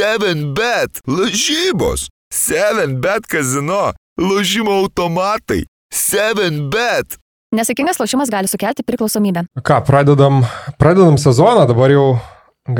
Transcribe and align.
7bet, 0.00 1.02
lažybos, 1.04 2.06
7bet 2.32 3.26
kazino, 3.28 3.90
lažymo 4.16 4.72
automatai, 4.80 5.66
7bet. 5.92 7.18
Nesėkmingas 7.52 8.00
lošimas 8.00 8.32
gali 8.32 8.48
sukelti 8.48 8.86
priklausomybę. 8.86 9.42
Ką, 9.60 9.82
pradedam, 9.84 10.40
pradedam 10.80 11.18
sezoną, 11.20 11.66
dabar 11.68 11.92
jau 11.92 12.06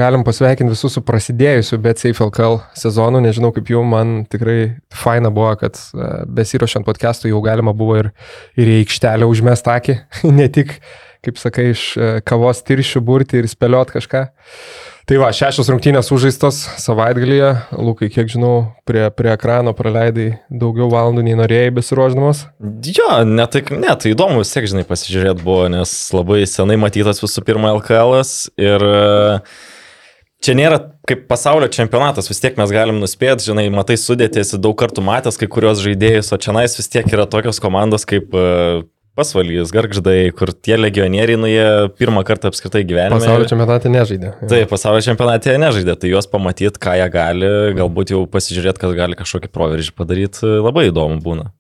galim 0.00 0.24
pasveikinti 0.24 0.72
visus 0.72 0.96
su 0.96 1.02
prasidėjusiu 1.04 1.80
Bet 1.84 2.00
Safe 2.00 2.24
LKL 2.24 2.62
sezonu. 2.78 3.20
Nežinau 3.20 3.52
kaip 3.52 3.68
jums, 3.68 3.92
man 3.92 4.22
tikrai 4.30 4.78
faina 4.88 5.28
buvo, 5.34 5.52
kad 5.60 5.76
e, 5.76 6.10
besirošiant 6.40 6.88
podcast'ų 6.88 7.34
jau 7.34 7.44
galima 7.44 7.76
buvo 7.76 7.98
ir, 8.00 8.12
ir 8.56 8.72
į 8.78 8.80
aikštelę 8.86 9.28
užmest 9.28 9.68
akį, 9.68 10.00
ne 10.40 10.48
tik, 10.48 10.78
kaip 11.24 11.40
sakai, 11.40 11.70
iš 11.74 11.82
e, 11.96 12.12
kavos 12.26 12.62
tiršių 12.66 13.02
burti 13.04 13.40
ir 13.40 13.48
spėliot 13.50 13.92
kažką. 13.94 14.24
Tai 15.10 15.16
va, 15.18 15.32
šešios 15.34 15.66
rungtynės 15.72 16.12
užžaistos 16.14 16.60
savaitgalyje. 16.78 17.48
Lukai, 17.82 18.06
kiek 18.14 18.28
žinau, 18.30 18.76
prie, 18.86 19.02
prie 19.10 19.32
ekrano 19.32 19.72
praleidai 19.74 20.28
daugiau 20.52 20.86
valandų 20.92 21.24
nei 21.26 21.34
norėjai 21.40 21.72
besiruoždamas. 21.80 22.44
Jo, 22.86 23.08
ne 23.26 23.46
tai, 23.50 23.64
ne, 23.74 23.90
tai 23.98 24.12
įdomu 24.14 24.44
vis 24.44 24.54
tiek, 24.54 24.68
žinai, 24.70 24.84
pasižiūrėti 24.86 25.42
buvo, 25.42 25.66
nes 25.72 25.96
labai 26.14 26.44
senai 26.46 26.78
matytas 26.78 27.22
visų 27.24 27.42
pirma 27.48 27.74
LKL 27.80 28.20
ir 28.62 28.86
e, 28.86 29.40
čia 30.46 30.54
nėra 30.56 30.78
kaip 31.10 31.26
pasaulio 31.30 31.66
čempionatas, 31.74 32.30
vis 32.30 32.38
tiek 32.42 32.54
mes 32.60 32.70
galim 32.70 33.00
nuspėti, 33.02 33.48
žinai, 33.50 33.66
matai 33.74 33.98
sudėtėsi 33.98 34.60
daug 34.62 34.78
kartų 34.78 35.02
matęs 35.04 35.40
kai 35.40 35.50
kurios 35.50 35.82
žaidėjus, 35.82 36.30
o 36.30 36.38
čia 36.38 36.54
nais 36.54 36.76
vis 36.78 36.90
tiek 36.92 37.08
yra 37.10 37.26
tokios 37.26 37.58
komandos 37.62 38.06
kaip 38.08 38.30
e, 38.30 38.46
pasvalys, 39.20 39.70
garždai, 39.74 40.32
kur 40.36 40.52
tie 40.56 40.78
legionieriai, 40.80 41.38
nu 41.40 41.50
jie 41.50 41.68
pirmą 42.00 42.24
kartą 42.26 42.50
apskritai 42.50 42.82
gyvenime. 42.88 43.20
Pasaulio 43.20 43.46
čempionate 43.50 43.92
nežaidė. 43.92 44.34
Taip, 44.50 44.72
pasaulio 44.72 45.04
čempionate 45.04 45.56
nežaidė, 45.60 45.96
tai 46.00 46.12
juos 46.14 46.28
pamatyti, 46.30 46.80
ką 46.82 46.96
jie 46.98 47.08
gali, 47.14 47.52
galbūt 47.78 48.14
jau 48.16 48.24
pasižiūrėti, 48.32 48.82
kad 48.82 48.96
gali 48.98 49.18
kažkokį 49.20 49.52
proveržį 49.54 49.96
padaryti, 50.00 50.44
labai 50.64 50.88
įdomu 50.90 51.20
būna. 51.24 51.50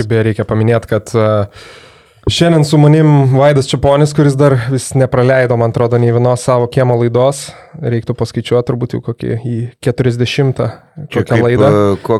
Šiaip 0.00 0.10
beje 0.10 0.26
reikia 0.30 0.46
paminėti, 0.48 0.90
kad 0.90 1.12
uh, 1.18 1.66
Šiandien 2.30 2.64
su 2.64 2.78
manim 2.78 3.38
Vaidas 3.38 3.66
Čiaponis, 3.66 4.12
kuris 4.14 4.36
dar 4.38 4.54
vis 4.70 4.92
nepraleido, 4.94 5.56
man 5.58 5.72
atrodo, 5.74 5.98
nei 5.98 6.12
vienos 6.14 6.44
savo 6.46 6.68
kiemo 6.70 6.94
laidos. 7.00 7.48
Reiktų 7.80 8.14
paskaičiuoti 8.18 8.66
turbūt 8.68 8.94
jau 8.94 9.00
kokį 9.02 9.36
į 9.46 9.56
40 9.82 10.60
kokią 11.10 11.24
kaip, 11.26 11.42
laidą. 11.42 11.70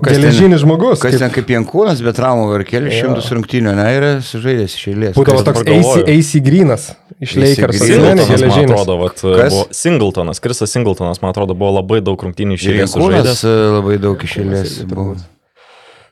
Geležinis 0.06 0.64
žmogus. 0.64 1.03
Kas 1.03 1.14
kaip... 1.14 1.22
ten 1.22 1.34
kaip 1.34 1.53
Jankūnas, 1.55 2.03
bet 2.06 2.19
traumų 2.19 2.48
ir 2.58 2.66
keli 2.69 2.94
šimtus 2.94 3.31
rungtynių, 3.36 3.75
ne, 3.78 3.88
yra 3.98 4.12
sužaidęs 4.25 4.77
iš 4.78 4.86
eilės. 4.94 5.19
Būdavo 5.19 5.44
toks 5.47 5.66
AC 6.03 6.33
Grinas 6.47 6.91
iš 7.20 7.36
Lakers. 7.38 7.83
Singletonas, 7.83 8.47
man 8.47 8.64
atrodo, 8.64 9.00
vat, 9.05 9.27
buvo 9.27 9.66
Singletonas, 9.75 10.42
Krisas 10.42 10.75
Singletonas, 10.75 11.22
man 11.22 11.34
atrodo, 11.34 11.58
buvo 11.58 11.77
labai 11.78 12.00
daug 12.05 12.27
rungtynių 12.27 12.58
iš 12.58 12.70
eilės. 12.72 12.97
Jankūnas 12.97 13.44
e, 13.44 13.58
labai 13.77 14.00
daug 14.03 14.27
iš 14.27 14.41
eilės 14.42 14.81
buvo. 14.91 15.20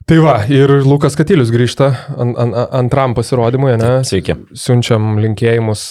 Tai 0.08 0.16
va, 0.24 0.38
ir 0.48 0.70
Lukas 0.88 1.12
Katilius 1.20 1.50
grįžta 1.52 1.90
an, 2.16 2.30
an, 2.40 2.54
antram 2.78 3.12
pasirodymui, 3.12 3.74
ne? 3.76 3.90
Sveiki. 4.08 4.38
Siunčiam 4.56 5.18
linkėjimus 5.20 5.82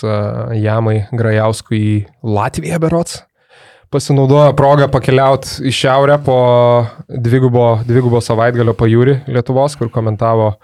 Jamai 0.57 1.03
Grajauskui 1.13 1.77
į 1.77 1.91
Latviją 2.25 2.79
berots. 2.81 3.19
Pasinaudojo 3.93 4.55
progą 4.57 4.87
pakeliauti 4.89 5.69
į 5.69 5.75
šiaurę 5.83 6.17
po 6.25 6.39
dvigubo, 7.07 7.67
dvigubo 7.85 8.17
savaitgalio 8.25 8.73
pajūrį 8.79 9.19
Lietuvos, 9.29 9.77
kur 9.77 9.93
komentavo 9.93 10.55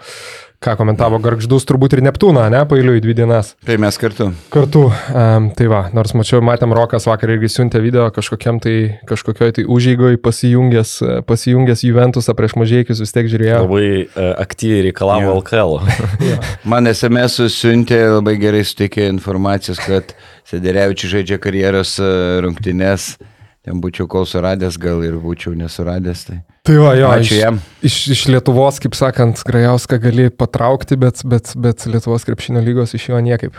ką 0.64 0.76
komentavo 0.80 1.20
Garždus, 1.24 1.66
turbūt 1.68 1.98
ir 1.98 2.04
Neptūną, 2.08 2.46
ne, 2.54 2.64
pailiui 2.70 3.02
dvi 3.04 3.16
dienas. 3.18 3.54
Tai 3.68 3.78
mes 3.82 4.00
kartu. 4.00 4.30
Kartu. 4.54 4.86
Um, 5.12 5.50
tai 5.58 5.68
va, 5.72 5.86
nors 5.96 6.16
mačiau, 6.18 6.42
matėm 6.46 6.76
Rokas 6.76 7.08
vakar 7.10 7.36
irgi 7.36 7.52
siuntė 7.52 7.82
video 7.84 8.08
kažkokiam 8.16 8.62
tai, 8.64 8.76
kažkokioj 9.10 9.56
tai 9.60 9.68
užėgoj 9.70 10.20
pasijungęs, 10.24 10.96
pasijungęs 11.28 11.86
Juventusą 11.88 12.36
prieš 12.38 12.58
mažiekius 12.62 13.04
vis 13.04 13.16
tiek 13.16 13.30
žiūrėjo. 13.32 13.64
Labai 13.66 13.88
uh, 14.04 14.32
aktyviai 14.44 14.88
reikalavo 14.88 15.38
LKL. 15.42 15.80
Man 16.72 16.88
SMS 16.92 17.42
siuntė 17.54 18.00
labai 18.16 18.38
gerai 18.42 18.64
suteikė 18.68 19.10
informacijos, 19.12 19.82
kad 19.84 20.16
Sederevičius 20.50 21.14
žaidžia 21.18 21.40
karjeros 21.42 21.98
e, 22.02 22.10
rungtynės. 22.44 23.14
Ten 23.64 23.80
būčiau 23.80 24.10
kol 24.12 24.26
suradęs, 24.28 24.76
gal 24.76 25.00
ir 25.08 25.14
būčiau 25.24 25.54
nesuradęs. 25.56 26.26
Tai, 26.28 26.42
tai 26.68 26.74
va, 26.82 26.90
jo, 27.00 27.08
ačiū 27.16 27.38
jam. 27.38 27.62
Iš, 27.80 27.96
iš 28.12 28.24
Lietuvos, 28.28 28.82
kaip 28.84 28.98
sakant, 29.00 29.40
Grajauską 29.48 30.02
gali 30.04 30.26
patraukti, 30.36 30.98
bet, 31.00 31.22
bet, 31.24 31.54
bet 31.56 31.86
Lietuvos 31.88 32.28
krepšinio 32.28 32.60
lygos 32.66 32.92
iš 33.00 33.08
jo 33.14 33.22
niekaip. 33.24 33.56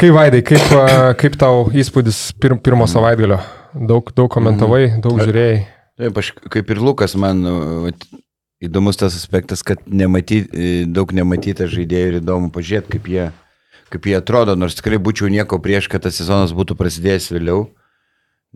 Kaip 0.00 0.16
Vaidai, 0.16 0.42
kaip, 0.42 0.74
kaip 1.22 1.38
tau 1.38 1.68
įspūdis 1.70 2.18
pir, 2.42 2.56
pirmo 2.58 2.90
savaitgalio? 2.90 3.38
Daug, 3.78 4.10
daug 4.16 4.26
komentavai, 4.34 4.88
mhm. 4.88 5.06
daug 5.06 5.22
žiūrėjai. 5.22 5.62
Taip, 6.00 6.18
aš 6.18 6.34
kaip 6.50 6.74
ir 6.74 6.82
Lukas, 6.82 7.14
man 7.14 7.46
įdomus 8.58 8.98
tas 8.98 9.14
aspektas, 9.14 9.62
kad 9.62 9.86
nematyt, 9.86 10.50
daug 10.90 11.14
nematyta 11.14 11.70
žaidėjų 11.70 12.16
ir 12.16 12.22
įdomu 12.24 12.50
pažiūrėti, 12.50 12.96
kaip 12.96 13.12
jie, 13.14 13.32
kaip 13.94 14.10
jie 14.10 14.18
atrodo, 14.18 14.58
nors 14.58 14.74
tikrai 14.74 14.98
būčiau 14.98 15.30
nieko 15.30 15.62
prieš, 15.62 15.86
kad 15.92 16.02
tas 16.08 16.18
sezonas 16.18 16.56
būtų 16.58 16.74
prasidėjęs 16.80 17.36
vėliau 17.36 17.68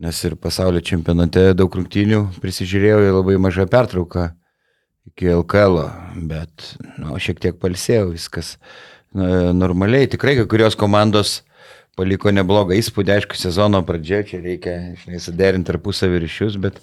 nes 0.01 0.25
ir 0.27 0.35
pasaulio 0.41 0.83
čempionate 0.83 1.53
daug 1.55 1.75
rungtynių 1.79 2.25
prisižiūrėjau 2.43 3.03
ir 3.05 3.15
labai 3.15 3.37
mažą 3.39 3.67
pertrauką 3.71 4.33
iki 5.11 5.31
LKL, 5.37 5.83
bet 6.31 6.75
nu, 6.99 7.15
šiek 7.21 7.41
tiek 7.43 7.59
palsėjau, 7.61 8.09
viskas 8.15 8.57
normaliai. 9.15 10.09
Tikrai 10.11 10.35
kai 10.41 10.47
kurios 10.51 10.75
komandos 10.79 11.43
paliko 11.99 12.33
neblogą 12.35 12.75
įspūdį, 12.79 13.13
aišku, 13.19 13.39
sezono 13.39 13.83
pradžia, 13.87 14.25
čia 14.27 14.41
reikia, 14.43 14.79
žinai, 15.05 15.21
suderinti 15.23 15.71
tarpusavį 15.71 16.25
ryšius, 16.25 16.59
bet 16.63 16.81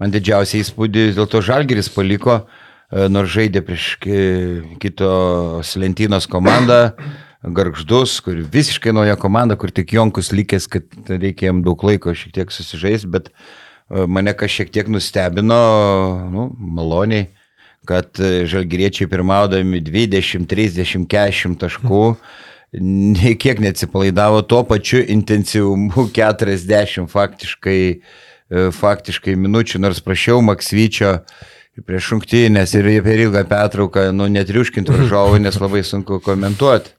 man 0.00 0.14
didžiausią 0.14 0.62
įspūdį 0.62 1.10
dėl 1.18 1.28
to 1.28 1.42
Žalgeris 1.44 1.90
paliko, 1.92 2.38
e, 2.88 3.08
nors 3.12 3.34
žaidė 3.34 3.60
prieš 3.66 3.90
kitos 4.80 5.74
lentynos 5.76 6.28
komandą, 6.32 6.94
garždus, 7.46 8.18
kur 8.20 8.38
visiškai 8.52 8.92
nauja 8.94 9.16
komanda, 9.20 9.56
kur 9.56 9.70
tik 9.70 9.94
Jonkus 9.94 10.32
likęs, 10.34 10.66
kad 10.70 11.10
reikia 11.10 11.50
jam 11.50 11.62
daug 11.66 11.82
laiko 11.86 12.14
šiek 12.14 12.34
tiek 12.34 12.52
susižaisti, 12.52 13.10
bet 13.10 13.30
e, 13.30 14.06
mane 14.10 14.34
kas 14.36 14.50
šiek 14.50 14.72
tiek 14.74 14.90
nustebino, 14.90 15.60
nu, 16.32 16.48
maloniai, 16.58 17.28
kad 17.86 18.18
e, 18.18 18.44
žalgyriečiai 18.50 19.10
pirmaudami 19.10 19.82
20, 19.86 20.48
30, 20.50 21.06
40 21.06 21.58
taškų, 21.62 22.04
nei 23.16 23.36
kiek 23.38 23.62
neatsipalaidavo 23.62 24.42
tuo 24.50 24.64
pačiu 24.66 25.04
intensyvumu 25.04 26.08
40 26.18 27.06
faktiškai, 27.12 27.80
e, 27.94 28.66
faktiškai 28.74 29.38
minučių, 29.38 29.84
nors 29.86 30.02
prašiau 30.02 30.42
Maksvyčio 30.50 31.20
prieš 31.86 32.06
šimtinės 32.08 32.72
ir 32.78 32.86
per 33.04 33.20
ilgą 33.20 33.42
pertrauką, 33.46 34.08
nu, 34.16 34.30
netriuškinti 34.32 34.94
varžovų, 34.94 35.42
nes 35.44 35.58
labai 35.60 35.82
sunku 35.84 36.22
komentuoti. 36.24 36.96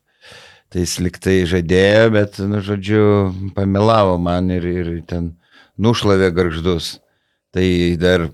Tai 0.68 0.84
jis 0.84 0.98
liktai 1.00 1.42
žadėjo, 1.48 2.08
bet, 2.12 2.40
nu, 2.44 2.60
žodžiu, 2.64 3.04
pamelavo 3.56 4.18
man 4.20 4.52
ir, 4.52 4.66
ir 4.68 4.90
ten 5.08 5.32
nušlavė 5.80 6.34
garždus. 6.36 6.98
Tai 7.56 7.68
dar 8.02 8.26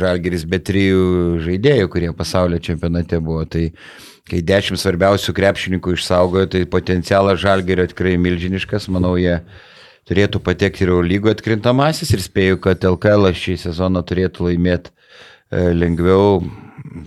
žalgeris 0.00 0.46
be 0.48 0.58
trijų 0.64 1.02
žaidėjų, 1.44 1.90
kurie 1.92 2.08
pasaulio 2.16 2.58
čempionate 2.64 3.20
buvo. 3.20 3.44
Tai 3.44 3.66
kai 4.30 4.40
dešimt 4.46 4.80
svarbiausių 4.80 5.34
krepšininkų 5.36 5.92
išsaugojo, 5.98 6.48
tai 6.54 6.64
potencialas 6.70 7.42
žalgerio 7.42 7.84
tikrai 7.90 8.16
milžiniškas. 8.20 8.88
Manau, 8.94 9.12
jie 9.20 9.36
turėtų 10.08 10.40
patekti 10.42 10.86
ir 10.86 10.94
lygo 11.04 11.30
atkrintamasis 11.30 12.14
ir 12.16 12.24
spėju, 12.24 12.62
kad 12.64 12.88
LKL 12.88 13.34
šį 13.36 13.58
sezoną 13.66 14.02
turėtų 14.08 14.48
laimėti 14.48 14.90
e, 14.90 15.70
lengviau 15.76 16.40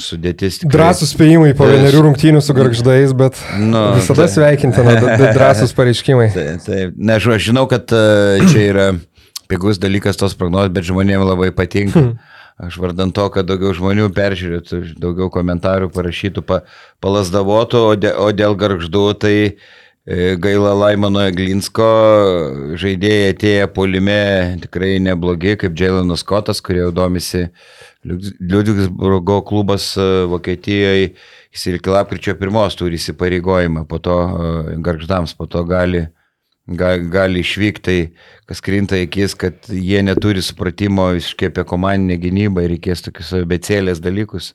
sudėtis. 0.02 0.60
Tikrai... 0.62 0.74
Drąsūs 0.76 1.14
spėjimai 1.16 1.54
po 1.58 1.68
vienerių 1.70 2.04
rungtynių 2.08 2.42
su 2.44 2.56
garždais, 2.58 3.16
bet 3.18 3.40
nu, 3.60 3.82
visada 3.98 4.28
tai... 4.28 4.34
sveikintina 4.36 4.98
drąsūs 5.38 5.74
pareiškimai. 5.80 6.30
Taip, 6.36 6.62
taip. 6.68 6.96
Na, 6.98 7.18
aš 7.20 7.50
žinau, 7.50 7.66
kad 7.72 7.94
uh, 7.96 8.44
čia 8.52 8.68
yra 8.70 8.88
pigus 9.52 9.82
dalykas 9.82 10.20
tos 10.20 10.38
prognozijos, 10.38 10.74
bet 10.76 10.88
žmonėms 10.90 11.28
labai 11.28 11.52
patinka. 11.56 12.00
Hmm. 12.00 12.34
Aš 12.62 12.78
vardant 12.78 13.14
to, 13.16 13.24
kad 13.34 13.48
daugiau 13.50 13.74
žmonių 13.74 14.12
peržiūrėtų, 14.14 14.84
daugiau 15.02 15.32
komentarų 15.34 15.90
parašytų, 15.94 16.44
pa, 16.46 16.62
palasdavotų, 17.02 17.80
o, 17.82 17.96
de, 17.98 18.12
o 18.14 18.28
dėl 18.30 18.54
garždų 18.60 19.06
tai 19.18 19.34
e, 19.42 20.36
gaila 20.38 20.76
Laimono 20.78 21.24
Eglinsko, 21.26 21.88
žaidėjai 22.78 23.32
atėję 23.34 23.72
polime 23.74 24.20
tikrai 24.62 25.00
neblogi, 25.02 25.58
kaip 25.66 25.74
Jailenas 25.82 26.22
Skotas, 26.22 26.62
kurie 26.62 26.84
jau 26.86 26.94
domisi 26.94 27.48
Liudvigsburgo 28.04 29.42
klubas 29.48 29.94
e, 29.98 30.08
Vokietijoje, 30.28 31.14
jis 31.54 31.66
iki 31.72 31.94
lapkričio 31.94 32.36
pirmos 32.40 32.76
turi 32.76 33.00
įsipareigojimą, 33.00 33.86
po 33.88 34.00
to 34.04 34.18
e, 34.24 34.76
garždams, 34.84 35.36
po 35.40 35.48
to 35.48 35.64
gali, 35.68 36.04
gali, 36.68 37.08
gali 37.14 37.44
išvykti, 37.44 37.84
tai 37.84 38.50
kas 38.50 38.64
krinta 38.66 39.00
akis, 39.00 39.38
kad 39.40 39.72
jie 39.72 40.04
neturi 40.04 40.44
supratimo 40.44 41.12
visiškai 41.16 41.52
apie 41.54 41.66
komandinę 41.70 42.20
gynybą 42.20 42.66
ir 42.66 42.76
reikės 42.76 43.06
tokius 43.08 43.32
abecėlės 43.44 44.04
dalykus. 44.04 44.52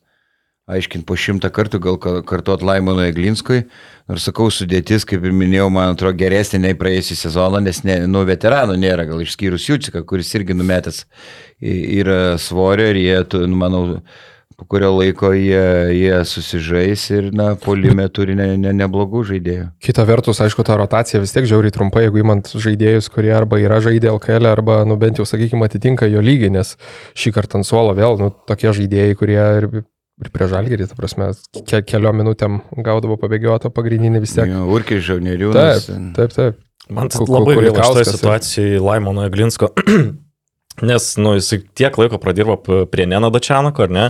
Aiškinti 0.68 1.06
po 1.08 1.16
šimtą 1.18 1.50
kartų, 1.54 1.80
gal 1.84 1.98
ka- 2.00 2.22
kartuot 2.28 2.62
Laimono 2.66 3.04
Eglinskui. 3.08 3.64
Nors 4.08 4.24
sakau, 4.24 4.48
sudėtis, 4.52 5.04
kaip 5.08 5.24
ir 5.24 5.34
minėjau, 5.36 5.68
man 5.72 5.92
atrodo 5.92 6.16
geresnė 6.16 6.62
nei 6.62 6.76
praėjusią 6.78 7.16
sezoną, 7.24 7.60
nes 7.64 7.82
ne, 7.84 8.00
nu, 8.08 8.22
veteranų 8.28 8.78
nėra, 8.80 9.04
gal 9.08 9.20
išskyrus 9.24 9.68
Juciką, 9.68 10.04
kuris 10.08 10.32
irgi 10.38 10.56
numetęs 10.56 11.04
yra 11.60 12.38
svorio 12.40 12.88
ir 12.92 13.00
jie, 13.02 13.18
nu, 13.44 13.56
manau, 13.60 13.82
po 14.58 14.64
kurio 14.66 14.90
laiko 14.96 15.30
jie, 15.36 15.60
jie 15.94 16.16
susižais 16.26 17.04
ir, 17.14 17.28
na, 17.36 17.52
polime 17.60 18.08
turi 18.10 18.34
ne, 18.34 18.48
ne, 18.58 18.72
neblogų 18.74 19.22
žaidėjų. 19.28 19.68
Kita 19.84 20.06
vertus, 20.08 20.40
aišku, 20.42 20.64
ta 20.66 20.74
rotacija 20.80 21.20
vis 21.22 21.34
tiek 21.36 21.46
žiauriai 21.46 21.74
trumpa, 21.74 22.02
jeigu 22.02 22.24
įmant 22.24 22.50
žaidėjus, 22.56 23.10
kurie 23.14 23.30
arba 23.36 23.60
yra 23.62 23.78
žaidę 23.84 24.10
LKL, 24.16 24.50
arba, 24.50 24.80
nu, 24.88 24.96
bent 24.98 25.20
jau, 25.20 25.28
sakykime, 25.28 25.68
atitinka 25.68 26.08
jo 26.10 26.24
lygį, 26.24 26.50
nes 26.56 26.74
šį 27.14 27.36
kartą 27.36 27.60
ant 27.60 27.68
suolo 27.68 27.94
vėl, 27.94 28.18
nu, 28.18 28.32
tokie 28.50 28.72
žaidėjai, 28.80 29.20
kurie 29.20 29.38
ir, 29.60 29.70
ir 30.24 30.30
prie 30.34 30.48
žalgerį, 30.50 30.88
ta 30.90 30.96
prasme, 30.98 31.30
ke 31.68 31.82
keliom 31.86 32.16
minutėm 32.22 32.60
gaudavo 32.84 33.16
pabėgiotą 33.20 33.70
pagrindinį 33.74 34.22
vis 34.24 34.34
tiek. 34.36 34.50
Jo, 34.50 34.64
Urkis 34.74 35.04
Žaunieriūnas. 35.06 35.86
Taip, 35.88 36.08
taip, 36.18 36.34
taip. 36.36 36.64
Man 36.88 37.10
ku- 37.12 37.26
labai 37.28 37.58
gaila 37.60 37.84
šitoje 37.84 38.08
situacijoje 38.14 38.80
Laimono 38.80 39.26
Eglinsko, 39.28 39.68
nes, 40.88 41.08
nu, 41.20 41.34
jis 41.36 41.50
tiek 41.76 41.98
laiko 42.00 42.20
pradirbo 42.22 42.56
prie 42.90 43.06
Nena 43.10 43.30
Dačianako, 43.34 43.88
ar 43.88 43.92
ne, 43.92 44.06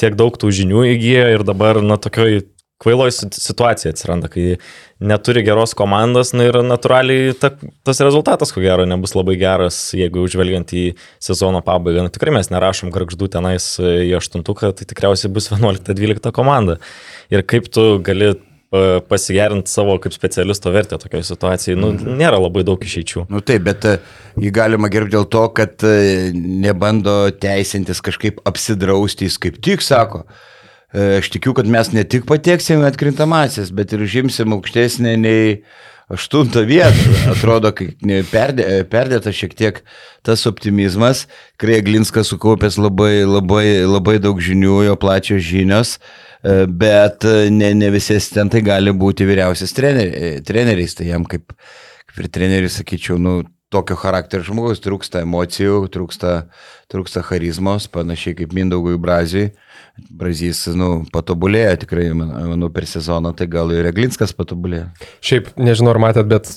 tiek 0.00 0.14
daug 0.18 0.36
tų 0.38 0.52
žinių 0.62 0.84
įgyjo 0.94 1.26
ir 1.34 1.44
dabar, 1.46 1.82
na, 1.84 1.98
tokioj 2.00 2.42
kvailoj 2.82 3.12
sit- 3.14 3.38
situacija 3.38 3.92
atsiranda, 3.94 4.28
kai 4.32 4.56
neturi 5.02 5.42
geros 5.46 5.74
komandos, 5.78 6.32
na 6.36 6.48
ir 6.48 6.60
natūraliai 6.66 7.34
ta, 7.38 7.52
tas 7.86 8.02
rezultatas, 8.04 8.52
ko 8.54 8.62
gero, 8.64 8.86
nebus 8.88 9.14
labai 9.18 9.36
geras, 9.40 9.78
jeigu 9.98 10.26
žvelgiant 10.30 10.74
į 10.74 10.84
sezono 11.22 11.62
pabaigą. 11.66 12.06
Na, 12.06 12.12
tikrai 12.12 12.34
mes 12.34 12.50
nerašom 12.52 12.92
garždų 12.94 13.30
tenais 13.36 13.74
į 13.82 14.14
aštuntuką, 14.18 14.74
tai 14.78 14.88
tikriausiai 14.90 15.32
bus 15.32 15.50
11-12 15.54 16.34
komanda. 16.34 16.78
Ir 17.32 17.46
kaip 17.46 17.70
tu 17.72 17.96
gali 18.04 18.34
pasigerinti 19.08 19.68
savo 19.68 19.98
kaip 20.00 20.14
specialisto 20.16 20.70
vertę 20.72 20.96
tokioje 20.98 21.26
situacijoje, 21.28 21.76
nu, 21.76 21.90
nėra 21.92 22.38
labai 22.40 22.62
daug 22.64 22.80
išeičių. 22.80 23.26
Nu 23.28 23.42
taip, 23.44 23.66
bet 23.66 23.84
e, 23.84 23.98
jį 24.40 24.52
galima 24.56 24.88
gerbti 24.92 25.12
dėl 25.12 25.26
to, 25.28 25.42
kad 25.52 25.84
e, 25.84 26.30
nebando 26.32 27.18
teisintis 27.36 28.00
kažkaip 28.04 28.40
apsidrausti, 28.48 29.28
jis 29.28 29.36
kaip 29.44 29.60
tik 29.60 29.84
sako. 29.84 30.24
e, 30.24 30.51
Aš 30.92 31.30
tikiu, 31.32 31.54
kad 31.56 31.68
mes 31.72 31.88
ne 31.96 32.04
tik 32.04 32.26
pateksime 32.28 32.84
atkrintamasis, 32.84 33.70
bet 33.72 33.94
ir 33.96 34.04
užimsim 34.04 34.52
aukštesnę 34.58 35.14
nei 35.16 35.62
aštuntą 36.12 36.64
vietą. 36.68 37.12
Atrodo, 37.32 37.72
perdė, 38.30 38.66
e, 38.66 38.82
perdėta 38.88 39.32
šiek 39.34 39.54
tiek 39.56 39.80
tas 40.26 40.44
optimizmas. 40.48 41.26
Kreglinskas 41.60 42.32
sukaupęs 42.32 42.78
labai, 42.80 43.24
labai, 43.28 43.66
labai 43.88 44.18
daug 44.22 44.40
žinių, 44.42 44.82
jo 44.90 44.98
plačios 45.00 45.44
žinios, 45.46 45.96
e, 45.96 46.64
bet 46.66 47.26
e, 47.28 47.48
ne, 47.54 47.72
ne 47.78 47.90
visi 47.94 48.18
asistentai 48.18 48.64
gali 48.66 48.92
būti 48.92 49.28
vyriausias 49.28 49.74
treneri, 49.76 50.42
treneriais. 50.46 50.96
Tai 50.98 51.08
jam 51.08 51.26
kaip, 51.28 51.54
kaip 52.10 52.24
ir 52.24 52.30
treneriui 52.36 52.72
sakyčiau, 52.72 53.18
nu, 53.22 53.40
tokio 53.72 53.96
charakterio 53.98 54.44
žmogus 54.46 54.82
trūksta 54.84 55.22
emocijų, 55.24 55.78
trūksta, 55.92 56.32
trūksta 56.92 57.22
charizmos, 57.26 57.88
panašiai 57.92 58.36
kaip 58.42 58.52
Mindaugui 58.56 58.98
Brazijui. 59.00 59.52
Brazys, 60.08 60.64
nu, 60.78 61.02
patobulėjo 61.12 61.72
tikrai, 61.84 62.10
man- 62.16 62.32
manau, 62.52 62.70
per 62.72 62.86
sezoną, 62.88 63.34
tai 63.36 63.46
gal 63.52 63.72
ir 63.74 63.84
Reglinskas 63.88 64.32
patobulėjo. 64.36 64.86
Šiaip, 65.24 65.50
nežinau, 65.60 65.92
ar 65.92 66.00
matėt, 66.00 66.28
bet 66.30 66.48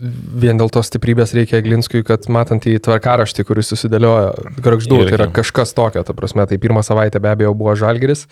vien 0.00 0.58
dėl 0.60 0.70
to 0.72 0.82
stiprybės 0.84 1.34
reikia 1.36 1.60
Glinskui, 1.64 2.02
kad 2.06 2.24
matant 2.32 2.64
į 2.68 2.78
tvarkaraštį, 2.84 3.44
kuris 3.48 3.70
susidėliojo 3.72 4.30
garždų, 4.64 5.00
tai 5.04 5.16
yra 5.18 5.26
kažkas 5.34 5.74
tokio, 5.76 6.02
ta 6.06 6.14
prasme, 6.16 6.46
tai 6.48 6.58
pirmą 6.62 6.82
savaitę 6.86 7.20
be 7.22 7.30
abejo 7.32 7.52
buvo 7.58 7.74
Žalgeris, 7.78 8.24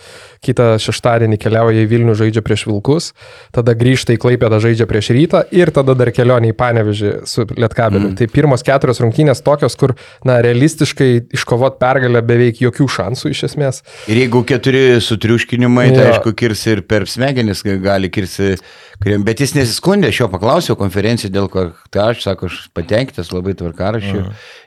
kitą 0.44 0.70
šeštadienį 0.82 1.38
keliauja 1.42 1.84
į 1.84 1.90
Vilnių 1.90 2.16
žaidžia 2.18 2.42
prieš 2.46 2.64
Vilkus, 2.70 3.10
tada 3.54 3.74
grįžta 3.78 4.16
į 4.16 4.20
Klaipėdą 4.22 4.60
žaidžia 4.64 4.88
prieš 4.88 5.12
Rytą 5.16 5.44
ir 5.54 5.72
tada 5.76 5.96
dar 5.98 6.12
kelionė 6.14 6.52
į 6.52 6.56
Panevežį 6.58 7.12
su 7.28 7.46
Lietkabeliu. 7.52 8.12
Mm. 8.12 8.16
Tai 8.20 8.30
pirmos 8.32 8.64
keturios 8.66 9.02
rungtynės 9.04 9.44
tokios, 9.44 9.76
kur, 9.78 9.94
na, 10.28 10.38
realistiškai 10.44 11.10
iškovot 11.36 11.78
pergalę 11.82 12.22
beveik 12.24 12.62
jokių 12.64 12.88
šansų 12.98 13.32
iš 13.34 13.44
esmės. 13.50 13.82
Ir 14.08 14.22
jeigu 14.24 14.44
keturi 14.48 14.84
sutriuškinimai, 15.04 15.88
tai 15.92 16.02
Jo. 16.02 16.10
aišku, 16.14 16.34
kirsi 16.38 16.76
ir 16.76 16.84
per 16.88 17.08
smegenis 17.10 17.64
gali 17.82 18.10
kirsi, 18.12 18.56
bet 19.24 19.42
jis 19.44 19.54
nesiskundė, 19.56 20.12
aš 20.12 20.22
jo 20.22 20.30
paklausiau 20.32 20.78
konferencijoje, 20.78 21.34
dėl 21.34 21.48
ko 21.52 21.57
tai 21.90 22.02
aš, 22.10 22.22
sako, 22.26 22.46
aš 22.50 22.56
patenkintas 22.76 23.30
labai 23.34 23.54
tvarkarašiu, 23.58 24.24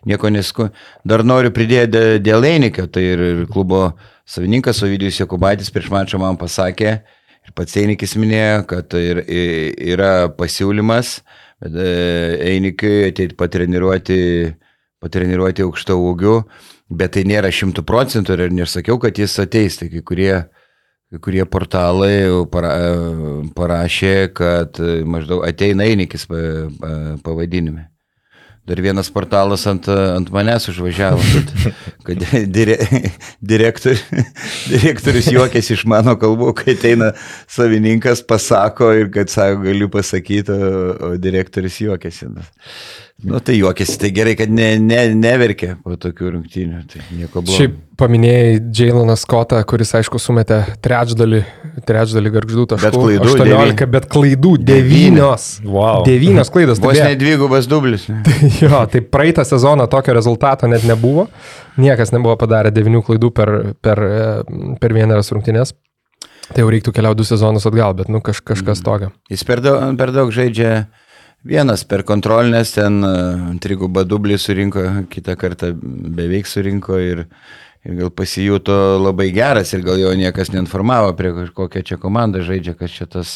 nieko 0.10 0.30
nesiskundė. 0.34 0.72
Dar 1.06 1.24
noriu 1.24 1.52
pridėti 1.56 1.92
dė- 1.96 2.20
dėl 2.24 2.46
Einikio, 2.50 2.88
tai 2.92 3.04
ir, 3.14 3.20
ir 3.32 3.46
klubo 3.52 3.94
savininkas 4.26 4.82
Ovidijus 4.86 5.20
Jokubaitis 5.22 5.72
prieš 5.74 5.90
mačą 5.94 6.20
man 6.20 6.38
pasakė, 6.38 6.94
ir 7.48 7.54
pats 7.58 7.78
Einikis 7.82 8.16
minėjo, 8.16 8.66
kad 8.68 8.94
ir, 9.00 9.24
i- 9.28 9.74
yra 9.94 10.30
pasiūlymas, 10.38 11.20
e, 11.66 11.88
Einikiui 12.56 13.10
ateiti 13.12 13.36
patreniruoti, 13.38 14.20
patreniruoti 15.02 15.66
aukšto 15.66 15.98
ūgių. 15.98 16.36
Bet 16.92 17.14
tai 17.16 17.24
nėra 17.24 17.48
šimtų 17.48 17.86
procentų 17.88 18.36
ir 18.36 18.50
nesakiau, 18.52 18.98
kad 19.00 19.16
jis 19.16 19.38
ateis. 19.40 19.78
Tai 19.80 19.88
kai 19.88 20.02
kurie, 20.04 20.34
kai 21.12 21.20
kurie 21.20 21.44
portalai 21.44 22.30
para, 22.52 22.74
parašė, 23.58 24.16
kad 24.36 24.80
e, 24.80 25.02
maždaug 25.04 25.44
ateina 25.48 25.84
einikis 25.90 26.24
pa- 26.30 27.18
pavadinime. 27.24 27.90
Dar 28.62 28.78
vienas 28.78 29.10
portalas 29.10 29.64
ant, 29.68 29.88
ant 29.90 30.28
manęs 30.32 30.68
užvažiavo, 30.70 31.20
kad, 31.34 31.72
kad 32.08 32.26
dire, 32.54 32.78
direktor, 33.42 33.98
direktorius 34.70 35.32
juokėsi 35.34 35.74
iš 35.76 35.84
mano 35.90 36.14
kalbų, 36.22 36.54
kai 36.62 36.76
ateina 36.78 37.10
savininkas, 37.50 38.22
pasako 38.24 38.92
ir 39.00 39.10
kad 39.12 39.34
sako, 39.34 39.64
galiu 39.66 39.90
pasakyti, 39.92 40.54
o, 40.54 40.84
o 41.10 41.12
direktorius 41.20 41.82
juokėsi. 41.82 42.30
Nu 43.22 43.38
tai 43.44 43.54
juokėsi, 43.60 44.00
tai 44.02 44.10
gerai, 44.16 44.32
kad 44.40 44.50
ne, 44.50 44.72
ne, 44.82 45.02
neverkė 45.14 45.76
po 45.84 45.94
tokių 46.00 46.32
rungtynių, 46.36 46.80
tai 46.90 47.02
nieko 47.14 47.44
blogo. 47.44 47.54
Šiaip 47.54 47.76
paminėjai 48.02 48.56
Jailoną 48.80 49.14
Scottą, 49.20 49.60
kuris, 49.70 49.92
aišku, 50.00 50.18
sumetė 50.22 50.58
trečdalį, 50.82 51.44
trečdalį 51.86 52.32
garždų 52.34 52.66
taškų. 52.72 52.88
Bet 52.88 52.98
klaidų 52.98 53.28
18, 53.28 53.46
devyni. 53.52 53.90
bet 53.94 54.08
klaidų 54.16 54.54
9. 54.72 55.22
Wow. 55.70 56.02
9 56.08 56.50
klaidos. 56.56 56.82
tai 56.82 56.88
Vos 56.88 56.98
beje- 56.98 57.12
ne 57.12 57.20
dvigubas 57.22 57.70
dublis. 57.70 58.08
ne? 58.10 58.24
Jo, 58.64 58.82
tai 58.90 59.04
praeitą 59.06 59.46
sezoną 59.46 59.86
tokio 59.92 60.18
rezultato 60.18 60.68
net 60.72 60.84
nebuvo. 60.90 61.28
Niekas 61.78 62.12
nebuvo 62.16 62.34
padarę 62.42 62.74
devinių 62.74 63.04
klaidų 63.06 63.30
per, 63.38 63.54
per, 63.86 64.02
e, 64.02 64.76
per 64.82 64.98
vieneras 64.98 65.30
rungtynės. 65.32 65.76
Tai 66.52 66.66
jau 66.66 66.72
reiktų 66.74 66.92
keliauti 66.92 67.22
du 67.22 67.24
sezonus 67.30 67.64
atgal, 67.70 67.94
bet 67.96 68.10
nu 68.12 68.20
kaž, 68.20 68.42
kažkas 68.44 68.82
tokio. 68.84 69.12
Jis 69.32 69.46
per 69.48 69.62
daug, 69.64 69.94
per 69.96 70.12
daug 70.12 70.34
žaidžia 70.36 70.88
vienas 71.48 71.84
per 71.88 72.04
kontrolinės, 72.08 72.74
ten 72.76 73.00
uh, 73.06 73.46
trigubą 73.64 74.04
dublį 74.08 74.38
surinko, 74.42 74.84
kitą 75.12 75.36
kartą 75.40 75.72
beveik 75.82 76.46
surinko 76.50 77.00
ir, 77.02 77.24
ir 77.86 77.96
gal 78.02 78.12
pasijuto 78.14 78.76
labai 79.02 79.32
geras 79.36 79.74
ir 79.74 79.82
gal 79.86 79.98
jo 80.02 80.12
niekas 80.18 80.52
neinformavo, 80.54 81.14
prie 81.18 81.32
kokią 81.56 81.82
čia 81.88 81.98
komandą 82.02 82.44
žaidžia, 82.46 82.76
kas 82.78 82.94
čia 82.94 83.08
tas, 83.10 83.34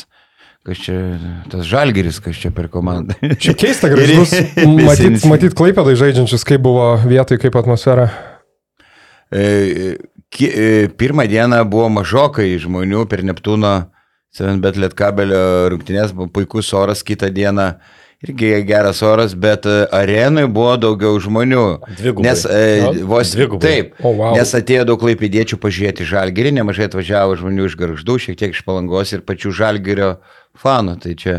kas 0.66 0.84
čia 0.86 1.00
tas 1.52 1.66
žalgeris, 1.70 2.20
kas 2.22 2.38
čia 2.42 2.54
per 2.54 2.70
komandą. 2.74 3.18
Šiaip 3.22 3.58
keista, 3.64 3.90
gražus. 3.90 4.36
Matyt, 4.90 5.26
matyt 5.30 5.58
klaipėdai 5.58 5.98
žaidžiančius, 6.00 6.46
kaip 6.48 6.62
buvo 6.66 6.94
vietoj, 7.10 7.42
kaip 7.42 7.58
atmosfera. 7.62 8.10
E, 9.34 9.98
ki- 10.30 10.52
e, 10.54 10.88
Pirmą 10.98 11.26
dieną 11.30 11.64
buvo 11.70 11.90
mažokai 11.90 12.52
žmonių 12.62 13.08
per 13.10 13.24
Neptūno 13.26 13.72
7bet 14.36 14.80
lietkabelio 14.82 15.70
rungtynės, 15.72 16.12
buvo 16.16 16.28
puikus 16.36 16.74
oras, 16.76 17.04
kitą 17.08 17.30
dieną 17.32 17.70
irgi 18.26 18.50
geras 18.68 19.02
oras, 19.06 19.36
bet 19.38 19.66
e, 19.70 19.76
arenui 19.96 20.46
buvo 20.52 20.76
daugiau 20.82 21.20
žmonių. 21.22 21.64
Dvigubai. 22.00 22.26
Nes 22.26 22.44
e, 22.50 23.04
vos 23.08 23.32
dvigubai. 23.36 23.64
taip. 23.64 23.94
O, 24.02 24.14
wow. 24.18 24.36
Nes 24.36 24.52
atėjo 24.58 24.86
daug 24.90 25.00
klaipėdiečių 25.02 25.60
pažiūrėti 25.62 26.08
žalgerį, 26.10 26.56
nemažai 26.60 26.90
atvažiavo 26.90 27.38
žmonių 27.40 27.70
iš 27.70 27.78
garždų, 27.80 28.18
šiek 28.26 28.40
tiek 28.42 28.56
iš 28.56 28.64
palangos 28.68 29.14
ir 29.16 29.24
pačių 29.28 29.54
žalgerio 29.56 30.12
fanų. 30.62 30.98
Tai 31.06 31.14
čia 31.22 31.38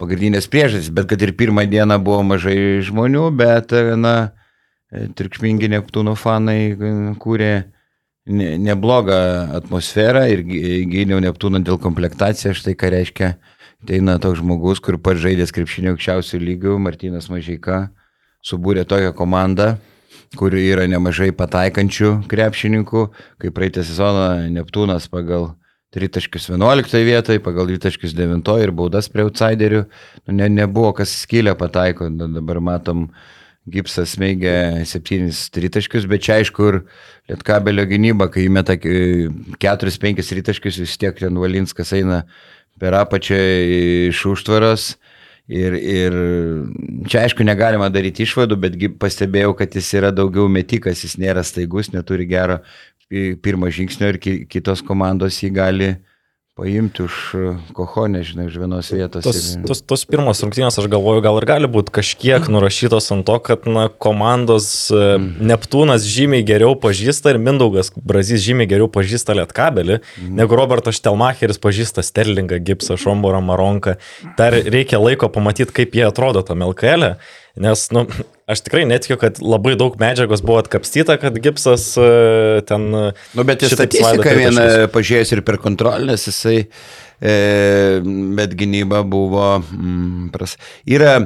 pagrindinės 0.00 0.50
priežastys, 0.52 0.90
bet 0.92 1.08
kad 1.12 1.22
ir 1.24 1.32
pirmą 1.38 1.64
dieną 1.70 2.00
buvo 2.04 2.24
mažai 2.34 2.82
žmonių, 2.84 3.30
bet, 3.36 3.72
e, 3.76 3.96
na, 4.00 4.16
e, 4.92 5.06
triukšmingi 5.16 5.72
Neptūno 5.72 6.16
fanai 6.18 6.60
kūrė 7.22 7.54
ne- 8.26 8.56
neblogą 8.58 9.16
atmosferą 9.58 10.24
ir 10.30 10.42
gy- 10.46 10.84
gyniau 10.90 11.20
Neptūną 11.22 11.62
dėl 11.64 11.78
komplektacijos, 11.82 12.58
štai 12.62 12.74
ką 12.78 12.90
reiškia. 12.94 13.34
Ateina 13.84 14.16
toks 14.18 14.40
žmogus, 14.40 14.80
kur 14.82 14.96
pats 14.98 15.20
žaidęs 15.22 15.52
krepšinio 15.54 15.92
aukščiausių 15.94 16.40
lygių, 16.42 16.78
Martinas 16.82 17.28
Mažeika, 17.30 17.90
subūrė 18.42 18.86
tokią 18.88 19.12
komandą, 19.14 19.76
kur 20.36 20.50
yra 20.56 20.86
nemažai 20.90 21.28
pataikančių 21.36 22.26
krepšininkų, 22.26 23.02
kaip 23.38 23.54
praeitą 23.54 23.84
sezoną 23.86 24.48
Neptūnas 24.56 25.06
pagal 25.12 25.52
3.11 25.94 27.04
vietoj, 27.06 27.38
pagal 27.44 27.68
2.9 27.70 28.62
ir 28.64 28.72
baudas 28.74 29.08
prie 29.08 29.22
outsiderių. 29.24 29.84
Nu, 30.26 30.34
ne, 30.34 30.48
nebuvo 30.48 30.92
kas 30.96 31.12
skylę 31.22 31.54
pataiko, 31.56 32.08
da- 32.10 32.26
dabar 32.28 32.60
matom 32.60 33.06
Gipsas 33.66 34.12
smeigia 34.14 34.84
septynis 34.86 35.48
tritaškius, 35.50 36.04
bet 36.06 36.22
čia 36.22 36.36
aišku 36.38 36.68
ir 36.70 36.76
Lietkabelio 37.26 37.82
gynyba, 37.90 38.28
kai 38.30 38.44
įmeta 38.46 38.76
e, 38.78 39.26
keturis, 39.58 39.98
penkis 39.98 40.30
tritaškius, 40.30 40.78
vis 40.84 40.94
tiek 41.02 41.18
ten 41.18 41.34
Valinskas 41.42 41.90
eina 41.96 42.20
per 42.78 42.94
apačią 42.94 43.40
iš 44.12 44.22
užtvaros. 44.30 44.92
Ir, 45.46 45.76
ir 45.78 46.14
čia 47.06 47.20
aišku 47.22 47.44
negalima 47.46 47.86
daryti 47.94 48.24
išvadų, 48.26 48.56
bet 48.62 48.78
pastebėjau, 48.98 49.52
kad 49.58 49.74
jis 49.78 49.92
yra 49.94 50.10
daugiau 50.14 50.48
metikas, 50.50 51.04
jis 51.06 51.14
nėra 51.22 51.44
staigus, 51.46 51.92
neturi 51.94 52.26
gero 52.26 52.60
pi- 53.06 53.36
pirmo 53.38 53.70
žingsnio 53.70 54.10
ir 54.10 54.18
ki- 54.18 54.40
kitos 54.50 54.82
komandos 54.82 55.38
jį 55.42 55.52
gali 55.54 55.90
paimti 56.56 57.04
už 57.04 57.14
koho, 57.76 58.06
nežinau, 58.08 58.46
iš 58.48 58.56
vienos 58.56 58.88
vietos. 58.88 59.20
Tos, 59.28 59.40
ir- 59.52 59.64
tos, 59.68 59.82
tos 59.84 60.04
pirmos 60.08 60.40
rungtynės, 60.40 60.78
aš 60.80 60.88
galvoju, 60.88 61.20
gal 61.20 61.36
ir 61.36 61.44
gali 61.44 61.68
būti 61.68 61.92
kažkiek 61.92 62.48
nurašytos 62.48 63.12
ant 63.12 63.26
to, 63.28 63.36
kad 63.44 63.68
na, 63.68 63.90
komandos 63.92 64.88
mm. 64.88 65.44
Neptūnas 65.52 66.08
žymiai 66.08 66.46
geriau 66.48 66.72
pažįsta 66.80 67.34
ir 67.34 67.42
Mindaugas 67.44 67.92
Brazys 67.92 68.40
žymiai 68.40 68.70
geriau 68.72 68.88
pažįsta 68.88 69.36
Lietkabelį, 69.36 70.00
mm. 70.00 70.32
negu 70.40 70.56
Robertas 70.56 70.96
Štelmacheris 70.96 71.60
pažįsta 71.60 72.00
Sterlingą, 72.00 72.56
Gipsą, 72.64 72.96
Šomborą, 72.96 73.44
Maronką. 73.44 73.98
Dar 74.40 74.56
reikia 74.56 74.96
laiko 74.96 75.28
pamatyti, 75.28 75.76
kaip 75.76 75.92
jie 75.92 76.08
atrodo 76.08 76.40
tam 76.40 76.64
LKL. 76.72 77.12
E. 77.12 77.44
Nes, 77.56 77.86
nu, 77.88 78.04
aš 78.44 78.60
tikrai 78.66 78.84
netikiu, 78.84 79.16
kad 79.20 79.38
labai 79.40 79.78
daug 79.80 79.94
medžiagos 80.00 80.42
buvo 80.44 80.58
atkapstyta, 80.60 81.16
kad 81.20 81.38
Gipsas 81.40 81.88
e, 81.96 82.60
ten... 82.68 82.90
e, 82.92 83.06
Nu, 83.32 83.46
bet 83.48 83.64
svaido 83.64 84.26
viena 84.26 84.60
tritaškius. 84.60 84.92
pažiūrėjus 84.92 85.32
ir 85.32 85.42
per 85.46 85.56
kontrolės, 85.62 86.26
jisai, 86.28 86.58
e, 87.16 87.36
bet 88.36 88.52
gynyba 88.60 89.00
buvo, 89.08 89.54
mm, 89.64 90.28
pras. 90.36 90.58
Yra, 90.84 91.16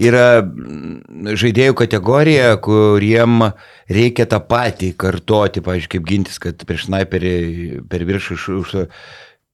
yra 0.00 0.24
mm, 0.40 1.36
žaidėjų 1.44 1.76
kategorija, 1.84 2.56
kuriem 2.64 3.50
reikia 3.92 4.24
tą 4.32 4.40
patį 4.40 4.94
kartoti, 4.96 5.60
pavyzdžiui, 5.68 5.94
kaip 5.98 6.08
gintis, 6.08 6.40
kad 6.40 6.64
prieš 6.64 6.88
sniperį 6.88 7.36
per 7.92 8.08
viršų 8.08 8.40
už, 8.40 8.50
už, 8.64 8.76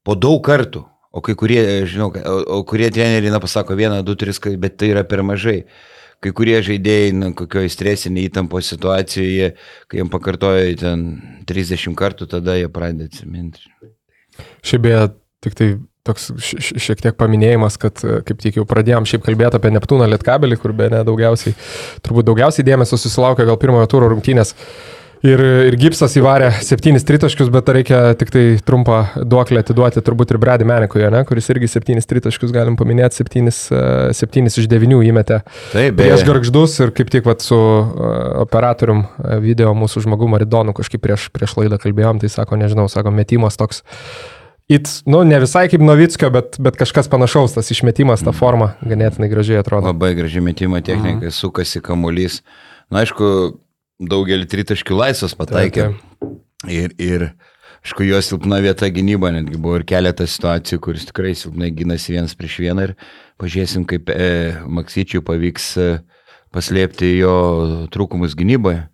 po 0.07 0.15
daug 0.15 0.39
kartų. 0.47 0.87
O 1.11 1.19
kai 1.27 1.35
kurie, 1.35 1.89
žinau, 1.91 2.13
o, 2.15 2.43
o 2.55 2.63
kurie 2.63 2.87
treneriai, 2.95 3.33
na, 3.35 3.43
pasako 3.43 3.75
vieną, 3.75 4.05
du, 4.07 4.15
tris, 4.15 4.39
bet 4.63 4.79
tai 4.79 4.95
yra 4.95 5.03
per 5.03 5.27
mažai. 5.27 5.65
Kai 6.21 6.35
kurie 6.37 6.59
žaidėjai, 6.65 7.13
na, 7.17 7.31
kokioje 7.37 7.71
stresinėje 7.73 8.29
įtampos 8.29 8.69
situacijoje, 8.75 9.55
kai 9.89 10.01
jiem 10.03 10.11
pakartoja 10.13 10.75
ten 10.83 11.07
30 11.49 11.97
kartų, 11.97 12.29
tada 12.29 12.59
jie 12.59 12.69
pradeda 12.73 13.09
atsiminti. 13.09 13.65
Šiaip 14.67 14.85
beje, 14.85 15.07
tik 15.45 15.57
tai 15.57 15.71
toks 16.07 16.31
šiek 16.61 17.01
tiek 17.01 17.17
paminėjimas, 17.17 17.77
kad 17.81 18.01
e, 18.05 18.21
kaip 18.27 18.41
tik 18.43 18.61
jau 18.61 18.67
pradėjom 18.69 19.09
šiaip 19.09 19.25
kalbėti 19.27 19.59
apie 19.59 19.73
Neptūną 19.75 20.09
Lietkabelį, 20.13 20.61
kur 20.61 20.75
be 20.77 20.89
ne 20.93 21.03
daugiausiai, 21.07 21.57
turbūt 22.05 22.29
daugiausiai 22.29 22.67
dėmesio 22.67 22.99
susilaukė 23.01 23.49
gal 23.49 23.61
pirmojo 23.61 23.89
turo 23.91 24.09
rungtynės. 24.13 24.55
Ir, 25.21 25.41
ir 25.69 25.75
Gipsas 25.77 26.15
įvarė 26.17 26.49
septynis 26.65 27.05
tritaškius, 27.05 27.51
bet 27.53 27.69
reikia 27.69 27.99
tik 28.17 28.31
tai 28.33 28.45
trumpą 28.65 29.03
duoklę 29.21 29.61
atiduoti 29.61 30.01
turbūt 30.05 30.33
ir 30.33 30.39
Brady 30.41 30.65
Menikui, 30.65 31.03
ne, 31.13 31.21
kuris 31.29 31.51
irgi 31.53 31.69
septynis 31.69 32.09
tritaškius 32.09 32.55
galim 32.57 32.79
paminėti, 32.81 33.21
septynis, 33.21 33.59
e, 33.69 33.83
septynis 34.17 34.57
iš 34.63 34.71
devinių 34.73 35.03
įmetė 35.11 35.43
Taip, 35.75 36.01
prieš 36.01 36.25
garždus 36.25 36.79
ir 36.81 36.95
kaip 36.97 37.13
tik 37.13 37.29
vat, 37.29 37.45
su 37.45 37.59
uh, 37.59 37.85
operatorium 38.47 39.05
uh, 39.05 39.37
video 39.45 39.75
mūsų 39.77 40.07
žmogum 40.07 40.33
Maridonu 40.33 40.73
kažkaip 40.77 41.05
prieš, 41.05 41.29
prieš 41.35 41.59
laidą 41.61 41.77
kalbėjom, 41.83 42.25
tai 42.25 42.33
sako, 42.33 42.57
nežinau, 42.61 42.89
sako, 42.89 43.13
metimas 43.13 43.61
toks. 43.61 43.85
It, 44.73 44.89
nu, 45.05 45.21
ne 45.27 45.37
visai 45.43 45.67
kaip 45.69 45.83
Novickio, 45.85 46.31
bet, 46.33 46.57
bet 46.63 46.81
kažkas 46.81 47.11
panašaus, 47.13 47.59
tas 47.59 47.69
išmetimas, 47.75 48.23
ta 48.25 48.33
forma 48.33 48.77
ganėtinai 48.81 49.29
gražiai 49.29 49.61
atrodo. 49.61 49.91
Labai 49.91 50.15
graži 50.17 50.41
metimo 50.41 50.81
technika, 50.81 51.27
mhm. 51.27 51.35
sukasi 51.35 51.83
kamuolys. 51.85 52.41
Na, 52.89 53.03
aišku, 53.03 53.59
daugelį 54.01 54.49
tritaškių 54.51 54.97
laisvas 54.97 55.37
pataikė. 55.37 55.91
Ir, 56.69 56.93
ir, 57.01 57.27
aišku, 57.85 58.05
jo 58.09 58.21
silpna 58.25 58.61
vieta 58.65 58.89
gynyba, 58.93 59.33
netgi 59.35 59.61
buvo 59.61 59.81
ir 59.81 59.87
keletas 59.89 60.37
situacijų, 60.37 60.81
kuris 60.85 61.07
tikrai 61.09 61.35
silpnai 61.39 61.71
gynasi 61.77 62.17
vienas 62.17 62.37
prieš 62.37 62.59
vieną 62.65 62.91
ir 62.91 62.95
pažiūrėsim, 63.41 63.87
kaip 63.89 64.13
e, 64.13 64.31
Maksyčiui 64.69 65.25
pavyks 65.25 65.69
e, 65.81 65.91
paslėpti 66.55 67.15
jo 67.19 67.35
trūkumus 67.93 68.37
gynyboje. 68.39 68.87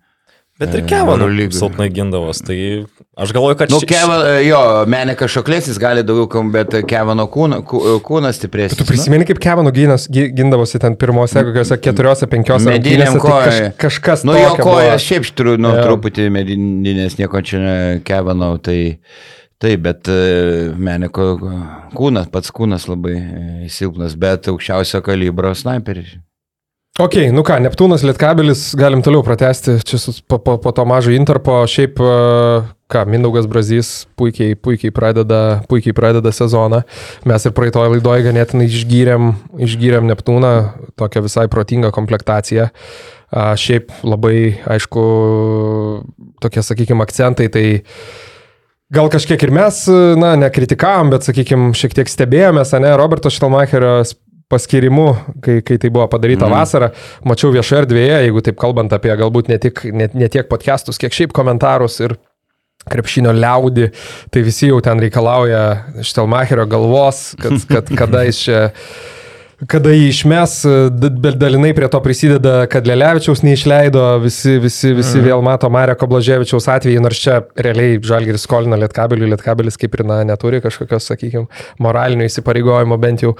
Bet 0.57 0.73
ir 0.73 0.81
E, 0.81 0.87
Eurolygoj. 1.21 1.53
silpnai 1.53 1.85
gindavos. 1.93 2.39
Tai 2.41 2.55
aš 3.21 3.31
galvoju, 3.35 3.57
kad 3.59 3.69
Nu, 3.69 3.77
ši- 3.79 3.85
Kevan, 3.91 4.23
jo, 4.47 4.61
Menekas 4.89 5.29
šoklėsis 5.35 5.77
gali 5.77 6.01
daugiau 6.03 6.27
bet 6.51 6.73
Kevano 6.89 7.27
kūna, 7.29 7.59
kū- 7.61 7.99
kūnas 8.01 8.39
stipresnis. 8.39 8.77
Tu 8.79 8.83
prisimeni, 8.89 9.25
kaip 9.29 9.37
Kevanų 9.43 9.71
gynas, 9.75 10.07
gy- 10.09 10.31
gindavosi 10.33 10.79
ten 10.81 10.95
pirmose, 10.95 11.37
kokiuose 11.45 11.77
keturiose, 11.77 12.25
penkiose 12.27 12.65
Mediniam 12.71 13.13
rungtynėse, 13.13 13.21
tai 13.21 13.71
kaž, 13.77 13.77
kažkas. 13.85 14.23
Nu, 14.25 14.33
jo 14.33 14.55
kojas 14.57 15.01
šiaip 15.05 15.29
turiu, 15.37 15.57
nu, 15.61 15.69
Jo. 15.77 15.83
truputį 15.85 16.25
medinės, 16.33 17.19
nieko 17.21 17.41
čia 17.45 17.59
ne 17.61 18.01
kevanau, 18.03 18.57
tai 18.57 18.97
taip, 19.61 19.81
bet 19.85 20.07
e, 20.09 20.73
Meneko 20.77 21.37
kūnas, 21.93 22.31
pats 22.33 22.49
kūnas 22.49 22.87
labai 22.89 23.13
e, 23.17 23.69
silpnas, 23.69 24.15
bet 24.17 24.49
aukščiausio 24.49 25.01
kalibro 25.05 25.53
sniperis. 25.53 26.17
Ok, 26.97 27.13
nu 27.29 27.43
ką, 27.45 27.59
Neptūnas, 27.61 28.01
Lietkabelis, 28.01 28.71
galim 28.73 29.03
toliau 29.05 29.21
pratesti 29.21 29.75
čia 29.85 29.99
po, 30.25 30.39
po, 30.41 30.55
po 30.57 30.71
to 30.73 30.81
mažo 30.89 31.11
interpo. 31.13 31.59
Šiaip, 31.69 31.99
e, 32.01 32.63
ką, 32.89 33.03
Mindaugas 33.05 33.45
Brazys 33.45 34.07
puikiai, 34.17 34.55
puikiai, 34.57 34.89
pradeda, 34.95 35.61
puikiai 35.69 35.93
pradeda 35.93 36.33
sezoną. 36.33 36.79
Mes 37.29 37.45
ir 37.45 37.53
praeitoje 37.53 37.91
laidoje 37.93 38.25
ganėtinai 38.25 38.65
išgyrėm, 38.65 39.29
išgyrėm 39.67 40.09
Neptūną, 40.09 40.53
tokią 40.97 41.21
visai 41.27 41.45
protingą 41.53 41.93
komplektaciją. 41.93 42.71
A, 43.29 43.51
šiaip 43.53 43.93
labai, 44.01 44.55
aišku, 44.65 45.03
tokie, 46.41 46.65
sakykime, 46.65 47.05
akcentai, 47.05 47.51
tai 47.53 47.67
Gal 48.87 49.09
kažkiek 49.11 49.41
ir 49.43 49.51
mes, 49.51 49.81
na, 50.15 50.29
nekritikavom, 50.39 51.09
bet, 51.11 51.25
sakykime, 51.27 51.73
šiek 51.75 51.91
tiek 51.91 52.07
stebėjomės, 52.07 52.71
ne, 52.79 52.93
Roberto 52.95 53.27
Štelmacherio 53.27 53.97
paskirimu, 54.51 55.07
kai, 55.43 55.59
kai 55.65 55.77
tai 55.81 55.91
buvo 55.91 56.07
padaryta 56.11 56.47
mm. 56.47 56.55
vasarą, 56.55 56.91
mačiau 57.27 57.51
viešoje 57.55 57.83
erdvėje, 57.83 58.21
jeigu 58.27 58.43
taip 58.45 58.59
kalbant 58.61 58.93
apie 58.95 59.11
galbūt 59.19 59.51
ne, 59.51 59.59
tik, 59.61 59.83
ne, 59.91 60.07
ne 60.15 60.31
tiek 60.31 60.47
podcastus, 60.47 60.99
kiek 61.01 61.15
šiaip 61.15 61.35
komentarus 61.35 61.99
ir 62.05 62.15
krepšinio 62.87 63.33
liaudį, 63.35 63.89
tai 64.31 64.43
visi 64.45 64.69
jau 64.69 64.79
ten 64.83 65.01
reikalauja 65.03 65.63
Štelmacherio 66.07 66.67
galvos, 66.71 67.33
kad, 67.41 67.59
kad 67.67 67.91
kada 67.99 68.23
jis 68.29 68.43
čia 68.45 68.61
kada 69.65 69.89
jį 69.89 70.11
išmes, 70.11 70.53
d- 70.93 71.09
bet 71.23 71.37
dalinai 71.41 71.71
prie 71.77 71.87
to 71.89 71.99
prisideda, 72.03 72.67
kad 72.69 72.85
Lelevičiaus 72.85 73.41
neišleido, 73.41 74.03
visi, 74.21 74.57
visi, 74.61 74.91
visi 74.93 75.17
mm. 75.17 75.25
vėl 75.25 75.41
mato 75.45 75.69
Mareko 75.73 76.09
Blaževičiaus 76.11 76.69
atvejį, 76.75 77.01
nors 77.01 77.21
čia 77.23 77.39
realiai 77.57 77.97
Žalgiris 78.05 78.45
skolina 78.45 78.77
Lietkabeliui, 78.77 79.31
Lietkabelis 79.33 79.79
kaip 79.81 79.97
ir 79.97 80.05
na, 80.05 80.19
neturi 80.27 80.61
kažkokios, 80.61 81.09
sakykime, 81.09 81.47
moralinio 81.81 82.29
įsipareigojimo, 82.29 82.99
bent 83.01 83.25
jau, 83.25 83.33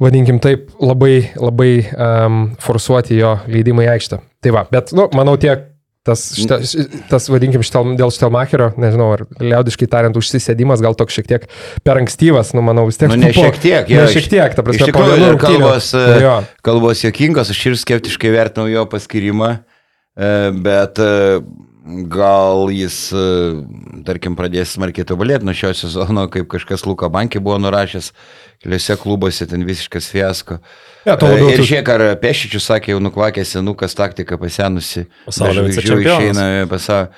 vadinkim 0.00 0.40
taip, 0.44 0.70
labai, 0.80 1.34
labai 1.36 1.72
um, 1.92 2.44
forsuoti 2.64 3.20
jo 3.20 3.36
leidimą 3.50 3.84
į 3.84 3.92
aikštę. 3.98 4.22
Tai 4.44 4.54
va, 4.54 4.64
bet, 4.72 4.94
nu, 4.96 5.10
manau, 5.18 5.36
tiek 5.40 5.68
tas, 6.08 6.22
šita, 6.38 6.58
tas 7.12 7.28
vadinkim, 7.30 7.62
štel, 7.66 7.92
dėl 8.00 8.12
Štelmacherio, 8.14 8.70
nežinau, 8.80 9.10
ar 9.18 9.22
liaudiškai 9.42 9.88
tariant, 9.92 10.16
užsisėdimas 10.18 10.82
gal 10.84 10.96
toks 10.98 11.18
šiek 11.18 11.28
tiek 11.30 11.46
per 11.86 12.00
ankstyvas, 12.00 12.54
nu, 12.56 12.64
manau, 12.64 12.86
vis 12.88 12.96
tiek. 13.00 13.12
Nu, 13.12 13.20
ne 13.20 13.30
po- 13.36 13.44
šiek 13.46 13.60
tiek, 13.62 13.88
ne 13.92 14.00
jo, 14.00 14.08
šiek 14.16 14.28
tiek, 14.32 14.56
ta 14.58 14.64
prasme, 14.66 14.88
tikrųjų, 14.90 15.30
kalbos, 15.44 15.92
e, 15.98 16.04
Jo. 16.24 16.36
kalbos 16.66 17.04
jokingos, 17.04 17.52
aš 17.54 17.62
ir 17.70 17.78
skeptiškai 17.84 18.32
vertinau 18.34 18.66
jo 18.72 18.86
paskirimą, 18.90 19.52
e, 20.18 20.32
bet 20.64 20.98
e, 21.04 21.12
gal 22.12 22.68
jis, 22.72 22.96
e, 23.16 23.22
tarkim, 24.06 24.36
pradės 24.38 24.74
smarkiai 24.76 25.06
tobulėti 25.08 25.46
nuo 25.48 25.54
šio 25.56 25.72
sezono, 25.76 26.26
kaip 26.32 26.48
kažkas 26.52 26.84
Luka 26.88 27.08
Bankė 27.12 27.40
buvo 27.44 27.56
nurašęs, 27.62 28.10
keliose 28.64 28.98
klubuose 29.00 29.48
ten 29.48 29.64
visiškas 29.68 30.10
fiasko. 30.12 30.60
Ja, 31.06 31.16
labiau 31.16 31.48
E, 31.48 31.56
Ir 31.56 31.64
žiūrėk, 31.64 31.90
ar 31.94 32.06
Pešičius 32.20 32.68
sakė, 32.68 32.92
jau 32.94 33.02
nukvakė 33.04 33.46
senukas 33.48 33.96
taktika 33.98 34.38
pasenusi. 34.40 35.06
Pasaulio 35.26 35.66
žvaigždžių 35.68 36.00
išeina 36.04 36.46
pasaulio. 36.70 37.12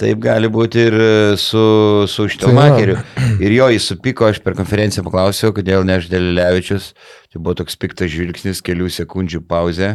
Taip 0.00 0.22
gali 0.24 0.48
būti 0.50 0.86
ir 0.88 0.94
e, 0.96 1.10
su, 1.38 1.62
su 2.10 2.24
Štelmakeriu. 2.32 2.96
Ir 3.44 3.52
jo 3.54 3.68
įsupiko, 3.76 4.26
aš 4.32 4.40
per 4.42 4.56
konferenciją 4.58 5.04
paklausiau, 5.06 5.52
kodėl 5.54 5.84
ne 5.86 5.98
aš 6.00 6.08
Dėlėlevičius. 6.10 6.88
Tai 7.30 7.42
buvo 7.42 7.54
toks 7.60 7.76
piktas 7.78 8.10
žvilgsnis, 8.10 8.64
kelių 8.64 8.88
sekundžių 8.90 9.42
pauzė. 9.46 9.92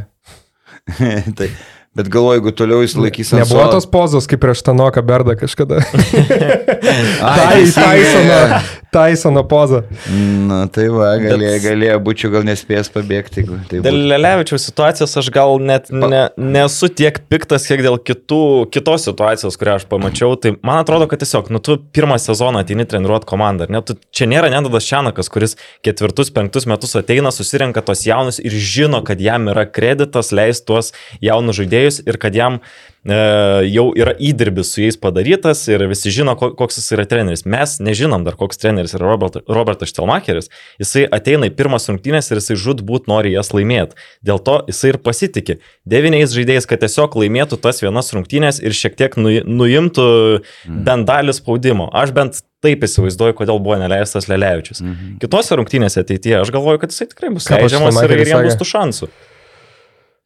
tai, 1.37 1.49
bet 1.97 2.09
galvoju, 2.13 2.37
jeigu 2.39 2.51
toliau 2.53 2.83
jis 2.85 2.93
laikys 2.99 3.33
ant 3.33 3.41
Nebuvo 3.41 3.63
suolo- 3.63 3.73
tos 3.77 3.87
pozos, 3.89 4.27
kaip 4.29 4.41
prieš 4.43 4.61
Tanoką 4.67 5.01
Berdą 5.05 5.33
kažkada. 5.39 5.81
Ai, 7.21 7.65
Tai. 7.73 7.97
Tysoną, 7.97 8.59
Taisono 8.97 9.43
poza. 9.47 9.83
Na 10.49 10.63
tai 10.73 10.87
va, 10.89 11.11
galėjo, 11.21 11.57
galėjo 11.67 11.97
būčiau 12.05 12.31
gal 12.33 12.45
nespėjęs 12.47 12.89
pabėgti. 12.93 13.43
Tai 13.69 13.81
Dėl. 13.85 13.99
Lelevičiaus 14.09 14.65
situacijos 14.69 15.13
aš 15.21 15.29
gal 15.33 15.59
net 15.61 15.91
ne, 15.93 16.23
nesu 16.37 16.89
tiek 16.89 17.19
piktas, 17.29 17.67
kiek 17.69 17.83
dėl 17.85 17.99
kitų, 18.01 18.41
kitos 18.73 19.05
situacijos, 19.05 19.59
kurią 19.59 19.77
aš 19.77 19.87
pamačiau. 19.91 20.33
Tai 20.41 20.55
man 20.65 20.81
atrodo, 20.81 21.09
kad 21.11 21.21
tiesiog, 21.21 21.51
nu, 21.53 21.61
tu 21.61 21.77
pirmą 21.93 22.17
sezoną 22.21 22.63
ateini 22.65 22.87
treniruoti 22.89 23.29
komandą. 23.29 23.67
ar 23.67 23.75
Ne, 23.75 23.83
tu, 23.85 23.97
čia 24.15 24.29
nėra 24.29 24.49
Nedadas 24.53 24.87
Šianakas, 24.87 25.29
kuris 25.33 25.57
ketvirtus, 25.85 26.33
penktus 26.33 26.65
metus 26.69 26.97
ateina, 26.97 27.33
susirenka 27.35 27.85
tos 27.85 28.05
jaunus 28.07 28.41
ir 28.41 28.55
žino, 28.57 29.03
kad 29.05 29.21
jam 29.21 29.49
yra 29.53 29.67
kreditas 29.69 30.33
leis 30.33 30.63
tuos 30.65 30.93
jaunus 31.21 31.61
žaidėjus 31.61 32.01
ir 32.07 32.17
kad 32.21 32.37
jam 32.37 32.61
jau 33.07 33.85
yra 33.95 34.11
įdirbis 34.19 34.73
su 34.73 34.81
jais 34.83 34.97
padarytas 34.99 35.61
ir 35.71 35.85
visi 35.87 36.11
žino, 36.11 36.33
ko- 36.39 36.49
koks 36.59 36.79
jis 36.81 36.91
yra 36.97 37.05
treneris. 37.07 37.45
Mes 37.47 37.77
nežinom 37.79 38.25
dar, 38.25 38.35
koks 38.35 38.59
treneris 38.59 38.95
yra 38.97 39.07
Robert, 39.07 39.37
Robertas 39.47 39.93
Štelmacheris. 39.93 40.49
Jisai 40.81 41.05
ateina 41.07 41.47
į 41.47 41.55
pirmas 41.55 41.87
rungtynės 41.87 42.31
ir 42.31 42.41
jisai 42.41 42.57
žudbūt 42.59 43.07
nori 43.07 43.31
jas 43.35 43.53
laimėti. 43.55 43.95
Dėl 44.27 44.41
to 44.43 44.57
jisai 44.67 44.91
ir 44.93 44.99
pasitikė 45.05 45.59
devyniais 45.87 46.35
žaidėjais, 46.35 46.67
kad 46.67 46.83
tiesiog 46.83 47.15
laimėtų 47.21 47.61
tas 47.63 47.79
vienas 47.83 48.11
rungtynės 48.15 48.59
ir 48.63 48.75
šiek 48.75 48.97
tiek 48.99 49.15
nu, 49.17 49.37
nuimtų 49.45 50.09
bent 50.67 51.07
dalį 51.07 51.33
spaudimo. 51.37 51.87
Aš 51.95 52.11
bent 52.17 52.41
taip 52.65 52.81
įsivaizduoju, 52.83 53.35
kodėl 53.37 53.59
buvo 53.61 53.77
neleistas 53.79 54.25
Lelevičius. 54.27 54.81
Mhm. 54.81 55.17
Kitose 55.21 55.55
rungtynėse 55.59 56.01
ateityje 56.01 56.39
aš 56.41 56.51
galvoju, 56.51 56.81
kad 56.81 56.91
jisai 56.91 57.05
tikrai 57.11 57.29
bus 57.35 57.45
leidžiamas 57.53 57.99
ir, 58.03 58.15
ir 58.17 58.31
jam 58.33 58.43
bus 58.47 58.57
tų 58.57 58.65
šansų. 58.71 59.09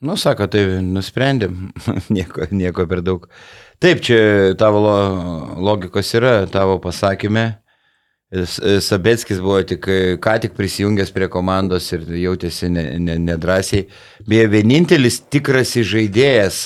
Nu, 0.01 0.15
sako, 0.17 0.47
tai 0.49 0.63
nusprendėm, 0.81 1.67
nieko, 2.15 2.47
nieko 2.49 2.87
per 2.89 3.03
daug. 3.05 3.27
Taip, 3.81 4.01
čia 4.05 4.53
tavo 4.57 4.81
lo- 4.81 5.59
logikos 5.61 6.09
yra, 6.17 6.39
tavo 6.49 6.79
pasakymė. 6.81 7.47
Sabetskis 8.31 9.41
buvo 9.43 9.59
tik, 9.67 9.83
ką 10.23 10.33
tik 10.39 10.53
prisijungęs 10.55 11.09
prie 11.11 11.27
komandos 11.29 11.89
ir 11.91 12.05
jautėsi 12.15 12.69
ne- 12.71 12.93
ne- 13.03 13.17
nedrasiai. 13.19 13.89
Beje, 14.23 14.45
vienintelis 14.53 15.19
tikras 15.27 15.73
žaidėjas 15.75 16.61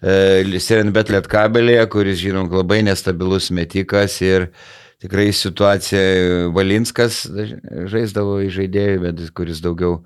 Serenbet 0.00 1.10
Lietkabelėje, 1.12 1.82
kuris, 1.92 2.16
žinom, 2.22 2.48
labai 2.48 2.80
nestabilus 2.86 3.50
metikas 3.52 4.16
ir 4.24 4.48
tikrai 5.04 5.28
situacija 5.36 6.48
Valinskas 6.56 7.26
žaisdavo 7.92 8.38
į 8.46 8.48
žaidėjų, 8.56 9.02
bet 9.04 9.20
kuris 9.36 9.60
daugiau 9.60 9.98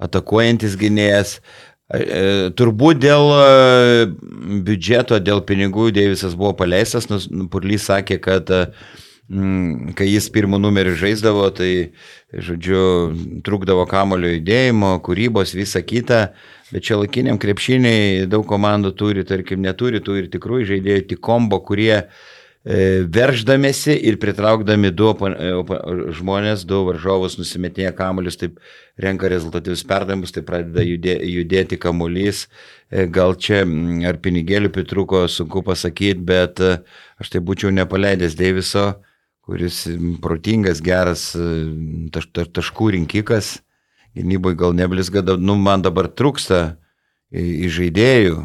atakuojantis 0.00 0.78
gynėjas. 0.80 1.40
E, 1.90 2.50
Turbūt 2.54 3.00
dėl 3.02 3.32
e, 3.34 4.06
biudžeto, 4.62 5.18
dėl 5.18 5.42
pinigų 5.46 5.88
Deivisas 5.94 6.36
buvo 6.38 6.52
paleistas, 6.60 7.08
nors 7.10 7.26
Purlys 7.50 7.88
sakė, 7.90 8.20
kad 8.22 8.52
mm, 8.52 9.96
kai 9.98 10.06
jis 10.06 10.30
pirmų 10.30 10.60
numerių 10.62 10.94
žaisdavo, 11.00 11.48
tai, 11.56 11.90
žodžiu, 12.30 12.84
trukdavo 13.46 13.88
kamulio 13.90 14.30
judėjimo, 14.36 14.94
kūrybos, 15.06 15.56
visa 15.58 15.82
kita, 15.82 16.28
bet 16.70 16.86
čia 16.86 17.00
laikiniam 17.00 17.40
krepšiniai 17.42 18.28
daug 18.30 18.46
komandų 18.46 18.94
turi, 18.94 19.26
tarkim, 19.26 19.64
neturi, 19.66 20.02
turi 20.04 20.30
tikrųjų 20.30 20.70
žaidėjų, 20.76 21.08
tik 21.10 21.24
kombo, 21.26 21.58
kurie 21.66 21.96
e, 21.98 22.06
verždamėsi 22.64 23.94
ir 24.04 24.18
pritraukdami 24.20 24.90
du 24.92 25.08
e, 25.16 25.52
žmonės, 26.12 26.66
du 26.68 26.82
varžovus 26.84 27.38
nusimetinėję 27.40 27.92
kamuolius, 27.96 28.36
taip 28.36 28.58
renka 29.00 29.30
rezultatyvius 29.32 29.84
perdavimus, 29.88 30.32
tai 30.32 30.42
pradeda 30.44 30.84
judė, 30.84 31.16
judėti 31.24 31.78
kamuolys. 31.80 32.48
E, 32.90 33.06
Gal 33.08 33.32
čia 33.40 33.62
mm, 33.64 34.04
ar 34.04 34.20
pinigėlių 34.20 34.72
pritruko, 34.74 35.24
sunku 35.28 35.64
pasakyti, 35.64 36.20
bet 36.20 36.60
e, 36.60 36.76
aš 37.20 37.32
tai 37.32 37.40
būčiau 37.40 37.72
nepaleidęs 37.72 38.36
Deiviso, 38.36 39.00
kuris 39.40 39.86
protingas, 40.20 40.84
geras 40.84 41.30
e, 41.32 41.48
taš, 42.12 42.28
taš, 42.28 42.52
taškų 42.60 42.92
rinkikas. 42.98 43.56
Gynyboje 44.12 44.58
gal 44.60 44.76
neblizga, 44.76 45.22
nu, 45.38 45.54
man 45.56 45.80
dabar 45.86 46.10
trūksta 46.12 46.74
žaidėjų. 47.30 48.40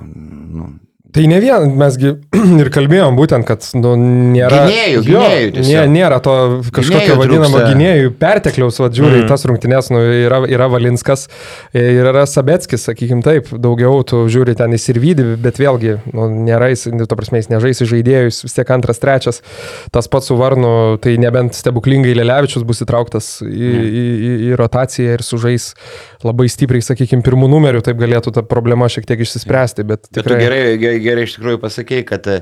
Nu, 0.56 0.68
Tai 1.16 1.24
ne 1.32 1.38
vien, 1.40 1.70
mesgi 1.80 2.10
ir 2.62 2.68
kalbėjom 2.76 3.16
būtent, 3.16 3.46
kad 3.48 3.64
nu, 3.80 3.94
nėra... 4.36 4.66
Gynėjų, 4.68 5.04
Jo, 5.08 5.22
gynėjų 5.24 5.52
tiesiog. 5.56 5.70
nė, 5.72 5.84
nėra 5.96 6.18
to 6.26 6.34
kažkokio 6.76 7.00
Gynėjų 7.00 7.20
vadinamo 7.22 7.52
trūksta. 7.54 7.70
gynėjų 7.72 8.10
pertekliaus, 8.20 8.80
va, 8.84 8.90
žiūri, 8.92 9.22
Mm. 9.24 9.30
tas 9.32 9.46
rungtynės, 9.48 9.88
nu, 9.96 10.02
yra, 10.26 10.42
yra 10.52 10.68
Valinskas 10.74 11.24
ir 11.72 12.02
yra 12.12 12.26
Sabetskis, 12.28 12.84
sakykim 12.90 13.22
taip, 13.24 13.48
daugiau 13.64 14.02
tu 14.04 14.26
žiūri 14.28 14.58
ten 14.60 14.76
įsirvydį, 14.76 15.28
bet 15.40 15.56
vėlgi, 15.62 15.96
nu, 16.12 16.28
nėra, 16.50 16.68
jis, 16.74 16.84
nu, 16.92 17.08
to 17.08 17.16
prasme, 17.16 17.40
jis 17.40 17.48
nežais 17.54 17.80
žaidėjus, 17.88 18.42
vis 18.50 18.58
tiek 18.60 18.74
antras, 18.76 19.00
trečias, 19.00 19.40
tas 19.96 20.12
pats 20.12 20.28
su 20.28 20.36
Varnu, 20.36 20.98
tai 21.00 21.16
nebent 21.22 21.56
stebuklingai 21.56 22.12
Lelevičius 22.20 22.68
bus 22.68 22.84
įtrauktas 22.84 23.38
į, 23.40 23.48
Mm. 23.56 23.88
į, 23.88 24.04
į, 24.12 24.34
į 24.52 24.60
rotaciją 24.60 25.16
ir 25.16 25.24
sužais 25.24 25.72
labai 26.26 26.50
stipriai, 26.52 26.84
sakykim, 26.84 27.24
pirmų 27.24 27.48
numerių, 27.56 27.82
taip 27.86 27.98
galėtų 28.02 28.36
ta 28.36 28.44
problema 28.44 28.88
šiek 28.92 29.06
tiek 29.08 29.24
išsispręsti, 29.24 29.86
bet 29.88 30.06
Bet 30.12 30.24
tikrai... 30.26 30.40
gerai, 30.44 30.62
gerai, 30.82 31.00
gerai 31.06 31.26
iš 31.28 31.38
tikrųjų 31.38 31.60
pasakėjai, 31.64 32.06
kad 32.10 32.28
e, 32.32 32.40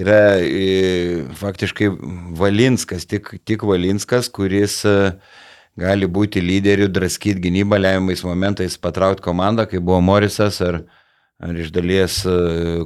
yra 0.00 0.18
e, 0.40 1.24
faktiškai 1.40 1.90
Valinskas, 2.38 3.06
tik, 3.10 3.32
tik 3.48 3.64
Valinskas, 3.68 4.30
kuris 4.32 4.80
e, 4.88 4.96
gali 5.80 6.08
būti 6.10 6.42
lyderiu, 6.44 6.88
draskyti 6.92 7.42
gynybą 7.48 7.80
lemiamais 7.80 8.24
momentais, 8.26 8.78
patraukti 8.80 9.24
komandą, 9.24 9.66
kai 9.70 9.82
buvo 9.82 10.00
Morisas 10.04 10.60
ar, 10.64 10.82
ar 11.42 11.56
iš 11.58 11.72
dalies 11.74 12.20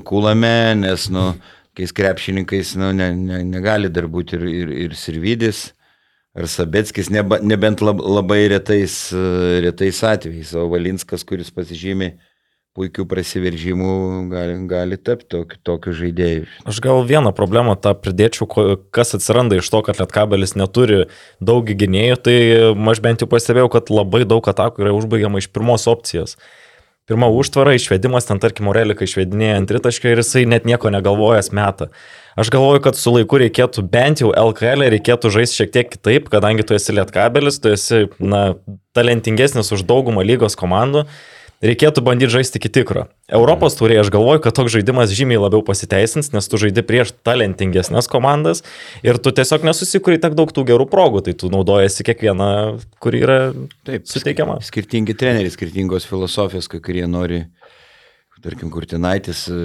Kulame, 0.08 0.72
nes, 0.80 1.08
nu, 1.12 1.32
kai 1.76 1.88
krepšininkais, 2.00 2.76
nu, 2.80 2.94
ne, 2.96 3.10
ne, 3.16 3.42
negali 3.46 3.90
dar 3.92 4.08
būti 4.08 4.38
ir, 4.38 4.48
ir, 4.62 4.72
ir 4.86 4.96
Sirvidis. 4.96 5.68
Ar 6.38 6.46
Sabetskis, 6.46 7.08
neba, 7.10 7.40
nebent 7.42 7.80
lab, 7.82 7.98
labai 8.04 8.44
retais, 8.52 9.08
retais 9.64 9.98
atvejais, 10.06 10.52
o 10.54 10.68
Valinskas, 10.70 11.24
kuris 11.26 11.48
pasižymė 11.50 12.12
puikių 12.78 13.06
prasiveržimų, 13.10 13.94
gali, 14.30 14.54
gali 14.70 14.98
tapti 15.00 15.28
tokiu, 15.34 15.58
tokiu 15.66 15.96
žaidėju. 15.98 16.46
Aš 16.68 16.78
gal 16.84 17.02
vieną 17.08 17.34
problemą 17.36 17.74
tą 17.80 17.96
pridėčiau, 17.98 18.48
kas 18.94 19.16
atsiranda 19.18 19.58
iš 19.58 19.68
to, 19.72 19.82
kad 19.86 19.98
Lietkabelis 20.00 20.54
neturi 20.58 21.04
daug 21.42 21.66
gynėjų, 21.66 22.20
tai 22.22 22.38
aš 22.94 23.02
bent 23.04 23.24
jau 23.24 23.30
pastebėjau, 23.30 23.72
kad 23.74 23.92
labai 23.92 24.24
daug 24.28 24.46
atakų 24.54 24.86
yra 24.86 24.96
užbaigiama 24.96 25.42
iš 25.42 25.50
pirmos 25.52 25.88
opcijos. 25.90 26.38
Pirma 27.08 27.30
užtvara, 27.32 27.72
išvedimas, 27.72 28.26
ten 28.28 28.36
tarkim, 28.36 28.66
Aurelika 28.68 29.06
išvedinėja 29.06 29.54
ant 29.56 29.70
tritaškio 29.70 30.10
ir 30.12 30.20
jisai 30.20 30.42
net 30.44 30.66
nieko 30.68 30.90
negalvojęs 30.92 31.48
metą. 31.56 31.88
Aš 32.38 32.50
galvoju, 32.52 32.82
kad 32.84 32.98
su 33.00 33.14
laiku 33.14 33.40
reikėtų 33.40 33.86
bent 33.88 34.20
jau 34.20 34.28
LKL 34.36 34.84
reikėtų 34.92 35.30
žaisti 35.32 35.62
šiek 35.62 35.72
tiek 35.72 35.88
kitaip, 35.94 36.28
kadangi 36.28 36.66
tu 36.68 36.76
esi 36.76 36.92
Lietkabelis, 36.92 37.56
tu 37.64 37.72
esi, 37.72 38.02
na, 38.20 38.42
talentingesnis 38.92 39.72
už 39.72 39.86
daugumą 39.88 40.20
lygos 40.28 40.58
komandų. 40.60 41.06
Reikėtų 41.58 42.04
bandyti 42.06 42.30
žaisti 42.30 42.60
iki 42.60 42.70
tikro. 42.70 43.08
Europos 43.34 43.74
turėje 43.74 44.04
aš 44.04 44.10
galvoju, 44.14 44.42
kad 44.44 44.54
toks 44.54 44.70
žaidimas 44.76 45.10
žymiai 45.10 45.40
labiau 45.42 45.64
pasiteisins, 45.66 46.30
nes 46.30 46.46
tu 46.46 46.60
žaidi 46.62 46.84
prieš 46.86 47.10
talentingesnės 47.26 48.06
komandas 48.10 48.62
ir 49.02 49.18
tu 49.18 49.32
tiesiog 49.34 49.66
nesusikuri 49.66 50.20
tiek 50.22 50.36
daug 50.38 50.52
tų 50.54 50.62
gerų 50.68 50.86
progų, 50.92 51.24
tai 51.26 51.34
tu 51.34 51.50
naudojasi 51.50 52.06
kiekvieną, 52.06 52.50
kuri 53.02 53.24
yra 53.26 53.40
Taip, 53.88 54.06
suteikiama. 54.06 54.60
Skirtingi 54.62 55.18
treneriai, 55.18 55.50
skirtingos 55.50 56.06
filosofijos, 56.06 56.70
kai 56.70 56.78
kurie 56.84 57.02
nori, 57.10 57.42
tarkim, 58.38 58.70
Kurtinaitis 58.70 59.48
e, 59.50 59.58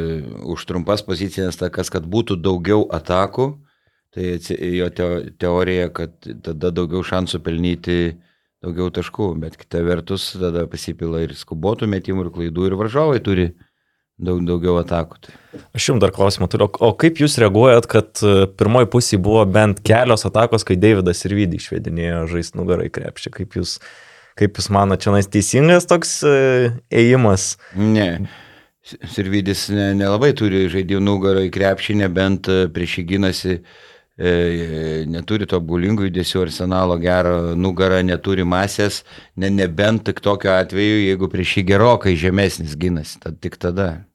už 0.50 0.66
trumpas 0.66 1.06
pozicijas 1.06 1.62
takas, 1.62 1.94
kad 1.94 2.10
būtų 2.10 2.42
daugiau 2.42 2.88
atakų, 2.90 3.52
tai 4.18 4.40
jo 4.80 4.90
teo- 4.90 5.24
teorija, 5.38 5.94
kad 5.94 6.18
tada 6.26 6.74
daugiau 6.74 7.06
šansų 7.06 7.46
pelnyti 7.46 8.00
daugiau 8.64 8.90
taškų, 8.94 9.34
bet 9.44 9.58
kita 9.60 9.84
vertus 9.84 10.32
tada 10.40 10.66
pasipila 10.72 11.24
ir 11.26 11.36
skubotų 11.36 11.90
metimų, 11.92 12.28
ir 12.28 12.34
klaidų, 12.38 12.68
ir 12.70 12.78
varžovai 12.80 13.20
turi 13.24 13.50
daug, 14.24 14.40
daugiau 14.48 14.78
atakų. 14.80 15.20
Tai. 15.26 15.36
Aš 15.76 15.90
jums 15.92 16.04
dar 16.04 16.14
klausimą 16.16 16.48
turiu, 16.52 16.70
o 16.72 16.94
kaip 17.00 17.20
jūs 17.22 17.36
reaguojat, 17.44 17.90
kad 17.92 18.24
e, 18.24 18.48
pirmoji 18.60 18.90
pusė 18.94 19.20
buvo 19.24 19.44
bent 19.50 19.84
kelios 19.86 20.24
atakos, 20.30 20.66
kai 20.68 20.80
Davidas 20.80 21.26
ir 21.28 21.36
Vydį 21.38 21.60
išvedinėjo 21.60 22.24
žaisti 22.36 22.60
nugarai 22.62 22.90
krepšį? 22.94 23.34
Kaip 23.40 23.60
jūs, 23.60 23.78
kaip 24.40 24.60
jūs 24.60 24.72
manote, 24.74 25.04
čia 25.06 25.16
nais 25.18 25.30
teisingas 25.34 25.90
toks 25.90 26.22
e, 26.28 26.72
ėjimas? 27.04 27.56
Ne. 27.76 28.12
Sirvidis 28.84 29.70
ne- 29.72 29.94
nelabai 29.96 30.34
turi 30.36 30.66
žaidimų 30.72 31.04
nugarą 31.04 31.44
į 31.48 31.52
krepšį, 31.56 32.00
nebent 32.04 32.52
e, 32.52 32.64
prieš 32.72 33.00
jį 33.00 33.10
gynasi, 33.14 33.60
e, 33.60 33.93
neturi 34.18 35.48
to 35.50 35.60
bulingų 35.60 36.08
judesių 36.10 36.44
arsenalo 36.46 36.98
gerą 37.02 37.56
nugarą, 37.58 38.04
neturi 38.06 38.46
masės, 38.46 39.04
ne, 39.36 39.50
nebent 39.50 40.06
tik 40.06 40.22
tokiu 40.22 40.54
atveju, 40.54 41.02
jeigu 41.10 41.30
prieš 41.30 41.58
jį 41.58 41.64
gerokai 41.74 42.16
žemesnis 42.16 42.78
gynasi, 42.78 43.20
tad 43.20 43.42
tik 43.42 43.58
tada. 43.58 44.06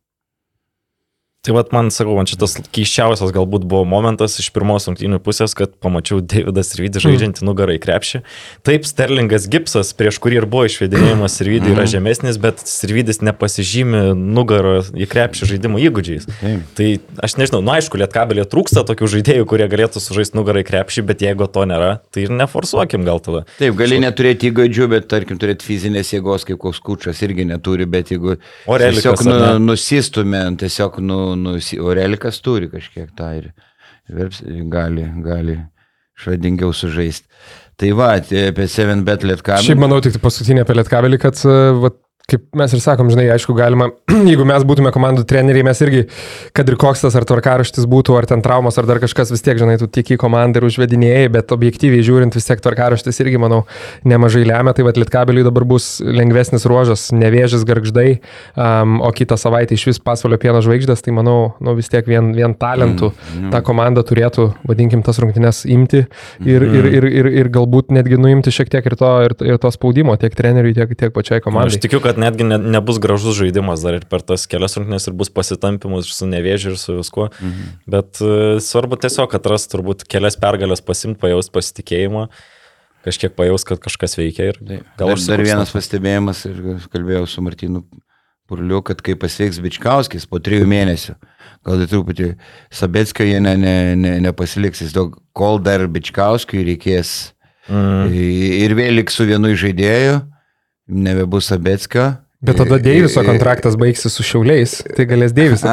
Tai 1.47 1.55
vad 1.55 1.69
man 1.71 1.87
sakau, 1.95 2.17
man 2.19 2.27
šitas 2.27 2.57
keiščiausias 2.75 3.31
galbūt 3.31 3.63
buvo 3.71 3.85
momentas 3.87 4.35
iš 4.43 4.49
pirmos 4.51 4.89
rungtynių 4.89 5.21
pusės, 5.23 5.53
kad 5.55 5.71
pamačiau 5.79 6.19
Davidas 6.19 6.73
Sirvidį 6.73 6.99
žaidžiantį 7.05 7.45
nugarą 7.47 7.77
į 7.77 7.83
krepšį. 7.85 8.21
Taip, 8.67 8.89
Sterlingas 8.89 9.47
Gipsas, 9.47 9.93
prieš 9.95 10.19
kurį 10.25 10.41
ir 10.41 10.47
buvo 10.51 10.65
išvedinėjimas 10.67 11.37
Sirvidį, 11.39 11.71
yra 11.77 11.85
žemesnis, 11.87 12.41
bet 12.43 12.65
Sirvidis 12.67 13.23
nepasižymi 13.23 14.17
nugarą 14.19 14.81
į 14.99 15.07
krepšį 15.13 15.53
žaidimo 15.53 15.79
įgūdžiais. 15.79 16.27
Taip. 16.41 16.65
Tai 16.75 16.89
aš 17.29 17.39
nežinau, 17.39 17.63
nu 17.63 17.73
aišku, 17.77 18.03
lietkabelė 18.03 18.43
trūksta 18.51 18.83
tokių 18.91 19.13
žaidėjų, 19.15 19.47
kurie 19.55 19.71
galėtų 19.71 20.03
sužaisti 20.03 20.35
nugarą 20.41 20.67
į 20.67 20.69
krepšį, 20.73 21.07
bet 21.13 21.23
jeigu 21.23 21.47
to 21.55 21.69
nėra, 21.71 21.93
tai 22.11 22.27
ir 22.27 22.35
neforsuokim 22.35 23.07
gal 23.07 23.23
tada. 23.23 23.45
Taip, 23.63 23.79
gali 23.79 24.03
neturėti 24.03 24.51
įgūdžių, 24.51 24.91
bet 24.97 25.09
tarkim 25.15 25.39
turėti 25.39 25.71
fizinės 25.71 26.11
jėgos, 26.17 26.49
kaip 26.51 26.59
koks 26.67 26.83
kučas 26.83 27.23
irgi 27.23 27.47
neturi, 27.47 27.87
bet 27.87 28.11
jeigu 28.11 28.41
Orelikas, 28.67 29.07
tiesiog 29.07 29.25
nu, 29.31 29.39
ar 29.39 29.47
ne? 29.47 29.67
nusistumė, 29.71 30.45
tiesiog 30.59 30.99
nu, 31.05 31.23
nusi, 31.37 31.81
Orelikas 31.81 32.41
turi 32.45 32.71
kažkiek 32.73 33.11
tą 33.19 33.33
ir 33.41 33.51
verps, 34.09 34.43
gali, 34.73 35.05
gali 35.25 35.59
šradingiau 36.19 36.73
sužaisti. 36.75 37.29
Tai 37.79 37.93
va, 37.95 38.11
apie 38.19 38.67
7 38.67 39.05
bet 39.07 39.25
lietkabelį. 39.27 39.69
Šiaip 39.69 39.81
manau 39.83 40.01
tik 40.03 40.17
paskutinė 40.23 40.65
apie 40.65 40.75
Lietkabelį, 40.75 41.21
kad, 41.23 41.39
e, 41.47 41.59
va, 41.79 41.93
kaip 42.29 42.43
mes 42.61 42.73
ir 42.77 42.81
sakom, 42.85 43.09
žinai, 43.09 43.25
aišku, 43.33 43.55
galima, 43.57 43.87
jeigu 44.29 44.45
mes 44.49 44.65
būtume 44.69 44.91
komandų 44.93 45.23
treneriai, 45.29 45.65
mes 45.65 45.79
irgi, 45.81 46.03
kad 46.57 46.69
ir 46.69 46.77
koks 46.81 47.01
tas 47.07 47.15
ar 47.17 47.25
tvarkaraštis 47.29 47.87
būtų, 47.89 48.19
ar 48.19 48.27
ten 48.29 48.43
traumos, 48.45 48.77
ar 48.77 48.85
dar 48.89 49.01
kažkas, 49.01 49.33
vis 49.33 49.41
tiek, 49.45 49.57
žinai, 49.57 49.79
tu 49.81 49.89
tik 49.89 50.13
į 50.13 50.19
komandą 50.21 50.61
ir 50.61 50.67
užvedinėjai, 50.69 51.31
bet 51.33 51.55
objektyviai 51.57 52.05
žiūrint, 52.05 52.37
vis 52.37 52.45
tiek 52.45 52.61
tvarkaraštis 52.61 53.23
irgi, 53.25 53.41
manau, 53.41 53.63
nemažai 54.05 54.45
lemia, 54.45 54.75
tai 54.77 54.85
va, 54.85 54.93
Lietkabeliui 54.99 55.47
dabar 55.47 55.65
bus 55.69 55.87
lengvesnis 56.05 56.67
ruožas, 56.69 57.07
nevėžis 57.17 57.65
garždai, 57.69 58.19
um, 58.59 58.99
o 59.01 59.09
kitą 59.17 59.39
savaitę 59.41 59.79
iš 59.79 59.87
vis 59.89 60.03
pasvalio 60.03 60.37
pieno 60.43 60.61
žvaigždės, 60.65 61.07
tai 61.07 61.17
manau, 61.17 61.55
nu, 61.65 61.73
vis 61.79 61.89
tiek 61.89 62.05
vien, 62.09 62.33
vien 62.37 62.53
talentų 62.59 63.13
mm, 63.15 63.49
tą 63.55 63.63
komandą 63.65 64.05
turėtų, 64.05 64.51
vadinkim, 64.69 65.05
tas 65.07 65.23
rungtynes 65.23 65.63
imti 65.71 66.03
ir, 66.03 66.67
mm. 66.67 66.77
ir, 66.77 66.91
ir, 66.99 67.09
ir, 67.23 67.31
ir 67.45 67.53
galbūt 67.55 67.95
netgi 67.95 68.21
nuimti 68.21 68.53
šiek 68.53 68.75
tiek 68.75 68.91
ir 68.91 68.99
to, 68.99 69.13
ir, 69.29 69.37
ir 69.47 69.63
to 69.63 69.73
spaudimo 69.73 70.19
tiek 70.21 70.35
treneriui, 70.37 70.75
tiek, 70.77 70.93
tiek 70.99 71.15
pačiai 71.15 71.41
komandai. 71.45 71.79
Aš 71.79 71.81
tikiu, 71.87 72.03
kad 72.19 72.25
netgi 72.25 72.45
ne, 72.45 72.59
nebus 72.59 72.99
gražus 72.99 73.37
žaidimas 73.39 73.83
dar 73.83 73.95
ir 73.95 74.07
per 74.11 74.23
tas 74.27 74.47
kelias 74.51 74.77
rungtynes 74.77 75.07
ir 75.07 75.15
bus 75.15 75.31
pasitampimus 75.31 76.11
su 76.11 76.27
nevėžiu 76.27 76.75
ir 76.75 76.79
su 76.79 76.99
viskuo. 76.99 77.31
Mhm. 77.41 77.71
Bet 77.87 78.21
uh, 78.21 78.59
svarbu 78.59 78.99
tiesiog 78.99 79.35
atras 79.35 79.69
turbūt 79.71 80.05
kelias 80.09 80.37
pergalės 80.37 80.83
pasimti, 80.83 81.21
pajaust 81.21 81.53
pasitikėjimą, 81.55 82.29
kažkiek 83.07 83.35
pajaust, 83.39 83.69
kad 83.69 83.81
kažkas 83.81 84.19
veikia 84.19 84.51
ir 84.53 84.61
gal 84.99 85.15
dar, 85.15 85.25
dar 85.31 85.45
vienas 85.45 85.73
pastebėjimas 85.73 86.45
ir 86.49 86.61
kalbėjau 86.93 87.27
su 87.31 87.45
Martinu 87.45 87.87
Purliu, 88.49 88.81
kad 88.83 89.03
kai 89.05 89.13
pasveiks 89.13 89.61
Bičkauskis 89.61 90.25
po 90.27 90.41
trijų 90.41 90.65
mėnesių, 90.69 91.15
gal 91.69 91.83
tai 91.83 91.89
truputį 91.91 92.31
Sabetskio 92.73 93.27
jie 93.29 93.43
ne, 93.45 93.53
ne, 93.61 93.75
ne, 93.95 94.15
nepasiliks, 94.25 94.81
jis 94.87 94.95
daug, 94.97 95.19
kol 95.37 95.61
dar 95.61 95.85
Bičkauskiui 95.85 96.65
reikės 96.73 97.35
Mm. 97.69 98.09
ir 98.65 98.73
vėl 98.73 98.95
liks 98.97 99.19
su 99.19 99.27
vienu 99.29 99.51
iš 99.53 99.59
žaidėjų, 99.67 100.15
nebebus 100.89 101.51
Sabetskio. 101.53 102.15
Bet 102.41 102.55
tada 102.55 102.79
Deiviso 102.79 103.23
kontraktas 103.27 103.75
baigsis 103.75 104.15
su 104.15 104.23
šiauliais, 104.23 104.77
tai 104.95 105.09
galės 105.11 105.33
Deivisą. 105.35 105.73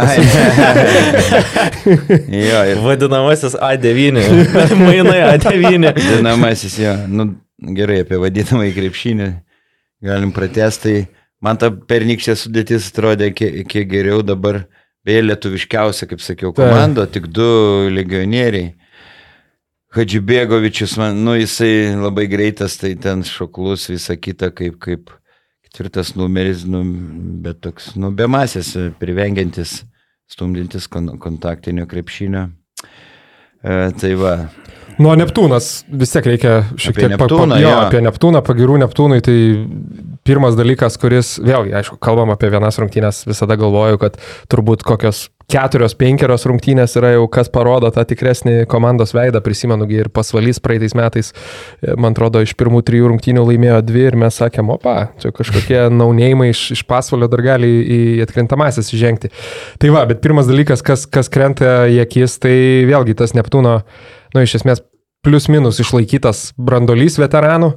Jo, 1.86 2.62
ir 2.71 2.82
Vadinamasis 2.82 3.54
A9. 3.54 4.23
Mainai 4.82 5.19
A9. 5.36 5.91
Dinamasis, 5.99 6.80
jo. 6.82 6.95
Nu, 7.06 7.28
gerai, 7.78 7.99
apie 8.01 8.17
vadinamą 8.17 8.65
į 8.71 8.73
krepšinį 8.80 9.30
galim 10.06 10.34
pratesti. 10.34 10.95
Tai 11.06 11.45
man 11.45 11.62
ta 11.62 11.69
pernykštė 11.69 12.34
sudėtis 12.39 12.89
atrodė 12.89 13.30
kiek, 13.38 13.62
kiek 13.69 13.88
geriau 13.91 14.25
dabar. 14.25 14.63
Beje, 15.06 15.21
lietuviškiausia, 15.21 16.08
kaip 16.10 16.21
sakiau, 16.25 16.49
Taip. 16.49 16.63
komando, 16.65 17.06
tik 17.06 17.28
du 17.30 17.45
legionieriai. 17.93 18.71
Hadžibėgovičius, 19.96 20.98
man, 21.00 21.22
nu, 21.24 21.38
jisai 21.40 21.96
labai 21.96 22.26
greitas, 22.28 22.76
tai 22.82 22.96
ten 23.00 23.24
šoklus, 23.24 23.88
visa 23.94 24.18
kita, 24.20 24.50
kaip, 24.56 24.76
kaip 24.84 25.14
ketvirtas 25.64 26.14
numeris, 26.20 26.66
nu, 26.68 26.82
bet 27.46 27.62
toks, 27.64 27.94
nu, 28.00 28.12
be 28.16 28.28
masės, 28.28 28.74
privengiantis, 29.00 29.84
stumdintis 30.32 30.90
kon, 30.92 31.14
kontaktinio 31.22 31.88
krepšinio. 31.88 32.50
E, 33.64 33.80
tai 34.02 34.14
va, 34.20 34.36
Nuo 34.96 35.12
Neptūnas 35.20 35.66
vis 35.92 36.14
tiek 36.14 36.28
reikia 36.30 36.52
šiek 36.80 36.96
tiek 36.96 37.10
pa- 37.18 37.26
Neptūną, 37.26 37.58
pa, 37.58 37.60
jo, 37.60 37.68
jo. 37.68 37.80
apie 37.84 38.00
Neptūną, 38.06 38.42
pagirų 38.48 38.78
Neptūnui, 38.86 39.20
tai 39.26 39.36
pirmas 40.28 40.56
dalykas, 40.56 40.96
kuris, 41.02 41.34
vėlgi, 41.44 41.74
aišku, 41.82 41.98
kalbam 42.00 42.32
apie 42.32 42.48
vienas 42.54 42.80
rungtynės, 42.80 43.26
visada 43.28 43.58
galvoju, 43.60 44.00
kad 44.00 44.16
turbūt 44.52 44.86
kokios 44.88 45.26
keturios, 45.52 45.94
penkerios 45.98 46.46
rungtynės 46.50 46.96
yra 47.00 47.14
jau 47.16 47.26
kas 47.32 47.50
parodo 47.54 47.90
tą 47.94 48.06
tikresnį 48.10 48.66
komandos 48.72 49.14
veidą, 49.16 49.42
prisimenu, 49.46 49.88
ir 49.94 50.10
pasvalys 50.14 50.62
praeitais 50.64 50.96
metais, 50.98 51.32
e, 51.82 51.94
man 52.00 52.16
atrodo, 52.16 52.42
iš 52.44 52.56
pirmų 52.58 52.82
trijų 52.88 53.12
rungtynių 53.12 53.46
laimėjo 53.50 53.82
dvi 53.86 54.08
ir 54.10 54.18
mes 54.26 54.40
sakėm, 54.42 54.74
opa, 54.76 54.96
čia 55.22 55.34
kažkokie 55.36 55.86
naunėjimai 56.02 56.50
iš, 56.54 56.66
iš 56.78 56.84
pasvalio 56.90 57.30
dar 57.32 57.46
gali 57.46 57.70
į 57.70 58.02
atkrintamasis 58.26 58.94
įžengti. 58.96 59.32
Tai 59.82 59.94
va, 59.96 60.06
bet 60.10 60.24
pirmas 60.26 60.50
dalykas, 60.50 60.84
kas, 60.86 61.06
kas 61.06 61.32
krenta 61.32 61.86
į 61.92 62.02
akis, 62.06 62.40
tai 62.42 62.58
vėlgi 62.90 63.18
tas 63.22 63.36
Neptūno, 63.38 63.80
nu, 64.36 64.44
iš 64.44 64.60
esmės, 64.62 64.82
plius 65.26 65.50
minus 65.50 65.82
išlaikytas 65.82 66.52
brandolys 66.58 67.18
veteranų. 67.22 67.74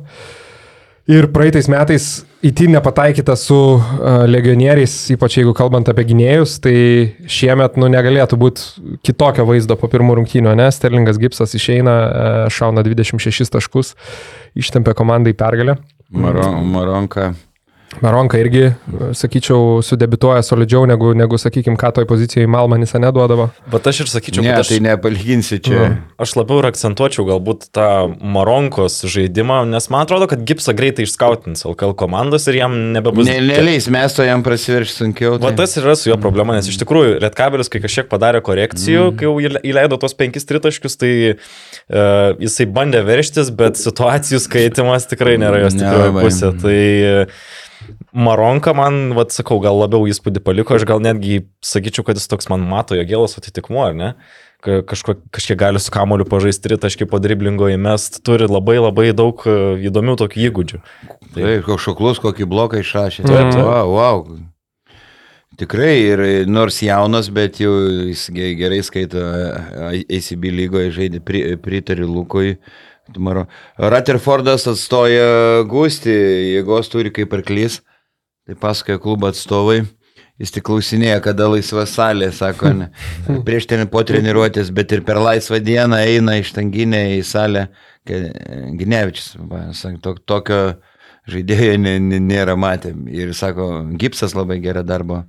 Ir 1.09 1.31
praeitais 1.33 1.71
metais 1.73 2.09
įtin 2.45 2.73
nepataikyta 2.77 3.35
su 3.39 3.57
uh, 3.57 3.81
legionieriais, 4.29 4.95
ypač 5.15 5.39
jeigu 5.41 5.55
kalbant 5.57 5.89
apie 5.91 6.05
gynėjus, 6.11 6.59
tai 6.63 6.77
šiemet 7.31 7.79
nu, 7.81 7.91
negalėtų 7.93 8.39
būti 8.41 8.97
kitokio 9.07 9.47
vaizdo 9.49 9.79
po 9.81 9.91
pirmų 9.91 10.21
rungtynių, 10.21 10.55
nes 10.59 10.79
Sterlingas 10.79 11.19
Gipsas 11.21 11.57
išeina, 11.59 11.97
uh, 12.07 12.41
šauna 12.53 12.85
26 12.87 13.55
taškus, 13.55 13.95
ištempia 14.59 14.95
komandai 14.99 15.35
pergalę. 15.39 15.79
Maro, 16.09 16.51
Maronka. 16.65 17.33
Maronka 18.05 18.39
irgi, 18.41 18.69
sakyčiau, 19.19 19.81
sudebituoja 19.85 20.43
solidžiau 20.47 20.85
negu, 20.89 21.11
negu 21.19 21.39
sakykime, 21.41 21.79
ką 21.81 21.91
toj 21.97 22.07
pozicijoje 22.11 22.49
Malmanis 22.51 22.95
neduodavo. 22.99 23.49
Bet 23.73 23.87
aš 23.91 24.01
ir 24.05 24.11
sakyčiau, 24.13 24.45
Ne, 24.45 24.53
kad 24.55 24.65
aš, 24.65 24.71
tai 24.73 24.79
nepalyginsi 24.87 25.59
čia. 25.65 25.79
Nu. 25.79 25.99
aš 26.23 26.35
labiau 26.39 26.61
ir 26.63 26.69
akcentuočiau 26.71 27.27
galbūt 27.29 27.69
tą 27.75 27.89
Maronkos 28.23 29.01
žaidimą, 29.11 29.61
nes 29.71 29.89
man 29.93 30.07
atrodo, 30.07 30.29
kad 30.31 30.43
Gipsą 30.49 30.75
greitai 30.79 31.07
išskautins 31.09 31.65
LKL 31.69 31.95
komandos 31.99 32.47
ir 32.51 32.61
jam 32.61 32.75
nebebus... 32.97 33.29
Ne, 33.31 33.39
neleis 33.45 33.89
mes 33.93 34.17
to 34.17 34.27
jam 34.27 34.43
prasiverš 34.47 34.95
sunkiau. 35.01 35.37
Va 35.39 35.53
Tai. 35.53 35.59
tas 35.63 35.77
ir 35.79 35.87
yra 35.87 35.97
su 35.99 36.11
jo 36.11 36.19
problema, 36.23 36.57
nes 36.59 36.69
iš 36.71 36.81
tikrųjų 36.83 37.19
Lietkabelis, 37.23 37.71
kai 37.73 37.83
kažkiek 37.85 38.11
padarė 38.11 38.43
korekcijų, 38.47 39.09
kai 39.19 39.29
jau 39.29 39.37
įle- 39.43 39.63
įleido 39.67 39.99
tos 40.01 40.15
penkis 40.19 40.47
tritaškius, 40.49 40.99
tai 41.01 41.13
uh, 41.35 42.35
jisai 42.43 42.69
bandė 42.71 43.03
verštis, 43.07 43.51
bet 43.55 43.81
situacijų 43.81 44.43
skaitimas 44.45 45.09
tikrai 45.11 45.39
nėra 45.41 45.65
jos 45.67 45.79
tikroji 45.79 46.15
pusė. 46.19 46.53
Tai 46.63 46.79
uh, 47.13 47.41
Maronka 48.13 48.73
man, 48.77 49.13
vad 49.17 49.31
sakau, 49.35 49.61
gal 49.63 49.79
labiau 49.81 50.07
įspūdį 50.11 50.43
paliko, 50.45 50.75
aš 50.77 50.85
gal 50.89 51.01
netgi 51.05 51.43
sakyčiau, 51.65 52.05
kad 52.07 52.19
jis 52.21 52.29
toks 52.31 52.49
man 52.53 52.65
mato 52.69 52.97
jo 52.99 53.05
gėlos 53.09 53.37
atitikmuo, 53.41 53.85
ar 53.91 53.97
ne? 53.97 54.11
Ka- 54.65 54.81
Kažko, 54.83 55.15
kažkiek 55.31 55.59
gali 55.61 55.79
su 55.79 55.93
kamoliu 55.95 56.27
pažaisti 56.27 56.67
tritaškį 56.67 57.07
po 57.13 57.21
driblingo 57.23 57.69
įmest, 57.71 58.21
turi 58.27 58.49
labai 58.51 58.81
labai 58.83 59.13
daug 59.15 59.45
e, 59.47 59.55
įdomių 59.87 60.17
tokių 60.19 60.41
įgūdžių. 60.49 60.81
Taip, 61.37 61.63
koks 61.69 61.85
šoklus, 61.87 62.19
kokį 62.25 62.49
bloką 62.51 62.81
išrašė. 62.83 63.23
Taip, 63.29 63.53
taip. 63.55 63.63
Wow, 63.63 63.93
wow. 63.95 64.25
Tikrai 65.59 65.95
ir 66.07 66.21
nors 66.47 66.77
jaunas, 66.85 67.31
bet 67.35 67.57
jau 67.59 67.73
jis 68.11 68.29
ge- 68.35 68.53
gerai 68.59 68.79
skaito 68.87 69.19
e, 69.19 70.03
ACB 70.19 70.51
lygoje, 70.55 70.93
žaidė, 70.95 71.23
pri, 71.25 71.41
pritari 71.63 72.07
Lukui. 72.07 72.57
Rutherfordas 73.79 74.67
atstoja 74.71 75.63
Gusti, 75.71 76.13
jėgos 76.57 76.91
turi 76.93 77.13
kaip 77.15 77.33
arklys. 77.39 77.81
Tai 78.49 78.57
pasakoja 78.61 79.01
klubo 79.03 79.29
atstovai. 79.29 79.83
Jis 80.39 80.53
tik 80.55 80.63
klausinėja, 80.69 81.19
kada 81.25 81.49
laisva 81.51 81.83
salė, 81.91 82.29
sako, 82.33 82.71
ne, 82.79 82.87
prieš 83.47 83.67
ten 83.73 83.81
po 83.91 84.05
treniruotės, 84.07 84.69
bet 84.71 84.93
ir 84.95 85.01
per 85.07 85.19
laisvą 85.19 85.59
dieną 85.67 85.99
eina 86.07 86.37
iš 86.39 86.53
tanginę 86.55 87.01
į 87.17 87.25
salę. 87.27 87.65
Ginevičius, 88.09 89.33
sako, 89.77 89.99
tok- 90.05 90.23
tokio 90.31 90.61
žaidėjo 91.29 91.75
nė- 91.83 91.99
nė- 92.01 92.23
nėra 92.25 92.55
matę. 92.57 92.95
Ir 93.11 93.35
sako, 93.37 93.67
gipsas 94.01 94.37
labai 94.39 94.61
gerą 94.65 94.85
darbo 94.87 95.25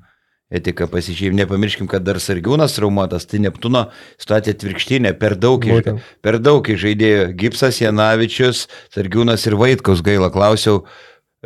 etiką 0.50 0.88
pasižymė. 0.90 1.44
Nepamirškim, 1.44 1.88
kad 1.90 2.04
dar 2.04 2.18
sargiūnas 2.22 2.74
traumuotas, 2.78 3.28
tai 3.30 3.38
Neptūno 3.44 3.86
situacija 4.18 4.56
atvirkštinė, 4.58 5.14
per 5.22 5.36
daug, 5.38 5.62
iš, 5.66 5.84
per 6.26 6.40
daug 6.42 6.66
iš 6.74 6.82
žaidėjų. 6.88 7.28
Gipsas, 7.38 7.82
Janavičius, 7.84 8.64
sargiūnas 8.96 9.46
ir 9.46 9.58
Vaitkaus 9.62 10.02
gaila. 10.06 10.32
Klausiau, 10.34 10.84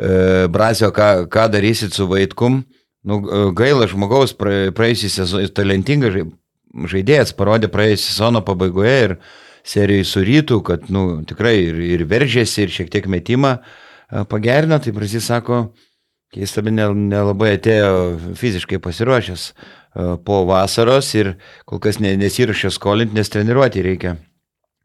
e, 0.00 0.46
Brasio, 0.48 0.88
ką, 0.96 1.26
ką 1.28 1.48
darysit 1.52 1.92
su 1.92 2.08
Vaitkum. 2.08 2.62
Nu, 3.04 3.20
e, 3.20 3.52
gaila 3.52 3.84
žmogaus 3.90 4.32
pra- 4.32 4.72
praėjusį 4.72 5.10
sezoną, 5.12 5.48
talentingas 5.52 6.14
žai- 6.16 6.30
žaidėjas 6.88 7.34
parodė 7.36 7.68
praėjusį 7.68 8.08
sezono 8.08 8.40
pabaigoje 8.40 8.94
ir 9.04 9.18
serijai 9.64 10.04
su 10.08 10.20
rytų, 10.24 10.62
kad 10.64 10.88
nu, 10.88 11.20
tikrai 11.28 11.58
ir, 11.68 11.76
ir 11.76 12.06
veržėsi, 12.08 12.64
ir 12.64 12.72
šiek 12.72 12.88
tiek 12.92 13.04
metimą 13.06 13.58
e, 13.60 14.24
pagerino, 14.24 14.80
tai 14.80 14.92
Brazys 14.96 15.28
sako, 15.28 15.74
keista, 16.34 16.62
bet 16.66 16.74
ne- 16.74 16.90
nelabai 17.14 17.54
atėjo 17.56 18.34
fiziškai 18.40 18.82
pasiruošęs. 18.82 19.52
po 20.24 20.40
vasaros 20.42 21.14
ir 21.14 21.36
kol 21.70 21.78
kas 21.78 22.00
ne, 22.02 22.16
nesiruošia 22.18 22.72
skolinti, 22.74 23.14
nes 23.14 23.28
treniruoti 23.30 23.82
reikia 23.86 24.16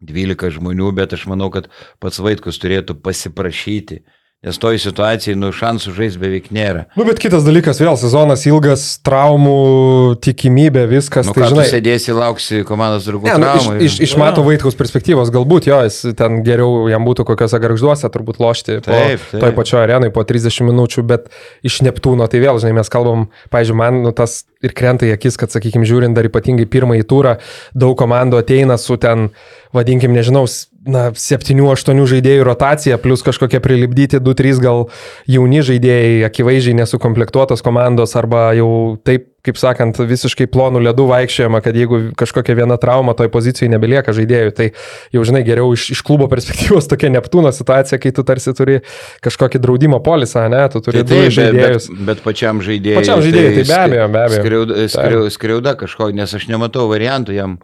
12 0.05 0.53
žmonių, 0.59 0.91
bet 0.93 1.15
aš 1.17 1.25
manau, 1.31 1.49
kad 1.49 1.65
pats 1.99 2.21
Vaitkus 2.21 2.62
turėtų 2.62 2.99
pasiprašyti 3.01 4.03
Nes 4.39 4.56
toj 4.56 4.78
situacijai, 4.80 5.34
nu, 5.36 5.49
šansų 5.52 5.91
žaisti 5.97 6.19
beveik 6.21 6.45
nėra. 6.56 6.86
Nu, 6.95 7.04
bet 7.04 7.17
kitas 7.19 7.43
dalykas, 7.43 7.82
vėl 7.84 7.97
sezonas 7.99 8.45
ilgas, 8.47 8.86
traumų 9.04 10.15
tikimybė, 10.23 10.86
viskas. 10.88 11.28
Nu, 11.28 11.34
tai, 11.36 11.49
žinai, 11.52 11.65
tu 11.67 11.73
sėdėsi, 11.73 12.13
lauksi 12.15 12.62
komandos 12.63 13.10
draugų. 13.10 13.28
Ne, 13.28 13.34
nu, 13.36 13.49
iš, 13.49 13.65
traumų. 13.67 13.82
iš, 13.84 13.97
iš 14.08 14.13
Mato 14.21 14.45
Vaitkaus 14.47 14.80
perspektyvos 14.80 15.34
galbūt 15.36 15.67
jo, 15.67 15.82
jis 15.84 16.15
ten 16.15 16.39
geriau 16.47 16.88
jam 16.88 17.04
būtų 17.04 17.25
kokiuose 17.28 17.60
garžduose 17.60 18.08
turbūt 18.13 18.39
lošti 18.39 18.78
po, 18.80 18.93
Taip, 18.93 19.28
taip. 19.28 19.43
toj 19.43 19.58
pačioj 19.60 19.82
arenai 19.84 20.13
po 20.15 20.23
30 20.23 20.69
minučių, 20.71 21.04
bet 21.12 21.28
iš 21.67 21.82
Neptūno 21.89 22.32
tai 22.32 22.39
vėl, 22.39 22.63
žinai, 22.63 22.78
mes 22.80 22.95
kalbam, 22.95 23.28
pažiūrėjau, 23.52 23.82
man 23.84 23.99
nu, 24.08 24.15
tas 24.15 24.45
ir 24.65 24.76
krenta 24.76 25.08
į 25.08 25.13
akis, 25.15 25.38
kad, 25.39 25.52
sakykime, 25.54 25.88
žiūrint 25.88 26.17
dar 26.17 26.28
ypatingai 26.28 26.67
pirmąjį 26.69 27.06
turą, 27.10 27.38
daug 27.78 27.95
komandų 28.00 28.41
ateina 28.41 28.78
su 28.80 28.98
ten, 29.00 29.30
vadinkim, 29.76 30.12
nežinau, 30.15 30.43
na, 30.89 31.10
7-8 31.15 32.04
žaidėjų 32.13 32.45
rotacija, 32.48 33.00
plus 33.02 33.24
kažkokie 33.26 33.62
prilipdyti 33.63 34.19
2-3 34.24 34.63
gal 34.63 34.88
jauni 35.30 35.63
žaidėjai, 35.65 36.24
akivaizdžiai 36.28 36.80
nesukomplektuotos 36.82 37.63
komandos 37.65 38.15
arba 38.19 38.50
jau 38.58 38.72
taip, 39.08 39.28
kaip 39.45 39.60
sakant, 39.60 39.97
visiškai 40.10 40.47
plonų 40.52 40.82
ledų 40.89 41.06
vaikščiojama, 41.10 41.62
kad 41.63 41.78
jeigu 41.78 41.99
kažkokia 42.19 42.56
viena 42.60 42.75
trauma 42.82 43.15
toj 43.17 43.30
pozicijoje 43.32 43.71
nebelieka 43.71 44.13
žaidėjų, 44.15 44.54
tai 44.58 44.67
jau 45.15 45.23
žinai 45.28 45.41
geriau 45.47 45.71
iš, 45.75 45.89
iš 45.95 46.04
klubo 46.06 46.28
perspektyvos 46.34 46.89
tokia 46.91 47.12
Neptūno 47.13 47.52
situacija, 47.56 48.02
kai 48.04 48.12
tu 48.15 48.25
tarsi 48.28 48.54
turi 48.58 48.80
kažkokį 49.25 49.62
draudimo 49.63 50.02
polisą, 50.04 50.47
ne, 50.52 50.65
tu 50.73 50.84
turi 50.84 51.02
Tai 51.02 51.08
du 51.08 51.15
taip, 51.15 51.25
bet, 51.30 51.36
žaidėjus. 51.39 51.89
bet, 51.93 52.06
bet 52.12 52.23
pačiam 52.25 52.63
žaidėjui. 52.65 52.99
Pačiam 52.99 53.23
žaidėjui, 53.23 53.52
tai 53.58 53.67
be 53.71 53.78
abejo, 53.80 54.08
be 54.12 54.23
abejo. 54.25 54.41
Skriauda, 54.43 54.80
skriauda, 54.93 55.36
skriauda 55.38 55.75
kažko, 55.84 56.10
nes 56.19 56.36
aš 56.39 56.49
nematau 56.52 56.89
variantų 56.91 57.38
jam 57.38 57.60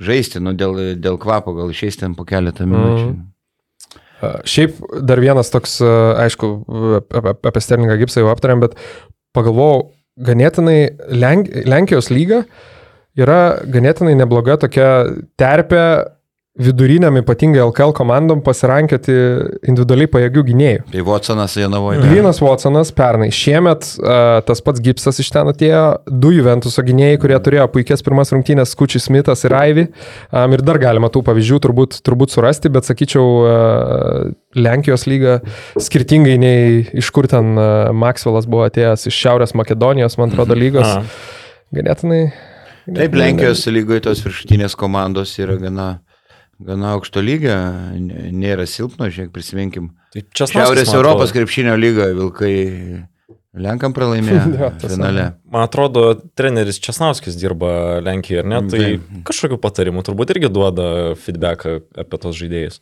žaisti, 0.00 0.40
nu, 0.40 0.54
dėl, 0.56 0.96
dėl 1.02 1.18
kvapo 1.20 1.52
gal 1.56 1.72
išeis 1.74 1.98
ten 2.00 2.14
po 2.16 2.24
keletą 2.28 2.68
minučių. 2.70 3.10
A, 4.18 4.32
Šiaip 4.48 4.78
dar 5.06 5.20
vienas 5.22 5.50
toks, 5.52 5.78
aišku, 6.24 6.50
apie, 7.20 7.36
apie 7.52 7.62
Sterlingą 7.62 7.98
Gipsą 8.00 8.24
jau 8.24 8.32
aptarėm, 8.32 8.64
bet 8.64 8.74
pagalvojau, 9.36 9.90
ganėtinai 10.26 10.78
Lenk, 11.14 11.50
Lenkijos 11.68 12.10
lyga 12.10 12.42
yra 13.18 13.58
ganėtinai 13.66 14.16
nebloga 14.18 14.58
tokia 14.62 14.88
terpė 15.40 15.84
viduriniam, 16.58 17.16
ypatingai 17.20 17.60
LKL 17.62 17.92
komandom 17.96 18.40
pasirankioti 18.44 19.14
individualiai 19.68 20.10
pajėgių 20.10 20.42
gynėjų. 20.48 20.80
Tai 20.90 21.04
Watsonas 21.06 21.54
Janavoje. 21.58 22.00
Glynas 22.02 22.40
Watsonas 22.42 22.90
pernai. 22.96 23.30
Šiemet 23.34 23.86
uh, 24.02 24.40
tas 24.46 24.62
pats 24.64 24.82
Gipsas 24.82 25.20
iš 25.22 25.30
ten 25.34 25.50
atėjo, 25.52 25.84
du 26.10 26.32
Juventuso 26.34 26.82
gynėjai, 26.86 27.20
kurie 27.22 27.38
turėjo 27.44 27.68
puikias 27.74 28.02
pirmas 28.06 28.34
rungtynės, 28.34 28.74
Skučius 28.74 29.06
Smithas 29.06 29.46
ir 29.46 29.54
Aivi. 29.58 29.86
Um, 30.32 30.56
ir 30.56 30.64
dar 30.66 30.80
galima 30.82 31.12
tų 31.14 31.22
pavyzdžių 31.28 31.60
turbūt, 31.68 32.00
turbūt 32.06 32.34
surasti, 32.34 32.72
bet 32.74 32.90
sakyčiau, 32.90 33.24
uh, 33.46 34.34
Lenkijos 34.58 35.06
lyga 35.06 35.38
skirtingai 35.78 36.38
nei 36.40 36.84
iš 36.98 37.12
kur 37.14 37.28
ten 37.30 37.54
uh, 37.54 37.94
Maxwellas 37.94 38.48
buvo 38.50 38.66
atėjęs 38.66 39.06
iš 39.10 39.22
Šiaurės 39.22 39.54
Makedonijos, 39.58 40.18
man 40.18 40.34
atrodo, 40.34 40.58
lygos. 40.58 40.98
A. 40.98 41.38
Ganėtinai. 41.76 42.22
Taip, 42.88 43.16
Lenkijos 43.20 43.66
lygoje 43.68 44.06
tos 44.06 44.22
viršutinės 44.24 44.76
komandos 44.78 45.34
yra 45.42 45.58
gana, 45.60 45.88
gana 46.58 46.94
aukšto 46.96 47.22
lygio, 47.22 47.54
nėra 48.34 48.66
silpno, 48.66 49.06
žiūrėk, 49.12 49.30
prisiminkim. 49.34 49.92
Tai 50.14 50.24
čia 50.34 50.48
Šiaurės 50.50 50.90
Europos 50.96 51.32
krepšinio 51.34 51.76
lygoje 51.78 52.16
Vilkai 52.18 52.54
Lenkam 53.58 53.94
pralaimėjo 53.96 54.42
Jo, 54.60 54.70
tiesa. 54.78 54.92
finale. 54.94 55.24
Man 55.50 55.64
atrodo, 55.66 56.04
treneris 56.38 56.78
Česnauskis 56.84 57.38
dirba 57.40 57.98
Lenkijoje, 58.04 58.44
ar 58.44 58.50
ne? 58.50 58.60
Tai 58.70 58.80
Taip. 58.84 59.08
kažkokiu 59.28 59.58
patarimu 59.62 60.04
turbūt 60.06 60.34
irgi 60.34 60.50
duoda 60.52 60.88
feedbacką 61.18 61.78
apie 62.04 62.20
tos 62.22 62.38
žaidėjus. 62.38 62.80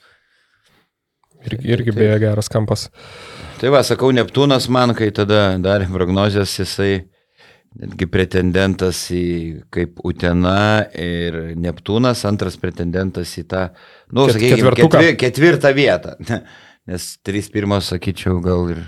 Irgi, 1.47 1.69
irgi 1.77 1.95
beje 1.95 2.17
geras 2.25 2.51
kampas. 2.51 2.89
Tai 3.61 3.71
va, 3.73 3.81
sakau, 3.87 4.11
Neptūnas 4.13 4.67
man, 4.73 4.93
kai 4.99 5.09
tada 5.15 5.55
darė 5.63 5.87
prognozijas, 5.93 6.53
jisai 6.59 7.07
netgi 7.77 8.07
pretendentas 8.09 9.03
į 9.13 9.25
kaip 9.75 10.01
Utena 10.07 10.87
ir 10.97 11.37
Neptūnas, 11.61 12.23
antras 12.29 12.57
pretendentas 12.61 13.35
į 13.41 13.47
tą, 13.51 13.63
nu, 14.13 14.27
Ket- 14.29 14.39
sakykime, 14.39 14.75
ketvir, 14.81 15.17
ketvirtą 15.21 15.73
vietą. 15.77 16.17
Nes 16.91 17.17
trys 17.27 17.49
pirmos, 17.51 17.89
sakyčiau, 17.91 18.39
gal 18.45 18.69
ir 18.77 18.81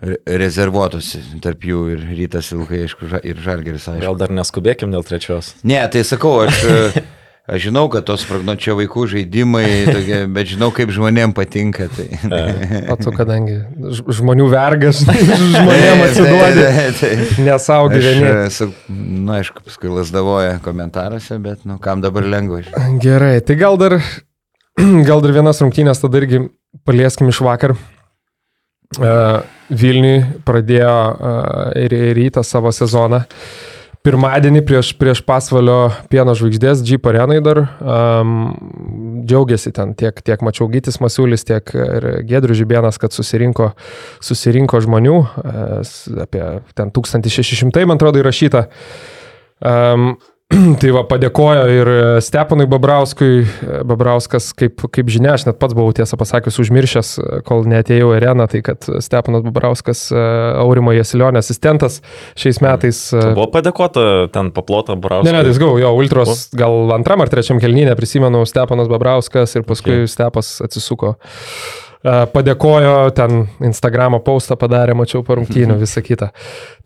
re- 0.00 0.18
rezervuotųsi 0.40 1.20
tarp 1.44 1.66
jų 1.68 1.82
ir 1.94 2.06
Rytas 2.16 2.48
Vilkai, 2.54 2.84
aišku, 2.86 3.10
ir 3.28 3.42
Žalgeris, 3.44 3.88
aišku. 3.92 4.04
Gal 4.06 4.16
dar 4.20 4.32
neskubėkim 4.32 4.94
dėl 4.94 5.04
trečios. 5.06 5.52
Ne, 5.68 5.82
tai 5.92 6.04
sakau, 6.08 6.38
aš, 6.46 6.62
aš 7.48 7.62
žinau, 7.68 7.86
kad 7.92 8.04
tos 8.08 8.22
prognočio 8.28 8.74
vaikų 8.78 9.06
žaidimai, 9.14 9.64
tokie, 9.88 10.18
bet 10.36 10.50
žinau, 10.52 10.68
kaip 10.76 10.92
žmonėm 10.94 11.32
patinka. 11.36 11.88
Tai. 11.96 12.06
O 12.92 12.96
tu 13.00 13.12
kadangi 13.18 13.56
žmonių 14.18 14.46
vergas, 14.52 15.00
atsiduodi, 15.08 16.62
Tai- 16.62 16.72
tai- 16.76 16.92
tai- 17.00 17.44
nesau 17.48 17.88
Aš, 17.88 17.94
gyveni. 17.96 18.30
esu, 18.46 18.70
na, 18.92 19.38
aišku, 19.40 19.64
paskui 19.66 19.90
lasdavoja 19.92 20.58
komentaruose, 20.64 21.38
bet, 21.42 21.64
nu, 21.68 21.78
kam 21.82 22.02
dabar 22.04 22.26
lengva. 22.28 22.62
Gerai, 23.02 23.38
tai 23.40 23.56
gal 23.60 23.78
dar, 23.80 23.98
gal 25.08 25.24
dar 25.24 25.32
vienas 25.40 25.60
rungtynės 25.64 26.04
tada 26.04 26.20
irgi 26.22 26.44
palieskim 26.88 27.30
iš 27.32 27.40
vakar. 27.44 27.76
Uh, 28.98 29.42
Vilniui 29.68 30.22
pradėjo 30.48 30.92
uh, 31.12 31.72
ir 31.76 31.92
rytą 32.16 32.40
savo 32.46 32.70
sezoną. 32.72 33.18
Pirmadienį 34.08 34.62
prieš, 34.64 34.94
prieš 34.96 35.20
pasvalio 35.26 35.90
pieno 36.08 36.32
žvaigždės, 36.38 36.80
Jeep 36.88 37.04
arenai 37.10 37.42
dar 37.44 37.58
um, 37.60 38.30
džiaugiasi 39.28 39.72
ten 39.76 39.92
tiek, 39.98 40.22
tiek 40.24 40.40
mačiau 40.46 40.64
Gytis 40.72 40.96
Masiulis, 41.04 41.44
tiek 41.44 41.68
ir 41.76 42.06
Gedrius 42.24 42.56
Žibienas, 42.56 42.96
kad 43.02 43.12
susirinko, 43.12 43.74
susirinko 44.24 44.80
žmonių, 44.86 45.18
uh, 45.20 45.92
apie 46.24 46.42
ten 46.78 46.94
1600, 46.96 47.84
man 47.84 48.00
atrodo, 48.00 48.22
įrašyta. 48.22 48.64
Um, 49.60 50.14
tai 50.80 50.90
va, 50.94 51.02
padėkojo 51.04 51.64
ir 51.68 51.88
Stepanui 52.24 52.64
Babrauskui. 52.70 53.42
Babrauskas, 53.88 54.50
kaip, 54.56 54.80
kaip 54.94 55.10
žinia, 55.12 55.34
aš 55.36 55.44
net 55.48 55.58
pats 55.60 55.76
buvau 55.76 55.92
tiesą 55.96 56.16
pasakius 56.20 56.56
užmiršęs, 56.62 57.10
kol 57.48 57.66
netėjau 57.68 58.14
į 58.14 58.16
areną, 58.16 58.46
tai 58.48 58.62
kad 58.64 58.88
Stepanas 59.04 59.44
Babrauskas, 59.44 60.06
e, 60.08 60.22
Aurimo 60.62 60.94
Jasilionio 60.96 61.42
asistentas 61.42 62.00
šiais 62.38 62.62
metais. 62.64 63.02
e, 63.12 63.26
Buvo 63.36 63.50
padėkota 63.52 64.06
ten 64.32 64.48
paplota 64.56 64.96
Brauskas. 64.96 65.28
Ne, 65.28 65.36
ne, 65.36 65.44
tai 65.44 65.60
gau, 65.60 65.74
jo, 65.80 65.92
Ultros 66.00 66.48
gal 66.56 66.94
antram 66.96 67.24
ar 67.24 67.32
trečiam 67.32 67.60
kelnynė, 67.60 67.92
prisimenu, 67.98 68.46
Stepanas 68.48 68.88
Babrauskas 68.88 69.52
ir 69.58 69.68
paskui 69.68 70.00
okay. 70.00 70.10
Stepas 70.16 70.56
atsisuko. 70.64 71.18
E, 71.18 71.87
Padėkojo, 72.06 73.10
ten 73.10 73.48
Instagramo 73.66 74.20
postą 74.22 74.54
padarė, 74.58 74.94
mačiau 74.94 75.24
po 75.26 75.34
rungtynių, 75.34 75.74
visą 75.80 76.02
kitą. 76.06 76.28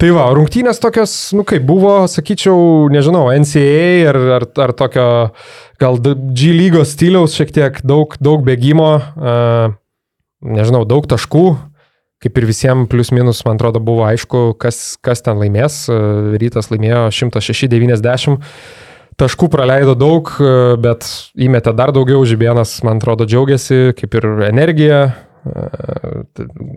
Tai 0.01 0.13
va, 0.17 0.31
rungtynės 0.33 0.81
tokios, 0.81 1.13
nu 1.37 1.45
kaip 1.49 1.67
buvo, 1.69 1.99
sakyčiau, 2.09 2.89
nežinau, 2.93 3.27
NCAA 3.43 4.09
ar, 4.09 4.19
ar, 4.39 4.47
ar 4.65 4.73
tokio 4.79 5.09
gal 5.83 6.01
G 6.01 6.55
lygos 6.57 6.95
stiliaus 6.97 7.37
šiek 7.37 7.53
tiek 7.53 7.83
daug, 7.85 8.17
daug 8.25 8.41
bėgimo, 8.47 8.95
nežinau, 10.49 10.87
daug 10.89 11.09
taškų. 11.11 11.47
Kaip 12.23 12.39
ir 12.39 12.47
visiems 12.47 12.87
plius 12.87 13.11
minus, 13.11 13.41
man 13.43 13.59
atrodo, 13.59 13.81
buvo 13.83 14.05
aišku, 14.07 14.53
kas, 14.63 14.95
kas 15.03 15.25
ten 15.27 15.41
laimės. 15.43 15.89
Rytas 16.39 16.71
laimėjo 16.71 17.09
106-90 17.11 18.39
taškų 19.21 19.49
praleido 19.53 19.95
daug, 19.99 20.31
e, 20.41 20.77
bet 20.83 21.09
įmetė 21.37 21.75
dar 21.77 21.93
daugiau, 21.95 22.23
Žibienas, 22.29 22.75
man 22.87 23.01
atrodo, 23.03 23.27
džiaugiasi, 23.29 23.93
kaip 23.99 24.15
ir 24.19 24.29
energija, 24.49 25.01
e, 25.45 25.67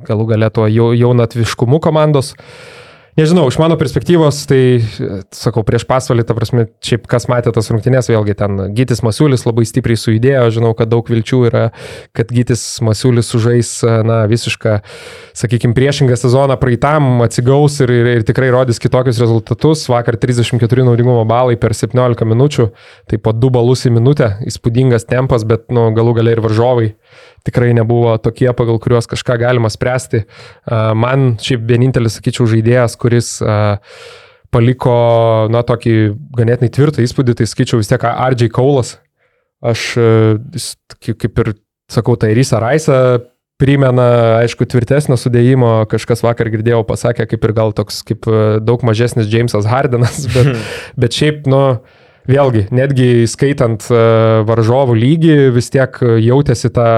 galų 0.08 0.28
jau- 0.74 0.94
jaunatviškumu 0.96 1.80
komandos. 1.80 2.34
Nežinau, 3.16 3.46
iš 3.48 3.56
mano 3.56 3.78
perspektyvos, 3.80 4.42
tai, 4.44 4.84
sakau, 5.32 5.62
prieš 5.64 5.86
pasvalį, 5.88 6.26
ta 6.28 6.36
prasme, 6.36 6.66
šiaip 6.84 7.06
kas 7.08 7.30
matė 7.32 7.54
tas 7.56 7.70
rungtynės, 7.72 8.10
vėlgi 8.12 8.34
ten 8.36 8.58
Gytis 8.76 9.00
Masiulis 9.08 9.46
labai 9.48 9.64
stipriai 9.64 9.96
sujudėjo, 9.96 10.50
žinau, 10.58 10.74
kad 10.76 10.92
daug 10.92 11.08
vilčių 11.08 11.40
yra, 11.48 11.62
kad 12.12 12.34
Gytis 12.36 12.66
Masiulis 12.84 13.30
sužais, 13.32 13.70
na, 14.04 14.18
visišką, 14.28 14.74
sakykime, 15.32 15.72
priešingą 15.78 16.18
sezoną 16.20 16.58
praeitam, 16.60 17.24
atsigaus 17.24 17.80
ir, 17.86 17.94
ir, 17.96 18.10
ir 18.18 18.28
tikrai 18.28 18.50
rodys 18.52 18.84
kitokius 18.84 19.22
rezultatus. 19.24 19.86
Vakar 19.94 20.20
34 20.20 20.84
naudingumo 20.84 21.24
balai 21.30 21.56
per 21.56 21.72
17 21.72 22.28
minučių, 22.28 22.68
tai 23.08 23.22
po 23.24 23.32
2 23.32 23.54
balus 23.56 23.88
į 23.88 23.94
minutę, 23.96 24.34
įspūdingas 24.44 25.08
tempas, 25.08 25.48
bet, 25.48 25.70
nu, 25.72 25.88
galų 25.96 26.18
galiai 26.20 26.36
ir 26.36 26.44
varžovai 26.44 26.92
tikrai 27.46 27.74
nebuvo 27.78 28.16
tokie, 28.22 28.50
pagal 28.58 28.80
kuriuos 28.82 29.10
kažką 29.12 29.38
galima 29.42 29.70
spręsti. 29.72 30.24
Man 30.98 31.36
šiaip 31.42 31.66
vienintelis, 31.70 32.18
sakyčiau, 32.20 32.48
žaidėjas, 32.50 32.98
kuris 33.02 33.36
paliko, 34.54 34.98
na, 35.52 35.62
tokį 35.68 35.96
ganėtinai 36.38 36.72
tvirtą 36.74 37.04
įspūdį, 37.04 37.38
tai 37.40 37.50
skaičiau 37.50 37.82
vis 37.82 37.92
tiek 37.92 38.04
RJ 38.06 38.50
Kaulas. 38.56 38.98
Aš, 39.66 39.94
kaip 41.02 41.42
ir 41.44 41.56
sakau, 41.92 42.18
tai 42.20 42.34
Rysa 42.38 42.62
Raisa 42.64 43.00
primena, 43.62 44.42
aišku, 44.42 44.68
tvirtesnio 44.68 45.16
sudėjimo, 45.20 45.86
kažkas 45.92 46.24
vakar 46.26 46.50
girdėjau 46.52 46.82
pasakė, 46.88 47.28
kaip 47.32 47.46
ir 47.48 47.54
gal 47.56 47.72
toks, 47.76 48.02
kaip 48.08 48.28
daug 48.66 48.84
mažesnis 48.88 49.30
Jamesas 49.32 49.68
Hardenas, 49.70 50.26
bet, 50.36 50.52
bet 51.00 51.16
šiaip, 51.16 51.46
nu, 51.52 51.62
vėlgi, 52.30 52.66
netgi 52.76 53.28
skaitant 53.32 53.88
varžovų 54.50 54.98
lygį, 55.00 55.38
vis 55.56 55.72
tiek 55.74 56.02
jautėsi 56.02 56.74
tą 56.76 56.90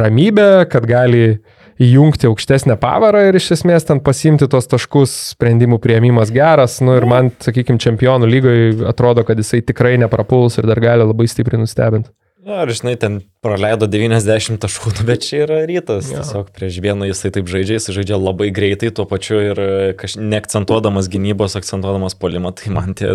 ramybę, 0.00 0.66
kad 0.72 0.86
gali 0.88 1.38
įjungti 1.82 2.28
aukštesnę 2.28 2.76
pavarą 2.80 3.24
ir 3.28 3.38
iš 3.38 3.52
esmės 3.56 3.86
ten 3.88 4.00
pasimti 4.04 4.48
tos 4.50 4.68
taškus, 4.70 5.12
sprendimų 5.34 5.80
prieimimas 5.82 6.32
geras, 6.34 6.78
nu 6.84 6.96
ir 6.98 7.06
man, 7.08 7.32
sakykime, 7.42 7.80
čempionų 7.82 8.28
lygoje 8.28 8.66
atrodo, 8.88 9.24
kad 9.26 9.40
jisai 9.40 9.62
tikrai 9.66 9.96
neprapuls 10.02 10.58
ir 10.60 10.68
dar 10.68 10.80
gali 10.82 11.06
labai 11.08 11.28
stipriai 11.30 11.62
nustebinti. 11.64 12.12
Na, 12.42 12.64
ir 12.64 12.72
žinai, 12.74 12.96
ten 12.98 13.20
praleido 13.44 13.86
90 13.86 14.58
taškų, 14.64 14.96
nu, 14.98 15.04
bet 15.06 15.22
čia 15.22 15.44
yra 15.44 15.60
rytas. 15.68 16.08
Ja. 16.10 16.24
Tiesiog 16.24 16.48
prieš 16.54 16.80
vieną 16.82 17.06
jisai 17.06 17.30
taip 17.36 17.50
žaidžia, 17.50 17.76
jisai 17.78 17.94
žaidžia 18.00 18.18
labai 18.18 18.48
greitai, 18.54 18.90
tuo 18.90 19.06
pačiu 19.06 19.38
ir 19.52 19.60
kaž... 20.00 20.16
neakcentuodamas 20.18 21.06
gynybos, 21.12 21.54
akcentuodamas 21.60 22.18
polimą, 22.18 22.50
tai 22.58 22.74
man 22.74 22.98
tie 22.98 23.14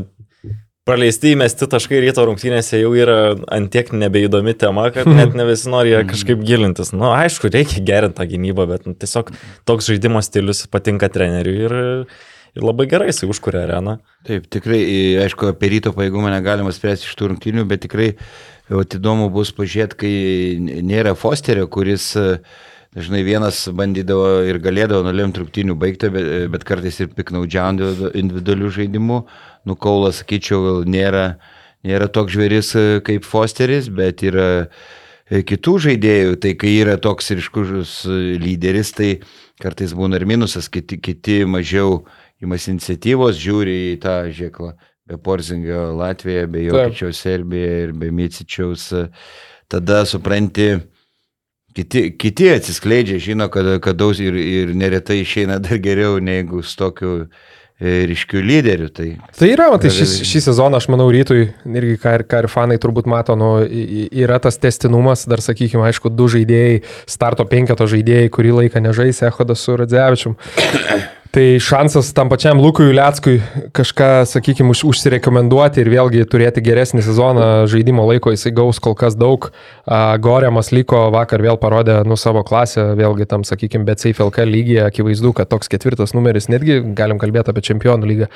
praleisti 0.87 1.33
įmesti 1.35 1.67
taškai 1.69 1.99
ryto 2.05 2.23
rungtynėse 2.27 2.79
jau 2.79 2.93
yra 2.97 3.35
antiek 3.53 3.89
nebeįdomi 3.91 4.55
tema, 4.59 4.87
kad 4.95 5.09
net 5.09 5.35
ne 5.39 5.47
visi 5.49 5.71
nori 5.71 5.93
ją 5.93 6.03
kažkaip 6.07 6.41
gilintis. 6.47 6.93
Na, 6.95 6.99
nu, 7.01 7.11
aišku, 7.17 7.51
reikia 7.53 7.83
gerinti 7.87 8.19
tą 8.19 8.27
gynybą, 8.31 8.67
bet 8.71 8.87
nu, 8.87 8.95
tiesiog 8.97 9.33
toks 9.67 9.91
žaidimo 9.91 10.23
stilius 10.25 10.65
patinka 10.71 11.09
treneriui 11.13 11.57
ir, 11.67 11.75
ir 12.57 12.67
labai 12.67 12.87
gerai 12.91 13.11
jisai 13.11 13.29
užkuria 13.33 13.65
areną. 13.65 13.97
Taip, 14.27 14.47
tikrai, 14.53 14.79
aišku, 15.25 15.51
apie 15.53 15.73
ryto 15.75 15.93
pajėgumą 15.97 16.31
negalima 16.33 16.73
spręsti 16.75 17.09
iš 17.09 17.19
tų 17.19 17.33
rungtynių, 17.33 17.67
bet 17.67 17.83
tikrai 17.87 18.13
įdomu 18.71 19.29
bus 19.33 19.53
pažiūrėti, 19.55 19.99
kai 19.99 20.81
nėra 20.87 21.15
Fosterio, 21.19 21.67
kuris 21.71 22.13
dažnai 22.97 23.21
vienas 23.27 23.59
bandydavo 23.75 24.41
ir 24.47 24.57
galėdavo 24.63 25.03
nulemti 25.05 25.43
rungtynių 25.43 25.75
baigti, 25.79 26.09
bet, 26.13 26.31
bet 26.53 26.63
kartais 26.67 26.97
ir 27.03 27.11
piknaudžiaudavo 27.13 28.13
individualių 28.17 28.71
žaidimų 28.79 29.19
nu, 29.67 29.75
Kaulas, 29.75 30.21
sakyčiau, 30.21 30.81
nėra, 30.87 31.37
nėra 31.85 32.07
toks 32.11 32.35
žvėris 32.35 32.73
e, 32.77 32.85
kaip 33.05 33.27
Fosteris, 33.27 33.89
bet 33.93 34.23
yra 34.25 34.47
e, 34.63 35.43
kitų 35.47 35.77
žaidėjų, 35.87 36.37
tai 36.43 36.53
kai 36.59 36.73
yra 36.79 36.97
toks 37.01 37.33
ryškus 37.35 37.97
e, 38.07 38.19
lyderis, 38.41 38.93
tai 38.97 39.11
kartais 39.61 39.95
būna 39.97 40.21
ir 40.21 40.27
minusas, 40.29 40.69
kiti, 40.71 40.99
kiti 41.03 41.41
mažiau 41.49 42.05
imas 42.43 42.67
iniciatyvos, 42.71 43.39
žiūri 43.41 43.79
į 43.93 43.97
tą 44.03 44.21
žieklą. 44.33 44.75
Be 45.07 45.15
Porzingio 45.23 45.93
Latvijoje, 45.95 46.47
be 46.51 46.65
Jokičiaus 46.65 47.19
Serbijoje 47.23 47.83
ir 47.85 47.93
be 47.95 48.09
Micičiaus, 48.11 48.89
tada 49.71 50.01
supranti, 50.03 50.73
kiti, 51.77 52.09
kiti 52.19 52.49
atsiskleidžia, 52.51 53.21
žino, 53.23 53.47
kad, 53.53 53.69
kad 53.83 53.95
daug 53.95 54.19
ir, 54.19 54.35
ir 54.35 54.73
neretai 54.75 55.21
išeina 55.21 55.61
dar 55.63 55.79
geriau 55.79 56.19
negu 56.19 56.59
su 56.59 56.75
tokiu 56.75 57.13
ryškių 57.81 58.41
lyderių. 58.41 58.87
Tai, 58.93 59.07
tai 59.37 59.51
yra, 59.53 59.67
matai, 59.73 59.91
šį, 59.93 60.07
šį 60.25 60.41
sezoną, 60.47 60.79
aš 60.81 60.87
manau, 60.89 61.07
rytui 61.13 61.43
irgi, 61.45 61.97
ką 62.01 62.15
ir, 62.17 62.23
ką 62.29 62.41
ir 62.43 62.49
fanai 62.49 62.79
turbūt 62.81 63.09
mato, 63.09 63.35
nu, 63.37 63.51
yra 63.67 64.39
tas 64.41 64.57
testinumas, 64.61 65.27
dar 65.29 65.43
sakykime, 65.45 65.85
aišku, 65.85 66.09
du 66.09 66.29
žaidėjai, 66.33 66.81
starto 67.09 67.45
penketo 67.49 67.85
žaidėjai, 67.89 68.31
kurį 68.33 68.55
laiką 68.63 68.81
nežais, 68.81 69.21
Ehodas 69.29 69.61
su 69.61 69.77
Radzevičium. 69.77 70.37
Tai 71.31 71.43
šansas 71.59 72.13
tam 72.15 72.29
pačiam 72.31 72.59
Lukui 72.61 72.93
Leckui 72.95 73.39
kažką, 73.75 74.23
sakykime, 74.29 74.71
už, 74.71 74.83
užsirekomenduoti 74.87 75.81
ir 75.83 75.89
vėlgi 75.91 76.23
turėti 76.29 76.61
geresnį 76.63 77.03
sezoną 77.03 77.47
žaidimo 77.67 78.05
laiko 78.07 78.31
jisai 78.31 78.53
gaus 78.55 78.79
kol 78.83 78.95
kas 78.95 79.17
daug. 79.19 79.49
Goriamas 80.23 80.71
liko 80.71 81.07
vakar 81.11 81.43
vėl 81.43 81.59
parodė 81.59 81.99
nu 82.07 82.15
savo 82.19 82.45
klasę, 82.47 82.93
vėlgi 82.99 83.27
tam, 83.27 83.43
sakykime, 83.47 83.83
bet 83.89 84.03
CFLK 84.03 84.45
lygyje 84.47 84.85
akivaizdu, 84.87 85.33
kad 85.35 85.51
toks 85.51 85.71
ketvirtas 85.73 86.15
numeris, 86.15 86.47
netgi 86.53 86.79
galim 86.95 87.19
kalbėti 87.19 87.51
apie 87.51 87.65
čempionų 87.71 88.11
lygą, 88.13 88.31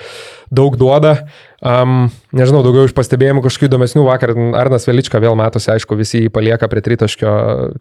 daug 0.52 0.76
duoda. 0.82 1.16
Um, 1.62 2.08
nežinau, 2.34 2.64
daugiau 2.66 2.88
iš 2.88 2.94
pastebėjimų 2.98 3.44
kažkokių 3.46 3.68
įdomesnių. 3.68 4.02
Vakar 4.08 4.32
Arnas 4.58 4.88
Velička 4.90 5.20
vėl 5.22 5.36
matosi, 5.38 5.68
aišku, 5.70 5.94
visi 6.00 6.24
jį 6.24 6.32
palieka 6.34 6.66
prie 6.72 6.82
tritaškio, 6.82 7.34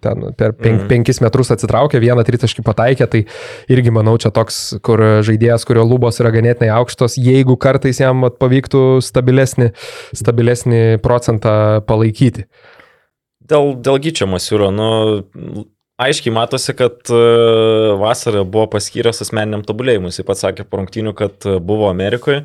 ten 0.05 0.27
per 0.37 0.53
penk, 0.53 0.83
mm. 0.83 0.89
penkis 0.91 1.23
metrus 1.25 1.49
atsitraukė, 1.55 1.97
vieną 2.03 2.21
tritaškį 2.29 2.61
pataikė, 2.67 3.07
tai 3.09 3.23
irgi 3.73 3.95
manau 3.97 4.19
čia 4.21 4.29
toks, 4.37 4.59
kur 4.85 5.01
žaidėjas, 5.25 5.65
kurio 5.65 5.87
lubos 5.89 6.21
yra 6.21 6.29
ganėtinai 6.35 6.69
aukštos, 6.75 7.17
jeigu 7.17 7.57
kartais 7.57 8.03
jam 8.03 8.27
pavyktų 8.29 8.83
stabilesnį, 9.07 9.71
stabilesnį 10.21 10.83
procentą 11.01 11.55
palaikyti. 11.89 12.45
Dėl, 13.49 13.73
dėl 13.81 13.97
gyčio 14.05 14.29
Masiūro, 14.29 14.69
nu, 14.77 14.91
aiškiai 16.05 16.35
matosi, 16.37 16.75
kad 16.77 17.09
e, 17.09 17.23
vasarą 18.03 18.45
buvo 18.45 18.67
paskyręs 18.77 19.25
asmeniniam 19.25 19.65
tobulėjimui. 19.65 20.13
Jis 20.13 20.29
pats 20.29 20.45
sakė 20.45 20.69
po 20.69 20.83
rungtynių, 20.83 21.17
kad 21.17 21.49
buvo 21.65 21.89
Amerikoje 21.89 22.45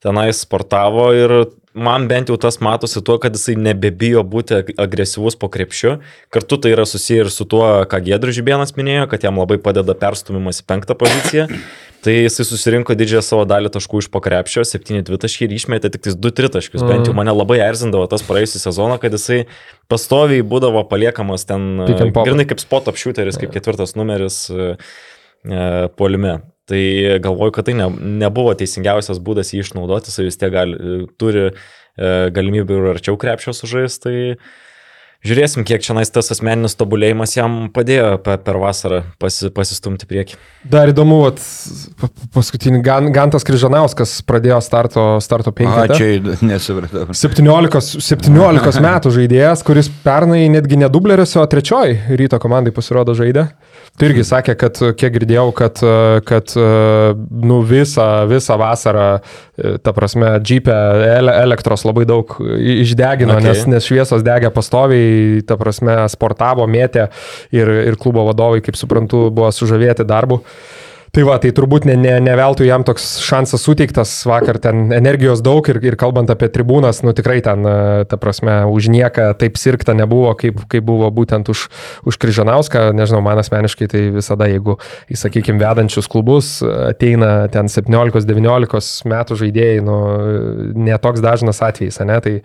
tenai 0.00 0.30
sportavo 0.36 1.10
ir 1.16 1.34
man 1.74 2.08
bent 2.10 2.30
jau 2.30 2.38
tas 2.40 2.58
matosi 2.62 3.02
tuo, 3.04 3.18
kad 3.22 3.36
jisai 3.36 3.54
nebebijo 3.60 4.22
būti 4.26 4.62
agresyvus 4.80 5.36
po 5.38 5.50
krepšiu. 5.52 5.98
Kartu 6.32 6.58
tai 6.58 6.72
yra 6.74 6.86
susiję 6.88 7.26
ir 7.26 7.30
su 7.30 7.46
tuo, 7.46 7.62
ką 7.90 8.00
Gedrius 8.08 8.38
Žibėnas 8.38 8.74
minėjo, 8.78 9.06
kad 9.12 9.22
jam 9.26 9.38
labai 9.38 9.60
padeda 9.62 9.94
perstumimas 9.94 10.62
į 10.62 10.66
penktą 10.72 10.98
poziciją. 10.98 11.46
Tai 12.00 12.14
jisai 12.14 12.46
susirinko 12.48 12.94
didžiąją 12.96 13.20
savo 13.20 13.42
dalį 13.44 13.68
taškų 13.74 13.98
iš 14.00 14.06
pokrepšio, 14.08 14.62
7-2 14.64 15.18
taškai 15.20 15.44
ir 15.44 15.50
išmetė 15.58 15.90
tik 15.92 16.06
2-3 16.16 16.48
taškus. 16.54 16.80
Bent 16.80 17.04
jau 17.04 17.12
mm. 17.12 17.18
mane 17.18 17.34
labai 17.34 17.58
erzindavo 17.60 18.06
tas 18.08 18.24
praėjusią 18.24 18.62
sezoną, 18.62 18.96
kad 19.02 19.12
jisai 19.12 19.42
pastoviai 19.92 20.40
būdavo 20.40 20.80
paliekamas 20.88 21.44
ten, 21.44 21.84
grinai 22.16 22.48
kaip 22.48 22.62
spot 22.64 22.88
apšiuteris, 22.88 23.36
kaip 23.42 23.52
ketvirtas 23.52 23.92
numeris 24.00 24.46
e, 24.48 24.70
e 25.44 25.68
polime. 26.00 26.38
Tai 26.70 26.80
galvoju, 27.24 27.56
kad 27.56 27.66
tai 27.66 27.74
ne, 27.78 27.90
nebuvo 28.22 28.54
teisingiausias 28.54 29.18
būdas 29.22 29.50
jį 29.54 29.64
išnaudoti, 29.64 30.12
jis 30.12 30.22
vis 30.28 30.38
tiek 30.38 30.52
gali, 30.54 31.04
turi 31.18 31.48
e, 31.48 31.52
galimybę 32.34 32.76
ir 32.78 32.90
arčiau 32.94 33.18
krepšio 33.18 33.54
sužaisti. 33.56 34.04
Tai 34.06 34.16
žiūrėsim, 35.26 35.64
kiek 35.68 35.82
čia 35.84 35.96
tas 36.14 36.30
asmeninis 36.32 36.76
tobulėjimas 36.78 37.34
jam 37.36 37.56
padėjo 37.74 38.20
per 38.22 38.58
vasarą 38.62 39.02
pasi, 39.20 39.50
pasistumti 39.52 40.06
prieki. 40.08 40.38
Dar 40.70 40.92
įdomu, 40.92 41.18
vat, 41.26 41.42
paskutinį 42.36 42.80
Gan, 42.86 43.10
Gantas 43.16 43.44
Kryžanauskas 43.48 44.20
pradėjo 44.28 44.60
starto, 44.64 45.04
starto 45.24 45.52
penketą. 45.56 45.98
Čia 45.98 46.38
nesupratau. 46.46 47.08
17, 47.10 48.00
17 48.06 48.80
metų 48.88 49.14
žaidėjas, 49.18 49.66
kuris 49.66 49.90
pernai 50.04 50.46
netgi 50.52 50.80
ne 50.80 50.88
dubleriuose, 50.92 51.40
o 51.42 51.46
trečioji 51.50 52.16
ryto 52.20 52.40
komandai 52.42 52.72
pasirodo 52.76 53.18
žaidė. 53.18 53.50
Tu 53.98 54.08
irgi 54.08 54.24
sakė, 54.24 54.54
kad 54.56 54.78
kiek 54.96 55.12
girdėjau, 55.16 55.46
kad, 55.56 55.80
kad 56.24 56.54
nu, 56.56 57.58
visą, 57.68 58.06
visą 58.30 58.56
vasarą, 58.60 59.08
ta 59.84 59.92
prasme, 59.96 60.30
džipę 60.40 60.76
elektros 61.42 61.84
labai 61.84 62.06
daug 62.08 62.32
išdegino, 62.40 63.36
okay. 63.36 63.50
nes, 63.50 63.64
nes 63.68 63.88
šviesos 63.90 64.24
degė 64.24 64.48
pastoviai, 64.54 65.42
ta 65.44 65.58
prasme, 65.60 65.98
sportavo, 66.12 66.64
mėtė 66.70 67.10
ir, 67.52 67.74
ir 67.90 68.00
klubo 68.00 68.24
vadovai, 68.30 68.62
kaip 68.64 68.80
suprantu, 68.80 69.26
buvo 69.34 69.52
sužavėti 69.52 70.08
darbu. 70.08 70.40
Uh, 70.40 70.79
Tai 71.10 71.24
va, 71.26 71.40
tai 71.42 71.50
turbūt 71.50 71.88
ne, 71.88 71.96
ne, 71.98 72.12
ne 72.22 72.34
veltui 72.38 72.68
jam 72.68 72.84
toks 72.86 73.16
šansas 73.26 73.64
suteiktas 73.66 74.12
vakar, 74.30 74.60
ten 74.62 74.92
energijos 74.94 75.40
daug 75.42 75.66
ir, 75.72 75.80
ir 75.82 75.96
kalbant 75.98 76.30
apie 76.30 76.46
tribūnas, 76.54 77.00
nu 77.02 77.10
tikrai 77.18 77.40
ten, 77.42 77.66
e, 77.66 78.04
ta 78.06 78.18
prasme, 78.20 78.60
už 78.70 78.86
nieką 78.94 79.24
taip 79.40 79.58
sirgta 79.58 79.90
nebuvo, 79.98 80.30
kaip, 80.38 80.60
kaip 80.70 80.86
buvo 80.86 81.08
būtent 81.10 81.50
už, 81.50 81.64
už 82.06 82.18
Kryžanauską. 82.22 82.84
Nežinau, 82.94 83.24
man 83.26 83.42
asmeniškai 83.42 83.88
tai 83.90 84.04
visada, 84.14 84.46
jeigu 84.52 84.76
sakykime, 85.10 85.58
vedančius 85.58 86.06
klubus 86.10 86.52
ateina 86.62 87.48
ten 87.50 87.66
17-19 87.66 89.10
metų 89.10 89.40
žaidėjai, 89.42 89.82
nu, 89.82 89.98
netoks 90.78 91.26
dažnas 91.26 91.58
atvejis, 91.66 91.98
ne? 92.06 92.20
Tai 92.22 92.36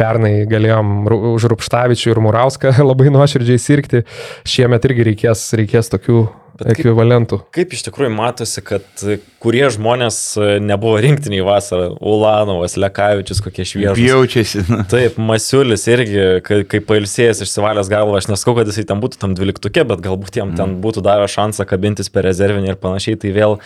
pernai 0.00 0.32
galėjom 0.48 0.96
už 1.34 1.50
Rupštavičių 1.52 2.14
ir 2.14 2.24
Murauską 2.24 2.72
labai 2.94 3.12
nuoširdžiai 3.12 3.60
sirgti, 3.60 4.04
šiemet 4.48 4.88
irgi 4.88 5.10
reikės, 5.12 5.50
reikės 5.60 5.92
tokių 5.92 6.24
ekvivalentų. 6.64 7.38
Kaip, 7.44 7.52
kaip 7.58 7.74
iš 7.76 7.84
tikrųjų 7.88 8.12
matosi, 8.14 8.62
kad 8.64 9.04
kurie 9.42 9.64
žmonės 9.72 10.18
e, 10.38 10.48
nebuvo 10.62 11.00
rinktiniai 11.02 11.44
vasarą, 11.46 11.90
Ulanovas, 12.00 12.78
Lekavičius, 12.80 13.42
kokie 13.44 13.66
švieži. 13.68 14.06
Jaučiasi. 14.08 14.64
Taip, 14.92 15.20
Masiulis 15.20 15.86
irgi, 15.90 16.22
kai, 16.46 16.62
kai 16.68 16.80
pailsėjęs 16.86 17.44
išsivalęs 17.46 17.92
galvą, 17.92 18.16
aš 18.20 18.30
neskau, 18.32 18.56
kad 18.58 18.70
jisai 18.70 18.86
ten 18.88 19.02
būtų 19.02 19.20
tam 19.22 19.36
dvyliktukė, 19.36 19.86
bet 19.90 20.02
galbūt 20.04 20.40
jam 20.40 20.54
mm. 20.54 20.58
ten 20.60 20.80
būtų 20.84 21.04
davę 21.06 21.28
šansą 21.30 21.68
kabintis 21.68 22.12
per 22.12 22.26
rezervinį 22.28 22.72
ir 22.72 22.82
panašiai, 22.82 23.20
tai 23.20 23.34
vėl 23.36 23.60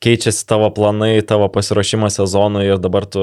keičiasi 0.00 0.46
tavo 0.48 0.70
planai, 0.72 1.20
tavo 1.26 1.48
pasiruošimas 1.52 2.16
sezonui 2.16 2.64
ir 2.70 2.80
dabar 2.80 3.04
tu 3.04 3.22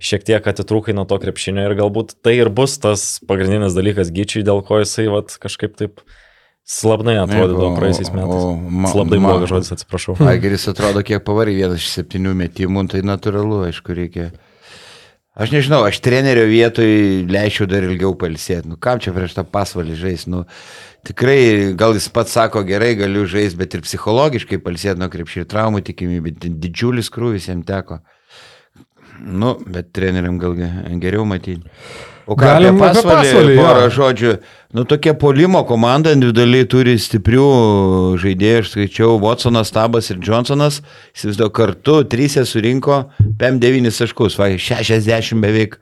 šiek 0.00 0.24
tiek 0.24 0.46
atitrūkai 0.48 0.96
nuo 0.96 1.04
to 1.08 1.18
krepšinio 1.20 1.66
ir 1.68 1.76
galbūt 1.76 2.16
tai 2.24 2.38
ir 2.38 2.48
bus 2.48 2.78
tas 2.80 3.04
pagrindinis 3.28 3.76
dalykas 3.76 4.12
gyčiai, 4.16 4.46
dėl 4.46 4.64
ko 4.64 4.80
jisai 4.80 5.10
vat, 5.12 5.36
kažkaip 5.42 5.76
taip 5.76 6.00
Slabnai 6.66 7.14
atrodydavo 7.22 7.76
praeisiais 7.76 8.10
metais. 8.10 8.42
Ma, 8.66 8.90
Slabnai 8.90 9.20
ma, 9.22 9.30
blogas 9.30 9.52
žodis, 9.52 9.70
atsiprašau. 9.76 10.16
Aigeris 10.26 10.66
atrodo, 10.66 11.04
kiek 11.06 11.22
pavarė 11.22 11.54
vienas 11.54 11.78
iš 11.78 11.92
septynių 12.00 12.32
metimų, 12.40 12.82
tai 12.90 13.04
natūralu, 13.06 13.60
aišku, 13.68 13.94
reikia. 13.94 14.32
Aš 15.38 15.52
nežinau, 15.52 15.84
aš 15.86 16.00
trenerio 16.02 16.42
vietoj 16.50 16.90
leisčiau 17.30 17.68
dar 17.70 17.86
ilgiau 17.86 18.16
palsėti. 18.18 18.66
Nu, 18.72 18.80
kam 18.82 18.98
čia 19.04 19.14
prieš 19.14 19.36
tą 19.36 19.44
pasvalį 19.46 19.94
žais? 20.00 20.26
Nu, 20.32 20.42
tikrai, 21.06 21.38
gal 21.78 21.94
jis 21.94 22.08
pats 22.10 22.34
sako, 22.34 22.64
gerai, 22.66 22.96
galiu 22.98 23.28
žaisti, 23.30 23.60
bet 23.60 23.76
ir 23.78 23.86
psichologiškai 23.86 24.58
palsėti 24.64 24.98
nuo 24.98 25.10
krepšį 25.12 25.44
ir 25.44 25.50
traumų 25.52 25.84
tikimybė. 25.86 26.34
Didžiulis 26.50 27.12
krūvis 27.14 27.46
jam 27.52 27.62
teko. 27.68 28.00
Nu, 29.20 29.56
bet 29.66 29.92
treneriam 29.96 30.38
gal 30.38 30.54
ge- 30.58 30.98
geriau 31.00 31.24
matyti. 31.28 31.62
O 32.26 32.34
ką 32.34 32.42
Galim 32.42 32.80
apie 32.82 32.88
apie 32.88 33.02
pasvalį, 33.06 33.30
Pasvalį, 33.30 33.52
jo. 33.54 33.62
porą 33.62 33.90
žodžių. 33.94 34.30
Nu, 34.74 34.82
tokia 34.84 35.12
polimo 35.14 35.60
komanda 35.64 36.10
individualiai 36.10 36.66
turi 36.66 36.96
stiprių 36.98 37.44
žaidėjų, 38.18 38.62
aš 38.64 38.72
skaičiau, 38.72 39.12
Watsonas, 39.22 39.70
Tabas 39.70 40.10
ir 40.10 40.18
Johnsonas, 40.18 40.80
įsivaizduoju, 41.14 41.52
kartu 41.54 42.00
trysia 42.10 42.42
surinko 42.42 43.04
PM9 43.38 43.94
taškus, 43.94 44.38
va, 44.40 44.50
60 44.58 45.38
beveik 45.40 45.78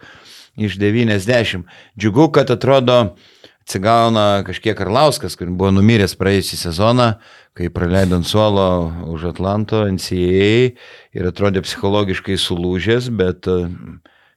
iš 0.61 0.77
90. 0.77 1.65
Džiugu, 1.97 2.29
kad 2.37 2.53
atrodo 2.53 3.15
atsigauna 3.65 4.45
kažkiek 4.45 4.81
Arlauskas, 4.85 5.39
kur 5.41 5.49
buvo 5.49 5.73
numiręs 5.73 6.13
praėjusį 6.21 6.61
sezoną, 6.67 7.15
kai 7.55 7.71
praleido 7.71 8.19
ant 8.19 8.27
suolo 8.27 8.91
už 9.15 9.31
Atlanto 9.31 9.85
NCAA 9.87 10.75
ir 11.15 11.29
atrodė 11.31 11.63
psichologiškai 11.63 12.35
sulūžęs, 12.41 13.13
bet 13.15 13.47
e, 13.47 13.71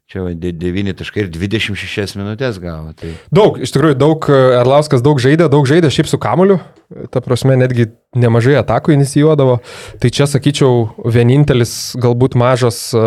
čia 0.07 0.23
va, 0.23 0.31
9 0.31 0.95
taškai 1.01 1.25
ir 1.25 1.29
26 1.33 2.15
minutės 2.15 2.61
gavo. 2.63 2.93
Tai 2.95 3.11
Daug, 3.35 3.57
iš 3.59 3.73
tikrųjų, 3.75 3.97
daug, 3.99 4.27
Erlauskas 4.31 5.03
daug 5.03 5.19
žaidė, 5.19 5.49
daug 5.51 5.67
žaidė 5.67 5.91
šiaip 5.91 6.07
su 6.07 6.19
kamuliu, 6.21 6.61
ta 7.11 7.19
prasme, 7.23 7.57
netgi 7.59 7.89
nemažai 8.15 8.55
atakų 8.61 8.95
inicijuodavo. 8.95 9.57
Tai 9.99 10.11
čia, 10.15 10.29
sakyčiau, 10.31 10.87
vienintelis 11.03 11.75
galbūt 11.99 12.37
mažas 12.39 12.79
e, 12.95 13.03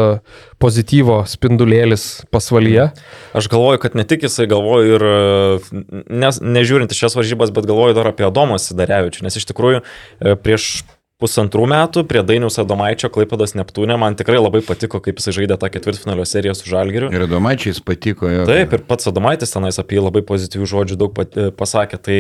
pozityvo 0.61 1.22
spindulėlis 1.30 2.07
pasvalyje. 2.34 2.90
Aš 3.32 3.48
galvoju, 3.53 3.80
kad 3.86 3.96
ne 3.96 4.05
tik 4.05 4.28
jisai 4.28 4.51
galvoju 4.51 4.98
ir, 4.98 5.09
e, 5.09 5.82
nes, 6.20 6.44
nežiūrint 6.44 6.92
šias 6.92 7.16
varžybas, 7.16 7.55
bet 7.57 7.68
galvoju 7.70 7.96
dar 7.96 8.12
apie 8.12 8.28
Adomą 8.28 8.61
Sidarevičių, 8.61 9.24
nes 9.24 9.40
iš 9.40 9.48
tikrųjų 9.48 9.80
e, 9.80 10.36
prieš 10.36 10.82
pusantrų 11.20 11.66
metų 11.70 12.02
prie 12.08 12.22
Dainiaus 12.26 12.56
Adomaičio 12.62 13.10
Klaipadas 13.12 13.52
Neptūnė 13.58 13.98
man 14.00 14.16
tikrai 14.18 14.38
labai 14.40 14.62
patiko, 14.66 15.00
kaip 15.04 15.20
jisai 15.20 15.34
žaidė 15.36 15.58
tą 15.60 15.68
ketvirtfinalio 15.72 16.24
seriją 16.28 16.54
su 16.56 16.68
Žalgiriu. 16.70 17.10
ir 17.12 17.26
Adomaičiais 17.26 17.80
patiko 17.84 18.30
jo. 18.32 18.46
Taip, 18.48 18.72
ir 18.76 18.84
pats 18.88 19.10
Adomaitis 19.10 19.52
tenais 19.54 19.78
apie 19.82 19.98
jį 19.98 20.06
labai 20.08 20.22
pozityvių 20.26 20.68
žodžių 20.72 20.98
daug 21.00 21.20
e, 21.24 21.48
pasakė. 21.56 22.00
Tai 22.00 22.18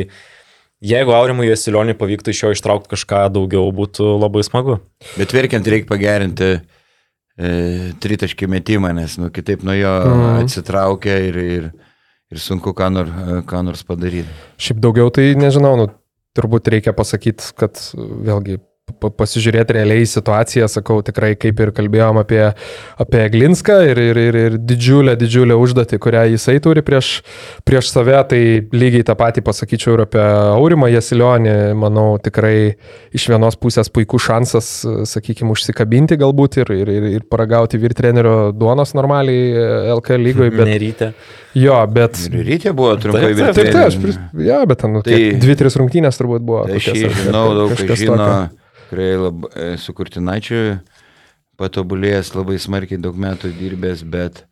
jeigu 0.92 1.14
Aurimui 1.16 1.48
Jasilioniui 1.50 1.96
pavyktų 2.00 2.34
iš 2.34 2.42
jo 2.44 2.52
ištraukti 2.56 2.92
kažką 2.94 3.26
daugiau, 3.34 3.66
būtų 3.76 4.14
labai 4.20 4.44
smagu. 4.46 4.78
Bet 5.16 5.32
verkiant 5.36 5.66
reikia 5.68 5.88
pagerinti 5.90 6.50
e, 6.56 6.62
tritaškį 8.00 8.48
metimą, 8.52 8.92
nes 8.96 9.18
nu, 9.20 9.30
kitaip 9.34 9.64
nuo 9.66 9.76
jo 9.76 9.94
Mhm. 10.04 10.24
mm. 10.24 10.42
atsitraukia 10.44 11.18
ir, 11.28 11.36
ir, 11.58 11.70
ir 12.30 12.38
sunku 12.42 12.72
ką, 12.76 12.90
nor, 12.92 13.12
ką 13.48 13.64
nors 13.66 13.82
padaryti. 13.88 14.28
Šiaip 14.60 14.80
daugiau 14.84 15.10
tai 15.14 15.32
nežinau, 15.40 15.76
nu, 15.80 15.88
turbūt 16.38 16.68
reikia 16.70 16.92
pasakyti, 16.96 17.52
kad 17.58 17.80
vėlgi 17.98 18.60
pasižiūrėti 18.98 19.76
realiai 19.76 20.06
situaciją, 20.08 20.68
sakau, 20.70 21.00
tikrai 21.06 21.32
kaip 21.40 21.60
ir 21.64 21.72
kalbėjom 21.76 22.20
apie, 22.22 22.42
apie 23.00 23.22
Glinską 23.34 23.78
ir, 23.90 24.00
ir, 24.10 24.20
ir, 24.28 24.38
ir 24.46 24.56
didžiulę, 24.58 25.14
didžiulę 25.20 25.56
užduotį, 25.60 25.98
kurią 26.02 26.24
jisai 26.34 26.58
turi 26.64 26.82
prieš, 26.86 27.10
prieš 27.68 27.90
save, 27.94 28.18
tai 28.30 28.40
lygiai 28.74 29.06
tą 29.06 29.16
patį 29.20 29.44
pasakyčiau 29.46 29.96
ir 29.96 30.04
apie 30.06 30.22
Aurimą 30.54 30.90
Jasilionį, 30.92 31.56
manau, 31.78 32.08
tikrai 32.22 32.74
iš 33.16 33.28
vienos 33.32 33.58
pusės 33.60 33.90
puikus 33.92 34.26
šansas, 34.28 34.70
sakykime, 35.10 35.52
užsikabinti 35.54 36.18
galbūt 36.20 36.60
ir, 36.64 36.74
ir, 36.82 36.94
ir, 36.98 37.08
ir 37.18 37.26
paragauti 37.30 37.80
vyr 37.80 37.94
trenerio 37.98 38.36
duonos 38.56 38.94
normaliai 38.98 39.68
LKL 39.96 40.26
lygoje, 40.30 40.54
bet 40.54 40.68
Nerytė. 40.70 41.12
jo, 41.58 41.78
bet... 41.92 42.18
Ir 42.30 42.44
ryte 42.46 42.72
buvo 42.76 42.94
trumpai 43.00 43.30
Taip, 43.30 43.36
taip, 43.40 43.54
Taip, 43.54 43.68
taip, 43.74 43.86
aš, 43.86 43.96
pris... 44.00 44.16
ja, 44.46 44.60
bet 44.68 44.80
ten, 44.82 44.92
nu, 44.94 45.02
Tai- 45.04 45.12
tai... 45.12 45.38
dvi, 45.42 45.54
tris 45.60 45.76
rungtynės 45.80 46.18
turbūt 46.20 46.44
buvo. 46.46 46.64
Tai 46.68 46.78
aš 46.78 46.88
žinau, 46.94 47.44
daug 47.56 47.72
kas 47.76 48.00
žino, 48.00 48.16
tokio. 48.16 48.70
Tikrai 48.90 49.12
labai 49.22 49.76
su 49.78 49.94
Kurtinaičiu 49.94 50.80
patobulėjęs, 51.60 52.34
labai 52.34 52.56
smarkiai 52.58 52.98
daug 53.00 53.18
metų 53.20 53.50
dirbęs, 53.58 54.02
bet 54.10 54.44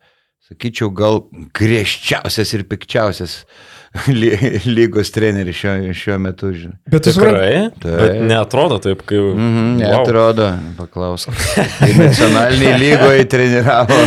sakyčiau, 0.49 0.91
gal 0.95 1.23
griežčiausias 1.57 2.53
ir 2.57 2.63
pikčiausias 2.69 3.33
ly- 4.13 4.61
lygos 4.69 5.09
treneris 5.13 5.57
šiuo, 5.57 5.73
šiuo 5.97 6.17
metu. 6.21 6.51
Žinai. 6.53 6.77
Bet 6.93 7.03
tu 7.07 7.13
supranti, 7.13 7.41
Tikrai, 7.41 7.71
Taip. 7.81 7.99
bet 8.03 8.21
neatrodo 8.29 8.77
taip, 8.85 9.03
kaip... 9.09 9.31
Mhm, 9.35 9.65
Wow. 9.79 9.81
neatrodo, 9.81 10.47
paklausk. 10.77 11.33
Tai 11.81 11.91
nacionaliniai 11.97 12.77
lygoje 12.81 13.25
treniravo 13.31 13.99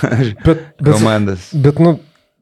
bet, 0.00 0.42
bet, 0.44 0.60
komandas. 0.86 1.50
bet, 1.52 1.78
nu, 1.84 1.96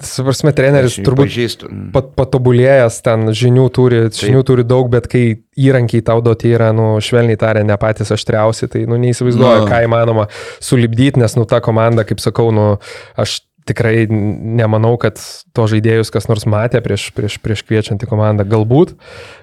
suprasme, 0.07 0.53
treneris 0.57 0.97
turbūt 1.01 1.29
pažįstu. 1.31 1.71
pat, 1.95 2.11
patobulėjęs, 2.19 3.01
ten 3.07 3.29
žinių 3.33 3.69
turi, 3.75 4.03
žinių 4.13 4.43
turi 4.47 4.65
daug, 4.69 4.91
bet 4.93 5.09
kai 5.11 5.25
įrankiai 5.57 6.03
tau 6.05 6.21
duoti 6.25 6.53
yra, 6.55 6.73
nu, 6.77 6.95
švelniai 7.05 7.39
tariant, 7.41 7.69
ne 7.71 7.77
patys 7.81 8.13
aštriausi, 8.15 8.69
tai, 8.69 8.85
nu, 8.91 8.99
neįsivaizduoju, 9.01 9.65
Nu. 9.65 9.71
ką 9.71 9.81
įmanoma 9.87 10.29
sulibdyti, 10.61 11.21
nes, 11.23 11.37
nu, 11.37 11.45
ta 11.49 11.61
komanda, 11.65 12.05
kaip 12.05 12.21
sakau, 12.21 12.51
nu, 12.55 12.79
aš 13.17 13.41
tikrai 13.69 14.05
nemanau, 14.11 14.95
kad 15.01 15.19
to 15.57 15.67
žaidėjus 15.71 16.13
kas 16.13 16.29
nors 16.29 16.45
matė 16.51 16.83
prieš, 16.85 17.09
prieš, 17.17 17.39
prieš 17.43 17.63
kviečiantį 17.65 18.09
komandą. 18.11 18.47
Galbūt, 18.49 18.95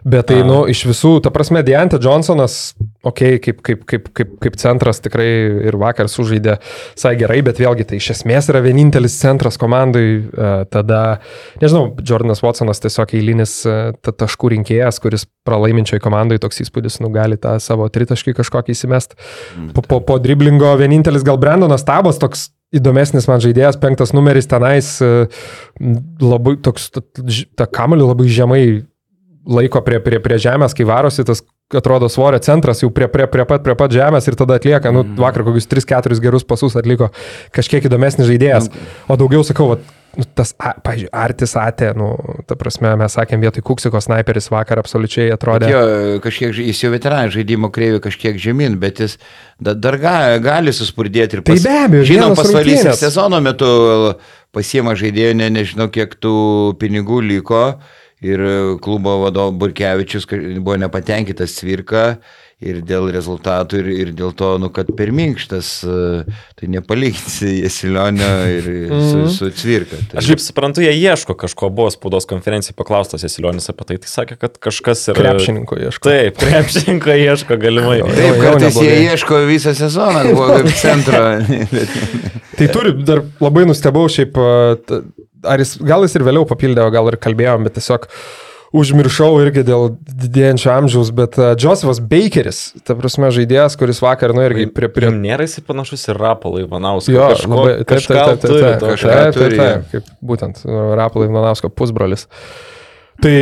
bet 0.06 0.30
tai, 0.30 0.42
A. 0.44 0.48
nu, 0.48 0.60
iš 0.70 0.84
visų, 0.90 1.16
ta 1.26 1.32
prasme, 1.34 1.64
Deante 1.66 2.00
Johnsonas, 2.02 2.76
okei, 3.02 3.40
okay, 3.40 3.42
kaip, 3.48 3.64
kaip, 3.66 3.84
kaip, 3.90 4.12
kaip, 4.18 4.36
kaip 4.46 4.60
centras 4.62 5.02
tikrai 5.04 5.28
ir 5.72 5.78
vakar 5.82 6.10
sužaidė 6.12 6.60
visai 6.62 7.16
gerai, 7.20 7.42
bet 7.46 7.62
vėlgi 7.62 7.88
tai 7.90 8.00
iš 8.02 8.12
esmės 8.18 8.52
yra 8.54 8.62
vienintelis 8.66 9.18
centras 9.22 9.60
komandai. 9.62 10.06
e, 10.22 10.54
Tada, 10.72 11.02
nežinau, 11.62 11.90
Jordanas 12.06 12.44
Watsonas 12.46 12.82
tiesiog 12.84 13.16
eilinis 13.18 13.58
e, 13.66 13.78
ta- 14.06 14.14
taškų 14.24 14.54
rinkėjas, 14.56 15.02
kuris 15.04 15.26
pralaiminčioj 15.48 16.02
komandai 16.04 16.40
toks 16.42 16.62
įspūdis, 16.64 17.02
nu, 17.02 17.10
gali 17.14 17.40
tą 17.42 17.58
savo 17.64 17.90
tritaškį 17.90 18.38
kažkokį 18.38 18.76
įsimest. 18.78 19.18
Po, 19.76 19.82
po, 19.82 20.02
po 20.06 20.22
driblingo 20.22 20.70
vienintelis 20.80 21.26
gal 21.26 21.42
Brandonas 21.42 21.86
Tabas 21.88 22.22
toks 22.22 22.52
įdomesnis 22.76 23.28
man 23.30 23.42
žaidėjas, 23.44 23.80
penktas 23.82 24.14
numeris 24.16 24.48
tenais, 24.50 24.94
e, 25.04 25.28
labai 26.24 26.58
toks, 26.64 26.90
ta, 26.96 27.04
ta 27.60 27.68
kamalių 27.68 28.12
labai 28.14 28.30
žemai 28.32 28.62
laiko 29.48 29.82
prie, 29.84 30.00
prie, 30.04 30.22
prie 30.24 30.38
žemės, 30.42 30.76
kai 30.78 30.86
varosi 30.88 31.26
tas 31.28 31.44
atrodo 31.76 32.10
svorio 32.12 32.40
centras 32.44 32.84
jau 32.84 32.92
prie, 32.94 33.08
prie, 33.12 33.26
prie, 33.32 33.46
pat, 33.48 33.64
prie 33.66 33.76
pat 33.80 33.94
žemės 33.94 34.28
ir 34.28 34.38
tada 34.40 34.60
atlieka, 34.60 34.92
nu, 34.94 35.06
vakar 35.20 35.46
kokius 35.48 35.70
3-4 35.72 36.20
gerus 36.24 36.46
pasus 36.48 36.76
atliko 36.80 37.10
kažkiek 37.56 37.88
įdomesnis 37.88 38.30
žaidėjas. 38.30 38.70
O 39.08 39.18
daugiau 39.20 39.44
sakau, 39.48 39.72
vat, 39.74 39.86
nu, 40.18 40.26
tas, 40.36 40.52
a, 40.60 40.74
pažiūrėjau, 40.84 41.12
Artis 41.16 41.54
Atė, 41.60 41.92
nu, 41.98 42.10
ta 42.48 42.58
prasme, 42.60 42.92
mes 43.00 43.16
sakėm 43.16 43.44
vietoj 43.46 43.64
Kuksiko 43.68 44.02
sniperis 44.04 44.50
vakar 44.52 44.82
absoliučiai 44.82 45.30
atrodė. 45.36 45.70
Jo, 45.72 45.82
kažkiek, 46.24 46.60
jis 46.68 46.84
jau 46.84 46.92
veteranas 46.94 47.34
žaidimo 47.36 47.72
kreivė 47.74 48.02
kažkiek 48.04 48.40
žemyn, 48.42 48.76
bet 48.82 49.02
jis 49.04 49.18
da, 49.62 49.76
dar 49.76 49.98
ga, 50.02 50.16
gali 50.44 50.74
suspurdėti 50.76 51.40
ir 51.40 51.46
Tai 51.48 51.58
be 51.64 51.78
abejo, 51.86 52.10
Žinom, 52.12 52.36
pasvalys 52.40 52.86
sezono 53.00 53.40
metu 53.44 53.72
pasiema 54.56 54.98
žaidėjų, 55.00 55.40
ne, 55.40 55.50
nežinau, 55.62 55.88
kiek 55.94 56.16
tų 56.20 56.36
pinigų 56.82 57.24
liko. 57.32 57.66
Ir 58.22 58.42
klubo 58.86 59.16
vadovas 59.24 59.56
Burkevičius 59.58 60.28
buvo 60.60 60.76
nepatenkintas 60.78 61.56
cvirka 61.58 62.20
ir 62.62 62.80
dėl 62.86 63.08
rezultatų, 63.14 63.80
ir, 63.82 63.88
ir 64.04 64.12
dėl 64.18 64.34
to, 64.38 64.52
nu, 64.62 64.70
kad 64.74 64.90
per 64.98 65.10
minkštas, 65.16 65.70
e, 65.82 65.96
tai 66.60 66.70
nepalyginsi 66.72 67.56
Jesilionio 67.64 68.30
ir 68.54 68.68
su, 68.92 69.24
su 69.34 69.50
cvirka. 69.58 69.98
Tai, 70.12 70.20
Aš 70.22 70.30
kaip 70.34 70.44
suprantu, 70.44 70.84
jie 70.86 70.94
ieško 70.94 71.36
kažko, 71.42 71.72
buvo 71.74 71.90
spaudos 71.94 72.30
konferencijai 72.30 72.78
paklaustas 72.78 73.26
Esilionis 73.28 73.70
apie 73.74 73.88
tai, 73.90 73.98
tai 74.04 74.12
sakė, 74.12 74.38
kad 74.42 74.60
kažkas 74.62 75.08
yra... 75.14 75.32
Krepšininko 75.32 75.80
ieško. 75.88 76.06
Taip, 76.12 76.38
krepšininko 76.44 77.18
ieško 77.24 77.58
galimai. 77.62 77.98
Jo, 78.04 78.12
Taip, 78.12 78.28
jau 78.28 78.38
kartais 78.46 78.78
jie 78.82 79.00
ieško 79.08 79.42
visą 79.50 79.74
sezoną, 79.78 80.28
buvo 80.36 80.52
kaip 80.60 80.72
centro. 80.84 81.26
Tai 82.60 82.70
turi, 82.76 82.94
dar 83.08 83.24
labai 83.42 83.66
nustebau 83.70 84.06
šiaip, 84.12 84.38
t- 84.86 85.02
ar 85.50 85.62
jis, 85.66 85.76
gal 85.82 86.06
jis 86.06 86.16
ir 86.20 86.26
vėliau 86.28 86.46
papildė, 86.50 86.86
gal 86.94 87.10
ir 87.10 87.18
kalbėjom, 87.22 87.66
bet 87.66 87.80
tiesiog 87.80 88.06
užmiršau 88.76 89.36
irgi 89.44 89.64
dėl 89.68 89.96
didėjančio 90.08 90.72
amžiaus, 90.74 91.12
bet 91.16 91.38
a, 91.42 91.52
Josephas 91.60 92.00
Bakeris, 92.00 92.62
ta 92.88 92.96
prasme 92.98 93.32
žaidėjas, 93.36 93.78
kuris 93.80 94.02
vakar, 94.04 94.34
nu 94.38 94.46
irgi 94.48 94.68
prie... 94.72 94.90
prie. 94.92 95.12
Nėra 95.12 95.48
jis 95.48 95.60
panašus 95.68 96.08
į 96.12 96.18
Rapalą 96.18 96.64
Ivanauską. 96.66 97.16
Jo, 97.16 97.30
kažko, 97.34 97.52
labai, 97.52 97.74
taip, 97.84 97.92
taip, 97.92 98.08
taip, 98.08 98.44
taip, 98.46 98.54
taip, 98.56 98.86
kažką 98.88 99.16
taip, 99.16 99.24
taip, 99.24 99.40
turi, 99.40 99.62
taip, 99.62 99.90
kaip 99.92 100.14
būtent 100.32 100.64
Rapalai 101.00 101.32
Ivanausko 101.32 101.72
pusbrolis. 101.76 102.28
Tai 103.22 103.34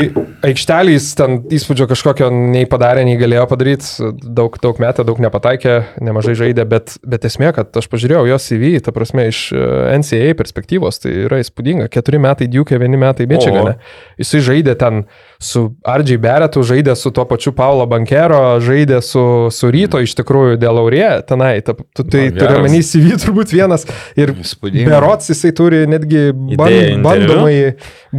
aikšteliais 0.44 1.06
ten 1.16 1.38
įspūdžio 1.56 1.86
kažkokio 1.88 2.28
nei 2.34 2.66
padarė, 2.68 3.06
nei 3.08 3.16
galėjo 3.20 3.46
padaryti, 3.48 4.10
daug, 4.24 4.58
daug 4.60 4.80
metą, 4.84 5.06
daug 5.08 5.20
nepataikė, 5.24 5.76
nemažai 6.04 6.36
žaidė, 6.40 6.66
bet, 6.68 6.98
bet 7.08 7.28
esmė, 7.30 7.54
kad 7.56 7.72
aš 7.80 7.88
pažiūrėjau 7.92 8.26
jos 8.28 8.48
CV, 8.52 8.74
ta 8.84 8.92
prasme, 8.96 9.30
iš 9.32 9.42
e, 9.56 9.64
NCAA 10.02 10.36
perspektyvos, 10.40 11.00
tai 11.04 11.14
yra 11.30 11.40
įspūdinga. 11.44 11.88
Keturi 11.94 12.20
metai 12.20 12.50
Duke, 12.52 12.76
vieni 12.82 13.00
metai 13.00 13.28
Michigane. 13.32 13.78
Jisai 14.20 14.42
žaidė 14.50 14.76
ten 14.80 15.06
su 15.40 15.70
Ardžiai 15.88 16.20
Beretu, 16.20 16.64
žaidė 16.68 16.98
su 17.00 17.14
tuo 17.16 17.24
pačiu 17.30 17.56
Paulo 17.56 17.88
Bankero, 17.88 18.60
žaidė 18.64 19.00
su, 19.06 19.24
su 19.56 19.72
Ryto 19.72 20.04
iš 20.04 20.18
tikrųjų 20.20 20.60
dėl 20.60 20.82
Aurie 20.84 21.08
tenai. 21.28 21.54
Ta, 21.64 21.78
tu, 21.80 22.04
tai 22.04 22.28
turiu 22.36 22.66
menį 22.66 22.84
CV 22.84 23.16
turbūt 23.24 23.56
vienas 23.56 23.88
ir 24.20 24.36
Įspūdinga. 24.36 24.92
Berots 24.92 25.32
jisai 25.32 25.54
turi 25.56 25.86
netgi 25.88 26.30
ban, 26.36 26.68
Idėją 26.68 26.84
interviu? 26.98 27.08
bandomąjį, 27.08 27.74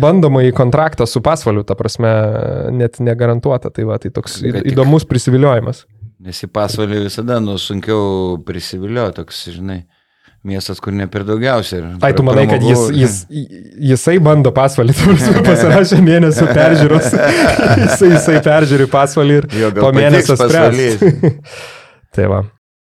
bandomąjį 0.08 0.56
kontraktą 0.56 1.08
su 1.08 1.20
pasvaliu, 1.50 1.64
ta 1.66 1.74
prasme, 1.74 2.10
net 2.72 2.98
negarantuota. 3.00 3.70
Tai 3.70 3.84
va, 3.84 3.98
tai 3.98 4.10
toks 4.10 4.40
Kad 4.40 4.62
tik- 4.62 4.72
įdomus 4.72 5.06
prisiviliojimas. 5.06 5.84
Nes 6.20 6.42
į 6.44 6.48
pasvalį 6.52 7.06
visada, 7.06 7.40
nu, 7.40 7.56
sunkiau 7.58 8.38
prisivilio, 8.44 9.06
toks, 9.16 9.48
žinai, 9.54 9.86
miestas, 10.44 10.78
kur 10.80 10.92
ne 10.92 11.06
per 11.08 11.24
daugiausiai. 11.24 11.96
Ai, 12.04 12.12
tu 12.12 12.22
manai, 12.22 12.46
kad 12.48 12.60
jis, 12.62 12.90
jis, 12.92 13.14
jisai 13.80 14.18
bando 14.20 14.52
pasvalį, 14.52 14.92
pasirašė 15.48 16.00
mėnesio 16.04 16.46
peržiūros. 16.52 17.08
jisai, 17.86 18.10
jisai 18.16 18.40
peržiūri 18.44 18.86
pasvalį 18.92 19.38
ir 19.40 19.48
Jo, 19.62 19.70
po 19.80 19.92
mėnesio 19.96 20.36
spręs. 20.36 21.00
tai 22.14 22.28
va. 22.28 22.42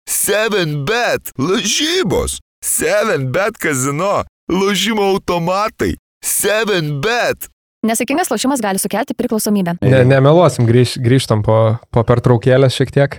7bet 0.09 1.32
lažybos, 1.39 2.38
7bet 2.64 3.57
kazino, 3.57 4.24
lošimo 4.51 5.09
automatai, 5.16 5.95
7bet. 6.24 7.49
Nesėkmingas 7.84 8.32
lošimas 8.32 8.62
gali 8.64 8.80
sukelti 8.80 9.16
priklausomybę. 9.18 9.76
Ne, 9.84 10.04
nemeluosim, 10.08 10.64
grįž, 10.70 10.96
grįžtam 11.04 11.44
po, 11.44 11.58
po 11.92 12.04
pertraukėlės 12.08 12.78
šiek 12.78 12.94
tiek. 12.96 13.18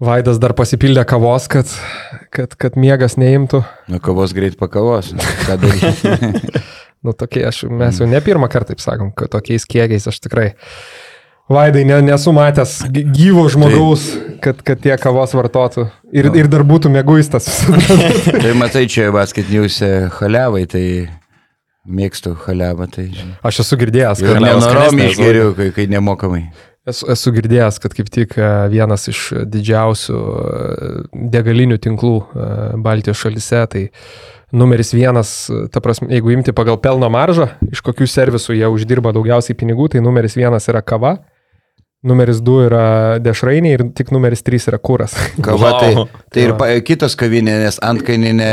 Vaidas 0.00 0.38
dar 0.40 0.52
pasipildė 0.56 1.04
kavos, 1.08 1.46
kad, 1.52 1.68
kad, 2.32 2.52
kad 2.60 2.76
miegas 2.80 3.18
neimtų. 3.20 3.62
Nu, 3.92 4.00
kavos 4.00 4.32
greit 4.36 4.56
pakavos. 4.60 5.14
Daryti? 5.48 6.60
Nu, 7.00 7.14
tokie, 7.16 7.46
aš, 7.48 7.62
mes 7.72 7.96
jau 7.96 8.04
ne 8.04 8.18
pirmą 8.20 8.44
kartą, 8.52 8.74
taip 8.74 8.82
sakom, 8.84 9.08
kad 9.16 9.30
tokiais 9.32 9.64
kiekiais 9.64 10.04
aš 10.10 10.18
tikrai. 10.20 10.50
Vaidai, 11.48 11.86
ne, 11.88 11.96
nesu 12.04 12.34
matęs 12.36 12.74
gy- 12.92 13.06
gyvo 13.08 13.46
žmogaus, 13.48 14.04
kad, 14.44 14.60
kad 14.60 14.82
tie 14.84 14.92
kavos 15.00 15.32
vartotų. 15.32 15.86
Ir, 16.12 16.28
ir 16.36 16.50
dar 16.52 16.60
būtų 16.68 16.92
mėguistas. 16.92 17.48
tai 18.42 18.52
matai, 18.52 18.84
čia 18.92 19.08
basketiniuose 19.16 19.88
haliavai, 20.18 20.66
tai 20.68 20.84
mėgstu 21.86 22.34
haliavą, 22.46 22.86
tai 22.92 23.06
žinai. 23.12 23.36
Aš 23.46 23.62
esu 23.64 23.78
girdėjęs, 23.80 24.20
Ir 24.24 24.34
kad, 24.34 24.42
nenorom 24.44 24.98
išgeriu, 25.06 25.46
kai, 25.56 25.70
kai 25.76 25.86
nemokamai. 25.90 26.42
esu, 26.88 27.06
esu 27.12 27.32
girdėjęs, 27.36 27.78
kad 27.80 27.94
kaip 27.96 28.10
tik 28.12 28.36
e, 28.38 28.50
vienas 28.72 29.08
iš 29.08 29.22
didžiausių 29.48 30.18
e, 30.20 30.90
degalinių 31.32 31.78
tinklų 31.80 32.14
e, 32.20 32.50
Baltijos 32.84 33.20
šalise, 33.24 33.64
tai 33.72 33.86
numeris 34.52 34.92
vienas, 34.92 35.32
e, 35.50 35.66
ta 35.72 35.80
prasme, 35.80 36.08
jeigu 36.12 36.32
imti 36.36 36.52
pagal 36.56 36.76
pelno 36.82 37.08
maržą, 37.12 37.50
iš 37.72 37.80
kokių 37.86 38.08
servisų 38.10 38.56
jie 38.60 38.68
uždirba 38.70 39.12
daugiausiai 39.16 39.56
pinigų, 39.56 39.88
tai 39.94 40.02
numeris 40.04 40.36
vienas 40.38 40.68
yra 40.72 40.82
kava. 40.82 41.16
Numeris 42.00 42.38
2 42.40 42.62
yra 42.64 42.84
dešrainiai 43.20 43.74
ir 43.76 43.82
tik 43.92 44.08
numeris 44.14 44.40
3 44.40 44.70
yra 44.70 44.78
kūras. 44.80 45.12
Kava, 45.44 45.72
tai, 45.82 45.90
Wow. 45.98 46.06
tai 46.32 46.46
ir 46.46 46.54
pa, 46.56 46.70
kitos 46.80 47.12
kavinės 47.20 47.76
antkainiai 47.84 48.32
ne, 48.38 48.48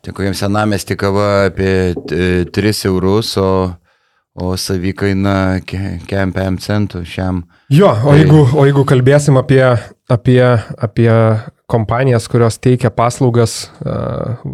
neadekvatus. 0.00 0.04
Tai 0.04 0.12
kokiam 0.12 0.34
senamesti 0.34 0.96
kava 0.96 1.46
apie 1.46 1.94
e, 2.12 2.44
3 2.44 2.84
eurus, 2.88 3.36
o, 3.36 3.74
o 4.34 4.56
savikaina 4.56 5.60
ke- 5.66 6.00
kem 6.08 6.32
5 6.32 6.58
centų 6.60 7.04
šiam. 7.04 7.42
Jo, 7.70 7.90
o 7.92 8.10
Tai- 8.12 8.18
jeigu, 8.18 8.48
o 8.56 8.64
jeigu 8.66 8.84
kalbėsim 8.84 9.36
apie, 9.38 9.76
apie, 10.08 10.42
apie 10.78 11.10
kompanijas, 11.70 12.26
kurios 12.28 12.56
teikia 12.58 12.90
paslaugas, 12.90 13.70
e, 13.84 13.92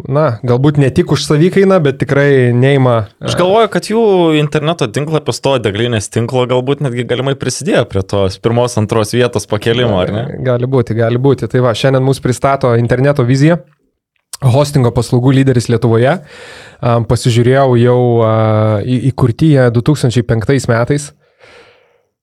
na, 0.07 0.39
galbūt 0.45 0.77
ne 0.77 0.89
tik 0.93 1.09
už 1.11 1.23
savikainą, 1.25 1.79
bet 1.81 1.97
tikrai 1.97 2.51
neima. 2.53 3.07
e, 3.21 3.25
Aš 3.25 3.35
galvoju, 3.39 3.69
kad 3.73 3.83
jų 3.89 4.03
interneto 4.37 4.85
tinklapis 4.87 5.39
to 5.41 5.57
deglinės 5.59 6.09
tinklo 6.13 6.45
galbūt 6.45 6.81
netgi 6.85 7.07
galimai 7.09 7.33
prisidėjo 7.35 7.85
prie 7.89 8.03
tos 8.03 8.37
pirmos, 8.37 8.77
antros 8.77 9.13
vietos 9.15 9.47
pakelimo, 9.49 9.97
ar 10.01 10.11
ne? 10.13 10.25
Gali 10.45 10.67
būti, 10.69 10.93
gali 10.93 11.17
būti. 11.17 11.47
Tai 11.49 11.59
va, 11.65 11.73
šiandien 11.73 12.03
mūsų 12.05 12.21
pristato 12.21 12.75
interneto 12.77 13.23
viziją. 13.25 13.57
Hostingo 14.45 14.91
paslaugų 14.93 15.31
lyderis 15.39 15.65
Lietuvoje. 15.71 16.19
Pasižiūrėjau 16.81 17.71
jau 17.81 17.99
a, 18.21 18.33
į- 18.85 18.99
įkurti 19.11 19.53
jie 19.55 19.69
2005 19.73 20.67
metais. 20.69 21.09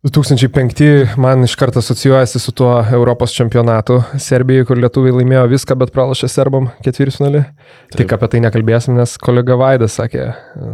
2005 0.05 1.17
man 1.17 1.45
iš 1.45 1.55
karto 1.55 1.79
asocijuojasi 1.79 2.39
su 2.39 2.53
tuo 2.53 2.85
Europos 2.93 3.33
čempionatu 3.33 4.03
Serbijoje, 4.19 4.65
kur 4.69 4.77
lietuviai 4.79 5.15
laimėjo 5.17 5.47
viską, 5.49 5.77
bet 5.81 5.93
pralašė 5.95 6.29
serbam 6.29 6.67
ketvirtfinalį. 6.85 7.41
Tik 7.97 8.13
apie 8.13 8.29
tai 8.35 8.41
nekalbėsim, 8.45 8.99
nes 8.99 9.15
kolega 9.23 9.57
Vaidas 9.57 9.97
sakė, 9.97 10.27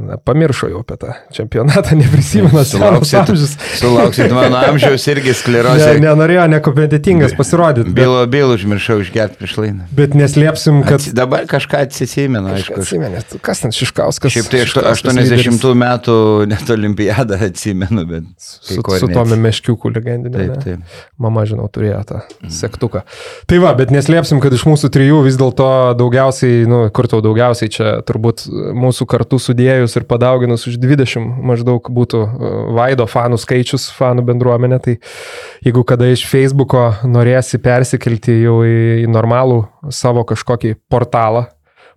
na, 0.09 0.16
pamiršo 0.18 0.72
jau 0.72 0.81
apie 0.83 0.97
tą 1.05 1.14
čempionatą, 1.37 1.95
neprisimena 2.01 2.64
Sulauksit, 2.66 3.20
amžius. 3.20 3.55
sulauksit 3.78 4.35
mano 4.35 4.59
amžiaus 4.72 5.07
irgi 5.14 5.31
Ne, 5.31 5.37
sklerozė. 5.39 5.93
nenorėjo 6.03 6.49
nekompetitingas 6.57 7.37
pasirodyti. 7.39 7.87
Bet, 7.95 8.01
Bylo, 8.03 8.26
bylo 8.26 8.59
užmiršau 8.59 8.99
išgerti 9.05 9.39
prieš 9.39 9.57
laidą. 9.62 9.87
bet 9.95 10.18
neslėpsim, 10.18 10.83
kad... 10.83 10.99
Ats, 10.99 11.12
dabar 11.14 11.47
kažką 11.47 11.85
atsisimenu, 11.87 12.51
aišku. 12.57 12.81
Atsimenėt, 12.83 13.39
kas 13.47 13.62
ten 13.62 13.70
Šiškauskas? 13.78 14.35
Šiaip 14.35 14.51
tai 14.51 14.64
aštu- 14.66 14.83
Šiškauskas 14.83 15.14
80 15.14 15.39
lyderis 15.39 15.81
metų 15.87 16.18
net 16.51 16.74
olimpiadą 16.74 17.39
atsimenu, 17.47 18.07
bet... 18.11 18.26
Su, 18.43 18.81
su 18.83 19.09
Tomi 19.21 19.39
Meškiuku 19.45 19.93
legendinė. 19.93 20.39
Taip, 20.39 20.53
ne? 20.53 20.62
taip. 20.64 21.03
Mama, 21.21 21.45
žinau, 21.49 21.68
turėjo 21.73 22.01
tą 22.09 22.21
sektuką. 22.51 23.03
Tai 23.51 23.61
va, 23.62 23.73
bet 23.79 23.93
neslėpsim, 23.95 24.41
kad 24.43 24.55
iš 24.57 24.64
mūsų 24.68 24.91
trijų 24.95 25.21
vis 25.27 25.39
dėlto 25.41 25.68
daugiausiai, 26.01 26.64
nu, 26.71 26.83
kur 26.95 27.09
tau 27.11 27.23
daugiausiai 27.25 27.73
čia 27.73 27.93
turbūt 28.07 28.47
mūsų 28.51 29.07
kartu 29.11 29.41
sudėjus 29.43 29.99
ir 30.01 30.09
padauginus 30.11 30.66
už 30.71 30.81
20 30.83 31.45
maždaug 31.51 31.93
būtų 31.93 32.23
uh, 32.25 32.59
Vaido 32.77 33.07
fanų 33.11 33.41
skaičius, 33.41 33.91
fanų 33.97 34.25
bendruomenė. 34.33 34.81
Tai 34.85 34.97
jeigu 35.66 35.85
kada 35.89 36.11
iš 36.11 36.27
Facebooko 36.31 36.89
norėsi 37.09 37.61
persikelti 37.62 38.41
jau 38.45 38.61
į, 38.66 38.77
į 39.05 39.09
normalų 39.11 39.62
savo 39.95 40.25
kažkokį 40.29 40.77
portalą, 40.91 41.49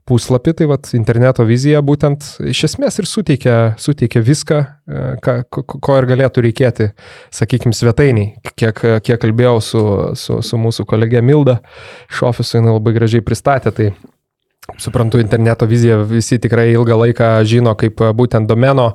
puslapį, 0.09 0.53
tai 0.59 0.67
vat, 0.67 0.89
interneto 0.97 1.45
vizija 1.47 1.81
būtent 1.85 2.25
iš 2.51 2.63
esmės 2.69 2.99
ir 2.99 3.07
suteikia, 3.09 3.57
suteikia 3.79 4.23
viską, 4.25 4.59
e, 4.63 5.03
ką, 5.23 5.35
ko, 5.53 5.97
ir 5.99 6.07
galėtų 6.09 6.43
reikėti, 6.47 6.89
sakykime, 7.33 7.75
svetainiai. 7.77 8.33
Kiek, 8.59 8.81
kiek 9.05 9.21
kalbėjau 9.21 9.59
su, 9.63 9.83
su, 10.19 10.41
su 10.43 10.59
mūsų 10.59 10.87
kolegė 10.89 11.23
Milda 11.23 11.59
iš 12.11 12.25
ofiso, 12.31 12.57
jinai 12.59 12.75
labai 12.75 12.95
gražiai 12.97 13.23
pristatė, 13.25 13.71
tai 13.75 13.93
suprantu, 14.79 15.19
interneto 15.19 15.67
viziją 15.67 16.03
visi 16.07 16.39
tikrai 16.39 16.69
ilgą 16.73 16.99
laiką 17.05 17.31
žino 17.47 17.75
kaip 17.79 17.99
būtent 18.15 18.47
domeno 18.47 18.93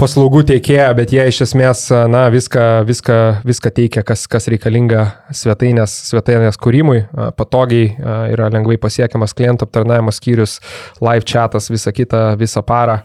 paslaugų 0.00 0.40
teikėja, 0.48 0.88
bet 0.96 1.12
jie 1.12 1.26
iš 1.28 1.42
esmės, 1.44 1.82
na, 2.10 2.22
viską, 2.32 2.64
viską, 2.88 3.16
viską 3.46 3.72
teikia, 3.76 4.02
kas, 4.06 4.24
kas 4.30 4.48
reikalinga 4.52 5.02
svetainės, 5.36 5.92
svetainės 6.08 6.56
kūrimui, 6.60 7.02
patogiai 7.36 7.90
yra 8.32 8.48
lengvai 8.52 8.78
pasiekiamas 8.80 9.36
klientų 9.36 9.68
aptarnavimo 9.68 10.14
skyrius, 10.14 10.58
live 11.04 11.26
chatas, 11.28 11.68
visa 11.72 11.92
kita, 11.92 12.22
visą 12.40 12.64
parą. 12.66 13.00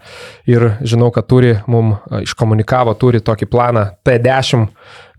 Ir 0.48 0.70
žinau, 0.88 1.12
kad 1.16 1.28
turi, 1.32 1.58
mum 1.68 1.98
iškomunikavo, 2.22 2.96
turi 3.02 3.24
tokį 3.26 3.50
planą 3.52 3.89
T10, 4.08 4.70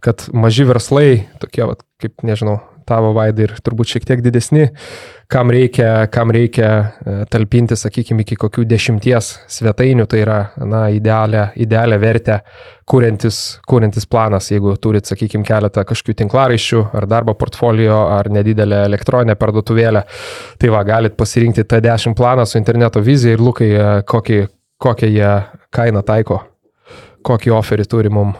kad 0.04 0.28
maži 0.32 0.64
verslai, 0.68 1.10
tokie, 1.42 1.66
vat, 1.68 1.84
kaip 2.00 2.24
nežinau, 2.24 2.60
tavo 2.86 3.12
vaidai 3.16 3.48
ir 3.48 3.52
turbūt 3.64 3.90
šiek 3.90 4.06
tiek 4.08 4.22
didesni, 4.24 4.68
kam 5.32 5.50
reikia, 5.50 6.06
kam 6.12 6.30
reikia 6.34 6.68
e, 6.70 7.16
talpinti, 7.30 7.76
sakykime, 7.78 8.24
iki 8.24 8.38
kokių 8.38 8.64
dešimties 8.68 9.32
svetainių, 9.56 10.06
tai 10.10 10.22
yra, 10.22 10.38
na, 10.62 10.86
idealią, 10.94 11.48
idealią 11.66 11.98
vertę 12.02 12.38
kūrintis, 12.88 13.40
kūrintis 13.66 14.06
planas, 14.10 14.50
jeigu 14.52 14.76
turit, 14.82 15.08
sakykime, 15.10 15.46
keletą 15.46 15.86
kažkokių 15.88 16.18
tinklaraščių 16.22 16.82
ar 16.96 17.08
darbo 17.10 17.34
portfolio 17.38 18.04
ar 18.14 18.30
nedidelę 18.32 18.84
elektroninę 18.86 19.36
parduotuvėlę, 19.40 20.06
tai 20.62 20.72
va, 20.74 20.86
galit 20.86 21.18
pasirinkti 21.18 21.66
T10 21.66 22.16
planą 22.18 22.46
su 22.46 22.60
interneto 22.62 23.02
vizija 23.02 23.36
ir 23.36 23.42
lukai, 23.42 23.72
e, 23.74 23.94
kokį, 24.06 24.42
kokią 24.82 25.10
jie 25.10 25.32
kainą 25.74 26.06
taiko, 26.06 26.44
kokį 27.26 27.56
oferį 27.58 27.90
turi 27.90 28.12
mum. 28.12 28.36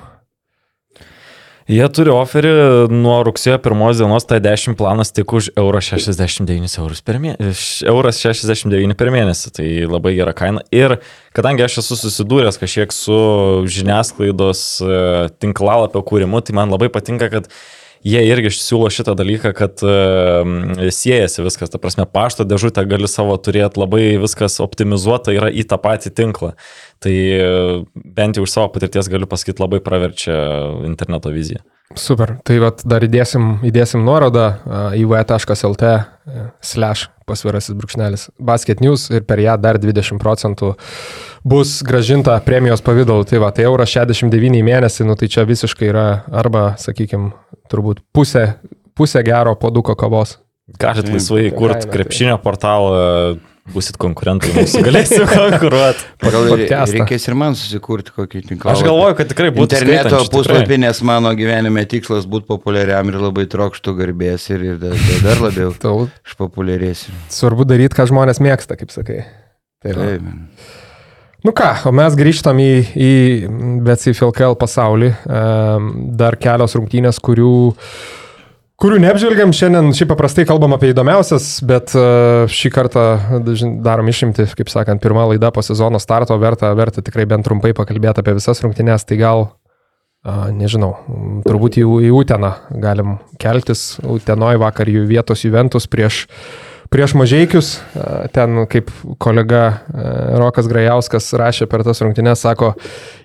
Jie 1.67 1.83
turi 1.91 2.13
oferį 2.15 2.51
nuo 2.95 3.17
rugsėjo 3.27 3.57
pirmos 3.59 3.99
dienos, 3.99 4.23
tai 4.31 4.37
10 4.39 4.77
planas 4.79 5.11
tik 5.11 5.33
už 5.35 5.49
euro 5.59 5.81
69 5.83 6.77
eurus 6.79 7.01
per 7.03 7.19
mėnesį. 7.19 7.89
Euras 7.91 8.21
69 8.23 8.95
per 8.95 9.11
mėnesį, 9.11 9.51
tai 9.57 9.67
labai 9.91 10.13
gera 10.15 10.31
kaina. 10.37 10.63
Ir 10.71 11.01
kadangi 11.35 11.65
aš 11.67 11.81
esu 11.83 11.99
susidūręs 11.99 12.61
kažkiek 12.63 12.95
su 12.95 13.19
žiniasklaidos 13.67 14.63
e, 14.79 15.01
tinklalapio 15.43 16.05
kūrimu, 16.07 16.39
tai 16.47 16.55
man 16.55 16.71
labai 16.71 16.87
patinka, 16.95 17.33
kad 17.35 17.51
jie 18.07 18.23
irgi 18.31 18.53
siūlo 18.55 18.89
šitą 18.93 19.17
dalyką, 19.19 19.53
kad 19.57 19.83
uh, 19.87 20.89
siejasi 20.95 21.45
viskas, 21.47 21.73
ta 21.73 21.81
prasme, 21.83 22.07
pašto 22.11 22.47
dėžutę 22.49 22.87
gali 22.89 23.11
savo 23.11 23.37
turėti, 23.41 23.81
labai 23.83 24.05
viskas 24.23 24.61
optimizuota 24.65 25.35
yra 25.35 25.51
į 25.51 25.67
tą 25.71 25.81
patį 25.83 26.15
tinklą. 26.17 26.53
Tai 27.03 27.15
uh, 27.15 27.81
bent 27.95 28.39
jau 28.39 28.47
iš 28.47 28.55
savo 28.55 28.71
patirties 28.75 29.11
galiu 29.13 29.29
pasakyti, 29.31 29.63
labai 29.63 29.83
praverčia 29.85 30.37
interneto 30.89 31.35
viziją. 31.35 31.65
Super. 31.95 32.35
Tai 32.47 32.57
vat, 32.65 32.83
dar 32.89 33.05
įdėsim, 33.07 33.61
įdėsim 33.67 34.03
nuorodą 34.07 34.47
uh, 34.57 34.97
iv.lt 34.99 35.93
uh, 35.93 36.49
slash 36.59 37.07
pasvirasis 37.27 37.75
brūkšnelis 37.79 38.29
basket 38.39 38.83
news 38.83 39.09
ir 39.11 39.27
per 39.27 39.41
ją 39.43 39.57
dar 39.59 39.79
20 39.83 40.21
procentų 40.23 40.75
bus 41.47 41.83
gražinta 41.87 42.41
premijos 42.45 42.83
pavydalu. 42.83 43.25
Tai 43.25 43.39
va, 43.45 43.53
tai 43.55 43.69
euras 43.69 43.93
69 43.95 44.59
į 44.59 44.65
mėnesį, 44.67 45.07
nu 45.07 45.15
tai 45.19 45.31
čia 45.31 45.47
visiškai 45.47 45.91
yra 45.93 46.07
arba, 46.35 46.73
sakykime, 46.83 47.31
turbūt 47.71 48.03
pusė, 48.15 48.57
pusė 48.99 49.23
gero 49.27 49.55
poduko 49.61 49.95
kavos. 49.99 50.41
Galit 50.81 51.07
laisvai 51.13 51.45
kurti 51.55 51.87
krepšinio 51.93 52.41
portalą, 52.43 53.37
busit 53.71 53.95
konkurentai, 54.03 54.51
mūsų 54.57 54.81
galėsim 54.83 55.23
konkuruoti. 55.31 56.09
Pagal 56.23 56.49
podcastą. 56.51 56.97
reikės 56.99 57.29
ir 57.29 57.37
man 57.39 57.55
susikurti 57.59 58.15
kokį 58.17 58.43
tinklą. 58.49 58.73
Aš 58.75 58.83
galvoju, 58.87 59.15
kad 59.21 59.31
tikrai 59.31 59.53
būtų 59.55 59.79
Interneto 59.79 60.19
puslapį, 60.33 60.81
nes 60.83 61.03
mano 61.07 61.31
gyvenime 61.39 61.85
tikslas 61.87 62.27
būti 62.31 62.49
populiariam 62.51 63.13
ir 63.13 63.21
labai 63.23 63.47
trokštų 63.53 63.95
garbės 64.01 64.49
ir, 64.51 64.67
ir 64.73 64.81
dar, 64.83 64.99
dar 65.23 65.45
labiau 65.47 65.71
išpopuliarėsiu. 66.27 67.15
svarbu 67.37 67.69
daryti, 67.71 67.95
ką 67.95 68.09
žmonės 68.11 68.43
mėgsta, 68.43 68.79
kaip 68.83 68.91
sakai. 68.95 69.23
Tai 69.87 69.95
va. 69.95 70.11
Taip. 70.11 70.83
Nu 71.45 71.53
ką, 71.57 71.69
o 71.87 71.93
mes 71.95 72.15
grįžtam 72.17 72.59
į, 72.63 72.71
į 72.97 73.11
BCFLKL 73.85 74.57
pasaulį. 74.59 75.11
Dar 76.17 76.39
kelios 76.41 76.77
rungtynės, 76.79 77.21
kurių, 77.23 77.51
kurių 78.81 79.03
neapžvelgiam. 79.05 79.53
Šiandien 79.55 79.93
šiaip 79.97 80.11
paprastai 80.15 80.47
kalbam 80.49 80.75
apie 80.77 80.91
įdomiausias, 80.95 81.51
bet 81.69 81.93
e, 81.93 82.07
šį 82.51 82.73
kartą 82.75 83.05
darom 83.85 84.09
išimti, 84.11 84.49
kaip 84.57 84.73
sakant, 84.73 85.03
pirmą 85.05 85.29
laidą 85.35 85.53
po 85.55 85.63
sezono 85.67 86.01
starto. 86.03 86.39
Verta, 86.41 86.73
verta 86.79 87.05
tikrai 87.05 87.29
bent 87.29 87.47
trumpai 87.47 87.77
pakalbėti 87.77 88.25
apie 88.25 88.39
visas 88.41 88.65
rungtynės. 88.65 89.07
Tai 89.07 89.21
gal, 89.21 89.47
nežinau, 90.57 90.95
turbūt 91.47 91.79
į, 91.79 91.85
į 92.09 92.15
Uteną 92.17 92.53
galim 92.83 93.19
keltis. 93.43 93.99
Utenoj 94.03 94.59
vakar 94.63 94.89
jų 94.91 95.05
vietos 95.07 95.45
Juventus 95.45 95.87
prieš 95.91 96.25
prieš 96.93 97.17
mažiekius, 97.19 97.73
ten 98.35 98.63
kaip 98.71 98.91
kolega 99.23 99.65
Rokas 100.39 100.69
Grajauskas 100.71 101.33
rašė 101.39 101.69
per 101.71 101.85
tas 101.87 102.03
rungtynes, 102.05 102.43
sako, 102.45 102.75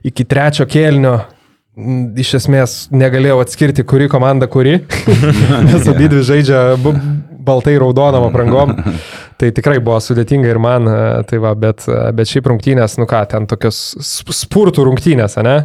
iki 0.07 0.25
trečio 0.27 0.67
kėlinio 0.69 1.19
iš 2.19 2.33
esmės 2.41 2.75
negalėjau 2.91 3.39
atskirti, 3.45 3.85
kuri 3.87 4.09
komanda 4.11 4.49
kuri, 4.51 4.81
nes 5.69 5.87
abi 5.87 6.09
dvi 6.11 6.23
žaidžia 6.27 6.61
baltai 7.41 7.77
raudonom 7.81 8.27
aprangom. 8.27 8.75
Tai 9.41 9.49
tikrai 9.55 9.79
buvo 9.81 9.97
sudėtinga 10.03 10.51
ir 10.51 10.59
man, 10.61 10.85
tai 11.29 11.39
va, 11.41 11.55
bet, 11.57 11.87
bet 12.13 12.29
šiaip 12.29 12.51
rungtynės, 12.51 12.99
nu 13.01 13.07
ką, 13.09 13.23
ten 13.31 13.47
tokios 13.49 13.79
sp- 13.97 14.35
spurtų 14.37 14.85
rungtynės, 14.85 15.39
ne? 15.41 15.55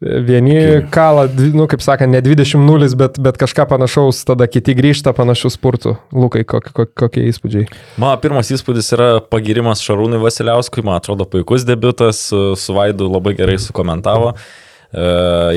Vieni 0.00 0.54
kala, 0.88 1.26
dvi- 1.28 1.52
nu 1.52 1.66
kaip 1.68 1.82
sakant, 1.84 2.08
ne 2.08 2.22
20-0, 2.24 2.94
bet, 2.96 3.18
bet 3.20 3.36
kažką 3.36 3.66
panašaus, 3.68 4.22
tada 4.24 4.46
kiti 4.48 4.72
grįžta 4.78 5.12
panašių 5.12 5.50
spurtų. 5.52 5.92
Lukai, 6.16 6.40
kokie, 6.48 6.72
kokie, 6.72 6.94
kokie 7.02 7.24
įspūdžiai? 7.28 7.66
Mano 8.00 8.16
pirmas 8.22 8.48
įspūdis 8.54 8.88
yra 8.96 9.08
pagirimas 9.20 9.82
Šarūnui 9.84 10.22
Vasiliauskui, 10.22 10.80
man 10.88 10.96
atrodo 11.02 11.26
puikus 11.28 11.66
debutas, 11.68 12.22
su 12.30 12.54
su 12.56 12.72
Vaidu 12.78 13.10
labai 13.12 13.34
gerai 13.36 13.58
sukomentavo. 13.60 14.32
E, 14.90 15.04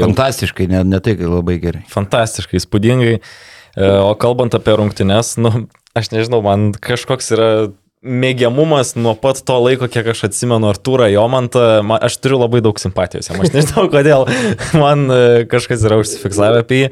jau 0.02 0.10
Fantastiškai, 0.12 0.68
ne, 0.76 0.84
ne 0.92 1.00
tai, 1.00 1.16
kad 1.16 1.32
labai 1.32 1.56
gerai. 1.64 1.86
fantastiškai, 1.90 2.60
įspūdingai. 2.60 3.16
E, 3.80 3.88
O 4.04 4.12
kalbant 4.20 4.54
apie 4.60 4.76
rungtynes, 4.76 5.38
nu, 5.40 5.54
aš 5.96 6.12
nežinau, 6.12 6.44
man 6.44 6.74
kažkoks 6.84 7.32
yra 7.34 7.48
mėgiamumas 8.04 8.94
nuo 9.00 9.14
pat 9.20 9.40
to 9.48 9.56
laiko, 9.64 9.88
kiek 9.92 10.10
aš 10.12 10.26
atsimenu 10.28 10.68
Artūrą 10.68 11.08
Jomantą, 11.14 11.64
man, 11.88 12.02
aš 12.04 12.18
turiu 12.24 12.42
labai 12.42 12.60
daug 12.64 12.80
simpatijos 12.82 13.30
jam, 13.30 13.40
aš 13.40 13.54
nežinau 13.56 13.86
kodėl, 13.94 14.26
man 14.76 15.06
e, 15.08 15.20
kažkas 15.52 15.86
yra 15.88 16.02
užsifiksavę 16.02 16.64
apie 16.64 16.82
jį, 16.82 16.90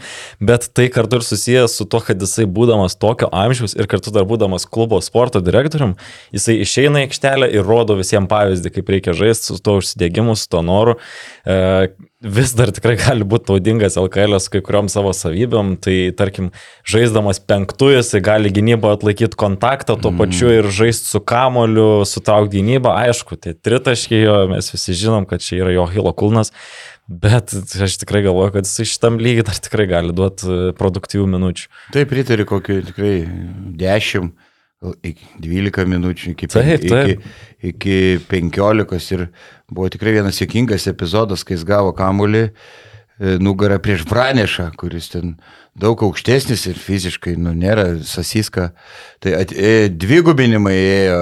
bet 0.51 0.69
tai 0.77 0.87
kartu 0.93 1.19
ir 1.19 1.27
susijęs 1.27 1.75
su 1.81 1.87
to, 1.91 1.99
kad 2.07 2.21
jisai 2.23 2.47
būdamas 2.47 2.95
tokio 3.01 3.27
amžiaus 3.27 3.75
ir 3.75 3.89
kartu 3.91 4.13
dar 4.15 4.27
būdamas 4.29 4.67
klubo 4.69 5.01
sporto 5.03 5.43
direktorium, 5.43 5.97
jisai 6.35 6.61
išeina 6.63 7.03
į 7.03 7.09
aikštelę 7.09 7.51
ir 7.57 7.67
rodo 7.67 7.99
visiems 7.99 8.31
pavyzdį, 8.31 8.71
kaip 8.77 8.95
reikia 8.95 9.17
žaisti 9.17 9.51
su 9.51 9.59
to 9.59 9.79
užsidėgymu, 9.81 10.37
su 10.39 10.47
to 10.51 10.63
noru. 10.63 10.95
E, 11.43 11.91
vis 12.21 12.53
dar 12.53 12.69
tikrai 12.69 12.95
gali 12.99 13.25
būti 13.25 13.49
naudingas 13.49 13.97
LKL 13.97 14.37
su 14.41 14.51
kai 14.53 14.61
kuriuom 14.65 14.89
savo 14.93 15.09
savybėm, 15.15 15.73
tai 15.81 15.95
tarkim, 16.17 16.51
žaisdamas 16.87 17.41
penktuoju, 17.49 17.97
jisai 17.97 18.21
gali 18.25 18.51
gynybą 18.53 18.93
atlaikyti 18.95 19.39
kontaktą, 19.39 19.97
tuo 20.01 20.13
pačiu 20.17 20.51
ir 20.53 20.69
žaisti 20.69 21.09
su 21.09 21.21
kamoliu, 21.25 22.05
sutraukti 22.05 22.61
gynybą, 22.61 22.93
aišku, 23.07 23.39
tai 23.41 23.55
tritaškiai 23.57 24.21
jo, 24.21 24.37
mes 24.53 24.69
visi 24.73 24.97
žinom, 25.01 25.25
kad 25.29 25.41
čia 25.41 25.63
yra 25.63 25.73
jo 25.73 25.87
Hilo 25.89 26.13
kulnas, 26.13 26.53
bet 27.09 27.55
aš 27.81 27.97
tikrai 28.03 28.21
galvoju, 28.27 28.53
kad 28.59 28.69
jisai 28.69 28.85
šitam 28.93 29.17
lygiai 29.21 29.47
dar 29.49 29.57
tikrai 29.57 29.89
gali 29.89 30.13
duoti 30.15 30.45
e, 30.45 30.61
produktyvių 30.77 31.25
minučių. 31.33 31.67
Taip, 31.95 32.13
pritariu 32.13 32.45
kokiu 32.47 32.79
tikrai 32.85 33.15
10, 33.81 34.29
gal 34.29 34.50
iki 35.05 35.27
12 35.43 35.87
minučių, 35.93 36.35
iki, 36.35 36.49
Taip, 36.51 36.85
taip. 36.89 37.25
iki, 37.63 37.73
iki 37.73 37.97
15 38.31 39.11
ir 39.17 39.27
buvo 39.69 39.89
tikrai 39.93 40.15
vienas 40.17 40.39
sėkmingas 40.41 40.87
epizodas, 40.89 41.45
kai 41.45 41.57
jis 41.57 41.67
gavo 41.67 41.93
kamuolį 41.97 42.47
nugarą 43.21 43.77
prieš 43.77 44.01
Pranešą, 44.09 44.71
kuris 44.79 45.11
ten 45.13 45.35
daug 45.77 45.99
aukštesnis 46.03 46.63
ir 46.71 46.79
fiziškai, 46.81 47.35
nu, 47.39 47.53
nėra 47.55 47.85
sasiska. 48.05 48.71
Tai 49.23 49.35
at, 49.37 49.53
e, 49.53 49.89
dvigubinimai 49.93 50.73
ėjo, 50.75 51.19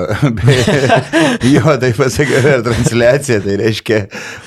jo, 1.55 1.75
tai 1.81 1.91
pasakė 1.97 2.43
per 2.45 2.63
transliaciją, 2.65 3.41
tai 3.45 3.57
reiškia, 3.61 3.99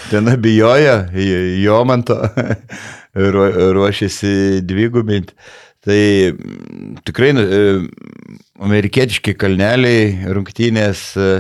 ten 0.09 0.33
abijojo, 0.33 0.97
jo 1.63 1.83
man 1.89 2.07
to 2.09 2.19
ruošiasi 3.77 4.63
dvigubinti. 4.65 5.37
Tai 5.83 5.99
mm, 6.31 7.03
tikrai 7.07 7.33
e, 7.35 7.63
amerikietiški 8.63 9.35
kalneliai, 9.35 10.31
rungtynės, 10.31 11.07
e, 11.19 11.31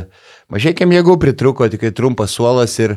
mažai 0.50 0.72
kiek 0.74 0.90
jėgų 0.96 1.14
pritruko, 1.22 1.68
tik 1.70 1.84
trumpas 1.94 2.34
suolas 2.34 2.74
ir 2.82 2.96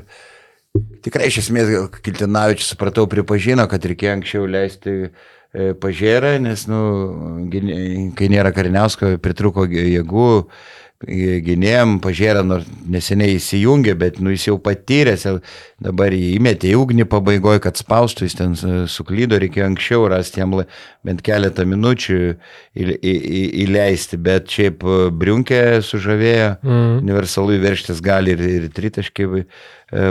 tikrai 1.05 1.29
iš 1.29 1.43
esmės 1.43 1.69
Kiltinavičius, 2.01 2.71
supratau, 2.73 3.05
pripažino, 3.11 3.67
kad 3.69 3.85
reikėjo 3.85 4.15
anksčiau 4.17 4.49
leisti 4.49 4.95
e, 5.05 5.75
pažėrą, 5.77 6.33
nes, 6.41 6.65
nu, 6.71 6.81
kai 8.17 8.31
nėra 8.33 8.49
kariniausko, 8.55 9.13
pritruko 9.21 9.67
jėgų, 9.69 10.31
gynėjim 11.03 11.97
pažėrą 11.99 12.41
nors 12.47 12.67
neseniai 12.87 13.35
įsijungė, 13.35 13.95
bet 13.99 14.19
nu, 14.23 14.31
jis 14.31 14.47
jau 14.47 14.55
patyręs, 14.63 15.25
dabar 15.83 16.15
jį 16.15 16.29
įmetė 16.37 16.71
į 16.71 16.77
ugnį 16.79 17.05
pabaigoje, 17.11 17.59
kad 17.65 17.75
spaustų, 17.75 18.25
jis 18.25 18.37
ten 18.39 18.55
suklydo, 18.91 19.39
reikėjo 19.41 19.67
anksčiau 19.67 20.07
rasti 20.11 20.39
jam 20.39 20.55
bent 21.05 21.21
keletą 21.25 21.67
minučių 21.67 22.19
į- 22.23 22.95
į- 22.95 23.19
į- 23.19 23.51
įleisti, 23.65 24.17
bet 24.17 24.47
šiaip 24.55 24.87
e, 24.87 24.97
Briunkė 25.11 25.61
sužavėjo, 25.85 26.49
mm. 26.63 27.03
universalui 27.03 27.59
verštis 27.59 27.99
gali 28.03 28.33
ir, 28.37 28.45
ir 28.61 28.71
tritaškai 28.73 29.27
e, 29.35 29.45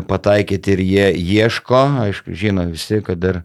pataikyti 0.04 0.76
ir 0.76 0.84
jie 0.84 1.08
ieško, 1.40 1.82
aišku, 2.04 2.36
žino 2.36 2.68
visi, 2.68 3.00
kad 3.04 3.24
dar 3.24 3.42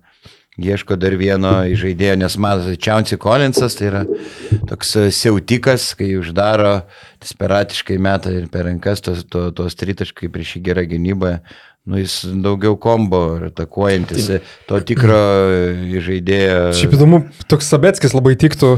ieško 0.64 0.98
dar 1.00 1.16
vieno 1.20 1.52
žaidėjo, 1.80 2.18
nes 2.20 2.36
matote, 2.42 2.76
Čiaunci 2.80 3.18
Collinsas 3.22 3.78
tai 3.80 3.90
yra 3.90 4.04
toks 4.70 4.96
e, 5.00 5.06
siautikas, 5.16 5.94
kai 6.00 6.12
uždaro, 6.20 6.82
desperatiškai 7.24 7.98
meta 8.02 8.34
ir 8.34 8.48
per 8.52 8.68
rankas 8.68 9.04
tos, 9.06 9.26
to, 9.30 9.50
tos 9.56 9.78
tritaškai 9.80 10.32
prieš 10.34 10.58
jį 10.58 10.64
gerą 10.70 10.86
gynybą. 10.90 11.34
Nu, 11.88 11.98
jis 11.98 12.22
daugiau 12.44 12.76
kombo 12.78 13.20
ir 13.38 13.46
atakuojantis, 13.48 14.28
to 14.70 14.78
tikro 14.86 15.16
e, 15.50 16.02
žaidėjo. 16.06 16.58
Šiaip 16.78 16.92
įdomu, 16.98 17.22
toks 17.50 17.70
Sabetskis 17.72 18.14
labai 18.14 18.36
tiktų 18.38 18.74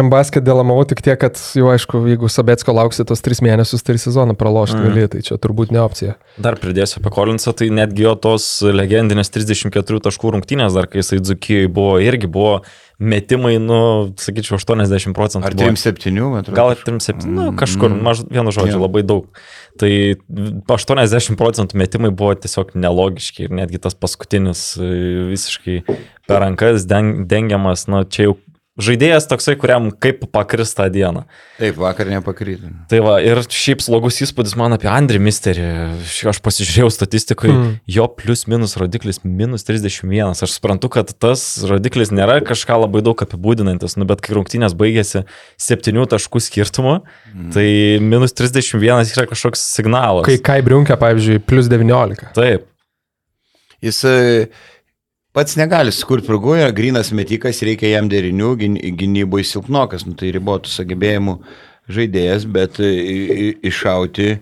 M-basket 0.00 0.46
dėl 0.46 0.62
MAO, 0.64 0.86
tik 0.88 1.02
tiek, 1.04 1.18
kad 1.20 1.36
jau 1.58 1.68
aišku, 1.74 2.00
jeigu 2.08 2.30
Sabetsko 2.32 2.72
lauksi 2.76 3.04
tos 3.08 3.20
tris 3.20 3.42
mėnesius, 3.44 3.84
tai 3.84 3.98
sezoną 4.00 4.38
pralošti 4.38 4.78
Mm. 4.78 4.86
gali, 4.88 5.08
tai 5.12 5.20
čia 5.26 5.36
turbūt 5.42 5.74
ne 5.74 5.82
opcija. 5.82 6.16
Dar 6.40 6.56
pridėsiu 6.60 7.02
apie 7.02 7.12
Kolinsą, 7.12 7.52
tai 7.56 7.68
netgi 7.74 8.06
jo 8.06 8.14
tos 8.14 8.46
legendinės 8.64 9.28
34 9.34 10.00
taškų 10.06 10.36
rungtynės, 10.38 10.72
dar 10.78 10.86
kai 10.88 11.02
jisai 11.02 11.20
Dzukijoje 11.20 11.68
buvo, 11.68 11.98
irgi 12.00 12.30
buvo 12.30 12.62
metimai, 12.98 13.58
nu, 13.60 14.12
sakyčiau, 14.16 14.56
80 14.56 15.12
procentų. 15.16 15.44
Ar 15.44 15.54
buvo. 15.56 15.68
3-7, 15.68 16.14
man 16.30 16.40
atrodo. 16.40 16.56
Gal 16.56 16.72
ir 16.72 16.80
3-7, 16.86 17.26
nu, 17.28 17.50
kažkur, 17.52 17.90
Mm. 17.92 18.02
maž, 18.02 18.22
vienu 18.30 18.52
žodžiu, 18.54 18.78
Jo. 18.78 18.82
labai 18.86 19.02
daug. 19.04 19.26
Tai 19.76 19.90
80 20.68 21.36
procentų 21.36 21.76
metimai 21.76 22.10
buvo 22.10 22.34
tiesiog 22.34 22.72
nelogiški 22.74 23.44
ir 23.44 23.50
netgi 23.50 23.78
tas 23.80 23.94
paskutinis 23.94 24.78
e, 24.80 25.28
visiškai 25.32 25.82
per 26.26 26.40
rankas 26.40 26.86
deng, 26.88 27.26
dengiamas, 27.28 27.86
na, 27.88 28.04
čia 28.04 28.30
jau 28.30 28.36
žaidėjas 28.80 29.28
toksai, 29.28 29.56
kuriam 29.60 29.88
kaip 29.90 30.24
pakris 30.32 30.74
tą 30.76 30.86
dieną. 30.92 31.24
Taip, 31.56 31.78
vakar 31.80 32.08
nepakrytų. 32.10 32.70
Tai 32.90 33.00
va, 33.04 33.16
ir 33.24 33.40
šiaip 33.44 33.84
slogus 33.84 34.20
įspūdis 34.24 34.56
man 34.60 34.76
apie 34.76 34.88
Andrį 34.92 35.20
Misterį. 35.26 35.66
Aš 36.32 36.40
pasižiūrėjau 36.44 36.92
statistikoje, 36.92 37.54
mm. 37.54 37.74
jo 37.96 38.08
plius 38.18 38.46
minus 38.50 38.76
rodiklis 38.80 39.22
minus 39.24 39.66
31. 39.68 40.36
Aš 40.36 40.56
suprantu, 40.58 40.90
kad 40.92 41.12
tas 41.12 41.44
rodiklis 41.68 42.12
nėra 42.14 42.38
kažką 42.44 42.80
labai 42.84 43.04
daug 43.06 43.26
apibūdinantis, 43.26 43.96
nu, 44.00 44.08
bet 44.08 44.24
kai 44.24 44.36
rungtynės 44.36 44.76
baigėsi 44.78 45.24
7 45.62 46.04
taškų 46.12 46.44
skirtumu, 46.44 46.98
mm. 47.32 47.50
tai 47.56 47.68
minus 48.04 48.36
31 48.36 49.12
yra 49.16 49.28
kažkoks 49.32 49.64
signalas. 49.76 50.28
Kai 50.28 50.38
Kai 50.46 50.62
Briunkė, 50.64 50.94
pavyzdžiui, 51.00 51.40
plus 51.42 51.68
19. 51.72 52.30
Taip. 52.36 52.68
Jis 53.84 53.98
pats 55.36 55.58
negali 55.60 55.92
sukurti 55.92 56.30
progų, 56.30 56.56
yra 56.62 56.72
grinas 56.76 57.12
metikas, 57.16 57.60
reikia 57.66 57.92
jam 57.92 58.08
derinių, 58.12 58.54
gyn- 58.62 58.80
gynyboje 58.96 59.50
silpnokas, 59.50 60.06
nu, 60.08 60.16
tai 60.16 60.32
ribotų 60.36 60.72
sugebėjimų 60.72 61.36
žaidėjas, 61.92 62.48
bet 62.50 62.80
e, 62.82 63.52
iššauti, 63.68 64.32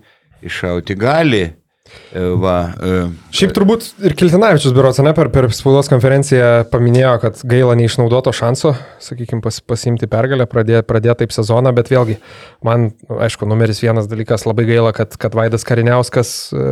iššauti 0.47 0.97
gali. 1.01 1.45
E, 1.45 2.23
Va, 2.41 2.73
e, 2.81 3.03
Šiaip 3.35 3.53
turbūt 3.55 3.85
ir 4.07 4.15
Kiltinavičius 4.19 4.73
Birots, 4.75 5.03
ne, 5.05 5.13
per, 5.15 5.29
per 5.35 5.51
spaudos 5.55 5.91
konferenciją 5.93 6.65
paminėjo, 6.73 7.13
kad 7.23 7.43
gaila 7.51 7.75
neišnaudoto 7.79 8.33
šanso, 8.35 8.73
sakykime, 9.05 9.43
pas, 9.45 9.59
pasimti 9.61 10.09
pergalę, 10.11 10.47
pradėti 10.51 10.87
pradėt 10.89 11.21
taip 11.21 11.35
sezoną, 11.37 11.75
bet 11.77 11.93
vėlgi, 11.93 12.17
man, 12.65 12.89
nu, 13.05 13.19
aišku, 13.27 13.47
numeris 13.51 13.83
vienas 13.85 14.09
dalykas, 14.11 14.47
labai 14.49 14.65
gaila, 14.71 14.95
kad, 14.97 15.19
kad 15.21 15.37
Vaidas 15.37 15.67
Kariniauskas 15.69 16.33
e, 16.57 16.65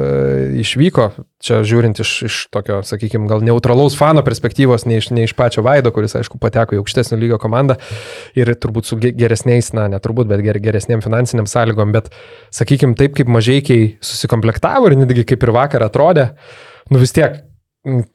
išvyko, 0.65 1.11
čia 1.43 1.61
žiūrint 1.67 1.99
iš, 2.03 2.13
iš 2.29 2.37
tokio, 2.55 2.81
sakykime, 2.87 3.27
gal 3.31 3.43
neutralaus 3.45 3.97
fano 3.99 4.23
perspektyvos, 4.27 4.87
ne 4.89 5.01
iš, 5.01 5.11
ne 5.15 5.27
iš 5.27 5.35
pačio 5.39 5.65
Vaido, 5.67 5.93
kuris, 5.95 6.15
aišku, 6.19 6.39
pateko 6.43 6.77
į 6.77 6.83
aukštesnio 6.83 7.19
lygio 7.21 7.39
komandą 7.43 7.77
ir 8.39 8.53
turbūt 8.63 8.89
su 8.89 8.99
ge- 9.03 9.15
geresniais, 9.19 9.73
na, 9.77 9.89
neturbūt, 9.93 10.31
bet 10.31 10.45
ger, 10.47 10.61
geresniem 10.63 11.03
finansiniam 11.05 11.49
sąlygom, 11.51 11.95
bet, 11.97 12.13
sakykime, 12.55 12.97
taip 12.99 13.17
kaip 13.19 13.33
mažiekiai 13.33 13.97
susikomplektavo 14.05 14.91
ir 14.91 15.01
netgi 15.03 15.27
kaip 15.35 15.43
ir 15.47 15.55
vakar 15.59 15.87
atrodė, 15.89 16.31
nu 16.93 17.03
vis 17.03 17.15
tiek, 17.17 17.43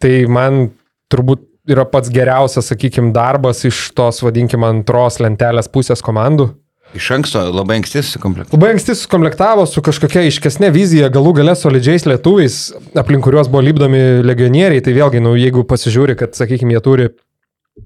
tai 0.01 0.15
man 0.31 0.69
turbūt 1.11 1.43
yra 1.67 1.83
pats 1.89 2.11
geriausias, 2.13 2.69
sakykime, 2.71 3.11
darbas 3.15 3.65
iš 3.67 3.89
tos, 3.97 4.21
vadinkime, 4.23 4.67
antros 4.71 5.19
lentelės 5.23 5.67
pusės 5.71 6.03
komandų. 6.05 6.53
Iš 6.95 7.09
anksto 7.17 7.41
labai 7.51 7.79
anksti 7.81 8.03
sukomplektavo. 8.05 8.57
Labai 8.57 8.75
anksti 8.75 8.95
sukomplektavo 8.95 9.65
su 9.69 9.83
kažkokia 9.85 10.23
iškesnė 10.29 10.71
vizija, 10.75 11.11
galų 11.13 11.35
gale 11.41 11.55
solidžiais 11.57 12.07
lietuviais, 12.07 12.59
aplink 12.97 13.25
kuriuos 13.27 13.51
buvo 13.51 13.65
lipdomi 13.65 14.03
legionieriai. 14.25 14.83
Tai 14.83 14.95
vėlgi, 14.95 15.23
nu, 15.23 15.35
jeigu 15.39 15.65
pasižiūri, 15.67 16.17
kad, 16.19 16.37
sakykime, 16.37 16.77
jie 16.77 16.83
turi 16.85 17.09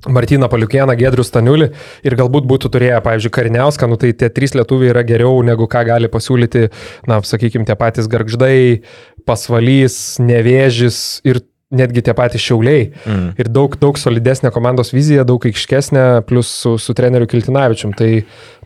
Martyną 0.07 0.47
Paliukieną, 0.49 0.95
Gedrių 0.95 1.23
Staniulį 1.27 1.67
ir 2.07 2.15
galbūt 2.15 2.45
būtų 2.47 2.71
turėję, 2.71 3.01
pavyzdžiui, 3.03 3.33
Kariniauską, 3.35 3.89
nu 3.91 3.97
tai 3.99 4.13
tie 4.15 4.29
trys 4.31 4.55
lietuviai 4.55 4.93
yra 4.93 5.03
geriau 5.07 5.41
negu 5.43 5.67
ką 5.69 5.83
gali 5.89 6.09
pasiūlyti, 6.11 6.69
na, 7.11 7.19
sakykime, 7.27 7.67
tie 7.67 7.75
patys 7.75 8.07
garždai, 8.11 8.87
pasvalys, 9.27 9.97
nevėžis 10.23 11.19
ir 11.27 11.43
netgi 11.71 12.03
tie 12.05 12.15
patys 12.17 12.43
šiauliai. 12.43 12.87
Mm. 13.07 13.27
Ir 13.41 13.49
daug, 13.51 13.75
daug 13.79 13.99
solidesnė 13.99 14.51
komandos 14.53 14.91
vizija, 14.93 15.25
daug 15.27 15.43
aiškesnė, 15.47 16.05
plus 16.27 16.51
su, 16.63 16.75
su 16.81 16.95
treneriu 16.97 17.29
Kiltinavičium. 17.31 17.95
Tai 17.97 18.09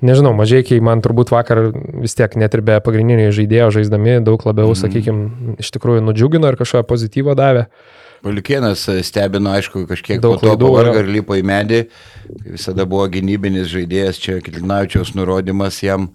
nežinau, 0.05 0.33
mažiekiai 0.37 0.83
man 0.83 1.03
turbūt 1.05 1.33
vakar 1.35 1.67
vis 2.01 2.17
tiek 2.17 2.37
net 2.41 2.57
ir 2.57 2.65
be 2.65 2.79
pagrindinio 2.85 3.29
žaidėjo 3.35 3.69
žaisdami 3.77 4.17
daug 4.25 4.41
labiau, 4.47 4.73
mm. 4.73 4.81
sakykime, 4.81 5.53
iš 5.61 5.71
tikrųjų 5.77 6.05
nudžiugino 6.07 6.49
ir 6.49 6.59
kažkokią 6.61 6.89
pozityvą 6.89 7.37
davė. 7.37 7.69
Paliukienas 8.25 8.87
stebino, 9.05 9.51
aišku, 9.53 9.83
kažkiek 9.85 10.21
Daug 10.23 10.39
klaidų, 10.41 10.71
ir 10.97 11.09
lipo 11.13 11.35
į 11.37 11.43
medį. 11.45 11.83
Kai 12.25 12.53
Visada 12.55 12.87
buvo 12.89 13.05
gynybinis 13.13 13.67
žaidėjas, 13.69 14.17
čia 14.17 14.39
Kilinavičiaus 14.41 15.11
nurodymas 15.13 15.77
jam, 15.85 16.07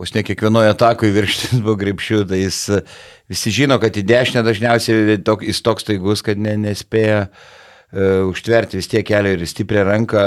vos 0.00 0.14
ne 0.16 0.24
kiekvienoje 0.24 0.72
atakoje 0.72 1.12
virštis 1.12 1.60
buvo 1.60 1.76
gripšių, 1.80 2.24
tai 2.30 2.40
jis 2.46 2.60
e, 2.72 2.82
visi 3.28 3.52
žino, 3.52 3.76
kad 3.82 3.96
į 4.00 4.06
dešinę 4.08 4.44
dažniausiai 4.46 5.18
tok, 5.26 5.44
jis 5.44 5.60
toks 5.64 5.84
taigus, 5.90 6.22
kad 6.24 6.40
ne, 6.40 6.54
nespėja 6.62 7.26
uh, 7.26 7.42
užtverti 8.30 8.78
vis 8.78 8.88
tiek 8.88 9.04
kelią 9.06 9.34
ir 9.36 9.44
stiprią 9.48 9.84
ranką. 9.84 10.22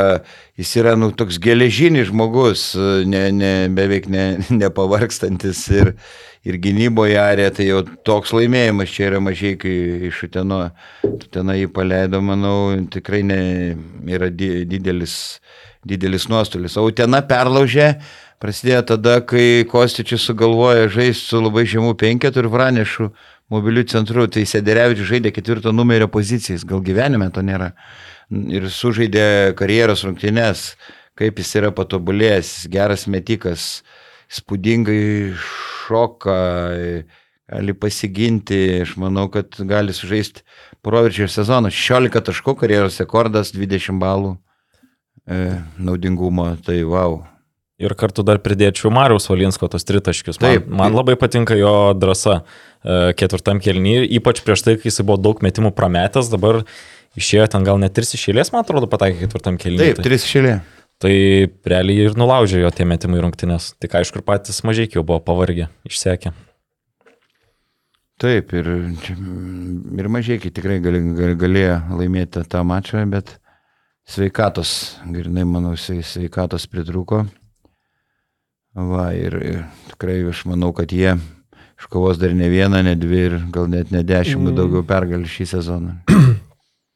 Jis 0.59 0.75
yra, 0.77 0.93
nu, 0.99 1.09
toks 1.17 1.39
geležinis 1.41 2.11
žmogus, 2.11 2.73
e, 2.77 2.91
ne, 3.09 3.23
ne, 3.33 3.53
beveik 3.73 4.05
ne, 4.11 4.25
nepavarkstantis 4.61 5.65
ir, 5.73 5.93
ir 6.45 6.59
gynyboje 6.61 7.17
arė, 7.17 7.49
tai 7.55 7.71
jau 7.71 7.81
toks 8.05 8.35
laimėjimas 8.35 8.93
čia 8.93 9.09
yra 9.09 9.23
mažai, 9.23 9.55
kai 9.57 9.75
iš 10.11 10.25
Uteno, 10.27 10.67
Uteno 11.07 11.57
jį 11.57 11.71
paleido, 11.73 12.21
manau, 12.21 12.75
tikrai 12.93 13.23
ne, 13.25 13.39
yra 14.11 14.29
di, 14.29 14.67
didelis, 14.69 15.39
didelis 15.87 16.29
nuostolis. 16.29 16.77
O 16.77 16.85
Utena 16.91 17.23
perlaužė, 17.25 17.95
prasidėjo 18.43 18.81
tada, 18.93 19.19
kai 19.23 19.63
Kostičius 19.69 20.25
sugalvoja 20.27 20.89
žaisti 20.91 21.31
su 21.31 21.39
labai 21.39 21.63
žemų 21.69 21.93
penketų 21.99 22.43
ir 22.43 22.49
Vranešu 22.51 23.07
mobilių 23.53 23.85
centrų, 23.91 24.27
tai 24.31 24.43
Sederevičius 24.49 25.07
žaidė 25.13 25.31
ketvirto 25.35 25.71
numerio 25.75 26.09
pozicijas, 26.11 26.65
gal 26.67 26.83
gyvenime 26.83 27.29
to 27.31 27.43
nėra. 27.45 27.71
Ir 28.51 28.67
sužaidė 28.71 29.53
karjeros 29.59 30.03
rungtynes, 30.07 30.73
kaip 31.19 31.39
jis 31.39 31.55
yra 31.61 31.71
patobulėjęs, 31.75 32.53
geras 32.73 33.07
metikas, 33.07 33.83
spūdingai 34.33 35.35
šoka, 35.39 36.39
gali 37.53 37.75
pasiginti, 37.77 38.63
aš 38.83 38.95
manau, 38.99 39.27
kad 39.31 39.55
gali 39.69 39.93
sužaisti 39.95 40.43
proveržio 40.83 41.29
sezoną. 41.31 41.71
16 41.71 42.25
taškų 42.31 42.57
karjeros 42.63 42.99
rekordas, 43.03 43.53
20 43.55 44.01
balų 44.01 44.33
e, 45.27 45.61
naudingumo, 45.77 46.55
tai 46.65 46.81
wow. 46.87 47.21
Ir 47.83 47.95
kartu 47.99 48.23
dar 48.25 48.39
pridėčiau 48.43 48.91
Mariaus 48.93 49.27
Valinsko 49.27 49.67
tos 49.71 49.83
tritaškius. 49.87 50.39
Man, 50.39 50.55
Taip. 50.55 50.69
man 50.81 50.95
labai 50.95 51.17
patinka 51.19 51.57
jo 51.59 51.73
drąsa 51.99 52.39
e, 52.39 53.13
ketvirtam 53.19 53.59
kelnyje, 53.63 54.05
ypač 54.19 54.39
prieš 54.45 54.63
tai, 54.63 54.77
kai 54.79 54.87
jis 54.87 55.01
buvo 55.03 55.19
daug 55.19 55.41
metimų 55.43 55.73
prametęs, 55.75 56.31
dabar 56.31 56.61
išėjo 57.19 57.49
ten 57.53 57.67
gal 57.67 57.81
net 57.81 57.95
tris 57.97 58.15
išėlės, 58.17 58.53
man 58.53 58.63
atrodo, 58.63 58.87
pataikė 58.91 59.25
ketvirtam 59.25 59.59
kelnyje. 59.61 59.97
Taip, 59.97 60.05
tris 60.05 60.25
šilė. 60.29 60.61
Tai 61.03 61.11
realiai 61.67 62.07
ir 62.07 62.15
nulaužė 62.15 62.61
jo 62.61 62.71
tie 62.71 62.85
metimai 62.87 63.19
rungtynės. 63.25 63.73
Tik 63.83 63.97
aišku, 63.99 64.21
ir 64.21 64.27
patys 64.27 64.61
mažai 64.63 64.87
jau 64.87 65.03
buvo 65.03 65.19
pavargę, 65.25 65.67
išsekė. 65.89 66.31
Taip, 68.23 68.53
ir, 68.55 68.69
ir 69.99 70.07
mažai 70.07 70.37
tikrai 70.45 70.77
gali, 70.79 71.01
gali, 71.17 71.35
galėjo 71.39 71.79
laimėti 71.99 72.45
tą 72.47 72.61
mačą, 72.63 73.01
bet 73.11 73.33
sveikatos, 74.07 74.99
grinai 75.03 75.43
manau, 75.49 75.73
svei- 75.75 76.05
sveikatos 76.05 76.69
pritruko. 76.71 77.25
Va, 78.73 79.11
ir, 79.13 79.35
ir 79.37 79.59
tikrai 79.91 80.23
aš 80.31 80.47
manau, 80.49 80.71
kad 80.73 80.89
jie 80.89 81.13
iškovos 81.77 82.17
dar 82.17 82.33
ne 82.33 82.47
vieną, 82.49 82.81
ne 82.85 82.95
dvi 82.97 83.19
ir 83.27 83.35
gal 83.53 83.67
net 83.69 83.91
ne 83.93 84.01
dešimt 84.07 84.49
mm. 84.49 84.55
daugiau 84.57 84.85
pergalių 84.87 85.29
šį 85.29 85.49
sezoną. 85.57 85.99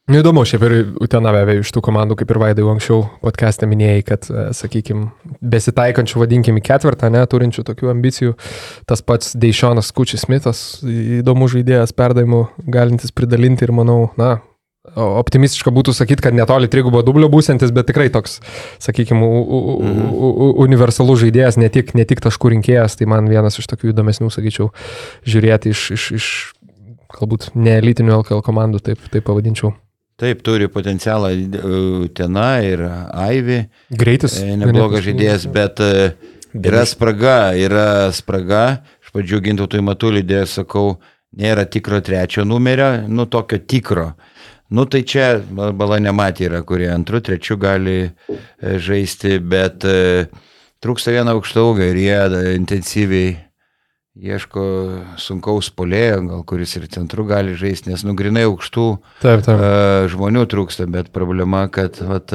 Nu, 0.08 0.22
įdomu, 0.22 0.40
šiaip 0.48 0.62
ir 0.64 0.72
Utena 1.04 1.34
be 1.36 1.42
abejo 1.44 1.60
iš 1.60 1.70
tų 1.76 1.82
komandų, 1.84 2.14
kaip 2.16 2.30
ir 2.32 2.38
Vaidai 2.40 2.62
anksčiau 2.64 3.02
podcast'e 3.20 3.66
minėjai, 3.68 4.04
kad, 4.08 4.28
sakykime, 4.56 5.10
besitaikančių, 5.44 6.22
vadinkim, 6.22 6.56
į 6.56 6.62
ketvirtą, 6.64 7.10
ne, 7.12 7.20
turinčių 7.28 7.66
tokių 7.68 7.90
ambicijų, 7.92 8.32
tas 8.88 9.04
pats 9.04 9.36
Deišonas 9.36 9.92
Kučis 9.92 10.24
Smithas, 10.24 10.62
įdomus 11.20 11.52
žaidėjas, 11.52 11.92
perdavimų 11.92 12.40
galintis 12.72 13.12
pridalinti 13.12 13.68
ir 13.68 13.74
manau, 13.76 13.98
na, 14.16 14.38
optimistiška 14.96 15.72
būtų 15.74 15.94
sakyti, 15.96 16.24
kad 16.28 16.36
netoli 16.36 16.70
trigubo 16.70 17.02
dublio 17.06 17.30
būsantis, 17.32 17.72
bet 17.74 17.88
tikrai 17.90 18.08
toks, 18.14 18.38
sakykime, 18.84 19.26
universalus 20.64 21.22
žaidėjas, 21.24 21.58
ne 21.60 21.68
tik, 21.72 21.94
ne 21.98 22.06
tik 22.08 22.22
taškų 22.24 22.54
rinkėjas, 22.56 22.98
tai 23.00 23.10
man 23.10 23.28
vienas 23.30 23.58
iš 23.60 23.68
tokių 23.72 23.92
įdomesnių, 23.92 24.30
sakyčiau, 24.34 24.70
žiūrėti 25.28 25.74
iš, 25.74 25.84
iš, 25.96 26.08
iš 26.18 26.30
galbūt 27.18 27.50
neelitinių 27.58 28.20
LKL 28.22 28.42
komandų, 28.46 28.82
taip, 28.90 29.04
taip 29.12 29.26
pavadinčiau. 29.28 29.74
Taip, 30.18 30.40
turi 30.42 30.66
potencialą 30.66 31.28
e, 31.30 32.08
Tena 32.10 32.48
ir 32.66 32.82
Aivi. 33.14 33.60
Greitis. 33.94 34.40
E, 34.42 34.56
Neblogas 34.58 35.04
žaidėjas, 35.06 35.44
bet 35.54 35.78
e, 35.84 36.08
yra 36.58 36.82
spraga, 36.90 37.52
yra 37.54 38.10
spraga. 38.14 38.80
Iš 39.04 39.12
pradžių 39.14 39.38
gintautui 39.44 39.82
matulį 39.86 40.24
dėl 40.26 40.48
sakau, 40.50 40.96
nėra 41.38 41.68
tikro 41.70 42.00
trečio 42.02 42.42
numerio, 42.48 42.90
nu 43.06 43.28
tokio 43.30 43.60
tikro. 43.62 44.08
Nu 44.68 44.84
tai 44.84 45.00
čia 45.08 45.38
bala 45.48 45.96
nematė 46.02 46.48
yra, 46.50 46.60
kurie 46.66 46.90
antrų, 46.92 47.22
trečių 47.24 47.56
gali 47.60 47.98
e, 48.04 48.08
žaisti, 48.76 49.38
bet 49.40 49.84
e, 49.88 50.26
trūksta 50.84 51.14
vieno 51.14 51.38
aukšto 51.38 51.64
ūgio 51.70 51.86
ir 51.88 52.00
jie 52.02 52.18
e, 52.18 52.40
intensyviai 52.58 53.30
ieško 54.18 54.64
sunkaus 55.22 55.70
polėjo, 55.72 56.18
gal 56.26 56.42
kuris 56.48 56.74
ir 56.76 56.84
centru 56.92 57.24
gali 57.24 57.54
žaisti, 57.56 57.94
nes 57.94 58.04
nugrinai 58.04 58.44
aukštų 58.50 58.88
Taip, 59.22 59.46
taip. 59.46 59.54
e, 59.56 60.10
žmonių 60.12 60.44
trūksta, 60.52 60.88
bet 60.90 61.08
problema, 61.16 61.64
kad 61.72 61.96
vat, 62.04 62.34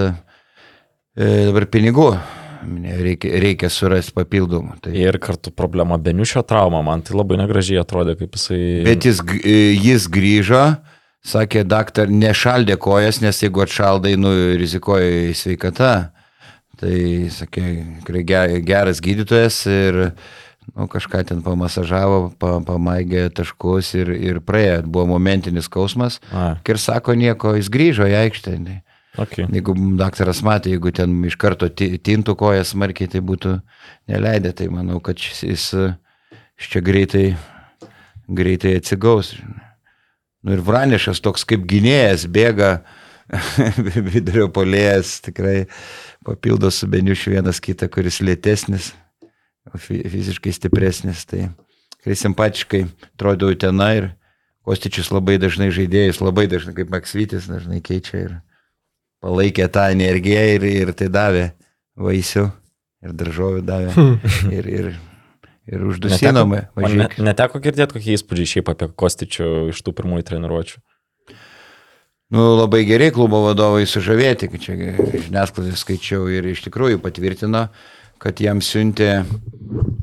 dabar 1.14 1.68
pinigų 1.70 2.08
reikia, 3.04 3.36
reikia 3.44 3.70
surasti 3.70 4.16
papildomų. 4.18 4.80
Tai, 4.82 4.96
Ir 4.98 5.20
kartu 5.22 5.52
problema 5.54 6.00
Beniušio 6.02 6.42
trauma, 6.48 6.82
man 6.82 7.06
tai 7.06 7.14
labai 7.18 7.38
negražiai 7.44 7.82
atrodė, 7.84 8.18
kaip 8.20 8.38
jisai... 8.40 8.60
bet 8.88 9.06
jis, 9.06 9.22
jis 9.84 10.10
grįžo, 10.10 10.64
sakė, 11.26 11.64
daktar, 11.68 12.10
nešaldė 12.12 12.76
kojas, 12.82 13.22
nes 13.24 13.40
jeigu 13.44 13.64
atšaldai, 13.64 14.16
nu, 14.20 14.32
rizikuoja 14.60 15.30
į 15.32 15.36
sveikatą. 15.40 15.94
Tai, 16.80 16.96
sakė, 17.32 17.64
geras 18.66 19.00
gydytojas 19.04 19.60
ir 19.72 20.00
nu, 20.76 20.88
kažką 20.92 21.22
ten 21.30 21.42
pamasažavo, 21.46 22.34
pa, 22.40 22.58
pamaigė 22.66 23.28
taškus 23.36 23.94
ir, 24.00 24.10
ir 24.18 24.40
praėjo. 24.44 24.82
Buvo 24.88 25.06
momentinis 25.14 25.70
skausmas. 25.70 26.20
A, 26.34 26.56
Ir 26.68 26.80
sako 26.82 27.16
nieko, 27.20 27.54
jis 27.56 27.70
grįžo 27.72 28.08
į 28.10 28.18
aikštę. 28.26 28.58
Okay. 29.14 29.46
Jeigu 29.54 29.76
daktaras 30.00 30.40
matė, 30.42 30.72
jeigu 30.74 30.90
ten 30.92 31.14
iš 31.30 31.36
karto 31.38 31.68
ti- 31.70 32.00
tintų 32.02 32.34
kojas 32.36 32.72
smarkiai, 32.74 33.08
tai 33.14 33.22
būtų 33.22 33.60
neleidę. 34.10 34.56
Tai 34.58 34.68
manau, 34.74 34.98
kad 35.00 35.22
jis, 35.22 35.44
jis 35.46 35.68
čia 36.58 36.82
greitai, 36.82 37.36
greitai 38.28 38.74
atsigaus. 38.80 39.36
Nu 40.44 40.58
ir 40.58 40.64
Vranišas 40.64 41.22
toks 41.24 41.46
kaip 41.48 41.64
gynėjas 41.70 42.28
bėga, 42.32 42.82
vidurio 44.14 44.50
polėjas 44.52 45.18
tikrai 45.24 45.64
papildo 46.28 46.72
su 46.72 46.90
Beniušiu 46.92 47.38
vienas 47.38 47.62
kitą, 47.64 47.88
kuris 47.92 48.20
lėtesnis, 48.24 48.92
fiziškai 49.80 50.54
stipresnis. 50.56 51.24
Tai 51.30 51.48
tikrai 51.98 52.18
simpatiškai 52.20 52.84
atrodo 53.14 53.52
Utena 53.54 53.94
ir 53.98 54.12
Kostičius 54.64 55.10
labai 55.12 55.36
dažnai 55.44 55.70
žaidėjus, 55.76 56.22
labai 56.24 56.46
dažnai 56.52 56.76
kaip 56.76 56.92
Maksvytis 56.92 57.50
dažnai 57.52 57.82
keičia 57.84 58.20
ir 58.22 58.36
palaikė 59.24 59.68
tą 59.72 59.90
energiją 59.92 60.44
ir, 60.56 60.68
ir 60.84 60.94
tai 60.96 61.10
davė 61.12 61.50
vaisių 62.00 62.46
ir 63.04 63.16
daržovių 63.20 63.64
davė. 63.68 63.96
Ir, 64.56 64.68
ir, 64.72 64.88
ir 65.70 65.86
uždusinome. 65.88 66.66
Man 66.80 66.98
ne, 67.00 67.08
neteko 67.32 67.62
girdėti, 67.64 67.98
kokie 67.98 68.18
įspūdžiai 68.18 68.52
šiaip 68.58 68.72
apie 68.74 68.90
Kostičių 69.00 69.50
iš 69.74 69.84
tų 69.86 69.96
pirmųjų 70.00 70.28
treniruočių. 70.32 70.82
Nu, 72.34 72.46
labai 72.58 72.82
gerai 72.90 73.12
klubo 73.14 73.44
vadovai 73.44 73.84
sužavėti, 73.86 74.50
kad 74.50 74.64
čia 74.64 74.76
žiniasklaidai 75.28 75.76
skaičiau 75.78 76.26
ir 76.34 76.48
iš 76.50 76.64
tikrųjų 76.66 76.98
patvirtino, 77.04 77.68
kad 78.24 78.40
jam 78.42 78.62
siuntė 78.64 79.22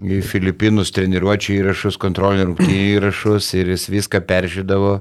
į 0.05 0.21
Filipinus 0.29 0.93
treniruočių 0.95 1.57
įrašus, 1.57 1.99
kontrolinių 2.01 2.51
rungtynių 2.51 2.85
įrašus 2.99 3.49
ir 3.59 3.73
jis 3.73 3.89
viską 3.91 4.21
peržiūrėdavo, 4.29 4.93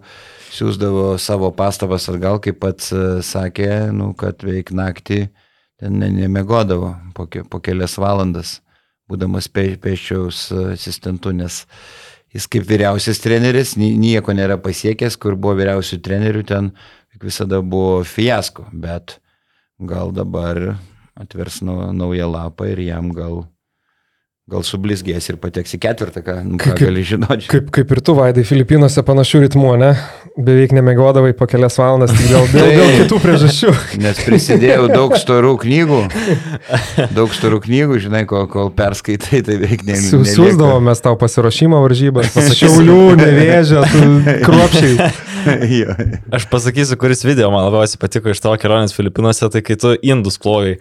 siūsdavo 0.55 1.05
savo 1.21 1.51
pastabas 1.53 2.09
atgal, 2.09 2.39
kaip 2.41 2.57
pats 2.63 2.89
e, 2.95 3.03
sakė, 3.25 3.91
nu, 3.93 4.15
kad 4.17 4.41
veik 4.41 4.73
naktį 4.73 5.27
ten 5.79 5.99
ne- 6.01 6.09
nemegodavo 6.15 6.95
po, 7.13 7.27
po 7.27 7.61
kelias 7.61 7.99
valandas, 8.01 8.57
būdamas 9.09 9.47
pe, 9.51 9.73
pešiaus 9.81 10.51
asistentu, 10.73 11.33
nes 11.33 11.63
jis 12.33 12.45
kaip 12.47 12.67
vyriausias 12.69 13.21
treneris 13.23 13.75
ni- 13.77 13.95
nieko 13.97 14.35
nėra 14.37 14.59
pasiekęs, 14.61 15.17
kur 15.17 15.35
buvo 15.35 15.55
vyriausių 15.57 16.01
trenerių, 16.05 16.45
ten 16.45 16.71
visada 17.19 17.59
buvo 17.61 18.03
fiasko, 18.07 18.67
bet 18.71 19.17
gal 19.79 20.13
dabar 20.15 20.77
atvers 21.19 21.61
nau- 21.65 21.91
naują 21.91 22.29
lapą 22.31 22.69
ir 22.71 22.79
jam 22.85 23.11
gal, 23.11 23.47
gal 24.49 24.63
sublizgės 24.65 25.29
ir 25.29 25.37
pateks 25.41 25.75
į 25.77 25.79
ketvirtą, 25.83 26.23
ką, 26.25 26.35
nu, 26.45 26.57
ką 26.61 26.73
Kaip- 26.73 26.81
gali 26.87 27.03
žinoti. 27.05 27.47
Kaip, 27.51 27.69
kaip 27.75 27.91
ir 27.93 28.01
tu, 28.05 28.15
Vaidai, 28.17 28.43
Filipinuose 28.47 29.03
panašių 29.05 29.43
ritmų, 29.45 29.73
ne? 29.81 29.91
Beveik 30.39 30.71
nemėgodavai 30.75 31.33
po 31.37 31.45
kelias 31.49 31.75
valandas 31.79 32.13
tik 32.15 32.29
dėl, 32.31 32.45
dėl, 32.53 32.69
dėl 32.79 32.91
kitų 33.03 33.19
priežasčių. 33.25 33.73
Nes 34.05 34.21
prisidėjau 34.25 34.87
daug 34.91 35.15
storų 35.19 35.53
knygų, 35.65 35.99
daug 37.15 37.33
storų 37.35 37.59
knygų, 37.65 37.99
žinai, 38.05 38.23
kol, 38.29 38.47
kol 38.51 38.71
perskaitai, 38.75 39.41
tai 39.45 39.57
beveik 39.61 39.83
ne. 39.87 39.97
Su- 39.99 40.21
nelieka. 40.21 40.35
Siūsdavom 40.37 40.89
mes 40.89 41.03
tau 41.03 41.17
pasiruošimo 41.19 41.81
varžybas, 41.85 42.33
šiaulių, 42.61 42.99
nevėžio, 43.19 43.83
tu 43.93 44.37
kruopšiai. 44.47 45.11
Aš 46.35 46.45
pasakysiu, 46.49 46.97
kuris 46.99 47.23
video 47.25 47.49
man 47.53 47.65
labiausiai 47.67 47.99
patiko 48.01 48.31
iš 48.31 48.41
tavo 48.43 48.57
kelionės 48.61 48.95
Filipinuose, 48.95 49.49
tai 49.53 49.61
kai 49.65 49.77
tu 49.79 49.93
indus 50.05 50.39
plovai. 50.41 50.77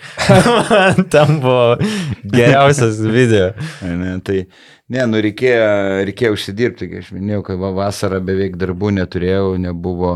Ten 1.13 1.39
buvo 1.43 1.77
geriausias 2.25 3.01
video. 3.03 3.53
Ne, 3.83 4.17
tai, 4.25 4.43
ne, 4.93 5.05
nu 5.11 5.23
reikėjo, 5.25 5.69
reikėjo 6.09 6.35
užsidirbti, 6.37 6.91
kaip 6.93 7.05
aš 7.07 7.13
minėjau, 7.17 7.45
kad 7.51 7.63
va, 7.63 7.73
vasarą 7.83 8.21
beveik 8.25 8.59
darbų 8.61 8.93
neturėjau, 8.99 9.55
nebuvo, 9.63 10.15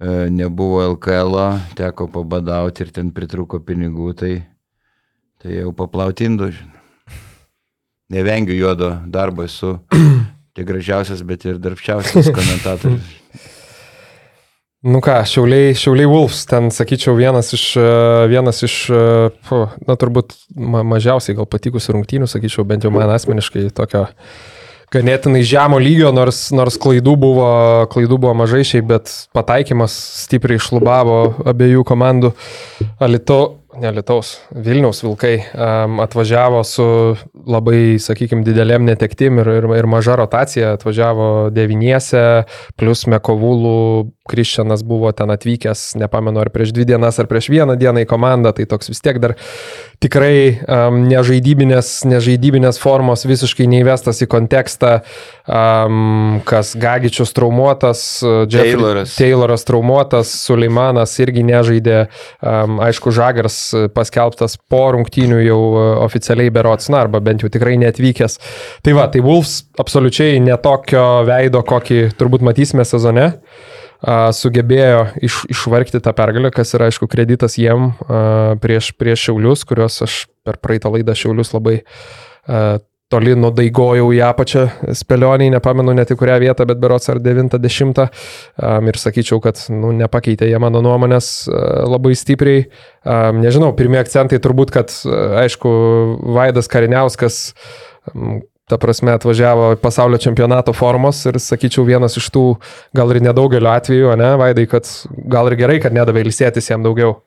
e, 0.00 0.14
nebuvo 0.32 0.84
LKL, 0.94 1.40
teko 1.78 2.08
pabadauti 2.14 2.86
ir 2.86 2.94
ten 2.96 3.12
pritruko 3.16 3.60
pinigų, 3.64 4.12
tai, 4.22 4.32
tai 5.42 5.60
jau 5.60 5.74
paplauti 5.76 6.30
indų. 6.30 6.54
Nevengiu 8.12 8.54
juodo 8.54 8.92
darbo, 9.10 9.48
esu 9.48 9.80
tiek 10.54 10.66
gražiausias, 10.68 11.24
bet 11.26 11.44
ir 11.48 11.58
darbščiausias 11.60 12.30
komentatorius. 12.30 13.14
Nu 14.86 15.00
ką, 15.02 15.16
Šiauliai, 15.26 15.74
Šiauliai 15.74 16.06
Wolfs, 16.06 16.44
ten 16.46 16.68
sakyčiau 16.70 17.16
vienas 17.18 17.48
iš, 17.56 17.64
e, 17.80 17.86
vienas 18.30 18.62
iš 18.62 18.74
e, 18.94 19.00
na 19.88 19.96
turbūt 19.98 20.36
ma 20.54 20.84
mažiausiai 20.86 21.34
gal 21.34 21.48
patikusių 21.50 21.96
rungtynių, 21.96 22.28
sakyčiau, 22.30 22.62
bent 22.68 22.86
jau 22.86 22.92
man 22.94 23.10
asmeniškai 23.10 23.64
tokio 23.74 24.04
ganėtinai 24.94 25.42
žemo 25.42 25.80
lygio, 25.82 26.12
nors, 26.14 26.44
nors 26.54 26.78
klaidų, 26.78 27.16
buvo, 27.18 27.48
klaidų 27.90 28.20
buvo 28.22 28.36
mažai 28.38 28.62
šiaip, 28.68 28.86
bet 28.92 29.10
pataikymas 29.34 29.96
stipriai 30.22 30.62
šlubavo 30.62 31.18
abiejų 31.50 31.82
komandų. 31.88 32.30
Alito, 33.02 33.40
ne 33.80 33.90
Lietaus, 33.92 34.36
Vilniaus 34.50 35.02
Vilkai 35.04 35.34
um, 35.38 36.00
atvažiavo 36.00 36.62
su 36.66 36.86
labai, 37.46 37.98
sakykime, 38.02 38.44
didelėm 38.46 38.86
netektim 38.88 39.40
ir, 39.42 39.50
ir, 39.58 39.68
ir 39.78 39.88
maža 39.90 40.16
rotacija, 40.20 40.74
atvažiavo 40.76 41.28
devyniese, 41.54 42.46
plus 42.80 43.06
Mekovulų, 43.10 44.12
Kriščianas 44.26 44.82
buvo 44.86 45.12
ten 45.14 45.30
atvykęs, 45.30 45.92
nepamenu 46.00 46.40
ar 46.42 46.50
prieš 46.54 46.72
dvi 46.74 46.88
dienas, 46.88 47.20
ar 47.22 47.28
prieš 47.30 47.50
vieną 47.52 47.76
dieną 47.78 48.02
į 48.02 48.08
komandą, 48.10 48.50
tai 48.56 48.66
toks 48.66 48.90
vis 48.90 49.02
tiek 49.04 49.20
dar 49.22 49.36
tikrai 50.02 50.58
um, 50.66 51.04
nežaidybinės, 51.06 51.92
nežaidybinės 52.10 52.80
formos 52.82 53.26
visiškai 53.28 53.68
neįvestas 53.70 54.24
į 54.24 54.30
kontekstą, 54.32 54.98
um, 55.46 56.40
kas 56.46 56.74
Gagičius 56.78 57.32
traumuotas, 57.36 58.02
Jeffrey- 58.22 58.74
Tayloras. 58.76 59.14
Tayloras 59.16 59.66
traumuotas, 59.68 60.32
Suleimanas 60.46 61.14
irgi 61.22 61.44
nežaidė, 61.46 62.00
um, 62.42 62.80
aišku, 62.84 63.14
Žagars 63.14 63.58
paskelbtas 63.94 64.58
po 64.70 64.82
rungtynių 64.96 65.40
jau 65.46 65.60
uh, 65.70 65.86
oficialiai 66.04 66.52
berots, 66.54 66.90
na, 66.92 67.04
arba 67.06 67.22
bent 67.24 67.44
jau 67.44 67.50
tikrai 67.52 67.78
neatvykęs. 67.82 68.38
Tai 68.84 68.98
va, 68.98 69.08
tai 69.12 69.22
Wolves 69.24 69.64
absoliučiai 69.78 70.40
netokio 70.42 71.06
veido, 71.26 71.62
kokį 71.66 72.02
turbūt 72.18 72.44
matysime 72.46 72.84
sezone 72.86 73.30
a, 73.30 74.30
sugebėjo 74.36 75.06
iš, 75.24 75.38
išvargti 75.52 76.00
tą 76.04 76.12
pergalę, 76.16 76.50
kas 76.54 76.74
yra, 76.76 76.90
aišku, 76.90 77.08
kreditas 77.10 77.56
jiem 77.60 77.92
prieš, 78.62 78.92
prieš 78.98 79.28
Šiaulius, 79.28 79.64
kuriuos 79.68 80.02
aš 80.06 80.18
per 80.46 80.60
praeitą 80.62 80.92
laidą 80.94 81.16
Šiaulius 81.16 81.54
labai 81.56 81.80
toli 83.12 83.36
nudaigojau 83.38 84.08
į 84.16 84.20
apačią 84.26 84.64
spėlioniai, 84.98 85.52
nepamenu 85.54 85.94
net 85.94 86.10
į 86.10 86.16
kurią 86.18 86.40
vietą, 86.42 86.66
bet 86.66 86.80
berots 86.82 87.10
ar 87.12 87.20
90. 87.22 88.02
Um, 88.02 88.90
ir 88.90 88.98
sakyčiau, 88.98 89.38
kad 89.44 89.60
nu, 89.70 89.92
nepakeitė 89.94 90.48
jie 90.50 90.58
mano 90.62 90.82
nuomonės 90.84 91.30
uh, 91.46 91.84
labai 91.86 92.16
stipriai. 92.18 92.66
Um, 93.06 93.38
nežinau, 93.44 93.70
pirmie 93.78 94.00
akcentai 94.02 94.40
turbūt, 94.42 94.74
kad, 94.74 94.90
uh, 95.06 95.38
aišku, 95.44 95.70
Vaidas 96.34 96.70
Kariniauskas 96.72 97.40
um, 98.10 98.40
ta 98.66 98.80
prasme 98.82 99.14
atvažiavo 99.14 99.76
pasaulio 99.78 100.18
čempionato 100.18 100.74
formos 100.74 101.22
ir 101.30 101.38
sakyčiau 101.38 101.86
vienas 101.86 102.18
iš 102.18 102.26
tų 102.34 102.46
gal 102.96 103.14
ir 103.14 103.22
nedaugelio 103.22 103.70
atvejų, 103.70 104.16
ne, 104.18 104.32
Vaidai, 104.40 104.66
kad 104.70 104.90
gal 105.30 105.52
ir 105.52 105.60
gerai, 105.62 105.78
kad 105.84 105.94
nedavė 105.94 106.26
ilsėtis 106.26 106.72
jam 106.72 106.82
daugiau. 106.82 107.20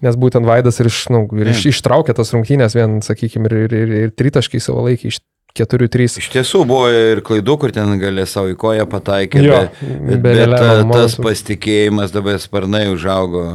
Nes 0.00 0.16
būtent 0.16 0.48
Vaidas 0.48 0.80
ir, 0.80 0.88
iš, 0.88 1.02
nu, 1.12 1.26
ir 1.36 1.50
iš, 1.52 1.66
ištraukė 1.74 2.14
tas 2.16 2.32
rungtynės, 2.32 2.76
vien, 2.78 3.00
sakykime, 3.04 3.50
ir, 3.50 3.56
ir, 3.66 3.74
ir, 3.76 3.96
ir 4.06 4.14
tritaškai 4.16 4.60
savo 4.64 4.86
laikį 4.86 5.10
iš 5.12 5.20
4-3. 5.56 6.20
Iš 6.22 6.28
tiesų 6.32 6.62
buvo 6.68 6.86
ir 6.94 7.20
klaidų, 7.26 7.56
kur 7.60 7.74
ten 7.74 7.96
galė 8.00 8.26
savo 8.30 8.52
į 8.52 8.58
koją 8.60 8.86
pataikyti, 8.90 9.50
bet, 9.50 9.82
bet, 9.82 10.22
be 10.22 10.36
bet 10.38 10.54
ta- 10.54 10.84
tas 10.92 11.18
pasitikėjimas 11.20 12.14
dabar 12.14 12.38
sparnai 12.42 12.86
užaugo. 12.92 13.48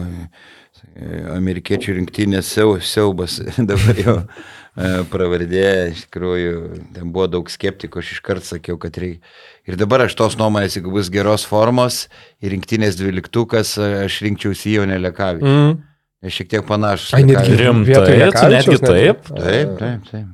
Amerikiečių 1.35 1.97
rinktinės 1.97 2.47
siau, 2.55 2.77
siaubas 2.79 3.41
dabar 3.71 3.97
jau 3.99 4.13
e, 4.21 4.91
pravardė, 5.11 5.65
iš 5.91 6.05
tikrųjų, 6.05 6.53
ten 6.95 7.09
buvo 7.15 7.25
daug 7.33 7.51
skeptikų, 7.51 7.99
aš 7.99 8.13
iškart 8.15 8.47
sakiau, 8.47 8.77
kad 8.79 8.95
reikia. 9.01 9.19
Ir 9.67 9.75
dabar 9.81 10.05
aš 10.05 10.15
tos 10.15 10.37
nuomonės, 10.39 10.77
jeigu 10.77 10.93
bus 10.95 11.09
geros 11.11 11.43
formos 11.47 12.05
ir 12.39 12.53
rinktinės 12.55 12.95
dvyliktukas, 12.99 13.75
aš 14.05 14.21
rinkčiausi 14.23 14.77
jau 14.77 14.87
nelekavį. 14.87 15.43
Mm. 15.43 15.75
Šiek 16.23 16.49
tiek 16.49 16.65
panašus. 16.65 17.13
Ai, 17.17 17.25
netgi 17.27 17.59
Rimtai, 17.59 17.85
vietoj 17.89 18.07
tu 18.07 18.19
Lekavičiaus 18.23 18.67
netgi 18.71 18.81
taip. 18.87 19.29
Taip, 19.35 19.75
taip, 19.81 20.09
taip. 20.11 20.33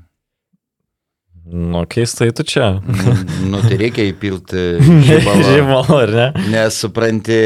Nu, 1.51 1.81
keistai 1.89 2.29
tu 2.31 2.45
čia. 2.47 2.77
Nu, 3.49 3.59
tai 3.65 3.79
reikia 3.81 4.05
įpilti 4.07 4.65
žibalą. 5.07 5.47
Žymalo, 5.49 5.97
ar 6.05 6.13
ne? 6.15 6.27
Nes 6.53 6.77
supranti, 6.79 7.41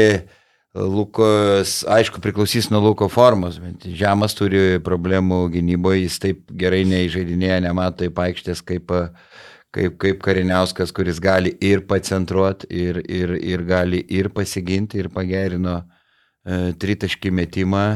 Lukas, 0.76 1.80
aišku, 1.88 2.20
priklausys 2.20 2.68
nuo 2.70 2.82
Luko 2.84 3.08
formos, 3.08 3.56
bet 3.62 3.86
Žemas 3.96 4.36
turi 4.36 4.76
problemų 4.84 5.46
gynyboje, 5.54 6.02
jis 6.04 6.18
taip 6.20 6.42
gerai 6.60 6.82
neįžaidinėja, 6.86 7.62
nemato 7.64 8.04
taip 8.04 8.20
aikštės 8.20 8.60
kaip, 8.66 8.92
kaip, 9.72 9.96
kaip 10.02 10.20
Kariniauskas, 10.22 10.92
kuris 10.94 11.18
gali 11.22 11.54
ir 11.64 11.86
pacentruoti, 11.88 12.68
ir, 12.68 13.00
ir, 13.08 13.32
ir 13.40 13.64
gali 13.64 14.02
ir 14.12 14.28
pasiginti, 14.36 15.00
ir 15.00 15.08
pagerino 15.14 15.80
e, 15.80 16.76
tritaškį 16.76 17.32
metimą. 17.40 17.86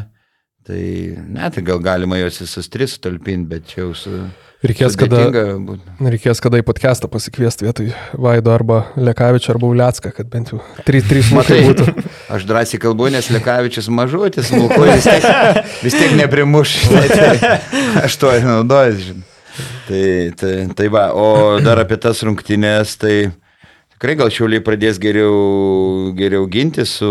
Tai, 0.71 1.17
ne, 1.27 1.51
tai 1.51 1.63
gal 1.67 1.81
galima 1.83 2.21
juos 2.21 2.37
visus 2.39 2.69
tris 2.71 2.93
sutalpinti, 2.95 3.49
bet 3.51 3.67
čia 3.67 3.81
jau 3.83 3.91
su... 3.99 4.21
Reikės 4.61 4.95
kada, 5.01 5.23
būtų. 5.33 5.95
reikės 6.13 6.43
kada 6.45 6.59
į 6.61 6.65
podcastą 6.69 7.09
pasikviesti 7.11 7.65
vietoj 7.65 7.89
Vaido 8.21 8.53
arba 8.53 8.83
Lekavičio 9.01 9.55
arba 9.55 9.71
Uliacką, 9.73 10.13
kad 10.15 10.29
bent 10.31 10.53
jau 10.53 10.61
trys, 10.87 11.09
trys 11.09 11.31
matai 11.39 11.63
būtų. 11.65 11.89
Aš 12.37 12.45
drąsiai 12.47 12.79
kalbu, 12.85 13.09
nes 13.11 13.33
Lekavičius 13.33 13.89
mažuotis, 13.91 14.53
smulkuotis, 14.53 15.09
vis 15.09 15.27
tiek, 15.27 15.75
vis 15.89 15.97
tiek 15.97 16.15
neprimuš. 16.21 16.77
Tai, 17.17 17.57
aš 18.05 18.21
to 18.21 18.31
ir 18.37 18.47
naudoju, 18.47 19.01
žinai. 19.09 19.27
Tai, 19.89 20.05
tai, 20.39 20.55
tai 20.79 20.87
va, 20.93 21.09
o 21.17 21.59
dar 21.65 21.81
apie 21.83 21.99
tas 21.99 22.21
rungtynės, 22.23 22.95
tai 23.01 23.17
tikrai 24.01 24.17
gal 24.17 24.31
šiauliai 24.33 24.63
pradės 24.65 24.97
geriau, 24.97 26.15
geriau 26.17 26.47
ginti 26.49 26.87
su, 26.89 27.09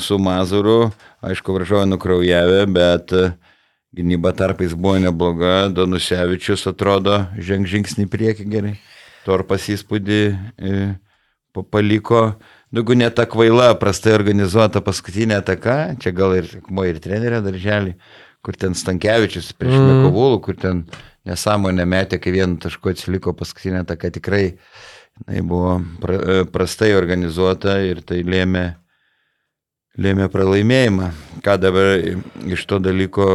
su 0.00 0.16
Mazuru, 0.16 0.88
aišku, 1.20 1.52
varžovai 1.52 1.84
nukraujavę, 1.90 2.62
bet 2.72 3.12
e, 3.12 3.26
gynyba 3.92 4.32
tarpais 4.32 4.72
buvo 4.72 4.96
nebloga, 5.04 5.68
Danusevičius 5.76 6.64
atrodo 6.70 7.26
ženg 7.36 7.68
žingsnį 7.68 8.06
priekį 8.08 8.46
gerai. 8.48 8.72
Torpas 9.26 9.68
įspūdį 9.68 10.22
e, 10.24 10.78
pa- 11.52 11.66
paliko. 11.76 12.22
Daugiau 12.72 12.96
ne 12.96 13.10
ta 13.12 13.26
kvaila, 13.28 13.74
prastai 13.76 14.16
organizuota 14.16 14.80
paskutinė 14.80 15.42
ataka, 15.42 15.92
čia 16.00 16.14
gal 16.16 16.38
ir, 16.38 16.48
ir 16.88 17.00
trenerio 17.04 17.42
darželį, 17.44 17.98
kur 18.40 18.56
ten 18.56 18.72
Stankievičius 18.72 19.52
prieš 19.60 19.76
mm. 19.76 19.92
Mekovulų, 19.92 20.40
kur 20.46 20.56
ten 20.56 20.86
nesąmonę 21.28 21.84
metė, 21.84 22.16
kai 22.16 22.32
vienu 22.32 22.56
tašku 22.64 22.94
atsiliko 22.94 23.36
paskutinė 23.36 23.82
ataka, 23.84 24.08
tikrai 24.14 24.54
jinai 25.26 25.42
buvo 25.46 25.78
e, 25.78 26.44
prastai 26.52 26.92
organizuota 26.96 27.78
ir 27.84 28.02
tai 28.06 28.22
lėmė, 28.26 28.64
lėmė 30.00 30.28
pralaimėjimą. 30.32 31.10
Ką 31.44 31.56
dabar 31.60 32.00
iš 32.48 32.66
to 32.68 32.80
dalyko, 32.82 33.28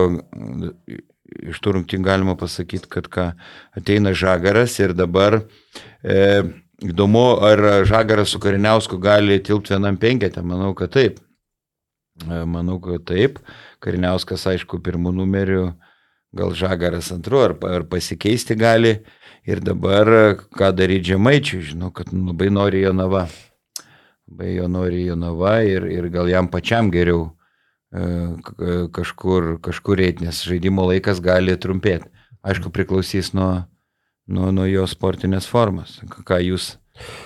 iš 1.45 1.61
tų 1.61 1.77
rungtynių 1.79 2.05
galima 2.05 2.37
pasakyti, 2.39 2.89
kad 2.91 3.09
ką 3.11 3.27
ateina 3.77 4.13
Žagaras 4.13 4.79
ir 4.81 4.95
dabar 4.97 5.41
e, 6.03 6.43
įdomu, 6.85 7.27
ar 7.45 7.85
Žagaras 7.87 8.33
su 8.33 8.41
Kariniausku 8.43 8.99
gali 9.01 9.39
tilpti 9.43 9.75
vienam 9.75 9.97
penketę, 10.01 10.43
manau, 10.45 10.73
kad 10.77 10.93
taip. 10.95 11.21
E, 12.23 12.43
Manau, 12.47 12.79
kad 12.79 13.03
taip. 13.09 13.41
Kariniauskas, 13.83 14.45
aišku, 14.47 14.79
pirmų 14.83 15.11
numerių, 15.17 15.65
gal 16.35 16.53
Žagaras 16.55 17.11
antru, 17.15 17.39
ar, 17.43 17.55
ar 17.69 17.85
pasikeisti 17.89 18.57
gali. 18.59 18.99
Ir 19.45 19.59
dabar, 19.61 20.09
ką 20.57 20.71
daryti 20.73 21.11
žemaičiui, 21.13 21.61
žinau, 21.71 21.91
kad 21.93 22.09
labai 22.09 22.49
nori 22.49 22.81
Jonava. 22.81 23.27
Labai 24.25 24.55
jo 24.55 24.65
nori 24.71 25.03
Jonava 25.05 25.59
ir, 25.61 25.85
ir 25.85 26.07
gal 26.09 26.29
jam 26.31 26.47
pačiam 26.49 26.89
geriau 26.89 27.27
e, 27.93 28.07
k- 28.41 28.87
kažkur, 28.95 29.59
kažkur 29.61 30.01
eiti, 30.01 30.25
nes 30.25 30.39
žaidimo 30.49 30.87
laikas 30.89 31.21
gali 31.21 31.53
trumpėti. 31.61 32.09
Aišku, 32.45 32.71
priklausys 32.73 33.35
nuo, 33.37 33.67
nuo, 34.25 34.49
nuo 34.49 34.65
jo 34.65 34.87
sportinės 34.89 35.45
formos. 35.49 35.99
Ką 36.25 36.41
jūs 36.41 36.75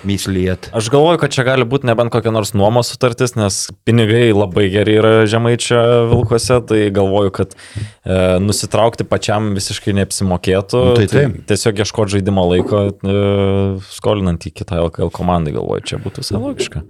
myslijat? 0.06 0.70
Aš 0.76 0.90
galvoju, 0.92 1.20
kad 1.22 1.34
čia 1.34 1.44
gali 1.46 1.66
būti 1.68 1.88
nebent 1.88 2.12
kokia 2.12 2.32
nors 2.34 2.52
nuomos 2.56 2.90
sutartis, 2.92 3.36
nes 3.38 3.62
pinigai 3.88 4.30
labai 4.34 4.68
geri 4.72 4.96
yra 5.00 5.12
žemaičio 5.30 5.80
vilkuose, 6.12 6.60
tai 6.68 6.80
galvoju, 6.94 7.34
kad 7.40 7.54
e, 7.54 8.18
nusitraukti 8.42 9.06
pačiam 9.08 9.52
visiškai 9.58 9.94
neapsimokėtų. 10.00 10.82
Nu, 10.90 10.96
tai 10.98 11.06
taip. 11.10 11.38
tiesiog 11.50 11.84
ieškoti 11.84 12.18
žaidimo 12.18 12.46
laiko, 12.52 12.86
e, 12.90 13.20
skolinant 13.92 14.48
į 14.48 14.54
kitą 14.62 14.82
LKL 14.88 15.12
komandai, 15.14 15.54
galvoju, 15.56 15.86
čia 15.92 16.02
būtų 16.02 16.24
visai 16.24 16.40
logiška. 16.40 16.84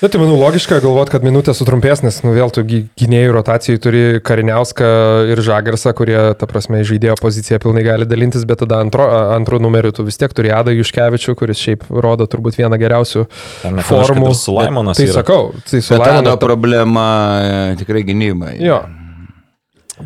Bet 0.00 0.12
tai 0.14 0.20
manau 0.20 0.36
logiška 0.40 0.78
galvoti, 0.80 1.12
kad 1.12 1.24
minutė 1.24 1.52
sutrumpės, 1.56 2.00
nes 2.04 2.18
nu, 2.24 2.32
vėl 2.36 2.48
tu 2.52 2.62
gy- 2.64 2.86
gynėjų 3.00 3.32
rotacijai 3.36 3.80
turi 3.80 4.02
Kariniauską 4.24 4.88
ir 5.32 5.40
Žagarsą, 5.44 5.92
kurie, 5.96 6.16
ta 6.40 6.48
prasme, 6.48 6.80
į 6.80 6.88
žaidėjo 6.88 7.16
poziciją 7.20 7.58
pilnai 7.60 7.84
gali 7.84 8.08
dalintis, 8.08 8.46
bet 8.48 8.62
tada 8.64 8.78
antro, 8.84 9.04
antrų 9.36 9.60
numerių 9.60 9.92
tu 9.96 10.04
vis 10.08 10.16
tiek 10.20 10.32
turi 10.36 10.52
Adą 10.56 10.72
Juškevičių, 10.76 11.34
kuris 11.36 11.60
šiaip 11.60 11.84
rodo 11.92 12.24
turbūt 12.28 12.56
vieną 12.60 12.80
geriausių 12.80 13.26
kad 13.64 13.84
formų. 13.88 14.30
ir 14.32 14.38
Sulaimonas 14.40 14.96
Tai 15.00 15.04
yra. 15.08 15.18
sakau, 15.20 15.42
tai 15.68 15.80
su 15.84 15.94
Ado 15.96 16.04
Laimonu. 16.32 16.40
problema 16.40 17.06
e, 17.44 17.76
tikrai 17.80 18.04
gynybai. 18.08 18.56
Jo. 18.60 18.80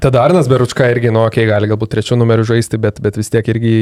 Tada 0.03 0.23
Arnas 0.25 0.49
Beručka 0.51 0.87
irgi, 0.91 1.11
nu, 1.15 1.21
okei, 1.29 1.45
okay, 1.45 1.51
gali 1.53 1.69
galbūt 1.71 1.93
trečių 1.95 2.17
numerių 2.19 2.45
žaisti, 2.49 2.79
bet, 2.83 2.99
bet 3.05 3.19
vis 3.21 3.31
tiek 3.31 3.47
irgi 3.53 3.73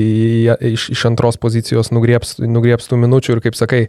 iš, 0.73 0.89
iš 0.93 1.05
antros 1.09 1.39
pozicijos 1.41 1.89
nugrieps, 1.95 2.35
nugrieps 2.43 2.91
tų 2.91 2.99
minučių 3.05 3.37
ir 3.37 3.41
kaip 3.47 3.57
sakai, 3.59 3.81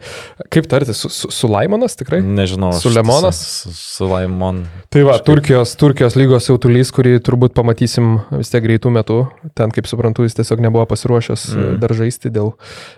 kaip 0.53 0.69
tarti, 0.71 0.95
su, 0.95 1.09
su, 1.11 1.29
su 1.33 1.49
Laimonas 1.51 1.97
tikrai? 1.99 2.21
Nežinau. 2.23 2.71
aš 2.77 2.85
Sulemonas? 2.85 3.39
tiesa- 3.43 3.73
Su, 3.73 3.75
su 3.97 4.07
Laimon. 4.09 4.63
Tai 4.93 5.03
va, 5.09 5.17
Turkijos, 5.19 5.75
Turkijos 5.79 6.15
lygos 6.19 6.47
jautulys, 6.49 6.91
kurį 6.95 7.17
turbūt 7.25 7.53
pamatysim 7.57 8.19
vis 8.39 8.49
tiek 8.53 8.63
greitų 8.63 8.91
metų. 8.99 9.19
Ten, 9.57 9.71
kaip 9.75 9.89
suprantu, 9.91 10.23
jis 10.27 10.39
tiesiog 10.39 10.63
nebuvo 10.63 10.85
pasiruošęs 10.89 11.47
Mm. 11.53 11.63
mm. 11.63 11.79
dar 11.83 11.93
žaisti 11.97 12.29
dėl 12.33 12.53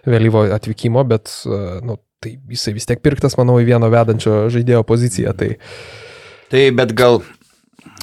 vėlyvo 0.06 0.46
atvykimo, 0.56 1.02
bet 1.08 1.32
e, 1.46 1.60
nu, 1.86 1.98
tai 2.22 2.36
jisai 2.50 2.74
vis 2.78 2.86
tiek 2.86 3.02
pirktas, 3.02 3.36
manau, 3.40 3.58
į 3.62 3.66
vieno 3.74 3.90
vedančio 3.92 4.46
žaidėjo 4.54 4.84
poziciją. 4.88 5.34
Tai 5.38 5.56
Tai 6.50 6.62
bet 6.78 6.94
gal... 6.94 7.22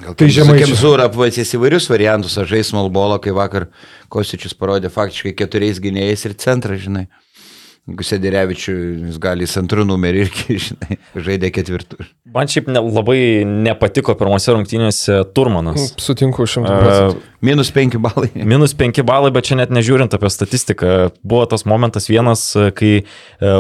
Gal 0.03 0.15
Tai 0.19 0.27
tai 0.27 0.35
Žemaičių. 0.35 0.67
žemaičiai. 0.67 0.81
Zūra 0.83 1.07
apvaisės 1.07 1.53
įvairius 1.57 1.87
variantus, 1.93 2.35
aš 2.41 2.49
žais 2.51 2.73
malbolą, 2.75 3.21
kai 3.23 3.35
vakar 3.37 3.69
Kosičius 4.13 4.55
parodė 4.59 4.91
faktiškai 4.91 5.33
keturiais 5.39 5.79
gynėjais 5.83 6.27
ir 6.27 6.35
centrą, 6.43 6.75
žinai. 6.81 7.07
Jeigu 7.83 8.05
Sederevičių, 8.07 8.73
jis 9.09 9.17
gali 9.19 9.43
į 9.43 9.55
antrų 9.59 9.83
numerį 9.89 10.21
irgi, 10.23 10.55
žinai, 10.69 10.99
žaidė 11.19 11.49
ketvirtų. 11.51 12.05
Man 12.33 12.47
šiaip 12.49 12.69
ne, 12.71 12.79
labai 12.79 13.43
nepatiko 13.45 14.15
pirmose 14.17 14.55
rungtynėse 14.55 15.17
Turmanas. 15.35 15.89
sutinku 16.01 16.47
šimtų 16.47 16.71
E, 16.71 16.77
procentų. 16.79 17.25
Minus 17.43 17.73
penki 17.75 17.99
balai. 17.99 18.31
Minus 18.53 18.77
5 18.79 19.03
balai, 19.05 19.33
bet 19.35 19.49
čia 19.51 19.59
net 19.59 19.75
nežiūrint 19.75 20.15
apie 20.15 20.31
statistiką. 20.31 21.11
Buvo 21.27 21.43
tas 21.51 21.67
momentas 21.67 22.07
vienas, 22.07 22.45
kai 22.79 22.93
e, 23.03 23.03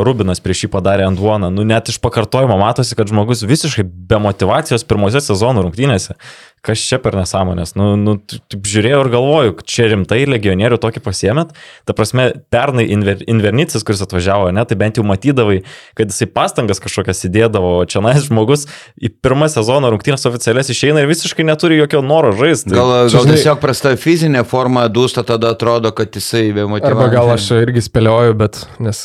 Rubinas 0.06 0.38
prieš 0.44 0.68
jį 0.68 0.72
padarė 0.76 1.08
ant 1.10 1.18
duoną. 1.18 1.50
Nu, 1.50 1.66
net 1.66 1.90
iš 1.90 1.98
pakartojimo 2.06 2.54
matosi, 2.62 2.94
kad 2.96 3.10
žmogus 3.10 3.42
visiškai 3.42 3.84
be 3.90 4.22
motivacijos 4.22 4.86
pirmose 4.86 5.20
sezono 5.26 5.66
rungtynėse. 5.66 6.14
Kas 6.62 6.78
čia 6.78 7.00
per 7.02 7.16
nesąmonės? 7.18 7.72
Nu, 7.74 7.96
nu, 7.98 8.12
taip 8.22 8.68
žiūrėjau 8.70 9.00
ir 9.02 9.08
galvoju, 9.10 9.54
čia 9.66 9.88
rimtai 9.90 10.20
legionierių 10.30 10.76
tokį 10.78 11.00
pasiemėt. 11.02 11.56
Ta 11.88 11.94
prasme, 11.98 12.28
pernai 12.54 12.84
Inver, 12.94 13.24
Invernicis, 13.26 13.82
kuris 13.82 14.04
atvažiavo, 14.04 14.52
ne, 14.54 14.62
tai 14.70 14.76
bent 14.78 15.00
jau 15.00 15.02
matydavai, 15.02 15.64
kad 15.98 16.12
jisai 16.12 16.28
pastangas 16.30 16.78
kažkokias 16.84 17.26
įdėdavo. 17.26 17.72
o 17.80 17.88
Čia 17.90 18.04
nais 18.06 18.28
žmogus 18.28 18.68
į 18.94 19.10
pirmą 19.26 19.48
sezono 19.50 19.90
rungtynės 19.90 20.22
oficialias 20.30 20.70
išeina 20.70 21.02
ir 21.02 21.10
visiškai 21.10 21.48
neturi 21.48 21.80
jokio 21.80 21.98
noro 22.06 22.30
žaisti. 22.30 22.70
Gal, 22.70 23.10
Čia, 23.10 23.16
gal 23.16 23.26
žinai- 23.26 23.40
tiesiog 23.40 23.58
prasta 23.64 23.96
fizinė 23.98 24.44
forma 24.46 24.86
dūsta, 24.86 25.26
tada 25.26 25.56
atrodo, 25.56 25.90
kad 25.90 26.14
jisai 26.14 26.54
be 26.54 26.62
motyvacijos. 26.62 26.94
Arba 26.94 27.10
gal 27.10 27.34
aš 27.34 27.50
irgi 27.58 27.82
spėlioju, 27.88 28.38
bet 28.38 28.62
nes 28.78 29.02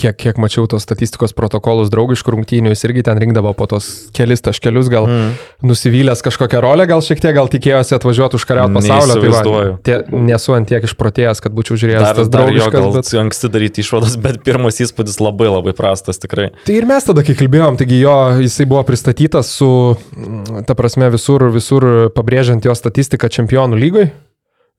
kiek, 0.00 0.16
kiek 0.18 0.42
mačiau 0.42 0.66
tos 0.70 0.82
statistikos 0.82 1.34
protokolus 1.36 1.92
draugiškų 1.94 2.34
rungtynių, 2.34 2.72
jis 2.74 2.84
irgi 2.88 3.04
ten 3.06 3.20
rinkdavo 3.22 3.54
po 3.54 3.68
tos 3.70 4.10
kelis 4.16 4.42
taškelius, 4.42 4.90
gal 4.92 5.06
mm. 5.06 5.32
nusivylęs 5.70 6.24
kažkokią 6.26 6.63
rolę, 6.64 6.86
gal 6.90 7.02
šiek 7.04 7.20
tiek, 7.22 7.34
gal 7.36 7.50
tikėjosi 7.52 7.94
atvažiuoti 7.96 8.38
užkariauti 8.40 8.78
pasaulio. 8.78 9.18
Tai 9.20 9.30
va, 9.34 9.62
tie, 9.86 9.98
nesu 10.26 10.56
ant 10.56 10.68
tiek 10.70 10.84
išprotėjęs, 10.88 11.42
kad 11.44 11.54
būčiau 11.56 11.78
žiūrėjęs 11.84 12.04
Dar, 12.04 12.18
tas 12.18 12.32
dar 12.32 12.48
jo 12.48 12.66
draugiškas. 12.72 13.12
Bet... 13.12 13.20
anksti 13.22 13.52
daryti 13.54 13.84
išvadas, 13.84 14.18
bet 14.24 14.40
pirmas 14.46 14.80
įspūdis 14.84 15.20
labai 15.22 15.50
labai 15.52 15.76
prastas 15.76 16.20
tikrai. 16.22 16.50
Tai 16.66 16.76
ir 16.80 16.88
mes 16.88 17.06
tada, 17.06 17.24
kai 17.26 17.36
kalbėjom, 17.38 17.78
taigi 17.80 18.02
jo, 18.02 18.18
jisai 18.42 18.68
buvo 18.70 18.82
pristatytas 18.88 19.54
su, 19.60 19.70
mm, 20.16 20.64
ta 20.68 20.76
prasme, 20.78 21.12
visur, 21.14 21.46
visur 21.54 21.88
pabrėžiant 22.16 22.64
jo 22.64 22.76
statistiką 22.76 23.30
čempionų 23.32 23.80
lygoj. 23.84 24.10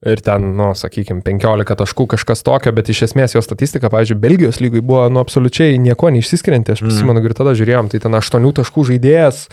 Ir 0.04 0.20
ten, 0.20 0.50
nu, 0.58 0.68
sakykime, 0.76 1.22
15 1.24 1.78
taškų 1.80 2.04
kažkas 2.12 2.44
tokio, 2.44 2.68
bet 2.76 2.90
iš 2.92 3.06
esmės 3.06 3.32
jo 3.32 3.40
statistika, 3.40 3.88
pavyzdžiui, 3.90 4.18
Belgijos 4.20 4.60
lygoj 4.60 4.82
buvo, 4.84 5.06
nu, 5.08 5.22
absoliučiai 5.24 5.78
nieko 5.80 6.10
neišsiskirianti. 6.12 6.74
Aš 6.74 6.82
prisimenu, 6.84 7.22
ir 7.24 7.34
tada 7.34 7.54
žiūrėjom, 7.56 7.88
tai 7.90 8.02
ten 8.04 8.18
8 8.18 8.50
taškų 8.60 8.84
žaidėjas, 8.92 9.46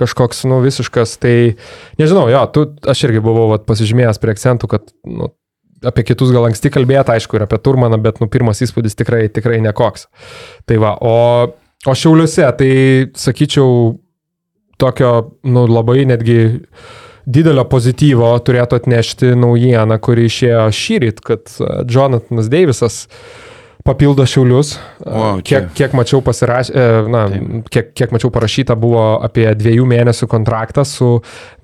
kažkoks, 0.00 0.42
nu, 0.48 0.60
visiškas, 0.64 1.18
tai, 1.22 1.34
nežinau, 2.00 2.26
jo, 2.32 2.40
tu, 2.54 2.66
aš 2.88 3.04
irgi 3.08 3.22
buvau 3.24 3.50
vat, 3.52 3.66
pasižymėjęs 3.68 4.20
prie 4.22 4.34
akcentų, 4.34 4.70
kad, 4.72 4.90
nu, 5.08 5.30
apie 5.86 6.04
kitus 6.10 6.32
gal 6.34 6.48
anksti 6.48 6.72
kalbėti, 6.72 7.14
aišku, 7.14 7.38
ir 7.38 7.46
apie 7.46 7.60
Turmaną, 7.62 8.00
bet, 8.02 8.20
nu, 8.22 8.28
pirmas 8.32 8.60
įspūdis 8.64 8.98
tikrai, 8.98 9.26
tikrai 9.32 9.60
nekoks. 9.64 10.08
Tai 10.68 10.80
va, 10.82 10.94
o, 11.00 11.16
o 11.86 11.96
šiauliuose, 11.96 12.48
tai 12.58 12.72
sakyčiau, 13.18 13.94
tokio, 14.80 15.12
nu, 15.44 15.66
labai 15.68 16.04
netgi 16.08 16.40
didelio 17.30 17.64
pozityvo 17.68 18.32
turėtų 18.46 18.80
atnešti 18.80 19.34
naujieną, 19.38 20.00
kuri 20.02 20.26
išėjo 20.30 20.64
šyrit, 20.74 21.20
kad 21.24 21.52
e, 21.60 21.68
Jonathanas 21.90 22.48
Davisas 22.52 23.02
papildo 23.90 24.24
šiaulius. 24.28 24.76
E, 25.02 25.10
O, 25.10 25.24
čia. 25.42 25.60
kiek, 25.66 25.70
kiek 25.76 25.96
mačiau 25.98 26.22
pasirašę, 26.24 26.84
na, 27.10 27.24
kiek, 27.72 27.92
kiek 27.98 28.14
mačiau 28.14 28.30
parašyta 28.32 28.76
buvo 28.78 29.04
apie 29.24 29.48
dviejų 29.58 29.86
mėnesių 29.90 30.28
kontraktą 30.30 30.84
su 30.88 31.10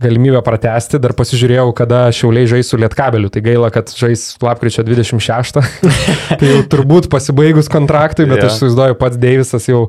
galimybė 0.02 0.42
pratesti. 0.46 1.00
Dar 1.02 1.14
pasižiūrėjau, 1.16 1.68
kada 1.76 2.06
šiauliai 2.14 2.50
žais 2.50 2.72
su 2.72 2.80
Lietkabeliu. 2.80 3.30
Tai 3.32 3.42
gaila, 3.46 3.70
kad 3.74 3.92
žais 3.94 4.28
lapkričio 4.42 4.84
26. 4.86 5.60
tai 6.40 6.50
jau 6.52 6.62
turbūt 6.72 7.10
pasibaigus 7.12 7.70
kontraktui, 7.72 8.26
bet 8.28 8.42
yeah. 8.42 8.50
aš 8.50 8.58
įsivaizduoju, 8.60 8.98
pats 9.00 9.20
Deivisas 9.20 9.70
jau 9.70 9.86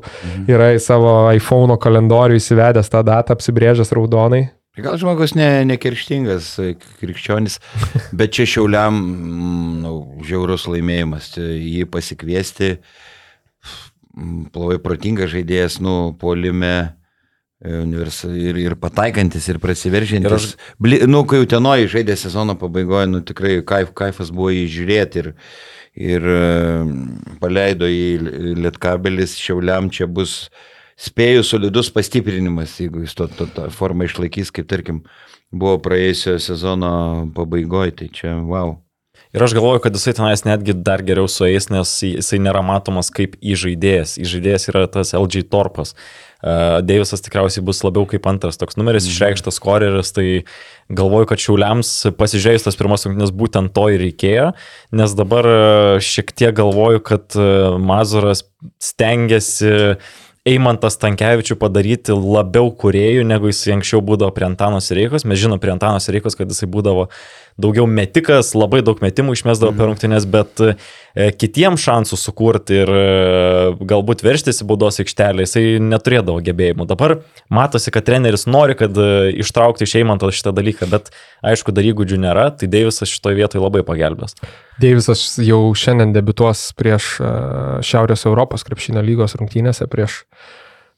yra 0.48 0.72
į 0.76 0.82
savo 0.82 1.18
iPhone 1.34 1.78
kalendorių 1.80 2.38
įsivedęs 2.38 2.92
tą 2.92 3.02
datą, 3.06 3.36
apsibrėžęs 3.36 3.92
raudonai. 3.96 4.46
Gal 4.78 4.94
žmogus 5.00 5.32
ne, 5.34 5.64
nekirštingas, 5.66 6.52
krikščionis, 7.00 7.58
bet 8.18 8.34
čia 8.36 8.46
šiauliam 8.46 8.94
mm, 8.94 9.72
nu, 9.82 9.94
žiaurus 10.26 10.68
laimėjimas. 10.70 11.32
Tai 11.34 11.46
Jį 11.48 11.88
pasikviesti, 11.90 12.76
mm, 14.14 14.52
labai 14.54 14.78
protingas 14.84 15.32
žaidėjas, 15.34 15.80
nu, 15.82 15.96
polime 16.20 16.72
e, 16.78 17.82
ir, 17.82 18.62
ir 18.68 18.78
pataikantis, 18.78 19.50
ir 19.50 19.58
prasiveržintis. 19.62 20.30
Ir 20.30 20.38
aš... 20.38 20.48
Bli, 20.78 21.02
nu, 21.10 21.24
kai 21.26 21.42
Utenoji 21.42 21.90
žaidė 21.98 22.18
sezono 22.20 22.54
pabaigoje, 22.60 23.10
nu, 23.10 23.24
tikrai 23.26 23.58
kaif, 23.66 23.90
kaifas 23.98 24.30
buvo 24.34 24.54
jį 24.54 24.64
žiūrėti 24.76 25.24
ir, 25.24 25.32
ir 26.14 26.32
e, 26.38 26.40
paleido 27.42 27.90
į 27.90 28.54
Lietkabelis, 28.62 29.34
šiauliam 29.42 29.90
čia 29.90 30.06
bus 30.06 30.44
spėjų 30.98 31.46
solidus 31.46 31.92
pastiprinimas, 31.94 32.78
jeigu 32.82 33.04
jis 33.04 33.14
to, 33.18 33.28
to, 33.30 33.46
tą 33.54 33.68
formą 33.74 34.08
išlaikys, 34.08 34.52
kaip 34.54 34.68
tarkim 34.70 35.04
buvo 35.54 35.78
praėjusio 35.82 36.36
sezono 36.42 36.90
pabaigoje, 37.36 37.96
tai 38.02 38.12
čia 38.12 38.36
wow. 38.42 38.76
Ir 39.34 39.42
aš 39.44 39.52
galvoju, 39.52 39.82
kad 39.84 39.92
jisai 39.92 40.14
tenais 40.16 40.40
netgi 40.46 40.72
dar 40.72 41.02
geriau 41.04 41.28
sueis, 41.28 41.66
nes 41.68 41.90
jisai 42.00 42.38
nėra 42.40 42.62
matomas 42.64 43.10
kaip 43.12 43.34
įžaidėjas. 43.44 44.14
Įžaidėjas 44.22 44.68
yra 44.70 44.86
tas 44.88 45.12
LG 45.16 45.42
Torpas. 45.52 45.92
Uh, 46.38 46.78
Deivisas 46.86 47.20
tikriausiai 47.20 47.64
bus 47.66 47.82
labiau 47.84 48.06
kaip 48.08 48.24
antras 48.30 48.56
toks 48.56 48.78
numeris, 48.78 49.08
išreikštas 49.10 49.58
koreris, 49.60 50.14
tai 50.16 50.44
galvoju, 50.88 51.28
kad 51.32 51.42
šiauliams 51.42 51.90
pasižiūrėjus 52.16 52.68
tas 52.68 52.78
pirmas 52.78 53.04
rungtynes 53.04 53.34
būtent 53.34 53.74
to 53.74 53.88
ir 53.90 54.04
reikėjo, 54.06 54.52
nes 54.96 55.16
dabar 55.18 55.50
uh, 55.50 55.96
šiek 55.98 56.30
tiek 56.30 56.54
galvoju, 56.56 57.02
kad 57.10 57.34
uh, 57.36 57.74
Mazuras 57.82 58.46
stengiasi 58.78 59.98
Eimantas 60.48 60.96
Tankievičių 61.02 61.58
padaryti 61.60 62.14
labiau 62.16 62.70
kuriejų, 62.72 63.26
negu 63.28 63.50
jis 63.50 63.66
anksčiau 63.74 64.00
būdavo 64.04 64.32
prie 64.36 64.46
Antanos 64.48 64.88
Reikos. 64.94 65.26
Mes 65.28 65.40
žinom 65.40 65.60
prie 65.60 65.74
Antanos 65.74 66.08
Reikos, 66.12 66.38
kad 66.38 66.48
jisai 66.48 66.70
būdavo 66.72 67.08
daugiau 67.58 67.86
metikas, 67.90 68.52
labai 68.56 68.80
daug 68.86 69.00
metimų 69.02 69.34
išmesdavo 69.34 69.74
per 69.76 69.88
rungtynės, 69.90 70.26
bet 70.30 70.62
e, 70.62 70.74
kitiems 71.34 71.82
šansų 71.82 72.18
sukurti 72.20 72.78
ir 72.84 72.92
e, 72.94 73.00
galbūt 73.90 74.22
verštis 74.26 74.62
į 74.62 74.68
baudos 74.70 75.00
aikštelę 75.02 75.46
jisai 75.46 75.64
neturėdavo 75.82 76.38
gebėjimų. 76.46 76.86
Dabar 76.90 77.18
matosi, 77.52 77.92
kad 77.94 78.06
treneris 78.06 78.46
nori, 78.50 78.78
kad 78.78 78.94
e, 78.94 79.08
ištraukti 79.42 79.88
iš 79.88 79.96
Eimanto 80.00 80.30
šitą 80.30 80.54
dalyką, 80.54 80.88
bet 80.92 81.10
aišku, 81.42 81.74
dar 81.74 81.88
įgūdžių 81.90 82.20
nėra, 82.22 82.48
tai 82.54 82.70
Deivisas 82.70 83.10
šitoje 83.10 83.40
vietoje 83.40 83.64
labai 83.64 83.82
pagelbės. 83.86 84.38
Deivisas 84.78 85.26
jau 85.42 85.64
šiandien 85.74 86.14
debituos 86.14 86.68
prieš 86.78 87.16
Šiaurės 87.18 88.22
Europos 88.30 88.62
krepšinio 88.66 89.02
lygos 89.02 89.34
rungtynėse, 89.40 89.90
prieš 89.90 90.22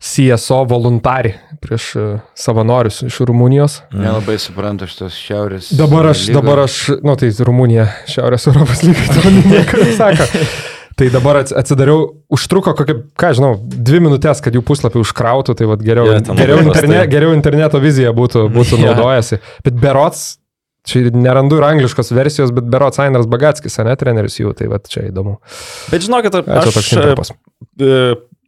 CSO 0.00 0.64
voluntari, 0.64 1.34
prieš 1.60 1.90
e, 1.96 2.04
savanorius 2.34 3.02
iš 3.04 3.18
Rumunijos. 3.28 3.80
Nelabai 3.92 4.38
suprantu 4.40 4.88
šitos 4.88 5.12
šiaurės. 5.20 5.68
Dabar 5.76 6.08
aš, 6.14 6.22
lygos. 6.30 6.36
dabar 6.40 6.62
aš, 6.64 6.76
nu 7.04 7.16
tai 7.20 7.28
Rumunija, 7.44 7.84
Šiaurės 8.08 8.48
Europos 8.48 8.80
lygai, 8.86 9.06
to 9.12 9.32
nieko 9.36 9.82
nesako. 9.84 10.28
Tai 11.00 11.06
dabar 11.12 11.38
ats- 11.40 11.52
atsidariau, 11.56 12.00
užtruko 12.32 12.72
kokią, 12.76 12.96
ką 13.20 13.28
žinau, 13.36 13.52
dvi 13.60 14.00
minutės, 14.04 14.40
kad 14.44 14.56
jų 14.56 14.60
puslapį 14.68 15.00
užkrautų, 15.04 15.54
tai 15.56 15.68
vat 15.68 15.84
geriau, 15.84 16.08
ten 16.24 16.36
geriau, 16.36 16.58
interne, 16.64 16.98
geriau 17.08 17.36
interneto 17.36 17.80
vizija 17.80 18.12
būtų, 18.16 18.46
būtų 18.52 18.80
Jo. 18.80 18.90
naudojasi. 18.90 19.38
Bet 19.64 19.78
berots, 19.80 20.24
čia 20.88 21.06
nerandu 21.12 21.60
ir 21.60 21.68
angliškos 21.70 22.12
versijos, 22.16 22.52
bet 22.56 22.68
berots 22.72 23.00
Ainas 23.04 23.28
Bagatskis, 23.30 23.78
ne 23.84 23.96
treneris 24.00 24.40
jų, 24.40 24.52
tai 24.56 24.68
vat 24.72 24.88
čia 24.92 25.06
įdomu. 25.08 25.38
Bet 25.92 26.04
žinokit, 26.08 26.36
aš 26.40 26.92
e, 26.92 27.94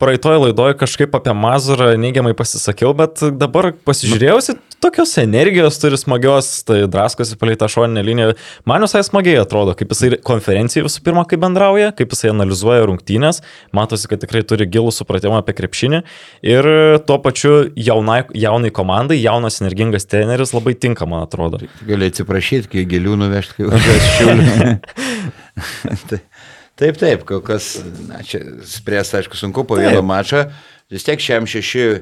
praeitoje 0.03 0.41
laidoje 0.43 0.75
kažkaip 0.81 1.15
apie 1.15 1.35
Mazurą 1.37 1.93
neigiamai 2.01 2.35
pasisakiau, 2.35 2.91
bet 2.99 3.23
dabar 3.39 3.71
pasižiūrėjausi, 3.87 4.57
tokios 4.83 5.13
energijos 5.23 5.79
turi 5.79 5.99
smagios, 6.01 6.49
tai 6.67 6.81
draskosi 6.91 7.39
palei 7.39 7.55
tą 7.61 7.69
šoninę 7.71 8.03
liniją. 8.07 8.33
Man 8.67 8.83
visai 8.83 9.05
smagiai 9.07 9.39
atrodo, 9.45 9.77
kaip 9.79 9.95
jisai 9.95 10.19
konferencijai 10.27 10.83
visų 10.89 11.05
pirma, 11.07 11.23
kaip 11.31 11.45
bendrauja, 11.45 11.93
kaip 11.99 12.17
jisai 12.17 12.33
analizuoja 12.33 12.89
rungtynės, 12.91 13.43
matosi, 13.77 14.11
kad 14.11 14.25
tikrai 14.25 14.43
turi 14.49 14.67
gilų 14.67 14.91
supratimą 14.97 15.39
apie 15.39 15.55
krepšinį 15.61 16.03
ir 16.51 16.71
tuo 17.07 17.21
pačiu 17.23 17.55
jaunai, 17.79 18.25
jaunai 18.35 18.73
komandai, 18.75 19.21
jaunas 19.23 19.61
energingas 19.63 20.09
treneris 20.11 20.55
labai 20.57 20.75
tinka, 20.75 21.07
man 21.07 21.29
atrodo. 21.29 21.63
Gali 21.87 22.11
atsiprašyti, 22.11 22.73
kai 22.75 22.89
gėlių 22.91 23.21
nuvežti, 23.23 23.61
kai 23.61 23.71
važiuosi 23.71 24.13
šiuliu. 24.19 25.39
Tai- 26.83 26.89
taip, 26.91 26.99
taip, 26.99 27.21
kol 27.29 27.39
kas, 27.47 27.77
na, 28.09 28.19
čia 28.27 28.41
spręs, 28.67 29.13
aišku, 29.15 29.39
sunku 29.39 29.63
po 29.69 29.77
vieno 29.79 30.01
mačo. 30.03 30.41
Vis 30.91 31.05
tiek 31.07 31.21
šiam 31.23 31.47
šeši 31.47 31.85
e, 31.87 32.01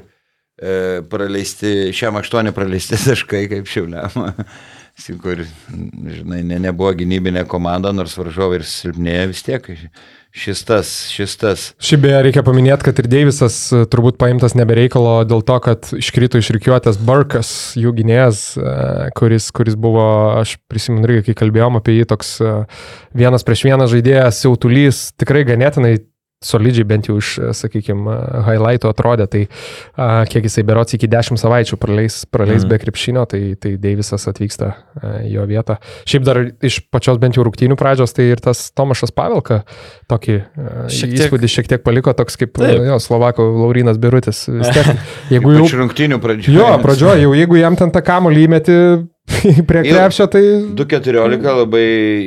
praleisti, 1.10 1.90
šiam 1.92 2.16
aštuoni 2.16 2.54
praleisti 2.56 2.96
taškai, 3.04 3.42
kaip 3.52 3.68
šiuliam. 3.68 4.32
Kur, 5.22 5.44
žinai, 5.70 6.42
ne, 6.44 6.58
nebuvo 6.60 6.92
gynybinė 6.98 7.46
komanda, 7.48 7.92
nors 7.96 8.16
varžovai 8.18 8.60
ir 8.60 8.66
silpnėja 8.68 9.28
vis 9.30 9.44
tiek. 9.46 9.70
Šis 10.30 10.60
tas, 10.62 10.90
šis 11.10 11.32
tas. 11.40 11.62
Šiaip 11.82 12.04
beje 12.04 12.18
reikia 12.22 12.44
paminėti, 12.46 12.84
kad 12.86 13.00
ir 13.02 13.08
Deivisas 13.10 13.56
e, 13.74 13.80
turbūt 13.90 14.14
paimtas 14.20 14.54
nebereikalo 14.54 15.24
dėl 15.26 15.42
to, 15.42 15.56
kad 15.64 15.88
iškrito 15.96 16.38
iš 16.38 16.52
rikiuotės 16.54 17.00
Burkas, 17.02 17.50
jų 17.74 17.90
gynėjas, 17.96 18.44
e, 18.54 18.74
kuris, 19.18 19.48
kuris 19.56 19.74
buvo, 19.74 20.04
aš 20.38 20.54
prisimenu 20.70 21.08
irgi, 21.08 21.24
kai 21.30 21.40
kalbėjom 21.42 21.80
apie 21.80 21.96
jį, 21.96 22.06
toks 22.12 22.36
e, 22.46 22.52
vienas 23.18 23.42
prieš 23.48 23.64
vieną 23.66 23.90
žaidėjas, 23.90 24.38
siautulys, 24.44 25.02
tikrai 25.18 25.42
ganėtinai 25.50 25.96
solidžiai 26.40 26.86
bent 26.88 27.04
jau 27.10 27.18
iš, 27.20 27.34
sakykime, 27.52 28.14
highlighto 28.46 28.88
atrodė, 28.88 29.26
tai 29.28 29.42
a, 30.00 30.24
kiek 30.24 30.46
jisai 30.48 30.64
berots 30.64 30.96
iki 30.96 31.08
10 31.12 31.36
savaičių 31.40 31.76
praleis, 31.80 32.22
praleis 32.32 32.62
Mhm. 32.62 32.66
mm. 32.66 32.70
be 32.72 32.78
krepšinio, 32.80 33.24
tai, 33.28 33.40
tai 33.60 33.74
Deivisas 33.76 34.24
atvyksta 34.30 34.70
a, 34.72 35.10
jo 35.28 35.44
vietą. 35.50 35.76
Šiaip 36.08 36.24
dar 36.24 36.40
iš 36.64 36.80
pačios 36.90 37.20
bent 37.20 37.36
jau 37.36 37.44
rungtynių 37.44 37.76
pradžios, 37.76 38.14
tai 38.16 38.30
ir 38.32 38.40
tas 38.40 38.70
Tomašas 38.72 39.12
Pavelka 39.12 39.62
tokį 40.08 40.38
a, 40.40 40.88
Šiek 40.88 41.12
tiek- 41.12 41.26
įspūdį 41.28 41.52
šiek 41.58 41.68
tiek 41.74 41.84
paliko, 41.84 42.16
toks 42.16 42.40
kaip 42.40 42.56
Taip. 42.56 42.80
jo, 42.88 42.96
Slovako 43.04 43.44
Laurinas 43.60 44.00
Birutis. 44.00 44.46
Vis 44.48 44.72
tiek, 44.72 44.96
jeigu 45.36 45.52
jau... 45.58 45.68
Iš 45.68 45.76
rungtinių 45.84 46.18
pradžių. 46.24 46.56
Jo, 46.56 46.72
pradžioje, 46.80 47.20
jau 47.26 47.36
jeigu 47.36 47.60
jam 47.60 47.76
ten 47.76 47.92
tą 47.92 48.00
kamolį 48.00 48.48
įmeti 48.48 48.76
prie 49.68 49.82
krepšio, 49.86 50.26
tai... 50.32 50.40
2.14 50.76 51.54
labai 51.62 51.84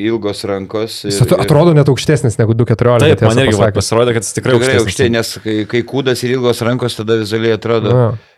ilgos 0.09 0.43
rankos. 0.49 0.99
ir- 1.05 1.11
Jis 1.11 1.21
at- 1.25 1.33
atrodo 1.45 1.73
net 1.77 1.89
aukštesnis 1.91 2.37
negu 2.39 2.55
2.14. 2.57 3.03
Taip, 3.05 3.21
man 3.27 3.41
irgi 3.43 3.55
va, 3.57 3.67
pasakius. 3.67 3.79
pasirodė, 3.79 4.13
kad 4.17 4.27
jis 4.27 4.37
tikrai 4.37 4.55
Tikrai 4.59 4.77
aukštesnis. 4.81 5.11
nes 5.15 5.33
kai, 5.43 5.55
kai 5.73 5.81
kūdas 5.89 6.23
ir 6.27 6.35
ilgos 6.37 6.61
rankos, 6.65 6.95
tada 6.99 7.19
vizualiai 7.21 7.57
atrodo. 7.59 7.93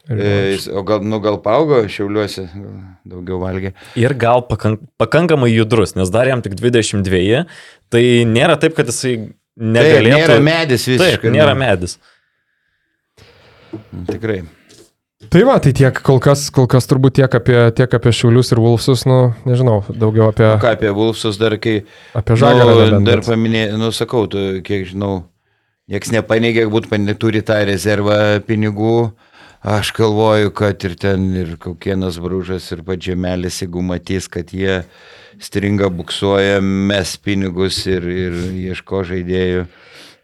Ir- 0.09 0.19
E, 0.21 0.33
jis- 0.53 0.67
o 0.69 0.83
gal, 0.85 0.99
nu, 1.01 1.17
gal 1.23 1.39
paaugo 1.41 1.79
šiauliuose, 1.89 2.43
gal 2.53 2.73
daugiau 3.15 3.39
valgė. 3.41 3.71
Ir 3.97 4.13
gal 4.21 4.43
pakank, 4.45 4.83
pakankamai 5.01 5.49
judrus, 5.55 5.95
nes 5.97 6.11
dar 6.13 6.29
jam 6.29 6.43
tik 6.45 6.53
22, 6.59 7.45
tai 7.89 8.03
nėra 8.29 8.59
taip, 8.61 8.75
kad 8.77 8.85
jisai 8.91 9.15
negalėtų. 9.57 10.19
nėra 10.19 10.37
medis 10.45 10.85
visiškai. 10.85 11.23
Taip, 11.23 11.31
nėra 11.33 11.55
nu, 11.55 11.61
medis. 11.63 11.97
Tikrai. 14.11 14.43
Tai 15.15 15.45
va, 15.47 15.55
tai 15.63 15.71
tiek 15.71 15.95
kol 16.03 16.17
kas, 16.19 16.49
kol 16.51 16.65
kas 16.67 16.89
turbūt 16.91 17.15
tiek 17.21 17.35
apie, 17.37 17.55
tiek 17.77 17.93
apie 17.95 18.11
Šiaulius 18.11 18.49
ir 18.51 18.59
Vulfsus, 18.59 19.05
nu, 19.07 19.19
nežinau, 19.47 19.77
daugiau 19.87 20.27
apie, 20.27 20.49
O 20.57 20.59
ką 20.59 20.73
apie 20.75 20.91
Vulfsus 20.91 21.39
dar, 21.39 21.55
kai... 21.61 21.85
apie 22.19 22.35
Žagarą. 22.41 22.89
nu, 22.97 22.99
dar 23.07 23.23
paminėjau, 23.23 23.77
nu 23.79 23.93
sakau, 23.95 24.25
tu, 24.27 24.43
kiek 24.67 24.83
žinau, 24.89 25.21
nieks 25.87 26.11
nepaneigė, 26.11 26.65
galbūt 26.67 26.91
turi 27.21 27.39
tą 27.47 27.61
rezervą 27.63 28.41
pinigų. 28.43 29.13
Aš 29.65 29.95
galvoju, 29.97 30.51
kad 30.53 30.83
ir 30.85 30.93
ten 30.99 31.31
ir 31.33 31.55
kokienas 31.57 32.19
brūžas 32.21 32.67
ir 32.75 32.83
pačiamelis, 32.85 33.63
jeigu 33.63 33.81
matys, 33.81 34.27
kad 34.29 34.51
jie 34.53 34.83
stringa, 35.41 35.87
buksuoja, 35.89 36.59
mes 36.61 37.15
pinigus 37.17 37.79
ir, 37.87 38.03
ir 38.03 38.35
ieško 38.67 39.01
žaidėjų. 39.07 39.63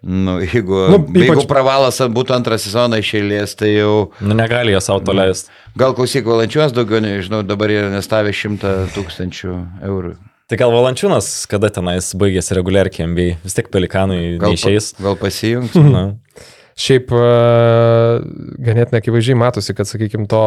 Nu, 0.01 0.39
jeigu, 0.41 0.79
Nu, 0.89 0.97
ypač- 1.05 1.27
jeigu 1.27 1.43
pravalas 1.49 1.99
būtų 2.01 2.33
antrą 2.33 2.57
sezoną 2.57 2.97
iš 3.03 3.11
eilės, 3.19 3.53
tai 3.55 3.75
jau 3.75 4.11
Nu, 4.19 4.33
negali 4.33 4.73
jie 4.73 4.81
savo 4.81 4.99
to 5.05 5.13
leisti. 5.13 5.49
gal 5.77 5.93
klausyk 5.93 6.25
valančios 6.25 6.73
daugiau, 6.73 6.99
nežinau, 7.05 7.43
dabar 7.45 7.69
jie 7.69 7.83
nestavė 7.93 8.33
šimtą 8.33 8.71
tūkstančių 8.95 9.53
eurų. 9.85 10.15
Tai 10.51 10.57
gal 10.59 10.71
Valančiūnas, 10.73 11.45
kada 11.47 11.69
tenais 11.71 12.09
baigėsi 12.17 12.57
reguliarkiai 12.57 13.05
MBA, 13.07 13.37
vis 13.43 13.53
tiek 13.55 13.69
pelikanai 13.71 14.37
Gal, 14.37 14.49
pa- 14.49 14.55
neišeis. 14.57 14.89
gal 14.99 15.15
pasijungs? 15.15 15.77
Na, 15.95 16.15
Šiaip 16.81 17.11
e, 17.13 17.21
ganėtinai 18.63 18.99
akivaizdžiai 19.01 19.37
matosi, 19.37 19.73
kad, 19.77 19.85
sakykime, 19.89 20.25
to 20.31 20.41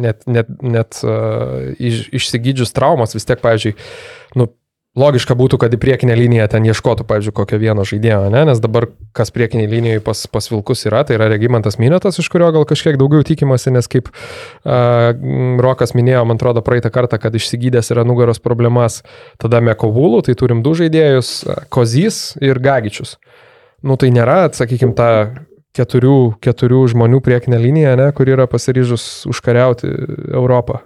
net, 0.00 0.24
net, 0.26 0.48
net 0.64 0.98
e, 1.04 1.74
iš, 1.78 2.08
išsigydžius 2.16 2.72
traumas 2.76 3.14
vis 3.14 3.26
tiek, 3.28 3.40
pavyzdžiui, 3.44 3.74
nu, 4.40 4.48
logiška 5.00 5.34
būtų, 5.38 5.58
kad 5.62 5.74
į 5.74 5.78
priekinę 5.80 6.14
liniją 6.18 6.46
ten 6.52 6.66
ieškotų, 6.68 7.06
pavyzdžiui, 7.08 7.34
kokio 7.36 7.58
vieno 7.62 7.84
žaidėjo, 7.88 8.28
ne? 8.34 8.44
nes 8.50 8.60
dabar 8.62 8.86
kas 9.16 9.32
priekinė 9.34 9.66
linijoje 9.70 10.04
pas, 10.04 10.22
pas 10.30 10.50
Vilkus 10.52 10.84
yra, 10.88 11.02
tai 11.08 11.16
yra 11.16 11.30
Regimantas 11.32 11.80
Minotas, 11.80 12.20
iš 12.20 12.28
kurio 12.32 12.50
gal 12.54 12.66
kažkiek 12.68 12.98
daugiau 13.00 13.24
tikimasi, 13.26 13.72
nes 13.74 13.88
kaip 13.90 14.10
uh, 14.12 15.10
Rokas 15.64 15.96
minėjo, 15.96 16.24
man 16.28 16.40
atrodo, 16.40 16.64
praeitą 16.66 16.92
kartą, 16.94 17.20
kad 17.22 17.36
išsigydęs 17.36 17.92
yra 17.94 18.04
nugaros 18.08 18.42
problemas, 18.42 19.00
tada 19.40 19.62
Mekovulų, 19.64 20.24
tai 20.28 20.36
turim 20.38 20.64
du 20.66 20.76
žaidėjus, 20.78 21.32
Kozys 21.72 22.36
ir 22.44 22.60
Gagičius. 22.62 23.16
Nu 23.86 23.96
tai 23.96 24.12
nėra, 24.12 24.44
sakykime, 24.52 24.92
ta 24.96 25.10
keturių, 25.76 26.36
keturių 26.42 26.84
žmonių 26.92 27.22
priekinė 27.24 27.60
linija, 27.62 27.96
ne, 27.98 28.10
kur 28.16 28.28
yra 28.28 28.48
pasiryžus 28.50 29.26
užkariauti 29.30 29.90
Europą. 30.34 30.82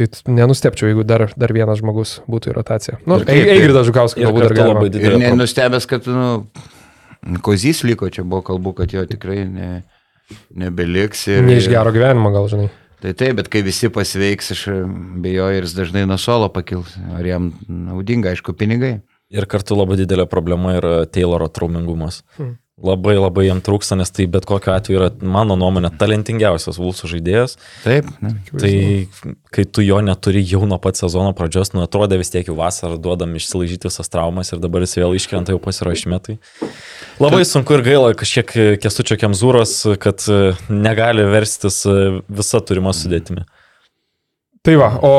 Tai 0.00 0.34
nenustepčiau, 0.36 0.88
jeigu 0.90 1.04
dar, 1.06 1.26
dar 1.36 1.52
vienas 1.54 1.80
žmogus 1.82 2.18
būtų 2.30 2.52
į 2.52 2.56
rotaciją. 2.56 2.98
Nu, 3.10 3.20
Eigridas 3.28 3.88
Žukauskas 3.88 4.24
galbūt 4.24 4.46
dar 4.48 4.56
galima. 4.56 4.80
labai 4.80 5.02
Ir 5.04 5.16
nenustebęs, 5.20 5.86
kad, 5.90 6.08
nu, 6.08 7.38
kozys 7.44 7.84
liko, 7.84 8.08
čia 8.12 8.24
buvo 8.24 8.42
kalbų, 8.46 8.74
kad 8.82 8.94
jo 8.96 9.04
tikrai 9.08 9.44
ne, 9.48 9.70
nebeliks. 10.56 11.26
Ir, 11.30 11.44
Ne 11.46 11.58
iš 11.60 11.68
gero 11.72 11.92
gyvenimo, 11.94 12.32
gal 12.34 12.48
žinai. 12.50 12.70
Tai 13.00 13.14
taip, 13.16 13.38
bet 13.38 13.48
kai 13.52 13.62
visi 13.64 13.88
pasveiks, 13.92 14.50
aš 14.52 14.66
bejoju 15.24 15.60
ir 15.60 15.64
jis 15.64 15.76
dažnai 15.76 16.04
nuo 16.08 16.18
solo 16.20 16.50
pakils. 16.52 16.92
Ar 17.16 17.24
jam 17.24 17.52
naudinga, 17.68 18.34
aišku, 18.34 18.52
pinigai. 18.60 18.98
Ir 19.30 19.46
kartu 19.48 19.76
labai 19.78 19.96
didelė 20.00 20.26
problema 20.28 20.74
yra 20.76 20.92
Tayloro 21.08 21.48
traumingumas. 21.48 22.20
Hmm. 22.36 22.58
Labai 22.80 23.18
labai 23.18 23.44
jam 23.44 23.58
trūksta, 23.60 23.96
nes 24.00 24.08
tai 24.08 24.24
bet 24.32 24.46
kokiu 24.48 24.72
atveju 24.72 24.96
yra, 24.96 25.08
mano 25.20 25.52
nuomonė, 25.60 25.90
talentingiausias 26.00 26.78
Vulsų 26.80 27.10
žaidėjas. 27.12 27.58
Taip. 27.84 28.08
Ne. 28.24 28.32
Tai 28.56 28.72
kai 29.52 29.64
tu 29.68 29.84
jo 29.84 29.98
neturi 30.04 30.40
jau 30.40 30.62
nuo 30.64 30.78
pat 30.80 30.96
sezono 30.96 31.34
pradžios, 31.36 31.74
nu 31.76 31.84
atrodė 31.84 32.16
vis 32.22 32.32
tiek 32.32 32.48
jau 32.48 32.56
vasarą 32.56 32.96
duodam 32.96 33.36
išsilaižyti 33.36 33.90
visas 33.90 34.08
traumas 34.08 34.54
ir 34.54 34.62
dabar 34.64 34.86
jis 34.86 34.96
vėl 34.96 35.12
iškrenta 35.18 35.52
jau 35.52 35.60
pasirašymė. 35.60 36.20
Tai 36.24 36.38
labai 37.20 37.44
sunku 37.44 37.76
ir 37.76 37.84
gaila 37.84 38.14
kažkiek 38.16 38.56
kestučio 38.80 39.20
kemzūros, 39.20 39.76
kad 40.00 40.24
e, 40.32 40.54
negali 40.72 41.28
verstis 41.28 41.82
e, 41.84 41.98
visa 42.32 42.64
turima 42.64 42.96
sudėtimi. 42.96 43.44
Tai 44.60 44.74
va, 44.76 44.90
o 45.00 45.12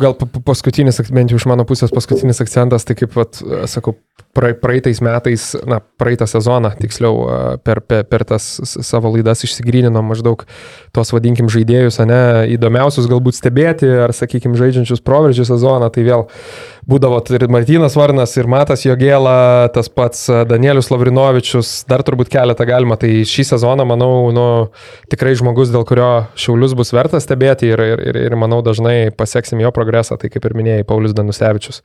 gal 0.00 0.14
pa- 0.16 0.24
pa- 0.24 0.40
paskutinis, 0.40 0.96
bent 1.12 1.28
jau 1.32 1.36
iš 1.36 1.44
mano 1.50 1.66
pusės 1.68 1.92
paskutinis 1.92 2.38
akcentas, 2.40 2.86
tai 2.88 2.94
kaip, 2.96 3.12
vat, 3.12 3.36
sakau, 3.68 3.92
pra- 3.92 4.00
praeitais 4.34 5.00
metais, 5.04 5.50
na, 5.68 5.80
praeitą 6.00 6.26
sezoną, 6.30 6.72
tiksliau, 6.80 7.24
per, 7.64 7.80
per, 7.84 8.04
per 8.08 8.24
tas 8.28 8.46
savo 8.64 9.12
laidas 9.14 9.44
išsigryninom 9.46 10.06
maždaug 10.12 10.44
tos, 10.96 11.12
vadinkim, 11.14 11.50
žaidėjus, 11.52 12.00
ne, 12.08 12.20
įdomiausius 12.56 13.08
galbūt 13.10 13.38
stebėti, 13.38 13.88
ar, 14.06 14.14
sakykim, 14.16 14.56
žaidžiančius 14.58 15.02
proveržį 15.04 15.46
sezoną, 15.50 15.90
tai 15.94 16.06
vėl 16.06 16.26
būdavo 16.90 17.20
ir 17.36 17.46
Martinas 17.52 17.96
Varnas, 17.98 18.34
ir 18.40 18.48
Matas 18.50 18.84
Jogėla, 18.86 19.70
tas 19.74 19.90
pats 19.92 20.26
Danielius 20.48 20.90
Lavrinovičius, 20.90 21.84
dar 21.90 22.04
turbūt 22.06 22.30
keletą 22.32 22.66
galima, 22.68 22.96
tai 23.00 23.22
šį 23.28 23.46
sezoną, 23.52 23.86
manau, 23.88 24.30
nu, 24.34 24.46
tikrai 25.12 25.36
žmogus, 25.38 25.72
dėl 25.74 25.84
kurio 25.88 26.10
Šiaulius 26.40 26.74
bus 26.78 26.94
vertas 26.96 27.26
stebėti 27.28 27.70
ir, 27.70 27.82
ir, 27.92 28.04
ir, 28.10 28.20
ir 28.30 28.38
manau, 28.40 28.62
dažnai 28.66 29.12
pasieksim 29.14 29.62
jo 29.62 29.70
progresą, 29.76 30.18
tai 30.20 30.32
kaip 30.32 30.48
ir 30.48 30.56
minėjai, 30.58 30.88
Paulius 30.88 31.14
Danusevičius. 31.16 31.82